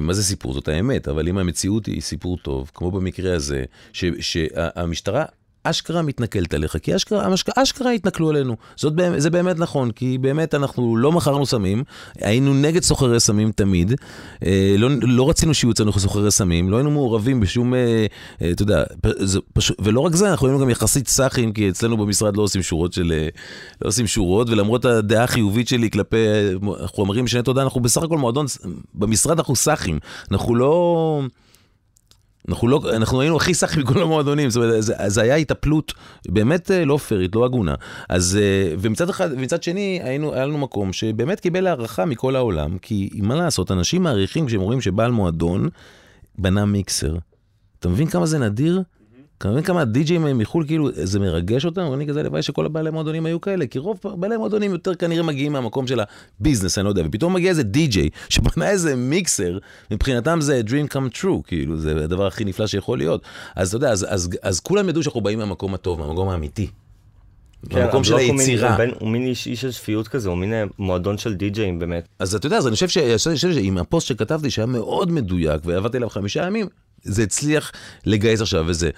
מה 0.00 0.12
זה 0.12 0.24
סיפור? 0.24 0.52
זאת 0.52 0.68
האמת, 0.68 1.08
אבל 1.08 1.28
אם 1.28 1.38
המציאות 1.38 1.86
היא 1.86 2.00
סיפור 2.00 2.38
טוב, 2.38 2.70
כמו 2.74 2.90
במקרה 2.90 3.34
הזה, 3.34 3.64
שהמשטרה 4.20 5.24
אשכרה 5.64 6.02
מתנכלת 6.02 6.54
עליך, 6.54 6.76
כי 6.82 6.96
אשכרה, 6.96 7.24
המשק- 7.26 7.58
אשכרה 7.58 7.90
התנכלו 7.90 8.30
עלינו. 8.30 8.56
זאת, 8.76 8.92
זה 9.16 9.30
באמת 9.30 9.58
נכון, 9.58 9.90
כי 9.90 10.18
באמת 10.18 10.54
אנחנו 10.54 10.96
לא 10.96 11.12
מכרנו 11.12 11.46
סמים, 11.46 11.84
היינו 12.20 12.54
נגד 12.54 12.82
סוחרי 12.82 13.20
סמים 13.20 13.52
תמיד, 13.52 13.92
אה, 14.46 14.74
לא, 14.78 14.88
לא 15.02 15.30
רצינו 15.30 15.54
שיהיו 15.54 15.70
אצלנו 15.72 15.92
סוחרי 15.92 16.30
סמים, 16.30 16.70
לא 16.70 16.76
היינו 16.76 16.90
מעורבים 16.90 17.40
בשום, 17.40 17.74
אה, 17.74 18.06
אה, 18.42 18.50
אתה 18.50 18.62
יודע, 18.62 18.84
זה 19.18 19.38
פשוט, 19.52 19.76
ולא 19.80 20.00
רק 20.00 20.14
זה, 20.14 20.30
אנחנו 20.30 20.46
היינו 20.46 20.60
גם 20.60 20.70
יחסית 20.70 21.08
סאחים, 21.08 21.52
כי 21.52 21.68
אצלנו 21.68 21.96
במשרד 21.96 22.36
לא 22.36 22.42
עושים 22.42 22.62
שורות 22.62 22.92
של, 22.92 23.12
אה, 23.16 23.28
לא 23.82 23.88
עושים 23.88 24.06
שורות, 24.06 24.50
ולמרות 24.50 24.84
הדעה 24.84 25.24
החיובית 25.24 25.68
שלי 25.68 25.90
כלפי 25.90 26.16
אה, 26.16 26.52
חומרים 26.86 27.24
משני 27.24 27.42
תודעה, 27.42 27.64
אנחנו 27.64 27.80
בסך 27.80 28.02
הכל 28.02 28.18
מועדון, 28.18 28.46
במשרד 28.94 29.38
אנחנו 29.38 29.56
סאחים, 29.56 29.98
אנחנו 30.32 30.54
לא... 30.54 31.22
אנחנו 32.48 32.68
לא, 32.68 32.80
אנחנו 32.96 33.20
היינו 33.20 33.36
הכי 33.36 33.54
סאחים 33.54 33.82
מכל 33.82 34.02
המועדונים, 34.02 34.50
זאת 34.50 34.64
אומרת, 34.64 34.82
זה, 34.82 34.94
זה 35.06 35.22
היה 35.22 35.36
התאפלות 35.36 35.94
באמת 36.28 36.70
אה, 36.70 36.84
לא 36.84 36.96
פיירית, 36.96 37.34
לא 37.34 37.44
הגונה. 37.44 37.74
אז, 38.08 38.38
אה, 38.40 38.74
ומצד 38.78 39.10
אחד, 39.10 39.28
ומצד 39.32 39.62
שני, 39.62 40.00
היינו, 40.02 40.34
היה 40.34 40.46
לנו 40.46 40.58
מקום 40.58 40.92
שבאמת 40.92 41.40
קיבל 41.40 41.66
הערכה 41.66 42.04
מכל 42.04 42.36
העולם, 42.36 42.78
כי 42.78 43.10
מה 43.22 43.34
לעשות, 43.34 43.70
אנשים 43.70 44.02
מעריכים 44.02 44.46
כשהם 44.46 44.60
רואים 44.60 44.80
שבעל 44.80 45.10
מועדון 45.10 45.68
בנה 46.38 46.64
מיקסר. 46.64 47.16
אתה 47.78 47.88
מבין 47.88 48.06
כמה 48.06 48.26
זה 48.26 48.38
נדיר? 48.38 48.82
אתה 49.38 49.48
מבין 49.50 49.62
כמה 49.62 49.80
הדי-ג'ים 49.80 50.38
מחו"ל, 50.38 50.64
כאילו, 50.66 50.88
זה 50.92 51.20
מרגש 51.20 51.64
אותם? 51.64 51.92
אני 51.94 52.06
כזה 52.06 52.20
הלוואי 52.20 52.42
שכל 52.42 52.66
הבעלי 52.66 52.90
מועדונים 52.90 53.26
היו 53.26 53.40
כאלה, 53.40 53.66
כי 53.66 53.78
רוב 53.78 53.98
בעלי 54.04 54.36
מועדונים 54.36 54.72
יותר 54.72 54.94
כנראה 54.94 55.22
מגיעים 55.22 55.52
מהמקום 55.52 55.86
של 55.86 56.00
הביזנס, 56.40 56.78
אני 56.78 56.84
לא 56.84 56.90
יודע, 56.90 57.02
ופתאום 57.06 57.34
מגיע 57.34 57.50
איזה 57.50 57.62
די-ג'יי 57.62 58.08
שבנה 58.28 58.70
איזה 58.70 58.96
מיקסר, 58.96 59.58
מבחינתם 59.90 60.38
זה 60.40 60.60
dream 60.66 60.92
come 60.92 61.16
true, 61.22 61.42
כאילו, 61.46 61.76
זה 61.76 62.04
הדבר 62.04 62.26
הכי 62.26 62.44
נפלא 62.44 62.66
שיכול 62.66 62.98
להיות. 62.98 63.22
אז 63.56 63.68
אתה 63.68 63.76
יודע, 63.76 63.90
אז, 63.90 64.06
אז, 64.08 64.28
אז 64.42 64.60
כולם 64.60 64.88
ידעו 64.88 65.02
שאנחנו 65.02 65.20
באים 65.20 65.38
מהמקום 65.38 65.74
הטוב, 65.74 66.00
מהמקום 66.00 66.28
האמיתי. 66.28 66.66
כן, 67.70 67.78
מהמקום 67.78 68.04
של 68.04 68.12
הוא 68.12 68.20
מין- 68.22 68.38
היצירה. 68.40 68.68
הוא 68.70 68.76
בין- 68.76 68.94
הוא 68.98 69.08
מין 69.08 69.26
איש 69.26 69.46
איש 69.46 69.60
של 69.60 69.70
שפיות 69.70 70.08
כזה, 70.08 70.28
הוא 70.28 70.38
מין 70.38 70.52
אה, 70.52 70.64
מועדון 70.78 71.18
של 71.18 71.34
די-ג'אים 71.34 71.78
באמת. 71.78 72.08
אז 72.18 72.34
אתה 72.34 72.46
יודע, 72.46 72.56
אז 72.56 72.66
אני 72.66 72.74
חושב 72.74 72.88
ש- 72.88 72.98
אני 72.98 73.36
חושב 73.36 73.52
שעם 73.52 73.78
הפוסט 73.78 74.06
שכתבתי, 74.06 74.50
שהיה 74.50 74.66
מאוד 74.66 75.12
מדויק, 75.12 75.60
ועבדתי 75.64 75.96
עליו 75.96 76.08
חמישה 76.08 76.46
ימים, 76.46 76.66
זה 77.02 77.22
הצליח 77.22 77.72
לגייס 78.06 78.40
עכשיו 78.40 78.64
וזה. 78.68 78.90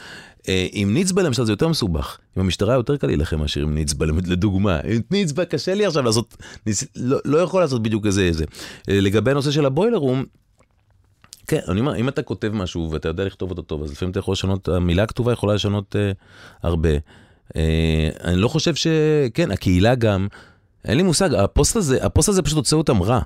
אה, 0.49 0.67
עם 0.73 0.95
ניצבה 0.95 1.23
למשל 1.23 1.45
זה 1.45 1.53
יותר 1.53 1.69
מסובך. 1.69 2.19
עם 2.37 2.43
המשטרה 2.43 2.75
יותר 2.75 2.97
קל 2.97 3.07
להילחם 3.07 3.39
מאשר 3.39 3.61
עם 3.61 3.75
ניצבה, 3.75 4.07
לדוגמה. 4.07 4.81
עם 4.85 5.01
ניצבה 5.11 5.45
קשה 5.45 5.75
לי 5.75 5.87
עכשיו 5.87 6.03
לעשות, 6.03 6.37
ניס, 6.67 6.85
לא, 6.97 7.19
לא 7.25 7.39
יכול 7.39 7.61
לעשות 7.61 7.83
בדיוק 7.83 8.07
איזה 8.07 8.23
איזה. 8.23 8.45
אה, 8.89 9.01
לגבי 9.01 9.31
הנושא 9.31 9.51
של 9.51 9.67
הבוילר 9.67 9.97
רום, 9.97 10.25
כן, 11.47 11.61
אני 11.69 11.81
אומר, 11.81 11.97
אם 11.97 12.09
אתה 12.09 12.23
כותב 12.23 12.51
משהו 12.55 12.91
ואתה 12.91 13.09
יודע 13.09 13.25
לכתוב 13.25 13.51
אותו 13.51 13.63
טוב, 13.63 13.83
אז 13.83 13.93
לפעמים 13.93 14.11
אתה 14.11 14.19
יכול 14.19 14.33
לשנות, 14.33 14.69
המילה 14.69 15.03
הכתובה 15.03 15.33
יכולה 15.33 15.55
לשנות 15.55 15.97
אה, 15.97 16.13
הרבה. 16.63 16.91
אה, 17.57 18.09
אני 18.25 18.37
לא 18.37 18.49
חושב 18.49 18.75
ש... 18.75 18.87
כן, 19.35 19.51
הקהילה 19.51 19.95
גם, 19.95 20.29
אין 20.85 20.97
לי 20.97 21.03
מושג, 21.03 21.35
הפוסט 21.35 21.77
הזה, 21.77 22.05
הפוסט 22.05 22.29
הזה 22.29 22.43
פשוט 22.43 22.57
הוצא 22.57 22.77
אותם 22.77 23.03
רע. 23.03 23.21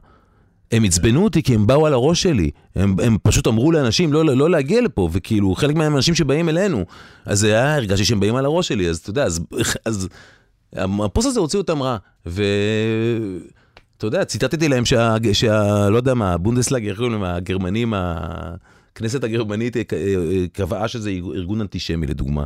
הם 0.72 0.84
עצבנו 0.84 1.24
אותי 1.24 1.42
כי 1.42 1.54
הם 1.54 1.66
באו 1.66 1.86
על 1.86 1.92
הראש 1.92 2.22
שלי. 2.22 2.50
הם, 2.76 2.96
הם 3.02 3.16
פשוט 3.22 3.46
אמרו 3.46 3.72
לאנשים 3.72 4.12
לא, 4.12 4.24
לא 4.24 4.50
להגיע 4.50 4.80
לפה, 4.80 5.08
וכאילו 5.12 5.54
חלק 5.54 5.76
מהם 5.76 5.96
אנשים 5.96 6.14
שבאים 6.14 6.48
אלינו. 6.48 6.84
אז 7.26 7.40
זה 7.40 7.46
היה, 7.46 7.76
הרגשתי 7.76 8.04
שהם 8.04 8.20
באים 8.20 8.36
על 8.36 8.44
הראש 8.44 8.68
שלי, 8.68 8.88
אז 8.88 8.98
אתה 8.98 9.10
יודע, 9.10 9.24
אז, 9.24 9.40
אז 9.84 10.08
הפוסט 10.76 11.28
הזה 11.28 11.40
הוציא 11.40 11.58
אותם 11.58 11.82
רע. 11.82 11.96
ואתה 12.26 14.06
יודע, 14.06 14.24
ציטטתי 14.24 14.68
להם 14.68 14.84
שה... 14.84 15.16
שה... 15.32 15.88
לא 15.88 15.96
יודע 15.96 16.14
מה, 16.14 16.32
הבונדסטאג, 16.32 16.88
איך 16.88 16.96
קוראים 16.96 17.12
להם, 17.12 17.24
הגרמנים, 17.24 17.94
הכנסת 18.92 19.24
הגרמנית 19.24 19.76
אה, 19.76 19.82
אה, 19.92 20.44
קבעה 20.52 20.88
שזה 20.88 21.10
ארגון 21.10 21.60
אנטישמי 21.60 22.06
לדוגמה. 22.06 22.44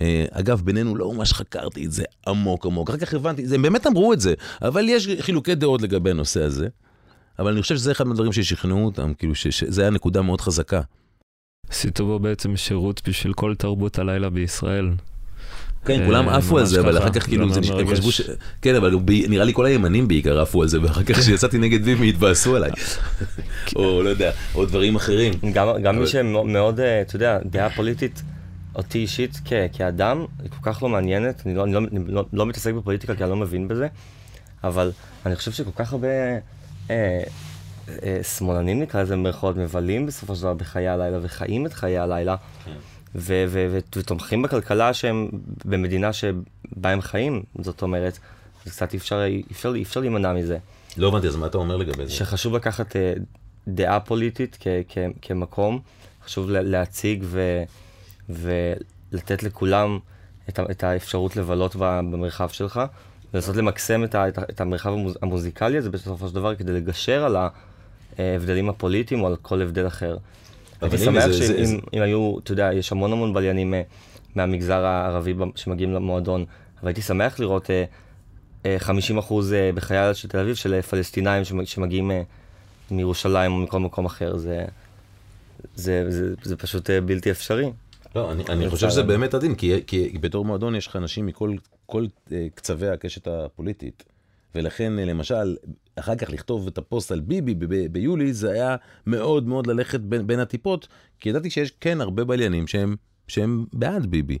אה, 0.00 0.24
אגב, 0.30 0.60
בינינו 0.64 0.96
לא 0.96 1.12
ממש 1.12 1.32
חקרתי 1.32 1.86
את 1.86 1.92
זה 1.92 2.04
עמוק 2.26 2.66
עמוק, 2.66 2.90
אחר 2.90 2.98
כך 2.98 3.14
הבנתי, 3.14 3.44
הם 3.54 3.62
באמת 3.62 3.86
אמרו 3.86 4.12
את 4.12 4.20
זה, 4.20 4.34
אבל 4.62 4.88
יש 4.88 5.08
חילוקי 5.20 5.54
דעות 5.54 5.82
לגבי 5.82 6.10
הנושא 6.10 6.42
הזה. 6.42 6.68
אבל 7.38 7.52
אני 7.52 7.62
חושב 7.62 7.76
שזה 7.76 7.92
אחד 7.92 8.06
מהדברים 8.06 8.32
ששכנעו 8.32 8.84
אותם, 8.84 9.14
כאילו 9.14 9.34
שזה 9.34 9.82
היה 9.82 9.90
נקודה 9.90 10.22
מאוד 10.22 10.40
חזקה. 10.40 10.80
עשית 11.70 12.00
בו 12.00 12.18
בעצם 12.18 12.56
שירות 12.56 13.08
בשביל 13.08 13.32
כל 13.32 13.54
תרבות 13.54 13.98
הלילה 13.98 14.30
בישראל. 14.30 14.90
כן, 15.84 16.00
אה, 16.00 16.06
כולם 16.06 16.28
עפו 16.28 16.58
על 16.58 16.64
זה, 16.64 16.80
אבל. 16.80 16.98
אחר 16.98 17.12
כך 17.12 17.26
כאילו, 17.26 17.46
נש- 17.46 17.70
הם. 17.70 17.88
חשבו 17.88 18.12
ש... 18.12 18.20
כן, 18.62 18.74
אבל 18.74 18.94
נראה 19.28 19.44
לי 19.44 19.54
כל 19.54 19.66
הימנים 19.66 20.08
בעיקר 20.08 20.40
עפו 20.40 20.62
על 20.62 20.68
זה, 20.68 20.82
ואחר 20.82 21.02
כך 21.02 21.18
כשיצאתי 21.18 21.58
נגד 21.58 21.84
ביבי 21.84 22.08
התבאסו 22.08 22.56
עליי. 22.56 22.70
או 23.76 24.02
לא 24.02 24.08
יודע, 24.08 24.30
או 24.54 24.66
דברים 24.66 24.96
אחרים. 24.96 25.32
גם, 25.82 25.98
מי 25.98 26.06
שמאוד, 26.06 26.80
אה, 26.80 27.00
אתה 27.00 27.16
יודע, 27.16 27.38
דעה 27.44 27.70
פוליטית, 27.70 28.22
אותי 28.74 28.98
אישית 28.98 29.40
כאדם, 29.72 30.24
היא 30.42 30.50
כל 30.50 30.72
כך 30.72 30.82
לא 30.82 30.88
מעניינת, 30.88 31.42
אני 31.46 31.54
לא, 31.54 31.64
אני 31.64 31.72
לא, 31.74 31.80
לא, 32.06 32.24
לא 32.32 32.46
מתעסק 32.46 32.74
בפוליטיקה 32.74 33.14
כי 33.14 33.22
אני 33.22 33.30
לא 33.30 33.36
מבין 33.36 33.68
בזה, 33.68 33.86
אבל 34.64 34.90
אני 35.26 35.36
חושב 35.36 35.52
שכל 35.52 35.70
כך 35.76 35.92
הרבה 35.92 36.08
שמאלנים 38.22 38.80
נקרא 38.82 39.02
לזה 39.02 39.16
במרכאות, 39.16 39.56
מבלים 39.56 40.06
בסופו 40.06 40.36
של 40.36 40.42
דבר 40.42 40.54
בחיי 40.54 40.88
הלילה 40.88 41.18
וחיים 41.22 41.66
את 41.66 41.72
חיי 41.72 41.98
הלילה, 41.98 42.36
ו- 43.14 43.44
ותומכים 43.96 44.42
בכלכלה 44.42 44.94
שהם 44.94 45.28
במדינה 45.64 46.12
שבה 46.12 46.90
הם 46.90 47.00
חיים, 47.00 47.42
זאת 47.58 47.82
אומרת, 47.82 48.18
אז 48.66 48.72
קצת 48.72 48.92
אי 48.92 48.98
אפשר, 48.98 49.20
להימנע 50.00 50.32
מזה. 50.32 50.58
לא 50.96 51.08
הבנתי, 51.08 51.26
אז 51.26 51.36
מה 51.36 51.46
אתה 51.46 51.58
אומר 51.58 51.76
לגבי 51.76 52.06
זה? 52.06 52.12
שחשוב 52.12 52.56
לקחת 52.56 52.96
אה, 52.96 53.12
דעה 53.68 54.00
פוליטית 54.00 54.56
כ- 54.60 54.66
כ- 54.88 54.98
כמקום, 55.22 55.80
חשוב 56.24 56.50
לה- 56.50 56.62
להציג 56.62 57.24
ו- 57.26 57.62
ולתת 58.28 59.42
לכולם 59.42 59.98
את, 60.48 60.58
האפשרות 60.84 61.36
לבלות 61.36 61.76
במרחב 61.76 62.48
שלך, 62.48 62.80
ולנסות 63.34 63.56
למקסם 63.56 64.04
את, 64.04 64.14
ה- 64.14 64.28
את, 64.28 64.38
את 64.38 64.60
המרחב 64.60 64.92
המוז, 64.92 65.18
המוזיקלי 65.22 65.78
הזה 65.78 65.90
בסופו 65.90 66.28
של 66.28 66.34
דבר 66.34 66.54
כדי 66.54 66.72
לגשר 66.72 67.24
על 67.24 67.36
ההבדלים 68.18 68.68
הפוליטיים 68.68 69.20
או 69.20 69.26
על 69.26 69.36
כל 69.42 69.62
הבדל 69.62 69.86
אחר. 69.86 70.16
הייתי 70.80 70.98
שמח 70.98 71.26
זה- 71.26 71.32
זה- 71.32 71.46
שאם 71.46 71.64
זה- 71.64 71.76
אם 71.94 72.02
היו, 72.02 72.38
אתה 72.38 72.52
יודע, 72.52 72.70
יש 72.74 72.92
המון 72.92 73.12
המון 73.12 73.34
בליינים 73.34 73.74
אה, 73.74 73.82
מהמגזר 74.34 74.84
הערבי 74.84 75.34
שמגיעים 75.54 75.92
למועדון, 75.92 76.44
אבל 76.80 76.88
הייתי 76.88 77.02
שמח 77.02 77.40
לראות 77.40 77.70
אה, 77.70 77.84
אה, 78.66 78.76
50 78.78 79.18
אחוז 79.18 79.52
אה, 79.52 79.70
בחיי 79.74 80.14
של 80.14 80.28
תל 80.28 80.38
אביב 80.38 80.54
של 80.54 80.74
אה, 80.74 80.82
פלסטינאים 80.82 81.44
שמ- 81.44 81.64
שמגיעים 81.64 82.10
אה, 82.10 82.22
מירושלים 82.90 83.52
או 83.52 83.56
מכל 83.58 83.80
מקום 83.80 84.04
אחר, 84.06 84.36
זה, 84.36 84.64
זה, 85.74 86.04
זה, 86.10 86.34
זה 86.42 86.56
פשוט 86.56 86.90
אה, 86.90 87.00
בלתי 87.00 87.30
אפשרי. 87.30 87.70
לא, 88.16 88.32
אני, 88.32 88.44
אני 88.48 88.70
חושב 88.70 88.90
שזה. 88.90 89.02
באמת 89.02 89.34
עדין, 89.34 89.54
כי, 89.54 89.80
כי 89.86 90.18
בתור 90.20 90.44
מועדון 90.44 90.74
יש 90.74 90.86
לך 90.86 90.96
אנשים 90.96 91.26
מכל 91.26 91.54
כל, 91.86 92.06
אה, 92.32 92.46
קצווי 92.54 92.88
הקשת 92.88 93.26
הפוליטית. 93.26 94.04
ולכן, 94.54 94.98
אה, 94.98 95.04
למשל, 95.04 95.56
אחר 95.96 96.16
כך 96.16 96.30
לכתוב 96.30 96.66
את 96.66 96.78
הפוסט 96.78 97.12
על 97.12 97.20
ביבי 97.20 97.54
ב- 97.54 97.64
ב- 97.74 97.92
ביולי, 97.92 98.32
זה 98.32 98.50
היה 98.50 98.76
מאוד 99.06 99.46
מאוד 99.48 99.66
ללכת 99.66 100.00
בין, 100.00 100.26
בין 100.26 100.38
הטיפות, 100.40 100.88
כי 101.20 101.28
ידעתי 101.28 101.50
שיש 101.50 101.70
כן 101.80 102.00
הרבה 102.00 102.24
בליינים 102.24 102.66
שהם, 102.66 102.96
שהם 103.28 103.64
בעד 103.72 104.06
ביבי. 104.06 104.38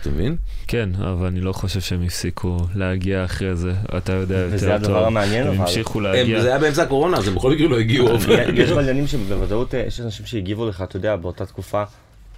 אתה 0.00 0.10
מבין? 0.10 0.36
כן, 0.66 0.90
אבל 0.94 1.26
אני 1.26 1.40
לא 1.40 1.52
חושב 1.52 1.80
שהם 1.80 2.02
הפסיקו 2.02 2.56
להגיע 2.74 3.24
אחרי 3.24 3.56
זה. 3.56 3.72
אתה 3.98 4.12
יודע 4.12 4.34
יותר 4.34 4.46
טוב. 4.48 4.54
וזה 4.54 4.74
הדבר 4.74 5.06
המעניין, 5.06 5.46
הם 5.46 5.52
אבל. 5.54 5.60
המשיכו 5.60 5.98
הם, 5.98 6.04
להגיע. 6.04 6.40
זה 6.40 6.48
היה 6.48 6.58
באמצע 6.58 6.82
הקורונה, 6.82 7.16
אז 7.16 7.28
הם 7.28 7.34
בכל 7.34 7.52
מקרה 7.52 7.68
לא 7.68 7.78
הגיעו. 7.78 8.08
יש 8.54 8.70
בליינים 8.70 9.06
שבוודאות, 9.06 9.74
אה, 9.74 9.80
יש 9.80 10.00
אנשים 10.00 10.26
שהגיבו 10.26 10.68
לך, 10.68 10.82
אתה 10.82 10.96
יודע, 10.96 11.16
באותה 11.16 11.46
תקופה, 11.46 11.82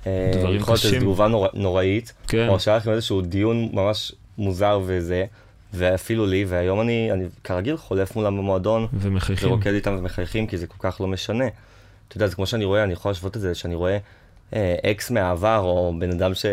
יכול 0.07 0.51
להיות 0.51 0.69
איזו 0.69 0.73
קשים. 0.73 1.01
תגובה 1.01 1.29
נור, 1.29 1.47
נוראית, 1.55 2.13
כן. 2.29 2.49
או 2.49 2.61
שהיה 2.61 2.77
לכם 2.77 2.91
איזשהו 2.91 3.21
דיון 3.21 3.69
ממש 3.73 4.13
מוזר 4.39 4.81
וזה, 4.85 5.25
ואפילו 5.75 6.27
לי, 6.27 6.45
והיום 6.49 6.81
אני, 6.81 7.13
אני 7.13 7.25
כרגיל 7.45 7.77
חולף 7.77 8.17
מולם 8.17 8.37
במועדון, 8.37 8.87
ומחייכים. 8.93 9.49
ורוקד 9.49 9.73
איתם 9.73 9.97
ומחייכים, 9.99 10.47
כי 10.47 10.59
זה 10.59 10.67
כל 10.67 10.77
כך 10.79 11.01
לא 11.01 11.07
משנה. 11.07 11.45
אתה 12.09 12.17
יודע, 12.17 12.27
זה 12.27 12.35
כמו 12.35 12.47
שאני 12.47 12.65
רואה, 12.65 12.83
אני 12.83 12.93
יכול 12.93 13.11
להשוות 13.11 13.37
את 13.37 13.41
זה, 13.41 13.55
שאני 13.55 13.75
רואה 13.75 13.99
אה, 14.55 14.75
אקס 14.91 15.11
מהעבר, 15.11 15.59
או 15.59 15.95
בן 15.99 16.11
אדם 16.11 16.35
ש... 16.35 16.47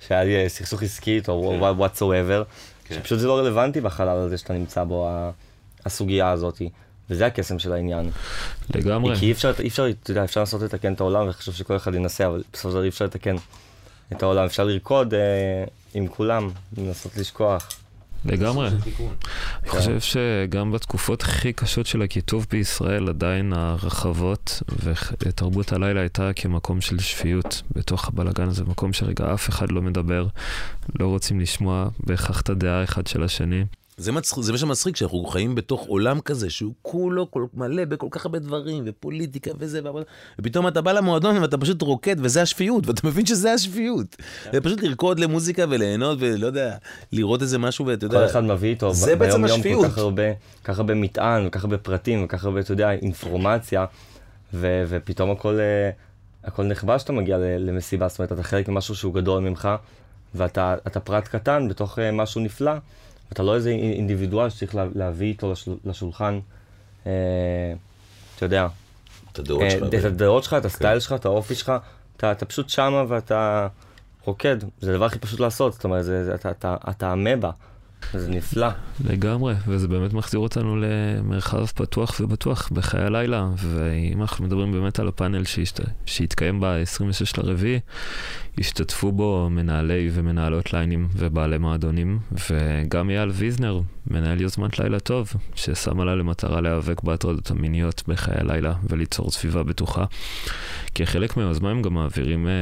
שהיה 0.00 0.24
לי 0.24 0.36
אה, 0.36 0.48
סכסוך 0.48 0.82
עסקי 0.82 1.16
איתו, 1.16 1.42
כן. 1.42 1.60
או 1.62 1.86
whatsoever, 1.86 2.44
כן. 2.84 2.94
שפשוט 2.94 3.18
זה 3.18 3.26
לא 3.26 3.38
רלוונטי 3.38 3.80
בחלל 3.80 4.18
הזה 4.18 4.38
שאתה 4.38 4.52
נמצא 4.52 4.84
בו, 4.84 5.10
הסוגיה 5.86 6.30
הזאת. 6.30 6.62
וזה 7.10 7.26
הקסם 7.26 7.58
של 7.58 7.72
העניין. 7.72 8.10
לגמרי. 8.74 9.16
כי 9.16 9.26
אי 9.26 9.32
אפשר, 9.32 9.52
אי 9.58 9.68
אפשר, 9.68 9.86
אתה 10.02 10.10
יודע, 10.10 10.24
אפשר 10.24 10.40
לנסות 10.40 10.62
לתקן 10.62 10.92
את 10.92 11.00
העולם 11.00 11.28
וחשוב 11.28 11.54
שכל 11.54 11.76
אחד 11.76 11.94
ינסה, 11.94 12.26
אבל 12.26 12.42
בסופו 12.52 12.68
של 12.68 12.74
דבר 12.74 12.84
אי 12.84 12.88
אפשר 12.88 13.04
לתקן 13.04 13.36
את 14.12 14.22
העולם. 14.22 14.44
אפשר 14.44 14.64
לרקוד 14.64 15.14
אה, 15.14 15.64
עם 15.94 16.08
כולם, 16.08 16.50
לנסות 16.78 17.16
לשכוח. 17.16 17.68
לגמרי. 18.24 18.68
אני 18.68 19.70
חושב 19.70 20.00
שגם 20.00 20.72
בתקופות 20.72 21.22
הכי 21.22 21.52
קשות 21.52 21.86
של 21.86 22.02
הכיתוב 22.02 22.46
בישראל, 22.50 23.08
עדיין 23.08 23.52
הרחבות 23.52 24.62
ותרבות 25.20 25.72
הלילה 25.72 26.00
הייתה 26.00 26.30
כמקום 26.36 26.80
של 26.80 26.98
שפיות 26.98 27.62
בתוך 27.72 28.08
הבלגן 28.08 28.48
הזה, 28.48 28.64
מקום 28.64 28.92
שרגע 28.92 29.34
אף 29.34 29.48
אחד 29.48 29.72
לא 29.72 29.82
מדבר, 29.82 30.26
לא 31.00 31.06
רוצים 31.06 31.40
לשמוע 31.40 31.88
בהכרח 32.00 32.40
את 32.40 32.48
הדעה 32.48 32.84
אחד 32.84 33.06
של 33.06 33.22
השני. 33.22 33.64
זה, 33.98 34.12
מצח... 34.12 34.40
זה 34.40 34.52
מה 34.52 34.58
שמצחיק, 34.58 34.96
שאנחנו 34.96 35.24
חיים 35.24 35.54
בתוך 35.54 35.86
עולם 35.86 36.20
כזה, 36.20 36.50
שהוא 36.50 36.74
כולו 36.82 37.30
כל... 37.30 37.46
מלא 37.54 37.84
בכל 37.84 38.06
כך 38.10 38.26
הרבה 38.26 38.38
דברים, 38.38 38.84
ופוליטיקה 38.86 39.50
וזה, 39.58 39.80
ועבודה, 39.84 40.04
ופתאום 40.38 40.68
אתה 40.68 40.80
בא 40.80 40.92
למועדון 40.92 41.38
ואתה 41.38 41.58
פשוט 41.58 41.82
רוקד, 41.82 42.16
וזה 42.18 42.42
השפיות, 42.42 42.86
ואתה 42.86 43.06
מבין 43.06 43.26
שזה 43.26 43.52
השפיות. 43.52 44.16
זה 44.52 44.60
פשוט 44.60 44.82
לרקוד 44.82 45.18
למוזיקה 45.18 45.64
וליהנות, 45.68 46.18
ולא 46.20 46.46
יודע, 46.46 46.76
לראות 47.12 47.42
איזה 47.42 47.58
משהו, 47.58 47.86
ואתה 47.86 48.06
יודע... 48.06 48.18
כל 48.18 48.24
אחד 48.24 48.44
מביא 48.44 48.70
איתו 48.70 48.94
זה 48.94 49.16
בעצם 49.16 49.44
השפיות. 49.44 49.84
כל 49.84 49.90
כך 49.90 49.98
הרבה, 49.98 50.22
כך 50.64 50.78
הרבה 50.78 50.94
מטען, 50.94 51.44
כל 51.44 51.50
כך 51.50 51.64
הרבה 51.64 51.78
פרטים, 51.78 52.24
וכל 52.24 52.36
כך 52.36 52.44
הרבה, 52.44 52.60
אתה 52.60 52.72
יודע, 52.72 52.92
אינפורמציה, 52.92 53.84
ו... 54.54 54.84
ופתאום 54.88 55.30
הכל, 55.30 55.58
אה, 55.60 55.90
הכל 56.44 56.64
נכבש 56.64 57.00
שאתה 57.00 57.12
מגיע 57.12 57.38
למסיבה, 57.38 58.08
זאת 58.08 58.18
אומרת, 58.18 58.32
אתה 58.32 58.42
חלק 58.42 58.68
ממשהו 58.68 58.94
שהוא 58.94 59.14
גדול 59.14 59.42
ממך, 59.42 59.68
ואתה 60.34 61.00
פרט 61.04 61.28
קטן 61.28 61.68
בתוך 61.68 61.98
אה, 61.98 62.12
משהו 62.12 62.40
נפלא. 62.40 62.72
אתה 63.32 63.42
לא 63.42 63.54
איזה 63.54 63.70
אינדיבידואל 63.70 64.50
שצריך 64.50 64.74
להביא 64.94 65.26
איתו 65.26 65.52
לשולחן, 65.84 66.40
אה, 67.06 67.12
אתה 68.36 68.44
יודע, 68.44 68.66
את 69.32 69.38
הדעות 69.38 69.70
שלך. 69.70 69.88
את 69.98 70.04
הדעות 70.04 70.44
שלך, 70.44 70.54
את 70.54 70.64
הסטייל 70.64 71.00
שלך, 71.00 71.12
את 71.12 71.24
האופי 71.24 71.54
שלך, 71.54 71.72
אתה 72.16 72.44
פשוט 72.44 72.68
שמה 72.68 73.04
ואתה 73.08 73.68
רוקד, 74.24 74.56
זה 74.80 74.90
הדבר 74.92 75.04
הכי 75.04 75.18
פשוט 75.18 75.40
לעשות, 75.40 75.72
זאת 75.72 75.84
אומרת, 75.84 76.04
אתה 76.90 77.12
אמבה. 77.12 77.50
זה 78.12 78.30
נפלא. 78.30 78.68
לגמרי, 79.04 79.54
וזה 79.68 79.88
באמת 79.88 80.12
מחזיר 80.12 80.40
אותנו 80.40 80.76
למרחב 80.76 81.66
פתוח 81.66 82.20
ובטוח 82.20 82.68
בחיי 82.72 83.02
הלילה. 83.02 83.48
ואם 83.56 84.20
אנחנו 84.20 84.44
מדברים 84.44 84.72
באמת 84.72 84.98
על 84.98 85.08
הפאנל 85.08 85.44
שהשת... 85.44 85.80
שהתקיים 86.06 86.60
ב-26 86.60 87.42
לרביעי, 87.42 87.80
השתתפו 88.58 89.12
בו 89.12 89.48
מנהלי 89.50 90.10
ומנהלות 90.12 90.72
ליינים 90.72 91.08
ובעלי 91.16 91.58
מועדונים, 91.58 92.18
וגם 92.50 93.10
אייל 93.10 93.28
ויזנר, 93.28 93.80
מנהל 94.06 94.40
יוזמת 94.40 94.78
לילה 94.78 95.00
טוב, 95.00 95.32
ששמה 95.54 96.04
לה 96.04 96.14
למטרה 96.14 96.60
להיאבק 96.60 97.02
בהטרדות 97.02 97.50
המיניות 97.50 98.02
בחיי 98.08 98.36
הלילה 98.40 98.74
וליצור 98.88 99.30
סביבה 99.30 99.62
בטוחה. 99.62 100.04
כחלק 100.98 101.36
מהיוזמה 101.36 101.70
הם 101.70 101.82
גם 101.82 101.94
מעבירים 101.94 102.48
אה, 102.48 102.52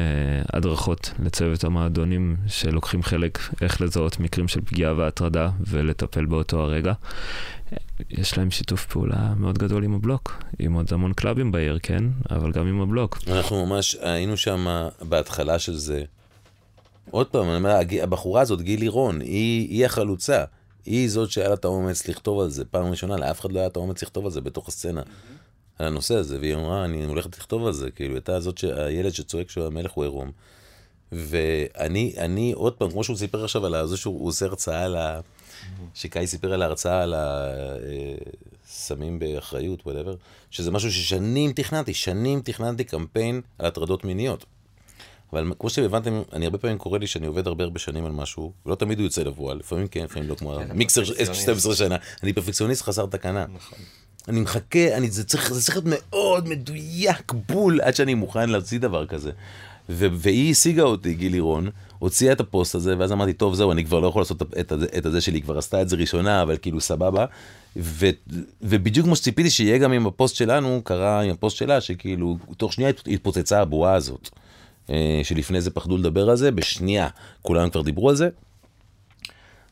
הדרכות 0.53 1.11
לצוות 1.19 1.65
המועדונים 1.65 2.37
שלוקחים 2.47 3.03
חלק 3.03 3.39
איך 3.63 3.81
לזהות 3.81 4.21
מקרים 4.21 4.49
של 4.49 4.61
פגיעה 4.61 4.95
והטרדה 4.95 5.51
ולטפל 5.61 6.25
באותו 6.25 6.61
הרגע. 6.61 6.93
יש 8.11 8.39
להם 8.39 8.51
שיתוף 8.51 8.87
פעולה 8.87 9.35
מאוד 9.37 9.59
גדול 9.59 9.85
עם 9.85 9.95
הבלוק, 9.95 10.43
עם 10.59 10.73
עוד 10.73 10.93
המון 10.93 11.13
קלאבים 11.13 11.53
בעיר, 11.53 11.79
כן? 11.83 12.05
אבל 12.31 12.53
גם 12.53 12.67
עם 12.67 12.81
הבלוק. 12.81 13.19
אנחנו 13.27 13.67
ממש 13.67 13.97
היינו 14.01 14.37
שם 14.37 14.89
בהתחלה 15.03 15.59
של 15.59 15.75
זה. 15.75 16.03
עוד 17.11 17.27
פעם, 17.27 17.49
אני 17.49 17.57
אומר, 17.57 17.81
הבחורה 18.03 18.41
הזאת, 18.41 18.63
גיל 18.63 18.81
לירון, 18.81 19.21
היא, 19.21 19.69
היא 19.69 19.87
החלוצה. 19.87 20.45
היא 20.87 21.11
זאת 21.11 21.31
שהיה 21.31 21.49
לה 21.49 21.55
את 21.55 21.65
האומץ 21.65 22.09
לכתוב 22.09 22.41
על 22.41 22.51
זה. 22.51 22.65
פעם 22.65 22.87
ראשונה, 22.87 23.17
לאף 23.17 23.41
אחד 23.41 23.53
לא 23.53 23.59
היה 23.59 23.69
את 23.69 23.77
האומץ 23.77 24.03
לכתוב 24.03 24.25
על 24.25 24.31
זה 24.31 24.41
בתוך 24.41 24.69
הסצנה. 24.69 25.03
על 25.79 25.87
הנושא 25.87 26.15
הזה, 26.15 26.39
והיא 26.41 26.55
אמרה, 26.55 26.85
אני 26.85 27.05
הולכת 27.05 27.39
לכתוב 27.39 27.67
על 27.67 27.73
זה. 27.73 27.91
כאילו, 27.91 28.15
הייתה 28.15 28.41
זאת, 28.41 28.65
הילד 28.77 29.15
שצועק 29.15 29.51
שהוא 29.51 29.67
המלך 29.67 29.91
הוא 29.91 30.05
עירום. 30.05 30.31
ואני, 31.13 32.15
אני, 32.19 32.53
עוד 32.53 32.73
פעם, 32.73 32.91
כמו 32.91 33.05
שהוא 33.05 33.17
סיפר 33.17 33.45
עכשיו 33.45 33.67
על 33.67 33.87
זה 33.87 33.97
שהוא 33.97 34.29
עושה 34.29 34.47
הרצאה 34.47 34.85
על 34.85 34.97
ה... 34.97 35.21
שקאי 35.95 36.27
סיפר 36.27 36.53
על 36.53 36.63
ההרצאה 36.63 37.03
על 37.03 37.15
הסמים 37.17 39.19
באחריות, 39.19 39.81
whatever, 39.81 40.17
שזה 40.51 40.71
משהו 40.71 40.93
ששנים 40.93 41.53
תכננתי, 41.53 41.95
שנים 41.95 42.41
תכננתי 42.41 42.85
קמפיין 42.85 43.41
על 43.59 43.67
הטרדות 43.67 44.05
מיניות. 44.05 44.45
אבל 45.33 45.53
כמו 45.59 45.71
שאתם 45.71 45.83
הבנתם, 45.83 46.23
אני 46.33 46.45
הרבה 46.45 46.59
פעמים 46.59 46.79
קורא 46.79 46.99
לי 46.99 47.07
שאני 47.07 47.27
עובד 47.27 47.47
הרבה 47.47 47.65
הרבה 47.65 47.79
שנים 47.79 48.07
על 48.07 48.13
משהו, 48.13 48.53
ולא 48.67 48.75
תמיד 48.75 48.99
הוא 48.99 49.05
יוצא 49.05 49.23
לבוא, 49.23 49.55
לפעמים 49.55 49.89
כן, 49.89 50.05
לפעמים 50.05 50.29
לא, 50.29 50.35
כמו 50.35 50.55
המיקסר 50.55 51.05
12 51.05 51.75
שנה. 51.75 51.97
אני 52.23 52.33
פרפקציוניסט 52.33 52.83
חסר 52.83 53.07
תקנה. 53.07 53.47
נכון. 53.55 53.79
אני 54.29 54.41
מחכה, 54.41 54.97
אני, 54.97 55.11
זה, 55.11 55.25
צריך, 55.25 55.53
זה 55.53 55.63
צריך 55.63 55.77
להיות 55.77 55.99
מאוד 55.99 56.49
מדויק, 56.49 57.33
בול, 57.49 57.81
עד 57.81 57.95
שאני 57.95 58.15
מוכן 58.15 58.51
להוציא 58.51 58.79
דבר 58.79 59.07
כזה. 59.07 59.31
ו- 59.89 60.07
והיא 60.13 60.51
השיגה 60.51 60.83
אותי, 60.83 61.15
גיל 61.15 61.33
לירון, 61.33 61.69
הוציאה 61.99 62.33
את 62.33 62.41
הפוסט 62.41 62.75
הזה, 62.75 62.95
ואז 62.99 63.13
אמרתי, 63.13 63.33
טוב, 63.33 63.55
זהו, 63.55 63.73
אני 63.73 63.85
כבר 63.85 64.01
לא 64.01 64.07
יכול 64.07 64.23
לעשות 64.23 64.43
את, 64.43 64.55
את, 64.61 64.73
את 64.99 65.07
הזה 65.07 65.21
שלי, 65.21 65.43
כבר 65.43 65.59
עשתה 65.59 65.83
את 65.83 65.89
זה 65.89 65.97
ראשונה, 65.97 66.43
אבל 66.43 66.57
כאילו 66.63 66.81
סבבה. 66.81 67.27
ו, 67.77 68.07
ובדיוק 68.63 69.07
כמו 69.07 69.17
שציפיתי 69.17 69.51
שיהיה 69.51 69.79
גם 69.79 69.93
עם 69.93 70.07
הפוסט 70.07 70.37
שלנו, 70.37 70.81
קרה 70.85 71.21
עם 71.21 71.31
הפוסט 71.31 71.57
שלה, 71.57 71.81
שכאילו, 71.81 72.37
תוך 72.57 72.73
שנייה 72.73 72.91
התפוצצה 73.07 73.61
הבועה 73.61 73.95
הזאת. 73.95 74.31
אה, 74.91 75.21
שלפני 75.23 75.61
זה 75.61 75.71
פחדו 75.71 75.97
לדבר 75.97 76.31
על 76.31 76.37
זה, 76.37 76.51
בשנייה 76.51 77.09
כולם 77.43 77.71
כבר 77.71 77.83
דיברו 77.83 78.11
על 78.11 78.17
זה. 78.17 78.29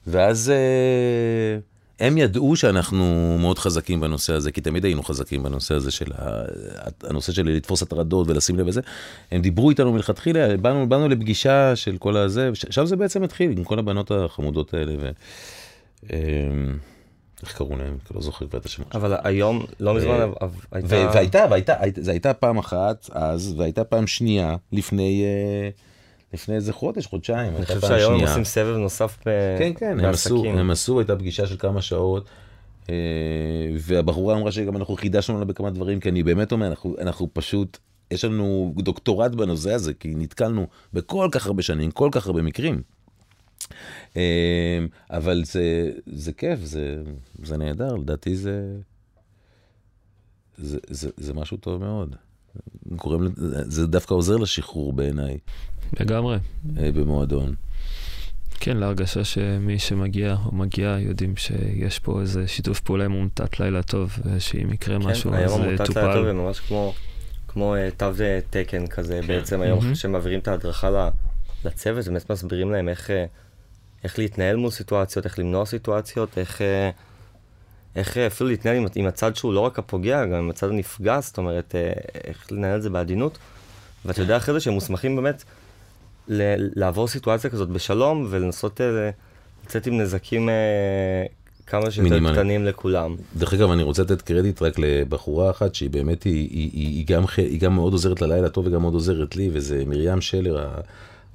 ואז 0.07 0.51
אה, 0.51 1.59
הם 2.01 2.19
ידעו 2.19 2.57
שאנחנו 2.57 3.37
מאוד 3.41 3.59
חזקים 3.59 4.01
בנושא 4.01 4.33
הזה, 4.33 4.53
כי 4.53 4.61
תמיד 4.61 4.85
היינו 4.85 5.03
חזקים 5.03 5.43
בנושא 5.43 5.75
הזה 5.75 5.91
של 5.91 6.13
הנושא 7.03 7.33
של 7.33 7.49
לתפוס 7.49 7.83
הטרדות 7.83 8.29
ולשים 8.29 8.59
לב 8.59 8.67
לזה. 8.67 8.81
הם 9.31 9.43
דיברו 9.43 9.71
איתנו 9.71 9.93
מלכתחילה, 9.93 10.57
באנו, 10.57 10.89
באנו 10.89 11.09
לפגישה 11.09 11.77
של 11.77 11.97
כל 11.99 12.17
הזה, 12.17 12.51
שם 12.55 12.87
זה 12.87 12.97
בעצם 12.97 13.23
התחיל 13.23 13.51
עם 13.51 13.65
כל 13.65 13.79
הבנות 13.79 14.11
החמודות 14.11 14.75
האלה. 14.75 14.95
ו... 15.01 15.11
אה, 16.13 16.19
איך 17.43 17.57
קראו 17.57 17.77
להם? 17.77 17.97
לא 18.15 18.21
זוכר 18.21 18.47
כבר 18.47 18.59
את 18.59 18.67
השם. 18.67 18.83
אבל 18.95 19.15
היום, 19.23 19.67
לא 19.81 19.95
מזמן, 19.95 20.31
הייתה... 20.73 21.11
והייתה, 21.15 21.47
והייתה, 21.51 21.75
זה 21.97 22.11
הייתה 22.11 22.35
פעם 22.35 22.59
אחת 22.59 23.11
אז, 23.13 23.55
והייתה 23.59 23.85
פעם 23.85 24.07
שנייה 24.07 24.57
לפני... 24.73 25.25
אה, 26.33 26.35
לפני 26.35 26.55
איזה 26.55 26.73
חודש, 26.73 27.07
חודשיים, 27.07 27.57
אני 27.57 27.67
חושב 27.67 27.81
שהיום 27.81 28.15
הם 28.15 28.21
עושים 28.21 28.45
סבב 28.45 28.77
נוסף 28.77 29.19
בעסקים. 29.27 29.75
כן, 29.75 29.81
כן, 29.81 30.01
הם 30.01 30.11
עשו, 30.11 30.45
הם 30.45 30.71
עשו, 30.71 30.99
הייתה 30.99 31.17
פגישה 31.17 31.47
של 31.47 31.57
כמה 31.59 31.83
שעות, 31.83 32.25
אה, 32.91 32.95
והבחורה 33.79 34.37
אמרה 34.37 34.53
שגם 34.53 34.77
אנחנו 34.77 34.97
חידשנו 34.97 35.39
לה 35.39 35.45
בכמה 35.45 35.71
דברים, 35.71 36.01
כי 36.01 36.09
אני 36.09 36.23
באמת 36.23 36.53
אומר, 36.53 36.67
אנחנו, 36.67 36.97
אנחנו 37.01 37.29
פשוט, 37.33 37.79
יש 38.11 38.25
לנו 38.25 38.75
דוקטורט 38.77 39.33
בנושא 39.33 39.73
הזה, 39.73 39.95
כי 39.95 40.15
נתקלנו 40.17 40.67
בכל 40.93 41.29
כך 41.33 41.47
הרבה 41.47 41.63
שנים, 41.63 41.91
כל 41.91 42.09
כך 42.13 42.27
הרבה 42.27 42.43
מקרים. 42.43 42.83
אמ, 44.17 44.21
אבל 45.11 45.45
זה, 45.45 45.91
זה 46.07 46.33
כיף, 46.33 46.61
זה, 46.61 47.03
זה 47.43 47.57
נהדר, 47.57 47.95
לדעתי 47.97 48.37
זה, 48.37 48.77
זה, 50.59 50.79
זה, 50.89 51.11
זה 51.17 51.35
משהו 51.35 51.57
טוב 51.57 51.81
מאוד. 51.85 52.17
קוראים, 52.97 53.33
זה 53.65 53.87
דווקא 53.87 54.15
עוזר 54.15 54.37
לשחרור 54.37 54.93
בעיניי. 54.93 55.39
לגמרי. 56.01 56.39
אה, 56.79 56.93
במועדון. 56.93 57.55
כן, 58.61 58.77
להרגשה 58.77 59.25
שמי 59.25 59.79
שמגיע 59.79 60.37
או 60.47 60.53
מגיע 60.53 60.97
יודעים 61.01 61.37
שיש 61.37 61.99
פה 61.99 62.21
איזה 62.21 62.49
שיתוף 62.49 62.81
פעולה 62.81 63.05
עם 63.05 63.13
עמותת 63.13 63.61
לילה 63.61 63.83
טוב, 63.83 64.19
ושאם 64.25 64.73
יקרה 64.73 64.99
כן, 64.99 65.07
משהו 65.07 65.35
אז 65.35 65.37
טופל. 65.37 65.47
כן, 65.47 65.51
היום 65.51 65.63
עמותת 65.63 65.97
לילה 65.97 66.15
טוב 66.15 66.25
זה 66.25 66.33
ממש 66.33 66.61
כמו, 66.61 66.95
כמו 67.49 67.75
uh, 67.75 67.95
תו 67.97 68.07
תקן 68.51 68.87
כזה, 68.87 69.21
כן. 69.23 69.27
בעצם 69.27 69.61
היום 69.61 69.79
mm-hmm. 69.81 69.95
שמעבירים 69.95 70.41
את 70.41 70.49
ההדרכה 70.49 71.09
לצוות, 71.65 72.05
באמת 72.09 72.31
מסבירים 72.31 72.73
להם 72.73 72.89
איך... 72.89 73.11
איך 74.05 74.19
להתנהל 74.19 74.57
מול 74.57 74.71
סיטואציות, 74.71 75.25
איך 75.25 75.39
למנוע 75.39 75.67
סיטואציות, 75.67 76.39
איך, 76.39 76.63
אה, 76.63 76.91
איך 77.97 78.17
אפילו 78.17 78.51
להתנהל 78.51 78.77
עם, 78.77 78.87
עם 78.95 79.07
הצד 79.07 79.37
שהוא 79.37 79.53
לא 79.53 79.61
רק 79.61 79.79
הפוגע, 79.79 80.25
גם 80.25 80.35
עם 80.35 80.51
הצד 80.51 80.69
הנפגע, 80.69 81.21
זאת 81.21 81.39
אומרת, 81.39 81.75
אה, 81.75 81.93
איך 82.25 82.53
לנהל 82.53 82.77
את 82.77 82.83
זה 82.83 82.91
בעדינות. 82.91 83.39
ואתה 84.05 84.21
יודע 84.21 84.37
אחרי 84.37 84.55
זה 84.55 84.61
שהם 84.61 84.75
מוסמכים 84.75 85.17
באמת 85.17 85.45
לעבור 86.29 87.09
סיטואציה 87.09 87.51
כזאת 87.51 87.69
בשלום 87.69 88.27
ולנסות 88.31 88.81
אה, 88.81 89.11
לצאת 89.65 89.87
עם 89.87 90.01
נזקים 90.01 90.49
כמה 91.67 91.91
שיותר. 91.91 92.33
קטנים 92.33 92.65
לכולם. 92.65 93.17
דרך 93.37 93.55
אגב, 93.55 93.71
אני 93.71 93.83
רוצה 93.83 94.03
לתת 94.03 94.23
קרדיט 94.23 94.63
רק 94.63 94.79
לבחורה 94.79 95.51
אחת 95.51 95.75
שהיא 95.75 95.91
באמת, 95.91 96.23
היא, 96.23 96.49
היא, 96.51 96.71
היא, 96.73 96.89
היא, 96.89 97.07
גם, 97.07 97.25
היא 97.37 97.61
גם 97.61 97.75
מאוד 97.75 97.93
עוזרת 97.93 98.23
ללילה 98.23 98.49
טוב 98.49 98.67
וגם 98.67 98.83
מאוד 98.83 98.95
עוזרת 98.95 99.37
לי, 99.37 99.51
וזה 99.53 99.83
מרים 99.87 100.21
שלר, 100.21 100.69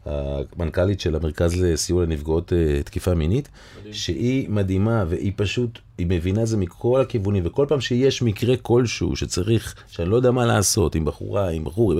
המנכ"לית 0.08 1.00
של 1.00 1.16
המרכז 1.16 1.62
לסיוע 1.62 2.04
לנפגעות 2.04 2.52
uh, 2.52 2.84
תקיפה 2.84 3.16
מינית, 3.16 3.50
מדהים. 3.80 3.94
שהיא 3.94 4.50
מדהימה 4.50 5.06
והיא 5.08 5.32
פשוט, 5.36 5.80
היא 5.98 6.08
מבינה 6.10 6.46
זה 6.46 6.58
מכל 6.58 7.02
הכיוונים, 7.02 7.44
וכל 7.46 7.66
פעם 7.70 7.82
שיש 7.82 8.22
מקרה 8.22 8.58
כלשהו 8.58 9.16
שצריך, 9.16 9.76
שאני 9.88 10.10
לא 10.10 10.16
יודע 10.16 10.32
מה 10.32 10.46
לעשות, 10.46 10.96
עם 10.96 11.06
בחורה, 11.06 11.50
עם 11.50 11.64
בחור, 11.64 11.94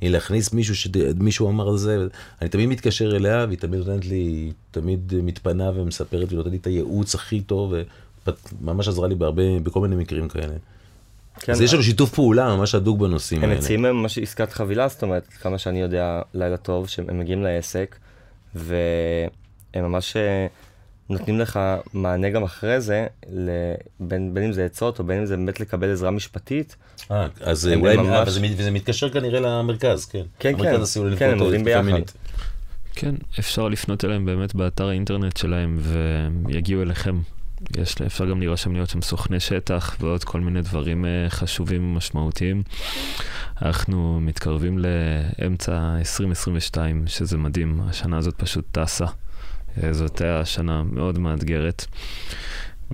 עם 0.00 0.12
להכניס 0.12 0.52
מישהו 0.52 0.76
שמישהו 0.76 1.48
אמר 1.48 1.76
זה, 1.76 2.06
אני 2.42 2.48
תמיד 2.48 2.68
מתקשר 2.68 3.16
אליה 3.16 3.44
והיא 3.48 3.58
תמיד 3.58 3.78
נותנת 3.80 4.06
לי, 4.06 4.52
תמיד 4.70 5.14
מתפנה 5.22 5.70
ומספרת 5.74 6.32
ונותנת 6.32 6.52
לי 6.52 6.58
את 6.58 6.66
הייעוץ 6.66 7.14
הכי 7.14 7.40
טוב, 7.40 7.74
וממש 8.26 8.88
עזרה 8.88 9.08
לי 9.08 9.14
בהרבה, 9.14 9.42
בכל 9.62 9.80
מיני 9.80 9.96
מקרים 9.96 10.28
כאלה. 10.28 10.54
כן, 11.40 11.52
אז 11.52 11.60
יש 11.60 11.74
לנו 11.74 11.82
שיתוף 11.82 12.14
פעולה 12.14 12.56
ממש 12.56 12.74
הדוק 12.74 12.98
בנושאים 12.98 13.42
הם 13.42 13.48
האלה. 13.48 13.60
מציעים 13.60 13.84
להם 13.84 13.96
ממש 13.96 14.18
עסקת 14.18 14.52
חבילה, 14.52 14.88
זאת 14.88 15.02
אומרת, 15.02 15.28
כמה 15.28 15.58
שאני 15.58 15.80
יודע, 15.80 16.22
לילה 16.34 16.56
טוב, 16.56 16.88
שהם 16.88 17.18
מגיעים 17.18 17.42
לעסק, 17.42 17.96
והם 18.54 19.28
ממש 19.84 20.16
אה, 20.16 20.46
נותנים 21.10 21.38
לך 21.40 21.60
מענה 21.92 22.30
גם 22.30 22.42
אחרי 22.42 22.80
זה, 22.80 23.06
בין, 24.00 24.34
בין 24.34 24.44
אם 24.44 24.52
זה 24.52 24.64
עצות, 24.64 24.98
או 24.98 25.04
בין 25.04 25.18
אם 25.18 25.26
זה 25.26 25.36
באמת 25.36 25.60
לקבל 25.60 25.92
עזרה 25.92 26.10
משפטית. 26.10 26.76
אה, 27.10 27.26
אז 27.40 27.66
הם 27.66 27.80
אולי, 27.80 27.96
ממש- 27.96 28.06
אה, 28.08 28.24
וזה 28.26 28.40
וזה 28.56 28.70
מתקשר 28.70 29.10
כנראה 29.10 29.40
למרכז, 29.40 30.04
כן. 30.06 30.22
כן, 30.38 30.54
המרכז 30.54 30.94
כן, 30.98 31.16
כן, 31.18 31.30
הם 31.30 31.38
עובדים 31.38 31.64
ביחד. 31.64 31.80
מינית. 31.84 32.12
כן, 32.94 33.14
אפשר 33.38 33.68
לפנות 33.68 34.04
אליהם 34.04 34.24
באמת 34.24 34.54
באתר 34.54 34.88
האינטרנט 34.88 35.36
שלהם 35.36 35.76
והם 35.80 36.44
יגיעו 36.50 36.82
אליכם. 36.82 37.18
יש, 37.76 38.00
אפשר 38.06 38.26
גם 38.30 38.40
להירשם 38.40 38.72
להיות 38.72 38.90
שם 38.90 39.02
סוכני 39.02 39.40
שטח 39.40 39.96
ועוד 40.00 40.24
כל 40.24 40.40
מיני 40.40 40.62
דברים 40.62 41.04
אה, 41.04 41.26
חשובים 41.28 41.84
ומשמעותיים. 41.84 42.62
אנחנו 43.62 44.20
מתקרבים 44.20 44.78
לאמצע 44.78 45.96
2022, 45.98 47.06
שזה 47.06 47.36
מדהים, 47.36 47.80
השנה 47.80 48.18
הזאת 48.18 48.34
פשוט 48.36 48.64
טסה. 48.72 49.06
אה, 49.82 49.92
זאת 49.92 50.20
הייתה 50.20 50.44
שנה 50.44 50.82
מאוד 50.82 51.18
מאתגרת. 51.18 51.86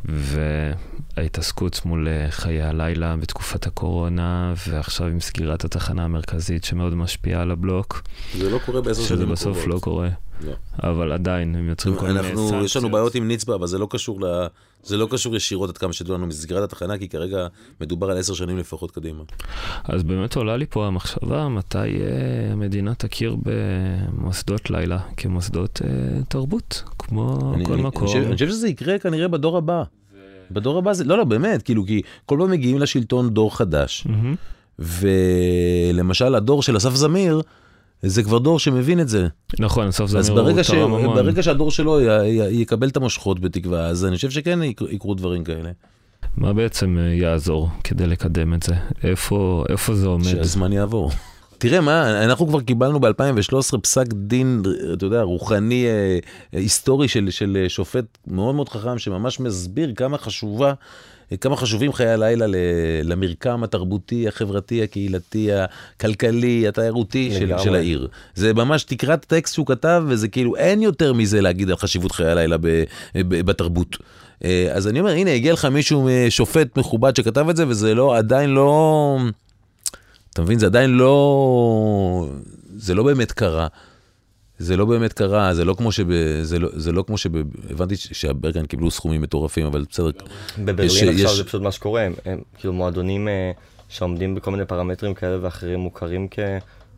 וההתעסקות 0.05 1.81
מול 1.85 2.09
אה, 2.09 2.27
חיי 2.31 2.62
הלילה 2.62 3.16
בתקופת 3.16 3.66
הקורונה, 3.66 4.55
ועכשיו 4.69 5.07
עם 5.07 5.20
סגירת 5.20 5.65
התחנה 5.65 6.05
המרכזית 6.05 6.65
שמאוד 6.65 6.95
משפיעה 6.95 7.43
על 7.43 7.51
הבלוק. 7.51 8.03
זה 8.39 8.51
לא 8.51 8.59
קורה 8.66 8.81
בעשר 8.81 9.03
שזה 9.03 9.15
שנים 9.16 9.28
בסוף 9.32 9.57
הקרובות. 9.57 9.74
לא 9.74 9.81
קורה, 9.81 10.09
לא. 10.40 10.52
אבל 10.82 11.12
עדיין 11.12 11.55
הם 11.56 11.69
יוצרים 11.69 11.97
כל 11.97 12.06
מיני 12.06 12.19
סנקציות. 12.23 12.40
אנחנו, 12.52 12.65
יש 12.65 12.77
לנו 12.77 12.90
בעיות 12.90 13.15
עם 13.15 13.28
נצבא, 13.31 13.55
אבל 13.55 13.66
זה 13.66 13.78
לא 13.78 13.86
קשור 13.90 14.20
ל... 14.27 14.47
זה 14.82 14.97
לא 14.97 15.09
קשור 15.11 15.36
ישירות 15.36 15.70
עד 15.70 15.78
כמה 15.78 15.93
שתדעו 15.93 16.15
לנו 16.15 16.27
מסגרת 16.27 16.62
התחנה, 16.62 16.98
כי 16.98 17.09
כרגע 17.09 17.47
מדובר 17.81 18.11
על 18.11 18.19
עשר 18.19 18.35
שנים 18.35 18.59
לפחות 18.59 18.90
קדימה. 18.90 19.23
אז 19.85 20.02
באמת 20.02 20.36
עולה 20.36 20.56
לי 20.56 20.66
פה 20.70 20.86
המחשבה 20.86 21.48
מתי 21.48 21.78
אה, 21.78 21.85
המדינה 22.52 22.94
תכיר 22.94 23.36
במוסדות 23.43 24.70
לילה 24.70 24.98
כמוסדות 25.16 25.81
אה, 25.85 25.89
תרבות, 26.28 26.82
כמו 26.98 27.52
אני- 27.55 27.65
כל 27.65 27.73
אני- 27.73 27.82
מקום. 27.82 28.02
אני 28.02 28.09
חושב- 28.09 28.24
אני 28.27 28.35
חושב 28.35 28.48
שזה 28.48 28.69
יקרה 28.69 28.98
כנראה 28.98 29.28
בדור 29.28 29.56
הבא. 29.56 29.82
בדור 30.51 30.78
הבא 30.78 30.93
זה, 30.93 31.05
לא, 31.05 31.19
לא, 31.19 31.24
באמת, 31.24 31.62
כאילו, 31.62 31.86
כי 31.86 32.02
כל 32.27 32.36
פעם 32.40 32.51
מגיעים 32.51 32.78
לשלטון 32.78 33.31
דור 33.31 33.56
חדש. 33.56 34.06
ולמשל 34.78 36.35
הדור 36.35 36.62
של 36.62 36.77
אסף 36.77 36.94
זמיר, 36.94 37.40
זה 38.07 38.23
כבר 38.23 38.39
דור 38.39 38.59
שמבין 38.59 39.01
את 39.01 39.09
זה. 39.09 39.27
נכון, 39.59 39.91
סוף 39.91 40.11
זה 40.11 40.19
אז 40.19 40.27
ש... 40.63 40.71
תרם 40.71 40.95
המון. 40.95 41.17
ברגע 41.17 41.43
שהדור 41.43 41.71
שלו 41.71 42.01
י... 42.01 42.05
י... 42.27 42.61
יקבל 42.61 42.89
את 42.89 42.97
המושכות 42.97 43.41
בתקווה, 43.41 43.87
אז 43.87 44.05
אני 44.05 44.17
חושב 44.17 44.31
שכן 44.31 44.63
יק- 44.63 44.81
יקרו 44.91 45.15
דברים 45.15 45.45
כאלה. 45.45 45.71
מה 46.37 46.53
בעצם 46.53 46.99
אה, 46.99 47.15
יעזור 47.15 47.69
כדי 47.85 48.07
לקדם 48.07 48.55
את 48.55 48.63
זה? 48.63 48.75
איפה, 49.05 49.65
איפה 49.69 49.95
זה 49.95 50.07
עומד? 50.07 50.25
שהזמן 50.25 50.73
יעבור. 50.73 51.11
תראה 51.59 51.81
מה, 51.81 52.25
אנחנו 52.25 52.47
כבר 52.47 52.61
קיבלנו 52.61 53.01
ב-2013 53.01 53.79
פסק 53.83 54.07
דין, 54.13 54.63
אתה 54.93 55.07
יודע, 55.07 55.23
רוחני, 55.23 55.87
אה, 55.87 56.19
היסטורי 56.53 57.09
של, 57.09 57.31
של 57.31 57.59
אה, 57.63 57.69
שופט 57.69 58.05
מאוד 58.27 58.55
מאוד 58.55 58.69
חכם, 58.69 58.99
שממש 58.99 59.41
מסביר 59.41 59.93
כמה 59.97 60.19
חשובה, 60.19 60.69
אה, 60.69 60.75
כמה 61.40 61.56
חשובים 61.56 61.93
חיי 61.93 62.09
הלילה 62.09 62.47
למרקם 63.05 63.65
התרבותי, 63.65 64.28
החברתי, 64.28 64.82
הקהילתי, 64.82 65.48
הכלכלי, 65.52 66.69
התיירותי 66.69 67.35
של. 67.39 67.52
של 67.59 67.74
העיר. 67.74 68.09
זה 68.35 68.55
ממש, 68.55 68.85
תקרא 68.85 69.15
את 69.15 69.24
הטקסט 69.24 69.55
שהוא 69.55 69.66
כתב, 69.66 70.05
וזה 70.09 70.28
כאילו, 70.28 70.56
אין 70.56 70.82
יותר 70.82 71.12
מזה 71.12 71.40
להגיד 71.40 71.70
על 71.70 71.77
חשיבות 71.77 72.12
חיי 72.12 72.31
הלילה 72.31 72.56
ב, 72.59 72.66
ב, 73.16 73.40
בתרבות. 73.47 73.97
אה, 74.44 74.69
אז 74.73 74.89
אני 74.89 75.01
אומר, 75.01 75.11
הנה, 75.11 75.31
הגיע 75.31 75.52
לך 75.52 75.65
מישהו, 75.65 76.09
אה, 76.09 76.27
שופט 76.28 76.78
מכובד 76.78 77.16
שכתב 77.16 77.48
את 77.48 77.56
זה, 77.56 77.69
וזה 77.69 77.94
לא, 77.94 78.16
עדיין 78.16 78.51
לא... 78.51 79.19
אתה 80.32 80.43
מבין? 80.43 80.59
זה 80.59 80.66
עדיין 80.66 80.90
לא... 80.90 82.28
זה 82.77 82.94
לא 82.94 83.02
באמת 83.02 83.32
קרה. 83.32 83.66
זה 84.59 84.77
לא 84.77 84.85
באמת 84.85 85.13
קרה, 85.13 85.55
זה 85.55 85.65
לא 85.65 85.75
כמו 85.75 85.93
שב... 85.93 86.07
זה 86.43 86.59
לא, 86.59 86.69
זה 86.73 86.93
לא 86.93 87.05
כמו 87.07 87.19
שב... 87.19 87.31
הבנתי 87.71 87.97
ש- 87.97 88.09
שהברגן 88.13 88.67
קיבלו 88.67 88.91
סכומים 88.91 89.23
מטורפים, 89.23 89.67
אבל 89.67 89.85
בסדר. 89.91 90.09
יש- 90.09 90.59
בברלין 90.59 90.85
עכשיו 91.09 91.09
יש- 91.13 91.37
זה 91.37 91.45
פשוט 91.45 91.63
מה 91.63 91.73
שקורה, 91.73 92.03
הם, 92.03 92.13
הם 92.25 92.41
כאילו 92.59 92.73
מועדונים 92.73 93.29
אה, 93.29 93.51
שעומדים 93.89 94.35
בכל 94.35 94.51
מיני 94.51 94.65
פרמטרים 94.65 95.15
כאלה 95.15 95.39
ואחרים 95.43 95.81
מוכרים 95.81 96.29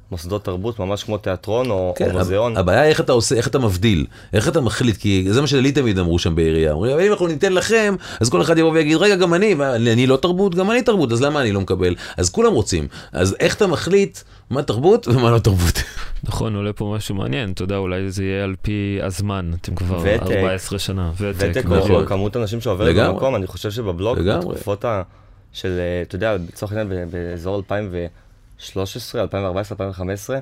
כמוסדות 0.09 0.45
תרבות, 0.45 0.79
ממש 0.79 1.05
כמו 1.05 1.19
תיאטרון 1.19 1.71
או, 1.71 1.95
כן, 1.97 2.11
או 2.11 2.19
מוזיאון. 2.19 2.53
הב- 2.53 2.59
הבעיה 2.59 2.81
היא 2.83 2.89
איך 2.91 3.01
אתה 3.01 3.13
עושה, 3.13 3.35
איך 3.35 3.49
אתה 3.49 3.59
מבדיל, 3.59 4.07
איך 4.33 4.49
אתה 4.49 4.61
מחליט, 4.61 4.97
כי 4.97 5.27
זה 5.31 5.41
מה 5.41 5.47
שלי 5.47 5.73
תמיד 5.73 5.99
אמרו 5.99 6.19
שם 6.19 6.35
בעירייה. 6.35 6.73
אומרים, 6.73 6.93
אבל 6.93 7.03
אם 7.03 7.13
אנחנו 7.13 7.27
ניתן 7.27 7.53
לכם, 7.53 7.95
אז 8.21 8.31
כל 8.31 8.43
אחד 8.43 8.59
יבוא 8.59 8.71
ויגיד, 8.71 8.97
רגע, 8.97 9.17
גם 9.17 9.35
אני, 9.35 9.55
אני 9.77 10.07
לא 10.07 10.17
תרבות, 10.17 10.55
גם 10.55 10.71
אני 10.71 10.83
תרבות, 10.83 11.13
אז 11.13 11.23
למה 11.23 11.41
אני 11.41 11.53
לא 11.53 11.61
מקבל? 11.61 11.95
אז 12.17 12.31
כולם 12.31 12.53
רוצים. 12.53 12.89
אז 13.13 13.37
איך 13.41 13.55
אתה 13.55 13.67
מחליט 13.67 14.19
מה 14.51 14.63
תרבות 14.63 15.09
ומה 15.09 15.31
לא 15.31 15.39
תרבות? 15.39 15.83
נכון, 16.25 16.57
עולה 16.57 16.73
פה 16.73 16.95
משהו 16.97 17.15
מעניין, 17.15 17.51
אתה 17.53 17.63
יודע, 17.63 17.77
אולי 17.77 18.11
זה 18.11 18.25
יהיה 18.25 18.45
על 18.45 18.55
פי 18.63 18.99
הזמן, 19.03 19.51
אתם 19.61 19.75
כבר 19.75 19.99
ותק. 20.03 20.23
14 20.23 20.79
שנה, 20.79 21.11
ותק, 21.21 21.37
ותק 21.51 21.65
נכון. 21.67 22.07
כמות 22.07 22.37
אנשים 22.37 22.61
שעוברת. 22.61 22.97
במקום, 22.97 23.37
אני 23.37 23.47
חושב 23.47 23.71
שבבלוג, 23.71 24.19
לגמרי. 24.19 24.47
בתקופות 24.49 24.85
ה... 24.85 25.03
של, 25.53 25.79
אה, 25.79 26.03
אתה 26.03 26.17
יודע, 26.17 26.37
לצורך 26.49 26.73
העניין 26.73 27.09
באזור 27.11 27.63
2013, 28.61 29.23
2014, 29.23 29.75
2015, 29.77 30.39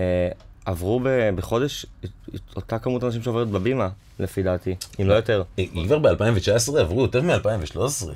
אה, 0.00 0.28
עברו 0.64 1.00
ב- 1.00 1.30
בחודש 1.36 1.86
את- 2.04 2.10
אותה 2.56 2.78
כמות 2.78 3.04
אנשים 3.04 3.22
שעוברת 3.22 3.48
בבימה, 3.48 3.88
לפי 4.18 4.42
דעתי, 4.42 4.74
אם 5.02 5.08
לא 5.08 5.14
יותר, 5.14 5.42
כבר 5.86 5.98
ב-2019 5.98 6.78
עברו 6.78 7.02
יותר 7.02 7.22
מ-2013. 7.22 8.06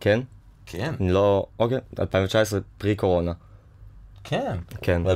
כן? 0.00 0.20
כן, 0.66 0.94
לא... 1.00 1.46
אוקיי, 1.58 1.78
2019, 1.98 2.60
פרי 2.78 2.94
קורונה, 2.96 3.32
כן. 4.24 4.56
כן. 4.82 5.02
ב-2019, 5.04 5.10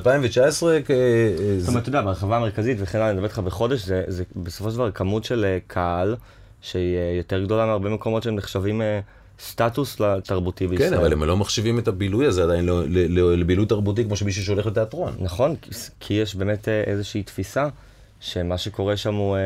זאת 1.59 1.69
אומרת, 1.69 1.83
אתה 1.83 1.89
יודע, 1.89 2.03
ברחבה 2.03 2.37
המרכזית 2.37 2.77
וכן 2.81 2.99
הלאה, 2.99 3.09
אני 3.09 3.15
מדבר 3.15 3.27
איתך 3.27 3.39
בחודש, 3.39 3.85
זה, 3.85 4.05
זה 4.07 4.25
בסופו 4.37 4.71
של 4.71 4.77
דבר 4.77 4.91
כמות 4.91 5.25
של 5.25 5.45
אה, 5.45 5.59
קהל 5.67 6.17
שהיא 6.61 6.97
אה, 6.97 7.15
יותר 7.17 7.45
גדולה 7.45 7.67
מהרבה 7.67 7.89
מקומות 7.91 8.23
שהם 8.23 8.35
נחשבים 8.37 8.83
אה, 8.83 9.01
סטטוס 9.41 10.01
לתרבותי 10.01 10.67
בישראל. 10.67 10.91
כן, 10.91 10.97
אבל 10.97 11.13
הם 11.13 11.25
לא 11.25 11.37
מחשיבים 11.37 11.79
את 11.79 11.89
הבילוי 11.89 12.27
הזה 12.27 12.43
עדיין 12.45 12.67
לא- 12.67 12.83
ל- 12.85 13.19
ל- 13.19 13.41
לבילוי 13.41 13.67
תרבותי 13.67 14.05
כמו 14.05 14.17
שמישהו 14.17 14.43
שהולך 14.45 14.67
לתיאטרון. 14.67 15.13
נכון, 15.21 15.55
כי- 16.01 16.15
יש 16.15 16.35
באמת 16.35 16.69
אה, 16.69 16.83
איזושהי 16.87 17.23
תפיסה 17.23 17.69
שמה 18.21 18.59
שקורה 18.59 18.97
שם 18.97 19.15
הוא, 19.15 19.37
אה, 19.37 19.41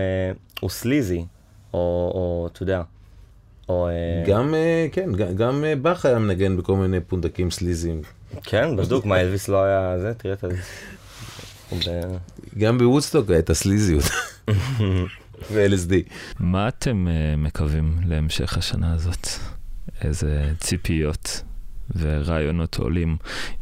הוא 0.60 0.70
סליזי, 0.70 1.24
או, 1.74 1.78
או 2.14 2.48
אתה 2.52 2.62
יודע, 2.62 2.82
או... 3.68 3.88
אה, 3.88 4.24
גם, 4.26 4.54
אה, 4.54 4.86
כן, 4.92 5.10
גם 5.36 5.64
אה, 5.64 5.76
באך 5.76 6.06
היה 6.06 6.18
מנגן 6.18 6.56
בכל 6.56 6.76
מיני 6.76 7.00
פונדקים 7.00 7.50
סליזיים. 7.50 8.02
כן, 8.42 8.76
בדיוק, 8.76 9.04
מה 9.04 9.20
אלוויס 9.20 9.48
לא 9.48 9.62
היה 9.64 9.98
זה, 9.98 10.14
תראה 10.14 10.34
את 10.34 10.40
זה. 10.40 10.48
ב- 11.90 12.16
גם 12.58 12.78
בוודסטוק 12.78 13.30
הייתה 13.30 13.54
סליזיות. 13.54 14.04
ו-LSD. 15.52 15.92
מה 16.40 16.68
אתם 16.68 17.06
מקווים 17.38 17.96
להמשך 18.06 18.58
השנה 18.58 18.94
הזאת? 18.94 19.26
איזה 20.04 20.50
ציפיות 20.60 21.42
ורעיונות 21.96 22.76
עולים? 22.78 23.16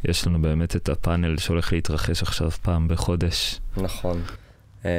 יש 0.05 0.27
לנו 0.27 0.41
באמת 0.41 0.75
את 0.75 0.89
הפאנל 0.89 1.37
שהולך 1.37 1.73
להתרחש 1.73 2.21
עכשיו 2.21 2.51
פעם 2.51 2.87
בחודש. 2.87 3.59
נכון. 3.77 4.21
אמ, 4.85 4.89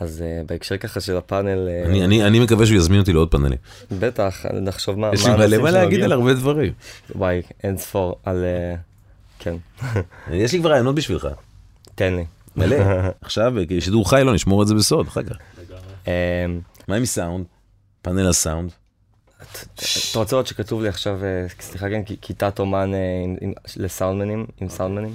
אז 0.00 0.22
אה, 0.22 0.42
בהקשר 0.46 0.76
ככה 0.76 1.00
של 1.00 1.16
הפאנל, 1.16 1.68
אה, 1.68 1.86
אני- 1.86 2.04
אני 2.04 2.24
אני 2.26 2.40
מקווה 2.40 2.66
שהוא 2.66 2.78
יזמין 2.78 3.00
אותי 3.00 3.12
לעוד 3.12 3.30
פאנלים. 3.30 3.58
בטח, 3.98 4.44
נחשוב 4.62 4.98
מה 4.98 5.10
יש 5.14 5.26
לי 5.26 5.32
מלא 5.36 5.58
מה 5.58 5.70
להגיד. 5.70 6.00
על 6.02 6.12
הרבה 6.12 6.34
דברים. 6.34 6.72
וואי, 7.14 7.42
אין 7.64 7.78
ספור 7.78 8.18
על... 8.24 8.44
אה, 8.44 8.74
כן, 9.38 9.54
יש 10.30 10.52
לי 10.52 10.58
כבר 10.58 10.70
רעיונות 10.70 10.94
בשבילך. 10.94 11.28
תן 11.94 12.14
לי. 12.14 12.24
מלא. 12.56 12.76
עכשיו, 13.20 13.52
שידור 13.80 14.10
חי, 14.10 14.22
לא, 14.24 14.34
נשמור 14.34 14.62
את 14.62 14.68
זה 14.68 14.74
בסוד, 14.74 15.06
אחר 15.06 15.22
כך. 15.22 15.36
אמ, 16.06 16.12
מה 16.88 16.96
עם 16.96 17.04
סאונד? 17.04 17.44
פאנל 18.02 18.28
הסאונד. 18.28 18.70
אתה 20.10 20.18
רוצה 20.18 20.36
לראות 20.36 20.46
שכתוב 20.46 20.82
לי 20.82 20.88
עכשיו, 20.88 21.24
אה, 21.24 21.46
סליחה 21.60 21.88
כן, 21.88 22.02
כיתת 22.20 22.58
אומן 22.58 22.90
אה, 22.94 22.98
לסאונדמנים, 23.76 24.46
עם 24.60 24.68
סאונדמנים? 24.68 25.14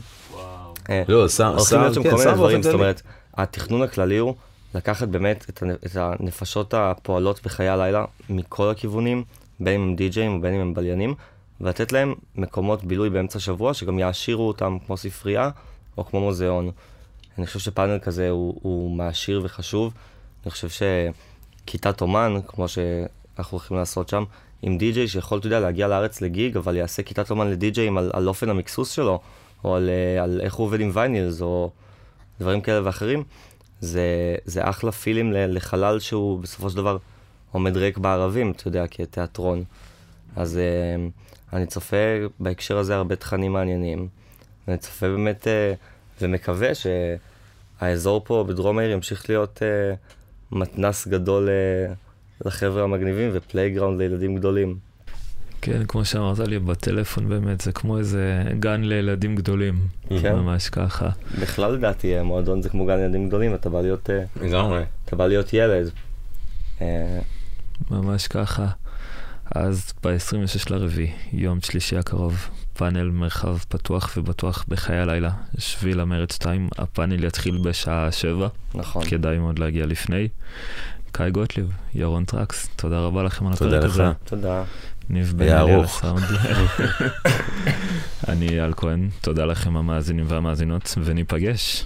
אה, 0.89 1.03
לא, 1.07 1.27
סאונד, 1.27 1.57
הולכים 1.57 1.79
להיות 1.81 1.93
שם 1.93 2.03
כן, 2.03 2.09
כל 2.09 2.15
מיני 2.15 2.23
סאונד 2.23 2.37
דברים, 2.37 2.63
זאת. 2.63 2.73
אומרת, 2.73 3.01
התכנון 3.33 3.81
הכללי 3.81 4.17
הוא 4.17 4.35
לקחת 4.75 5.07
באמת 5.07 5.45
את 5.49 5.61
הנ- 5.63 5.71
את 5.85 5.95
הנפשות 5.95 6.73
הפועלות 6.73 7.43
בחיי 7.43 7.69
הלילה 7.69 8.05
מכל 8.29 8.69
הכיוונים, 8.69 9.23
בין 9.59 9.73
אם 9.73 9.81
הם 9.81 9.95
די-ג'אים 9.95 10.37
ובין 10.37 10.53
אם 10.53 10.59
הם 10.61 10.73
בליינים, 10.73 11.15
ולתת 11.61 11.91
להם 11.91 12.13
מקומות 12.35 12.83
בילוי 12.83 13.09
באמצע 13.09 13.37
השבוע 13.37 13.73
שגם 13.73 13.99
יעשירו 13.99 14.47
אותם 14.47 14.77
כמו 14.87 14.97
ספרייה 14.97 15.49
או 15.97 16.05
כמו 16.05 16.19
מוזיאון. 16.19 16.71
אני 17.37 17.45
חושב 17.47 17.59
שפאנל 17.59 17.99
כזה 17.99 18.29
הוא, 18.29 18.59
הוא 18.61 18.91
מעשיר 18.97 19.41
וחשוב. 19.43 19.93
אני 20.45 20.51
חושב 20.51 20.67
שכיתת 20.69 22.01
אומן, 22.01 22.33
כמו 22.47 22.65
שאנחנו 23.39 23.57
הולכים 23.57 23.77
לעשות 23.77 24.09
שם, 24.09 24.23
עם 24.61 24.77
די-ג'יי 24.77 25.07
שיכול, 25.07 25.39
אתה 25.39 25.47
יודע, 25.47 25.59
להגיע 25.59 25.87
לארץ 25.87 26.21
לגיג, 26.21 26.57
אבל 26.57 26.75
יעשה 26.75 27.03
כיתת 27.03 27.31
אומן 27.31 27.47
לדי-ג'אים 27.47 27.97
על, 27.97 28.11
על 28.13 28.27
אופן 28.27 28.49
המקסוס 28.49 28.91
שלו, 28.91 29.19
או 29.63 29.75
על, 29.75 29.89
אה, 29.89 30.23
על 30.23 30.41
איך 30.41 30.53
הוא 30.53 30.65
עובד 30.65 30.79
עם 30.79 30.91
ויינילס, 30.93 31.41
או 31.41 31.71
דברים 32.39 32.61
כאלה 32.61 32.85
ואחרים, 32.85 33.23
זה, 33.81 34.35
זה 34.45 34.69
אחלה 34.69 34.91
פילים 34.91 35.33
לחלל 35.33 35.99
שהוא 35.99 36.39
בסופו 36.39 36.69
של 36.69 36.77
דבר 36.77 36.97
עומד 37.51 37.77
ריק 37.77 37.97
בערבים, 37.97 38.51
אתה 38.51 38.67
יודע, 38.67 38.87
כתיאטרון. 38.87 39.63
אז 40.35 40.57
אה, 40.57 41.07
אני 41.53 41.65
צופה 41.65 41.97
בהקשר 42.39 42.77
הזה 42.77 42.95
הרבה 42.95 43.15
תכנים 43.15 43.53
מעניינים. 43.53 44.07
אני 44.67 44.77
צופה 44.77 45.07
באמת 45.07 45.47
אה, 45.47 45.73
ומקווה 46.21 46.69
שהאזור 47.79 48.21
פה 48.25 48.45
בדרום 48.47 48.77
העיר 48.79 48.91
ימשיך 48.91 49.29
להיות 49.29 49.59
אה, 49.63 49.95
מתנס 50.51 51.07
גדול 51.07 51.49
אה, 51.49 51.93
לחבר'ה 52.45 52.83
המגניבים 52.83 53.29
ו 53.33 53.39
playground 53.39 53.99
לילדים 54.01 54.35
גדולים. 54.35 54.77
כן, 55.61 55.85
כמו 55.87 56.05
שאמרת 56.05 56.39
לי 56.39 56.59
בטלפון 56.59 57.29
באמת, 57.29 57.61
זה 57.61 57.71
כמו 57.71 57.97
איזה 57.97 58.43
גן 58.59 58.81
לילדים 58.81 59.35
גדולים. 59.35 59.79
כן. 60.21 60.35
ממש 60.35 60.69
ככה. 60.69 61.09
בכלל 61.41 61.71
לדעתי 61.71 62.21
מועדון 62.21 62.61
זה 62.61 62.69
כמו 62.69 62.85
גן 62.85 62.99
ילדים 62.99 63.27
גדולים, 63.27 63.55
אתה 63.55 63.69
בא 63.69 63.81
להיות, 63.81 64.09
אה, 64.09 64.23
לגמרי. 64.41 64.83
אתה 65.05 65.15
בא 65.15 65.27
להיות 65.27 65.53
ילד. 65.53 65.91
אה, 66.81 67.19
ממש 67.91 68.27
ככה. 68.27 68.67
אז 69.55 69.93
ב-26 70.03 70.69
לרביעי, 70.69 71.11
יום 71.33 71.61
שלישי 71.61 71.97
הקרוב, 71.97 72.49
פאנל 72.73 73.09
מרחב 73.09 73.57
פתוח 73.57 74.13
ובטוח 74.17 74.65
בחיי 74.67 74.99
הלילה, 74.99 75.31
שביל 75.57 75.99
המרץ 75.99 76.31
2, 76.31 76.69
הפאנל 76.77 77.23
יתחיל 77.23 77.57
בשעה 77.63 78.11
7, 78.11 78.47
נכון. 78.75 79.05
כדאי 79.05 79.37
מאוד 79.37 79.59
להגיע 79.59 79.85
לפני. 79.85 80.27
קאי 81.11 81.31
גוטליב, 81.31 81.71
ירון 81.95 82.25
טראקס, 82.25 82.69
תודה 82.75 82.99
רבה 82.99 83.23
לכם 83.23 83.47
על 83.47 83.55
תודה 83.55 83.77
הפרק 83.77 83.89
לך. 83.89 83.93
הזה. 83.99 84.11
תודה. 84.23 84.63
ניב 85.09 85.33
בן 85.37 85.41
אלי 85.47 85.73
על. 85.73 85.83
הסאונד. 85.83 86.23
אני 88.29 88.49
אייל 88.49 88.73
כהן, 88.77 89.09
תודה 89.21 89.45
לכם 89.45 89.77
המאזינים 89.77 90.25
והמאזינות, 90.27 90.95
וניפגש. 91.03 91.85